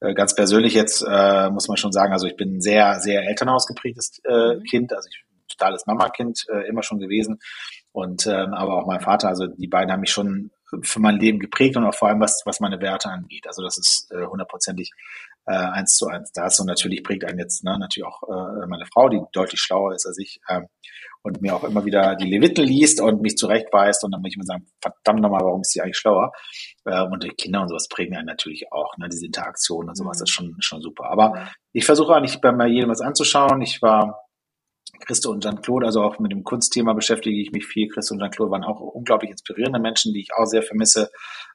äh, 0.00 0.14
ganz 0.14 0.34
persönlich 0.34 0.74
jetzt 0.74 1.04
äh, 1.06 1.50
muss 1.50 1.68
man 1.68 1.76
schon 1.76 1.92
sagen, 1.92 2.12
also 2.12 2.26
ich 2.26 2.36
bin 2.36 2.56
ein 2.56 2.60
sehr, 2.60 3.00
sehr 3.00 3.26
elternhausgeprägtes 3.26 4.20
äh, 4.24 4.56
mhm. 4.56 4.62
Kind, 4.64 4.92
also 4.94 5.08
ich 5.10 5.22
bin 5.26 5.38
ein 5.38 5.48
totales 5.48 5.86
Mama-Kind 5.86 6.46
äh, 6.52 6.68
immer 6.68 6.82
schon 6.82 6.98
gewesen. 6.98 7.38
Und 7.92 8.26
ähm, 8.26 8.54
aber 8.54 8.78
auch 8.78 8.86
mein 8.86 9.00
Vater, 9.00 9.28
also 9.28 9.46
die 9.46 9.68
beiden 9.68 9.92
haben 9.92 10.00
mich 10.00 10.12
schon 10.12 10.50
für 10.80 11.00
mein 11.00 11.18
Leben 11.18 11.38
geprägt 11.38 11.76
und 11.76 11.84
auch 11.84 11.94
vor 11.94 12.08
allem 12.08 12.20
was, 12.20 12.42
was 12.46 12.60
meine 12.60 12.80
Werte 12.80 13.10
angeht. 13.10 13.46
Also 13.46 13.62
das 13.62 13.76
ist 13.76 14.10
äh, 14.10 14.24
hundertprozentig 14.24 14.90
äh, 15.46 15.52
eins 15.52 15.96
zu 15.96 16.06
eins 16.06 16.32
das. 16.32 16.58
Und 16.60 16.66
natürlich 16.66 17.02
prägt 17.04 17.24
einen 17.24 17.38
jetzt 17.38 17.62
ne, 17.64 17.78
natürlich 17.78 18.06
auch 18.06 18.22
äh, 18.22 18.66
meine 18.66 18.86
Frau, 18.86 19.10
die 19.10 19.20
deutlich 19.32 19.60
schlauer 19.60 19.94
ist 19.94 20.06
als 20.06 20.18
ich 20.18 20.40
äh, 20.48 20.62
und 21.22 21.40
mir 21.40 21.54
auch 21.54 21.64
immer 21.64 21.84
wieder 21.84 22.16
die 22.16 22.28
Leviten 22.28 22.64
liest 22.64 23.00
und 23.00 23.22
mich 23.22 23.36
zurechtweist. 23.36 24.04
Und 24.04 24.12
dann 24.12 24.20
muss 24.20 24.32
ich 24.32 24.36
mir 24.36 24.44
sagen, 24.44 24.66
verdammt 24.80 25.20
nochmal, 25.20 25.42
warum 25.42 25.60
ist 25.60 25.72
sie 25.72 25.80
eigentlich 25.80 25.98
schlauer? 25.98 26.32
Äh, 26.84 27.02
und 27.02 27.22
die 27.22 27.30
Kinder 27.30 27.62
und 27.62 27.68
sowas 27.68 27.88
prägen 27.88 28.16
einen 28.16 28.26
natürlich 28.26 28.72
auch, 28.72 28.96
ne, 28.98 29.08
diese 29.08 29.26
Interaktion 29.26 29.88
und 29.88 29.96
sowas, 29.96 30.18
mhm. 30.18 30.20
das 30.20 30.28
ist 30.28 30.34
schon, 30.34 30.56
schon 30.60 30.82
super. 30.82 31.04
Aber 31.10 31.48
ich 31.72 31.84
versuche 31.84 32.14
eigentlich 32.14 32.40
bei 32.40 32.52
mir 32.52 32.66
jedem 32.66 32.90
was 32.90 33.00
anzuschauen. 33.00 33.62
Ich 33.62 33.80
war 33.82 34.20
Christo 35.06 35.30
und 35.30 35.42
Jean-Claude, 35.42 35.86
also 35.86 36.02
auch 36.02 36.18
mit 36.18 36.32
dem 36.32 36.44
Kunstthema 36.44 36.92
beschäftige 36.92 37.40
ich 37.40 37.52
mich 37.52 37.66
viel. 37.66 37.88
Christo 37.88 38.14
und 38.14 38.20
Jean-Claude 38.20 38.50
waren 38.50 38.64
auch 38.64 38.80
unglaublich 38.80 39.30
inspirierende 39.30 39.78
Menschen, 39.78 40.12
die 40.12 40.20
ich 40.20 40.34
auch 40.34 40.46
sehr 40.46 40.62
vermisse, 40.62 41.10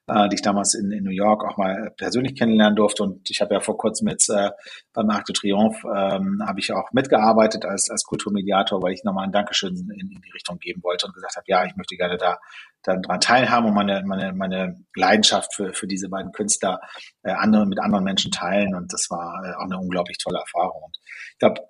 äh, 0.07 0.29
die 0.29 0.35
ich 0.35 0.41
damals 0.41 0.73
in, 0.73 0.91
in 0.91 1.03
New 1.03 1.11
York 1.11 1.43
auch 1.45 1.57
mal 1.57 1.91
persönlich 1.97 2.35
kennenlernen 2.35 2.75
durfte. 2.75 3.03
Und 3.03 3.29
ich 3.29 3.41
habe 3.41 3.53
ja 3.53 3.59
vor 3.59 3.77
kurzem 3.77 4.07
jetzt 4.07 4.29
äh, 4.29 4.51
beim 4.93 5.09
Arc 5.09 5.25
de 5.25 5.33
Triomphe 5.33 5.87
ähm, 5.87 6.41
habe 6.45 6.59
ich 6.59 6.71
auch 6.71 6.91
mitgearbeitet 6.91 7.65
als, 7.65 7.89
als 7.89 8.03
Kulturmediator, 8.03 8.81
weil 8.81 8.93
ich 8.93 9.03
nochmal 9.03 9.25
ein 9.25 9.31
Dankeschön 9.31 9.75
in, 9.75 9.89
in 9.89 10.21
die 10.21 10.31
Richtung 10.31 10.59
geben 10.59 10.83
wollte 10.83 11.07
und 11.07 11.13
gesagt 11.13 11.35
habe, 11.35 11.45
ja, 11.47 11.65
ich 11.65 11.75
möchte 11.75 11.95
gerne 11.95 12.17
da 12.17 12.37
dann 12.83 13.01
dran 13.01 13.19
teilhaben 13.19 13.67
und 13.67 13.73
meine, 13.73 14.03
meine, 14.05 14.33
meine 14.33 14.75
Leidenschaft 14.95 15.53
für, 15.53 15.73
für 15.73 15.87
diese 15.87 16.09
beiden 16.09 16.31
Künstler 16.31 16.79
äh, 17.23 17.31
andere, 17.31 17.65
mit 17.65 17.79
anderen 17.79 18.05
Menschen 18.05 18.31
teilen. 18.31 18.75
Und 18.75 18.93
das 18.93 19.07
war 19.09 19.43
äh, 19.43 19.55
auch 19.55 19.65
eine 19.65 19.77
unglaublich 19.77 20.17
tolle 20.17 20.39
Erfahrung. 20.39 20.83
Und 20.83 20.97
ich 21.33 21.39
glaube, 21.39 21.61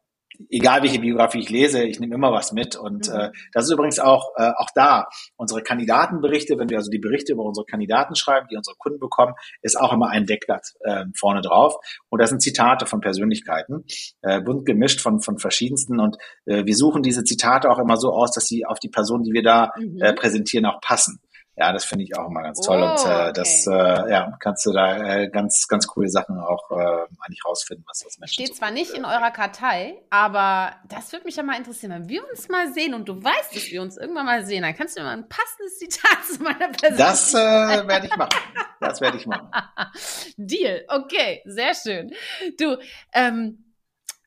egal 0.50 0.84
welche 0.84 1.00
Biografie 1.00 1.40
ich 1.40 1.50
lese, 1.50 1.84
ich 1.84 2.00
nehme 2.00 2.16
immer 2.16 2.32
was 2.32 2.52
mit. 2.52 2.76
Und 2.76 3.10
mhm. 3.10 3.16
äh, 3.16 3.32
das 3.54 3.66
ist 3.66 3.72
übrigens 3.72 4.00
auch, 4.00 4.32
äh, 4.38 4.52
auch 4.56 4.70
da, 4.74 5.08
unsere 5.36 5.62
Kandidatenberichte, 5.62 6.58
wenn 6.58 6.70
wir 6.70 6.78
also 6.78 6.90
die 6.90 7.00
Berichte 7.00 7.34
über 7.34 7.44
unsere 7.44 7.66
Kandidaten 7.66 8.16
schreiben, 8.16 8.48
die 8.50 8.58
unsere 8.58 8.76
Kunden 8.78 9.00
bekommen, 9.00 9.34
ist 9.62 9.80
auch 9.80 9.94
immer 9.94 10.10
ein 10.10 10.26
Deckblatt 10.26 10.74
äh, 10.82 11.06
vorne 11.16 11.42
drauf. 11.42 11.76
Und 12.10 12.22
das 12.22 12.30
sind 12.30 12.42
Zitate 12.42 12.86
von 12.86 13.02
Persönlichkeiten, 13.02 13.86
äh, 14.22 14.42
bunt 14.42 14.66
gemischt 14.66 15.02
von, 15.02 15.22
von 15.22 15.38
verschiedensten. 15.38 16.00
Und 16.00 16.18
äh, 16.46 16.66
wir 16.66 16.76
suchen 16.76 17.04
diese 17.04 17.24
Zitate 17.24 17.70
auch 17.70 17.80
immer 17.80 17.98
so 17.98 18.12
aus, 18.12 18.32
dass 18.32 18.46
sie 18.46 18.66
auf 18.66 18.80
die 18.80 18.90
Person, 18.90 19.24
die 19.24 19.34
wir 19.34 19.44
da 19.44 19.72
mhm. 19.78 20.02
äh, 20.02 20.14
präsentieren, 20.14 20.66
auch 20.66 20.82
passen. 20.82 21.20
Ja, 21.60 21.74
das 21.74 21.86
finde 21.86 22.04
ich 22.04 22.16
auch 22.16 22.28
immer 22.28 22.44
ganz 22.44 22.62
toll. 22.62 22.84
Oh, 22.84 22.92
und 22.92 23.00
äh, 23.00 23.30
okay. 23.30 23.32
das 23.34 23.66
äh, 23.66 23.72
ja, 23.72 24.38
kannst 24.40 24.64
du 24.68 24.72
da 24.72 24.96
äh, 24.98 25.28
ganz, 25.28 25.68
ganz 25.68 25.88
coole 25.88 26.08
Sachen 26.08 26.38
auch 26.38 26.70
äh, 26.70 26.76
eigentlich 27.20 27.44
rausfinden, 27.44 27.84
was 27.88 28.02
das 28.04 28.20
Menschen 28.20 28.34
Steht 28.34 28.50
so 28.50 28.54
zwar 28.54 28.70
nicht 28.70 28.92
in 28.92 29.06
eurer 29.06 29.32
Kartei, 29.32 29.96
aber 30.12 30.76
das 30.88 31.12
würde 31.12 31.26
mich 31.26 31.36
ja 31.36 31.42
mal 31.42 31.58
interessieren. 31.58 31.94
Wenn 31.94 32.10
wir 32.10 32.30
uns 32.30 32.48
mal 32.48 32.72
sehen 32.72 32.94
und 32.94 33.10
du 33.10 33.24
weißt, 33.24 33.56
dass 33.56 33.72
wir 33.72 33.82
uns 33.82 33.98
irgendwann 33.98 34.28
mal 34.28 34.46
sehen, 34.46 34.62
dann 34.62 34.76
kannst 34.76 34.98
du 34.98 35.02
mir 35.02 35.08
mal 35.08 35.18
ein 35.18 35.28
passendes 35.28 35.80
Zitat 35.80 36.24
zu 36.32 36.44
meiner 36.44 36.70
Person. 36.70 36.98
Das 37.00 37.34
äh, 37.34 37.38
werde 37.38 38.06
ich 38.06 38.16
machen. 38.16 38.40
Das 38.80 39.02
werde 39.02 39.18
ich 39.18 39.26
machen. 39.26 39.50
Deal. 40.38 40.86
Okay, 40.88 41.42
sehr 41.46 41.74
schön. 41.74 42.12
Du, 42.60 42.78
ähm, 43.14 43.64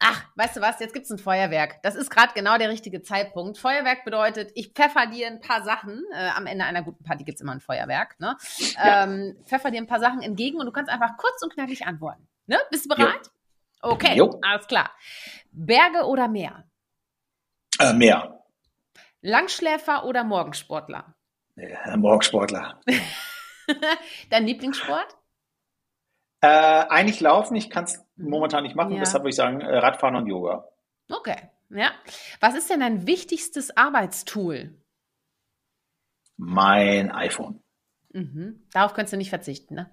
Ach, 0.02 0.24
weißt 0.34 0.56
du 0.56 0.60
was? 0.62 0.80
Jetzt 0.80 0.94
gibt's 0.94 1.10
ein 1.10 1.18
Feuerwerk. 1.18 1.82
Das 1.82 1.94
ist 1.94 2.10
gerade 2.10 2.32
genau 2.34 2.56
der 2.56 2.70
richtige 2.70 3.02
Zeitpunkt. 3.02 3.58
Feuerwerk 3.58 4.04
bedeutet, 4.06 4.50
ich 4.54 4.72
pfeffer 4.72 5.06
dir 5.06 5.26
ein 5.26 5.40
paar 5.40 5.62
Sachen. 5.62 6.02
Äh, 6.12 6.30
am 6.30 6.46
Ende 6.46 6.64
einer 6.64 6.82
guten 6.82 7.04
Party 7.04 7.22
gibt's 7.22 7.42
immer 7.42 7.52
ein 7.52 7.60
Feuerwerk. 7.60 8.18
Ne? 8.18 8.36
Ja. 8.76 9.04
Ähm, 9.04 9.36
pfeffer 9.44 9.70
dir 9.70 9.76
ein 9.76 9.86
paar 9.86 10.00
Sachen 10.00 10.22
entgegen 10.22 10.58
und 10.58 10.64
du 10.64 10.72
kannst 10.72 10.90
einfach 10.90 11.18
kurz 11.18 11.42
und 11.42 11.52
knackig 11.52 11.86
antworten. 11.86 12.26
Ne? 12.46 12.58
Bist 12.70 12.86
du 12.86 12.88
bereit? 12.88 13.26
Jo. 13.26 13.90
Okay, 13.92 14.16
jo. 14.16 14.40
alles 14.42 14.66
klar. 14.66 14.90
Berge 15.52 16.06
oder 16.06 16.28
Meer? 16.28 16.64
Äh, 17.78 17.92
Meer. 17.92 18.42
Langschläfer 19.20 20.04
oder 20.04 20.24
Morgensportler? 20.24 21.14
Ja, 21.56 21.96
Morgensportler. 21.98 22.80
Dein 24.30 24.46
Lieblingssport? 24.46 25.16
Äh, 26.42 26.48
eigentlich 26.48 27.20
laufen, 27.20 27.54
ich 27.54 27.68
kann 27.68 27.84
es 27.84 28.02
momentan 28.22 28.62
nicht 28.62 28.76
machen, 28.76 28.92
ja. 28.92 29.00
deshalb 29.00 29.22
würde 29.22 29.30
ich 29.30 29.36
sagen 29.36 29.60
äh, 29.60 29.78
Radfahren 29.78 30.16
und 30.16 30.26
Yoga. 30.26 30.68
Okay, 31.08 31.36
ja. 31.70 31.90
Was 32.40 32.54
ist 32.54 32.70
denn 32.70 32.80
dein 32.80 33.06
wichtigstes 33.06 33.76
Arbeitstool? 33.76 34.74
Mein 36.36 37.10
iPhone. 37.10 37.60
Mhm. 38.12 38.62
Darauf 38.72 38.94
könntest 38.94 39.12
du 39.12 39.18
nicht 39.18 39.30
verzichten, 39.30 39.74
ne? 39.74 39.90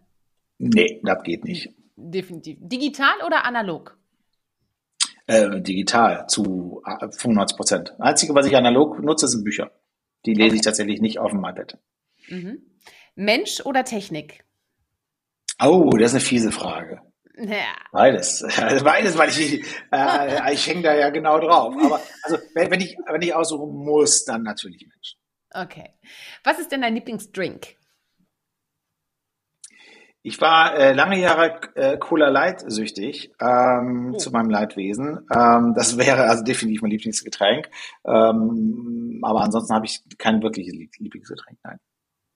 Nee, 0.57 1.01
das 1.03 1.23
geht 1.23 1.43
nicht. 1.43 1.73
Definitiv. 1.95 2.57
Digital 2.61 3.15
oder 3.25 3.45
analog? 3.45 3.97
Äh, 5.25 5.61
digital 5.61 6.28
zu 6.28 6.82
95 6.86 7.53
äh, 7.53 7.57
Prozent. 7.57 7.99
Einzige, 7.99 8.34
was 8.34 8.45
ich 8.47 8.55
analog 8.55 8.99
nutze, 9.03 9.28
sind 9.28 9.43
Bücher. 9.43 9.71
Die 10.25 10.34
lese 10.34 10.49
okay. 10.49 10.55
ich 10.55 10.61
tatsächlich 10.61 11.01
nicht 11.01 11.19
auf 11.19 11.32
dem 11.32 11.43
iPad. 11.43 11.78
Mhm. 12.30 12.61
Mensch 13.15 13.61
oder 13.65 13.84
Technik? 13.84 14.45
Oh, 15.61 15.89
das 15.89 16.11
ist 16.11 16.15
eine 16.15 16.21
fiese 16.21 16.51
Frage. 16.51 17.01
Ja. 17.38 17.75
Beides. 17.91 18.43
Also 18.43 18.83
beides, 18.85 19.17
weil 19.17 19.29
ich, 19.29 19.63
äh, 19.91 20.53
ich 20.53 20.67
hänge 20.67 20.81
da 20.81 20.95
ja 20.95 21.09
genau 21.09 21.39
drauf. 21.39 21.75
Aber 21.83 22.01
also, 22.23 22.38
wenn, 22.55 22.71
wenn, 22.71 22.81
ich, 22.81 22.97
wenn 23.05 23.21
ich 23.21 23.33
aussuchen 23.33 23.75
muss, 23.75 24.25
dann 24.25 24.43
natürlich 24.43 24.88
Mensch. 24.88 25.15
Okay. 25.51 25.93
Was 26.43 26.59
ist 26.59 26.71
denn 26.71 26.81
dein 26.81 26.95
Lieblingsdrink? 26.95 27.77
Ich 30.23 30.41
war 30.41 30.75
äh, 30.75 30.93
lange 30.93 31.17
Jahre 31.19 31.61
äh, 31.75 31.97
Cola 31.97 32.27
Light 32.27 32.61
süchtig 32.69 33.31
ähm, 33.39 34.11
oh. 34.13 34.17
zu 34.17 34.31
meinem 34.31 34.49
Leidwesen. 34.49 35.25
Ähm, 35.33 35.73
das 35.73 35.97
wäre 35.97 36.23
also 36.23 36.43
definitiv 36.43 36.81
mein 36.81 36.91
Lieblingsgetränk. 36.91 37.69
Ähm, 38.03 39.21
aber 39.23 39.41
ansonsten 39.41 39.73
habe 39.73 39.85
ich 39.85 40.03
kein 40.17 40.41
wirkliches 40.41 40.73
Lieblingsgetränk. 40.97 41.59
Nein. 41.63 41.79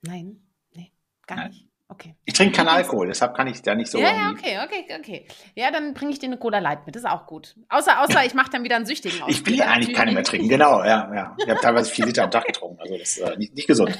Nein, 0.00 0.40
nee, 0.74 0.92
gar 1.26 1.36
Nein. 1.36 1.50
nicht. 1.50 1.71
Okay. 1.92 2.16
Ich 2.24 2.32
trinke 2.32 2.56
keinen 2.56 2.68
Alkohol, 2.68 3.08
deshalb 3.08 3.34
kann 3.36 3.46
ich 3.48 3.60
da 3.60 3.74
nicht 3.74 3.90
so. 3.90 3.98
Ja, 3.98 4.14
ja, 4.14 4.30
okay, 4.30 4.58
okay, 4.64 4.86
okay. 4.98 5.26
Ja, 5.54 5.70
dann 5.70 5.92
bringe 5.92 6.10
ich 6.10 6.18
dir 6.18 6.24
eine 6.24 6.38
Cola 6.38 6.58
Light 6.58 6.86
mit, 6.86 6.96
das 6.96 7.02
ist 7.02 7.08
auch 7.08 7.26
gut. 7.26 7.54
Außer, 7.68 8.00
außer 8.00 8.24
ich 8.24 8.32
mache 8.32 8.50
dann 8.50 8.64
wieder 8.64 8.76
einen 8.76 8.86
Süchtigen 8.86 9.20
aus. 9.20 9.28
Ich 9.28 9.44
will 9.44 9.56
ja 9.56 9.66
eigentlich 9.66 9.94
keine 9.94 10.12
mehr 10.12 10.24
trinken, 10.24 10.48
genau, 10.48 10.82
ja, 10.82 11.12
ja. 11.14 11.36
Ich 11.36 11.50
habe 11.50 11.60
teilweise 11.60 11.90
vier 11.90 12.06
Liter 12.06 12.24
am 12.24 12.30
Tag 12.30 12.46
getrunken, 12.46 12.80
also 12.80 12.96
das 12.96 13.18
ist 13.18 13.18
äh, 13.18 13.36
nicht, 13.36 13.54
nicht 13.54 13.66
gesund. 13.66 13.98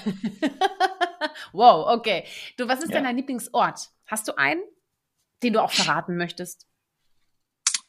wow, 1.53 1.86
okay. 1.95 2.24
Du, 2.57 2.66
was 2.66 2.78
ist 2.78 2.88
ja. 2.88 2.95
denn 2.95 3.05
dein 3.05 3.16
Lieblingsort? 3.16 3.90
Hast 4.07 4.26
du 4.26 4.38
einen, 4.38 4.62
den 5.43 5.53
du 5.53 5.62
auch 5.62 5.70
verraten 5.70 6.16
möchtest? 6.16 6.66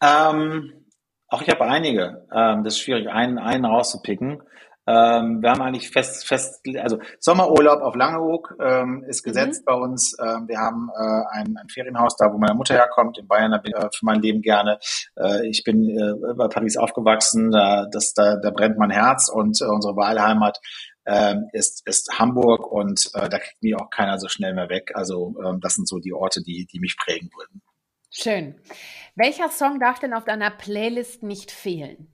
Ähm, 0.01 0.86
auch 1.30 1.41
ich 1.41 1.49
habe 1.49 1.64
einige. 1.64 2.28
Ähm, 2.36 2.66
das 2.66 2.74
ist 2.74 2.82
schwierig, 2.82 3.08
einen, 3.08 3.38
einen 3.38 3.64
rauszupicken. 3.64 4.43
Ähm, 4.86 5.42
wir 5.42 5.52
haben 5.52 5.62
eigentlich 5.62 5.90
fest, 5.90 6.28
fest, 6.28 6.62
also 6.82 7.00
Sommerurlaub 7.20 7.82
auf 7.82 7.96
Langeoog 7.96 8.56
ähm, 8.60 9.04
ist 9.08 9.26
mhm. 9.26 9.30
gesetzt 9.30 9.62
mhm. 9.62 9.66
bei 9.66 9.74
uns. 9.74 10.18
Ähm, 10.20 10.48
wir 10.48 10.60
haben 10.60 10.90
äh, 10.94 11.38
ein, 11.38 11.56
ein 11.58 11.70
Ferienhaus 11.70 12.18
da, 12.18 12.34
wo 12.34 12.38
meine 12.38 12.56
Mutter 12.56 12.76
herkommt, 12.76 13.18
in 13.18 13.28
Bayern, 13.28 13.52
da 13.52 13.60
bin 13.60 13.74
ich 13.76 13.82
äh, 13.82 13.90
für 13.94 14.06
mein 14.06 14.22
Leben 14.22 14.42
gerne. 14.42 14.80
Äh, 15.18 15.48
ich 15.48 15.64
bin 15.64 15.90
äh, 15.90 16.34
bei 16.36 16.48
Paris 16.48 16.76
aufgewachsen, 16.76 17.52
da, 17.52 17.86
das, 17.90 18.14
da, 18.14 18.36
da 18.36 18.52
brennt 18.52 18.78
mein 18.78 18.92
Herz 18.92 19.30
und 19.30 19.62
äh, 19.62 19.66
unsere 19.66 19.96
Wahlheimat 19.96 20.60
ähm, 21.06 21.50
ist, 21.54 21.88
ist 21.88 22.20
Hamburg 22.20 22.70
und 22.70 23.10
äh, 23.14 23.30
da 23.30 23.40
kriegt 23.40 23.62
mich 23.62 23.76
auch 23.76 23.90
keiner 23.90 24.20
so 24.20 24.28
schnell 24.28 24.54
mehr 24.54 24.70
weg. 24.70 24.92
Also 24.96 25.36
ähm, 25.46 25.60
das 25.62 25.76
sind 25.76 25.88
so 25.88 26.00
die 26.00 26.14
Orte, 26.14 26.42
die, 26.42 26.66
die 26.66 26.80
mich 26.80 26.98
prägen 26.98 27.30
würden. 27.38 27.62
Schön. 28.10 28.56
Welcher 29.16 29.50
Song 29.50 29.80
darf 29.80 30.00
denn 30.00 30.14
auf 30.14 30.24
deiner 30.24 30.52
Playlist 30.52 31.24
nicht 31.24 31.52
fehlen? 31.52 32.12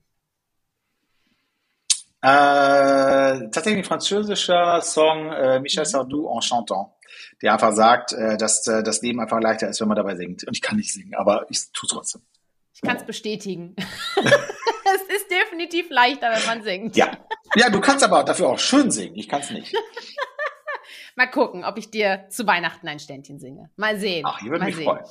Äh, 2.22 3.48
tatsächlich 3.50 3.78
ein 3.78 3.84
französischer 3.84 4.80
Song, 4.82 5.32
äh, 5.32 5.58
Michel 5.60 5.84
mhm. 5.84 5.88
Sardou 5.88 6.34
en 6.34 6.42
chantant, 6.42 6.88
der 7.40 7.54
einfach 7.54 7.72
sagt, 7.72 8.12
äh, 8.12 8.36
dass 8.36 8.66
äh, 8.66 8.82
das 8.82 9.00
Leben 9.00 9.20
einfach 9.20 9.40
leichter 9.40 9.68
ist, 9.68 9.80
wenn 9.80 9.88
man 9.88 9.96
dabei 9.96 10.16
singt. 10.16 10.44
Und 10.46 10.54
ich 10.54 10.62
kann 10.62 10.76
nicht 10.76 10.92
singen, 10.92 11.14
aber 11.14 11.46
ich 11.48 11.72
tue 11.72 11.86
es 11.86 11.92
trotzdem. 11.92 12.22
Ich 12.74 12.82
kann 12.82 12.96
es 12.96 13.04
bestätigen. 13.04 13.74
es 14.16 15.16
ist 15.16 15.30
definitiv 15.30 15.90
leichter, 15.90 16.30
wenn 16.32 16.46
man 16.46 16.62
singt. 16.62 16.96
Ja. 16.96 17.10
Ja, 17.56 17.68
du 17.68 17.80
kannst 17.80 18.04
aber 18.04 18.22
dafür 18.22 18.48
auch 18.48 18.58
schön 18.58 18.90
singen. 18.90 19.16
Ich 19.16 19.28
kann 19.28 19.40
es 19.40 19.50
nicht. 19.50 19.74
Mal 21.16 21.26
gucken, 21.26 21.64
ob 21.64 21.76
ich 21.76 21.90
dir 21.90 22.26
zu 22.30 22.46
Weihnachten 22.46 22.86
ein 22.86 22.98
Ständchen 22.98 23.40
singe. 23.40 23.70
Mal 23.76 23.98
sehen. 23.98 24.24
Ach, 24.26 24.40
ich 24.40 24.50
würde 24.50 24.64
mich 24.64 24.76
sehen. 24.76 24.84
freuen. 24.84 25.04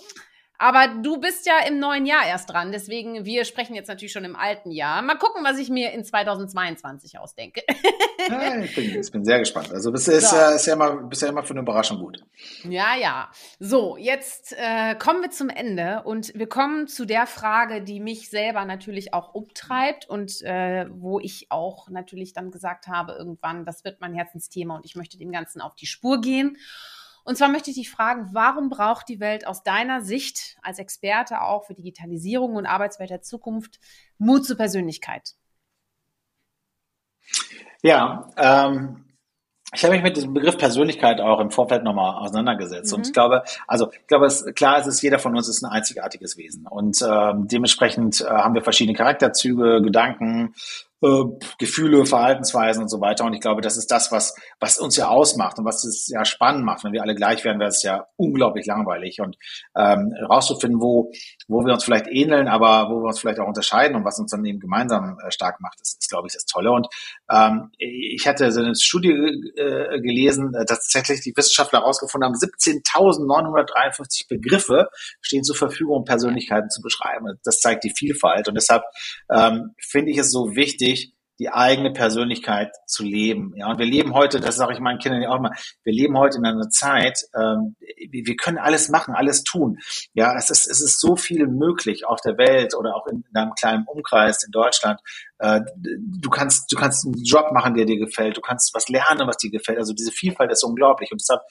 Aber 0.59 0.89
du 1.01 1.21
bist 1.21 1.45
ja 1.45 1.59
im 1.65 1.79
neuen 1.79 2.05
Jahr 2.05 2.27
erst 2.27 2.49
dran, 2.49 2.73
deswegen 2.73 3.23
wir 3.23 3.45
sprechen 3.45 3.75
jetzt 3.75 3.87
natürlich 3.87 4.11
schon 4.11 4.25
im 4.25 4.35
alten 4.35 4.71
Jahr. 4.71 5.01
Mal 5.01 5.17
gucken, 5.17 5.41
was 5.45 5.57
ich 5.57 5.69
mir 5.69 5.93
in 5.93 6.03
2022 6.03 7.17
ausdenke. 7.17 7.61
ja, 8.29 8.59
ich, 8.59 8.75
bin, 8.75 8.99
ich 8.99 9.09
bin 9.09 9.23
sehr 9.23 9.39
gespannt. 9.39 9.71
Also 9.71 9.89
bist, 9.93 10.09
ist, 10.09 10.29
so. 10.29 10.35
äh, 10.35 10.55
ist 10.55 10.65
ja 10.65 10.73
immer, 10.73 10.97
bist 10.97 11.21
ja 11.21 11.29
immer 11.29 11.43
für 11.43 11.51
eine 11.51 11.61
Überraschung 11.61 11.99
gut. 11.99 12.19
Ja, 12.63 12.97
ja. 12.97 13.31
So, 13.59 13.95
jetzt 13.95 14.53
äh, 14.57 14.95
kommen 14.95 15.21
wir 15.21 15.31
zum 15.31 15.47
Ende 15.47 16.03
und 16.03 16.33
wir 16.35 16.49
kommen 16.49 16.87
zu 16.87 17.05
der 17.05 17.25
Frage, 17.25 17.81
die 17.81 18.01
mich 18.01 18.29
selber 18.29 18.65
natürlich 18.65 19.13
auch 19.13 19.33
umtreibt 19.33 20.09
und 20.09 20.41
äh, 20.41 20.87
wo 20.91 21.21
ich 21.21 21.47
auch 21.51 21.89
natürlich 21.89 22.33
dann 22.33 22.51
gesagt 22.51 22.87
habe, 22.87 23.13
irgendwann, 23.13 23.63
das 23.63 23.85
wird 23.85 24.01
mein 24.01 24.13
Herzensthema 24.13 24.75
und 24.75 24.85
ich 24.85 24.97
möchte 24.97 25.17
dem 25.17 25.31
Ganzen 25.31 25.61
auf 25.61 25.75
die 25.75 25.85
Spur 25.85 26.19
gehen. 26.19 26.57
Und 27.29 27.35
zwar 27.35 27.49
möchte 27.49 27.69
ich 27.69 27.75
dich 27.75 27.91
fragen, 27.91 28.29
warum 28.31 28.71
braucht 28.71 29.07
die 29.07 29.19
Welt 29.19 29.45
aus 29.45 29.61
deiner 29.61 30.01
Sicht 30.01 30.57
als 30.63 30.79
Experte 30.79 31.41
auch 31.41 31.63
für 31.63 31.75
Digitalisierung 31.75 32.55
und 32.55 32.65
Arbeitswelt 32.65 33.11
der 33.11 33.21
Zukunft 33.21 33.79
Mut 34.17 34.47
zur 34.47 34.57
Persönlichkeit? 34.57 35.35
Ja, 37.83 38.31
ähm, 38.35 39.05
ich 39.71 39.83
habe 39.83 39.93
mich 39.93 40.01
mit 40.01 40.17
diesem 40.17 40.33
Begriff 40.33 40.57
Persönlichkeit 40.57 41.21
auch 41.21 41.39
im 41.39 41.51
Vorfeld 41.51 41.83
nochmal 41.83 42.15
auseinandergesetzt. 42.15 42.91
Mhm. 42.93 42.97
Und 42.97 43.07
ich 43.07 43.13
glaube, 43.13 43.43
also 43.67 43.91
ich 43.91 44.07
glaube, 44.07 44.25
es, 44.25 44.43
klar 44.55 44.79
es 44.79 44.87
ist, 44.87 45.03
jeder 45.03 45.19
von 45.19 45.35
uns 45.37 45.47
ist 45.47 45.61
ein 45.61 45.69
einzigartiges 45.69 46.35
Wesen. 46.35 46.65
Und 46.65 46.99
ähm, 47.07 47.47
dementsprechend 47.47 48.21
äh, 48.21 48.25
haben 48.25 48.55
wir 48.55 48.63
verschiedene 48.63 48.97
Charakterzüge, 48.97 49.83
Gedanken, 49.83 50.55
äh, 51.01 51.23
Gefühle, 51.57 52.05
Verhaltensweisen 52.05 52.83
und 52.83 52.89
so 52.89 52.99
weiter. 52.99 53.23
Und 53.25 53.33
ich 53.33 53.39
glaube, 53.39 53.61
das 53.61 53.77
ist 53.77 53.89
das, 53.89 54.11
was, 54.11 54.35
was 54.59 54.77
uns 54.79 54.97
ja 54.97 55.07
ausmacht 55.07 55.57
und 55.57 55.65
was 55.65 55.85
es 55.85 56.07
ja 56.07 56.25
spannend 56.25 56.65
macht. 56.65 56.83
Wenn 56.83 56.91
wir 56.91 57.01
alle 57.01 57.15
gleich 57.15 57.43
wären, 57.45 57.59
wäre 57.59 57.69
es 57.69 57.83
ja 57.83 58.07
unglaublich 58.17 58.65
langweilig. 58.65 59.21
Und 59.21 59.37
ähm, 59.77 60.13
rauszufinden, 60.29 60.81
wo, 60.81 61.11
wo 61.47 61.65
wir 61.65 61.73
uns 61.73 61.85
vielleicht 61.85 62.07
ähneln, 62.07 62.47
aber 62.47 62.89
wo 62.89 63.01
wir 63.01 63.07
uns 63.07 63.19
vielleicht 63.19 63.39
auch 63.39 63.47
unterscheiden 63.47 63.95
und 63.95 64.03
was 64.03 64.19
uns 64.19 64.31
dann 64.31 64.43
eben 64.43 64.59
gemeinsam 64.59 65.17
äh, 65.25 65.31
stark 65.31 65.61
macht, 65.61 65.79
ist, 65.81 65.99
ist, 65.99 66.09
glaube 66.09 66.27
ich, 66.27 66.33
das 66.33 66.45
Tolle. 66.45 66.71
Und 66.71 66.87
ähm, 67.31 67.71
ich 67.77 68.27
hatte 68.27 68.51
so 68.51 68.59
eine 68.59 68.75
Studie 68.75 69.11
äh, 69.55 70.01
gelesen, 70.01 70.53
äh, 70.53 70.65
dass 70.65 70.89
tatsächlich 70.89 71.21
die 71.21 71.33
Wissenschaftler 71.37 71.79
herausgefunden 71.79 72.27
haben, 72.27 72.35
17.953 72.35 74.27
Begriffe 74.27 74.89
stehen 75.21 75.43
zur 75.43 75.55
Verfügung, 75.55 75.99
um 75.99 76.03
Persönlichkeiten 76.03 76.69
zu 76.69 76.81
beschreiben. 76.81 77.39
Das 77.45 77.61
zeigt 77.61 77.85
die 77.85 77.93
Vielfalt. 77.95 78.49
Und 78.49 78.55
deshalb 78.55 78.83
ähm, 79.31 79.75
finde 79.79 80.11
ich 80.11 80.17
es 80.17 80.31
so 80.31 80.55
wichtig, 80.55 80.88
wichtig, 80.89 81.15
die 81.39 81.49
eigene 81.49 81.93
Persönlichkeit 81.93 82.75
zu 82.85 83.03
leben. 83.03 83.53
Ja, 83.55 83.69
und 83.71 83.79
wir 83.79 83.85
leben 83.85 84.13
heute, 84.13 84.41
das 84.41 84.57
sage 84.57 84.73
ich 84.73 84.81
meinen 84.81 84.99
Kindern 84.99 85.21
ja 85.21 85.29
auch 85.29 85.37
immer, 85.37 85.51
wir 85.83 85.93
leben 85.93 86.17
heute 86.17 86.37
in 86.37 86.45
einer 86.45 86.69
Zeit, 86.69 87.21
ähm, 87.33 87.77
wir 88.11 88.35
können 88.35 88.57
alles 88.57 88.89
machen, 88.89 89.15
alles 89.15 89.43
tun. 89.43 89.77
Ja, 90.13 90.35
es 90.37 90.49
ist, 90.49 90.67
es 90.69 90.81
ist 90.81 90.99
so 90.99 91.15
viel 91.15 91.47
möglich 91.47 92.05
auf 92.05 92.19
der 92.19 92.37
Welt 92.37 92.75
oder 92.75 92.93
auch 92.93 93.07
in, 93.07 93.23
in 93.29 93.35
einem 93.37 93.53
kleinen 93.53 93.85
Umkreis 93.87 94.43
in 94.43 94.51
Deutschland. 94.51 94.99
Äh, 95.37 95.61
du 95.77 96.29
kannst, 96.29 96.69
du 96.73 96.75
kannst 96.75 97.05
einen 97.05 97.23
Job 97.23 97.53
machen, 97.53 97.73
der 97.73 97.85
dir 97.85 97.97
gefällt. 97.97 98.35
Du 98.35 98.41
kannst 98.41 98.73
was 98.75 98.89
lernen, 98.89 99.25
was 99.25 99.37
dir 99.37 99.49
gefällt. 99.49 99.77
Also 99.77 99.93
diese 99.93 100.11
Vielfalt 100.11 100.51
ist 100.51 100.63
unglaublich. 100.63 101.09
Und 101.13 101.21
deshalb 101.21 101.41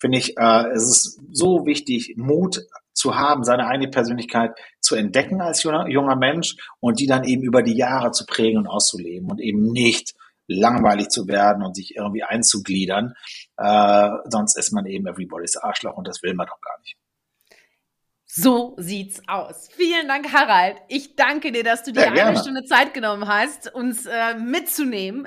finde 0.00 0.18
ich, 0.18 0.36
äh, 0.36 0.68
es 0.74 0.82
ist 0.82 1.20
so 1.32 1.66
wichtig, 1.66 2.14
Mut 2.16 2.60
zu 2.92 3.14
haben, 3.14 3.44
seine 3.44 3.66
eigene 3.66 3.90
Persönlichkeit 3.90 4.52
zu 4.80 4.96
entdecken 4.96 5.40
als 5.40 5.62
junger, 5.62 5.88
junger 5.88 6.16
Mensch 6.16 6.56
und 6.80 6.98
die 6.98 7.06
dann 7.06 7.24
eben 7.24 7.42
über 7.42 7.62
die 7.62 7.76
Jahre 7.76 8.10
zu 8.10 8.24
prägen 8.24 8.58
und 8.58 8.66
auszuleben 8.66 9.30
und 9.30 9.40
eben 9.40 9.70
nicht 9.72 10.14
langweilig 10.48 11.08
zu 11.08 11.26
werden 11.26 11.62
und 11.62 11.74
sich 11.74 11.96
irgendwie 11.96 12.22
einzugliedern. 12.22 13.14
Äh, 13.56 14.10
sonst 14.28 14.56
ist 14.56 14.72
man 14.72 14.86
eben 14.86 15.06
everybody's 15.06 15.56
Arschloch 15.56 15.96
und 15.96 16.06
das 16.06 16.22
will 16.22 16.34
man 16.34 16.46
doch 16.46 16.60
gar 16.60 16.78
nicht. 16.80 16.96
So 18.38 18.74
sieht's 18.76 19.22
aus. 19.28 19.68
Vielen 19.74 20.08
Dank, 20.08 20.30
Harald. 20.30 20.76
Ich 20.88 21.16
danke 21.16 21.52
dir, 21.52 21.64
dass 21.64 21.84
du 21.84 21.92
dir 21.92 22.14
ja, 22.14 22.26
eine 22.26 22.38
Stunde 22.38 22.64
Zeit 22.64 22.92
genommen 22.92 23.26
hast, 23.26 23.72
uns 23.74 24.04
äh, 24.04 24.34
mitzunehmen 24.34 25.26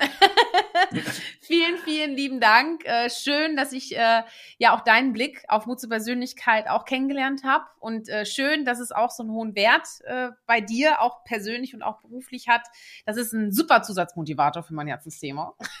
vielen, 1.40 1.76
vielen 1.78 2.14
lieben 2.14 2.38
Dank. 2.38 2.84
Äh, 2.84 3.10
schön, 3.10 3.56
dass 3.56 3.72
ich 3.72 3.96
äh, 3.96 4.22
ja 4.58 4.76
auch 4.76 4.82
deinen 4.82 5.12
Blick 5.12 5.42
auf 5.48 5.66
Mut 5.66 5.80
zur 5.80 5.90
Persönlichkeit 5.90 6.68
auch 6.68 6.84
kennengelernt 6.84 7.42
habe 7.42 7.64
und 7.80 8.08
äh, 8.08 8.24
schön, 8.24 8.64
dass 8.64 8.78
es 8.78 8.92
auch 8.92 9.10
so 9.10 9.24
einen 9.24 9.32
hohen 9.32 9.56
Wert 9.56 9.88
äh, 10.04 10.28
bei 10.46 10.60
dir 10.60 11.00
auch 11.00 11.24
persönlich 11.24 11.74
und 11.74 11.82
auch 11.82 12.00
beruflich 12.02 12.46
hat. 12.46 12.62
Das 13.06 13.16
ist 13.16 13.32
ein 13.32 13.50
super 13.50 13.82
Zusatzmotivator 13.82 14.62
für 14.62 14.74
mein 14.74 14.86
Herzensthema. 14.86 15.56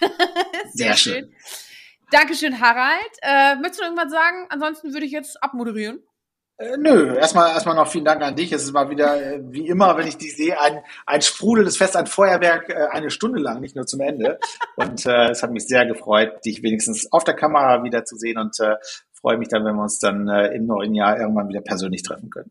Sehr, 0.72 0.94
Sehr 0.94 0.96
schön. 0.96 1.14
schön. 1.24 1.34
Dankeschön, 2.10 2.60
Harald. 2.60 2.98
Äh, 3.22 3.54
möchtest 3.54 3.80
du 3.80 3.84
irgendwas 3.84 4.10
sagen? 4.10 4.46
Ansonsten 4.48 4.92
würde 4.92 5.06
ich 5.06 5.12
jetzt 5.12 5.40
abmoderieren. 5.40 6.02
Äh, 6.60 6.76
nö, 6.76 7.16
erstmal 7.16 7.52
erstmal 7.52 7.74
noch 7.74 7.88
vielen 7.88 8.04
Dank 8.04 8.20
an 8.20 8.36
dich. 8.36 8.52
Es 8.52 8.64
ist 8.64 8.72
mal 8.72 8.90
wieder, 8.90 9.16
äh, 9.16 9.40
wie 9.42 9.66
immer, 9.66 9.96
wenn 9.96 10.06
ich 10.06 10.18
dich 10.18 10.36
sehe, 10.36 10.60
ein, 10.60 10.80
ein 11.06 11.22
sprudelndes 11.22 11.78
Fest, 11.78 11.96
ein 11.96 12.06
Feuerwerk, 12.06 12.68
äh, 12.68 12.88
eine 12.90 13.10
Stunde 13.10 13.40
lang, 13.40 13.60
nicht 13.60 13.76
nur 13.76 13.86
zum 13.86 14.00
Ende. 14.00 14.38
Und 14.76 15.06
äh, 15.06 15.30
es 15.30 15.42
hat 15.42 15.52
mich 15.52 15.66
sehr 15.66 15.86
gefreut, 15.86 16.44
dich 16.44 16.62
wenigstens 16.62 17.10
auf 17.12 17.24
der 17.24 17.32
Kamera 17.32 17.82
wieder 17.82 18.04
zu 18.04 18.14
sehen 18.16 18.36
und 18.36 18.60
äh, 18.60 18.76
freue 19.14 19.38
mich 19.38 19.48
dann, 19.48 19.64
wenn 19.64 19.74
wir 19.74 19.82
uns 19.82 20.00
dann 20.00 20.28
äh, 20.28 20.48
im 20.48 20.66
neuen 20.66 20.94
Jahr 20.94 21.18
irgendwann 21.18 21.48
wieder 21.48 21.62
persönlich 21.62 22.02
treffen 22.02 22.28
können. 22.28 22.50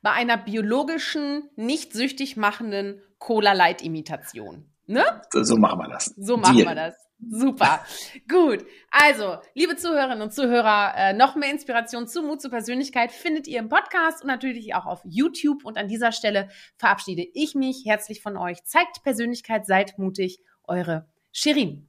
Bei 0.00 0.12
einer 0.12 0.38
biologischen, 0.38 1.50
nicht 1.54 1.92
süchtig 1.92 2.38
machenden 2.38 3.02
Cola-Light-Imitation. 3.18 4.64
Ne? 4.86 5.04
So, 5.30 5.44
so 5.44 5.56
machen 5.58 5.78
wir 5.78 5.88
das. 5.88 6.06
So 6.16 6.38
machen 6.38 6.56
Deal. 6.56 6.68
wir 6.68 6.74
das. 6.74 6.94
Super. 7.30 7.84
Gut. 8.28 8.64
Also, 8.90 9.36
liebe 9.54 9.76
Zuhörerinnen 9.76 10.22
und 10.22 10.34
Zuhörer, 10.34 10.92
äh, 10.96 11.12
noch 11.12 11.36
mehr 11.36 11.50
Inspiration 11.50 12.08
zu 12.08 12.22
Mut 12.22 12.42
zur 12.42 12.50
Persönlichkeit 12.50 13.12
findet 13.12 13.46
ihr 13.46 13.60
im 13.60 13.68
Podcast 13.68 14.22
und 14.22 14.28
natürlich 14.28 14.74
auch 14.74 14.86
auf 14.86 15.00
YouTube. 15.04 15.64
Und 15.64 15.78
an 15.78 15.88
dieser 15.88 16.12
Stelle 16.12 16.48
verabschiede 16.76 17.24
ich 17.34 17.54
mich 17.54 17.84
herzlich 17.86 18.22
von 18.22 18.36
euch. 18.36 18.64
Zeigt 18.64 19.02
Persönlichkeit, 19.02 19.66
seid 19.66 19.98
mutig. 19.98 20.40
Eure 20.64 21.08
Shirin. 21.32 21.88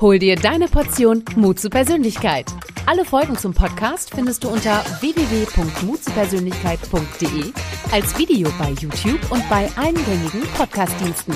Hol 0.00 0.18
dir 0.18 0.36
deine 0.36 0.68
Portion 0.68 1.24
Mut 1.36 1.58
zur 1.58 1.70
Persönlichkeit. 1.70 2.46
Alle 2.86 3.04
Folgen 3.04 3.36
zum 3.36 3.52
Podcast 3.52 4.14
findest 4.14 4.42
du 4.44 4.48
unter 4.48 4.84
www.mutzupersönlichkeit.de, 5.00 7.52
als 7.90 8.16
Video 8.16 8.48
bei 8.60 8.70
YouTube 8.80 9.18
und 9.32 9.42
bei 9.48 9.68
allen 9.74 9.96
gängigen 10.04 10.42
Podcastdiensten. 10.56 11.34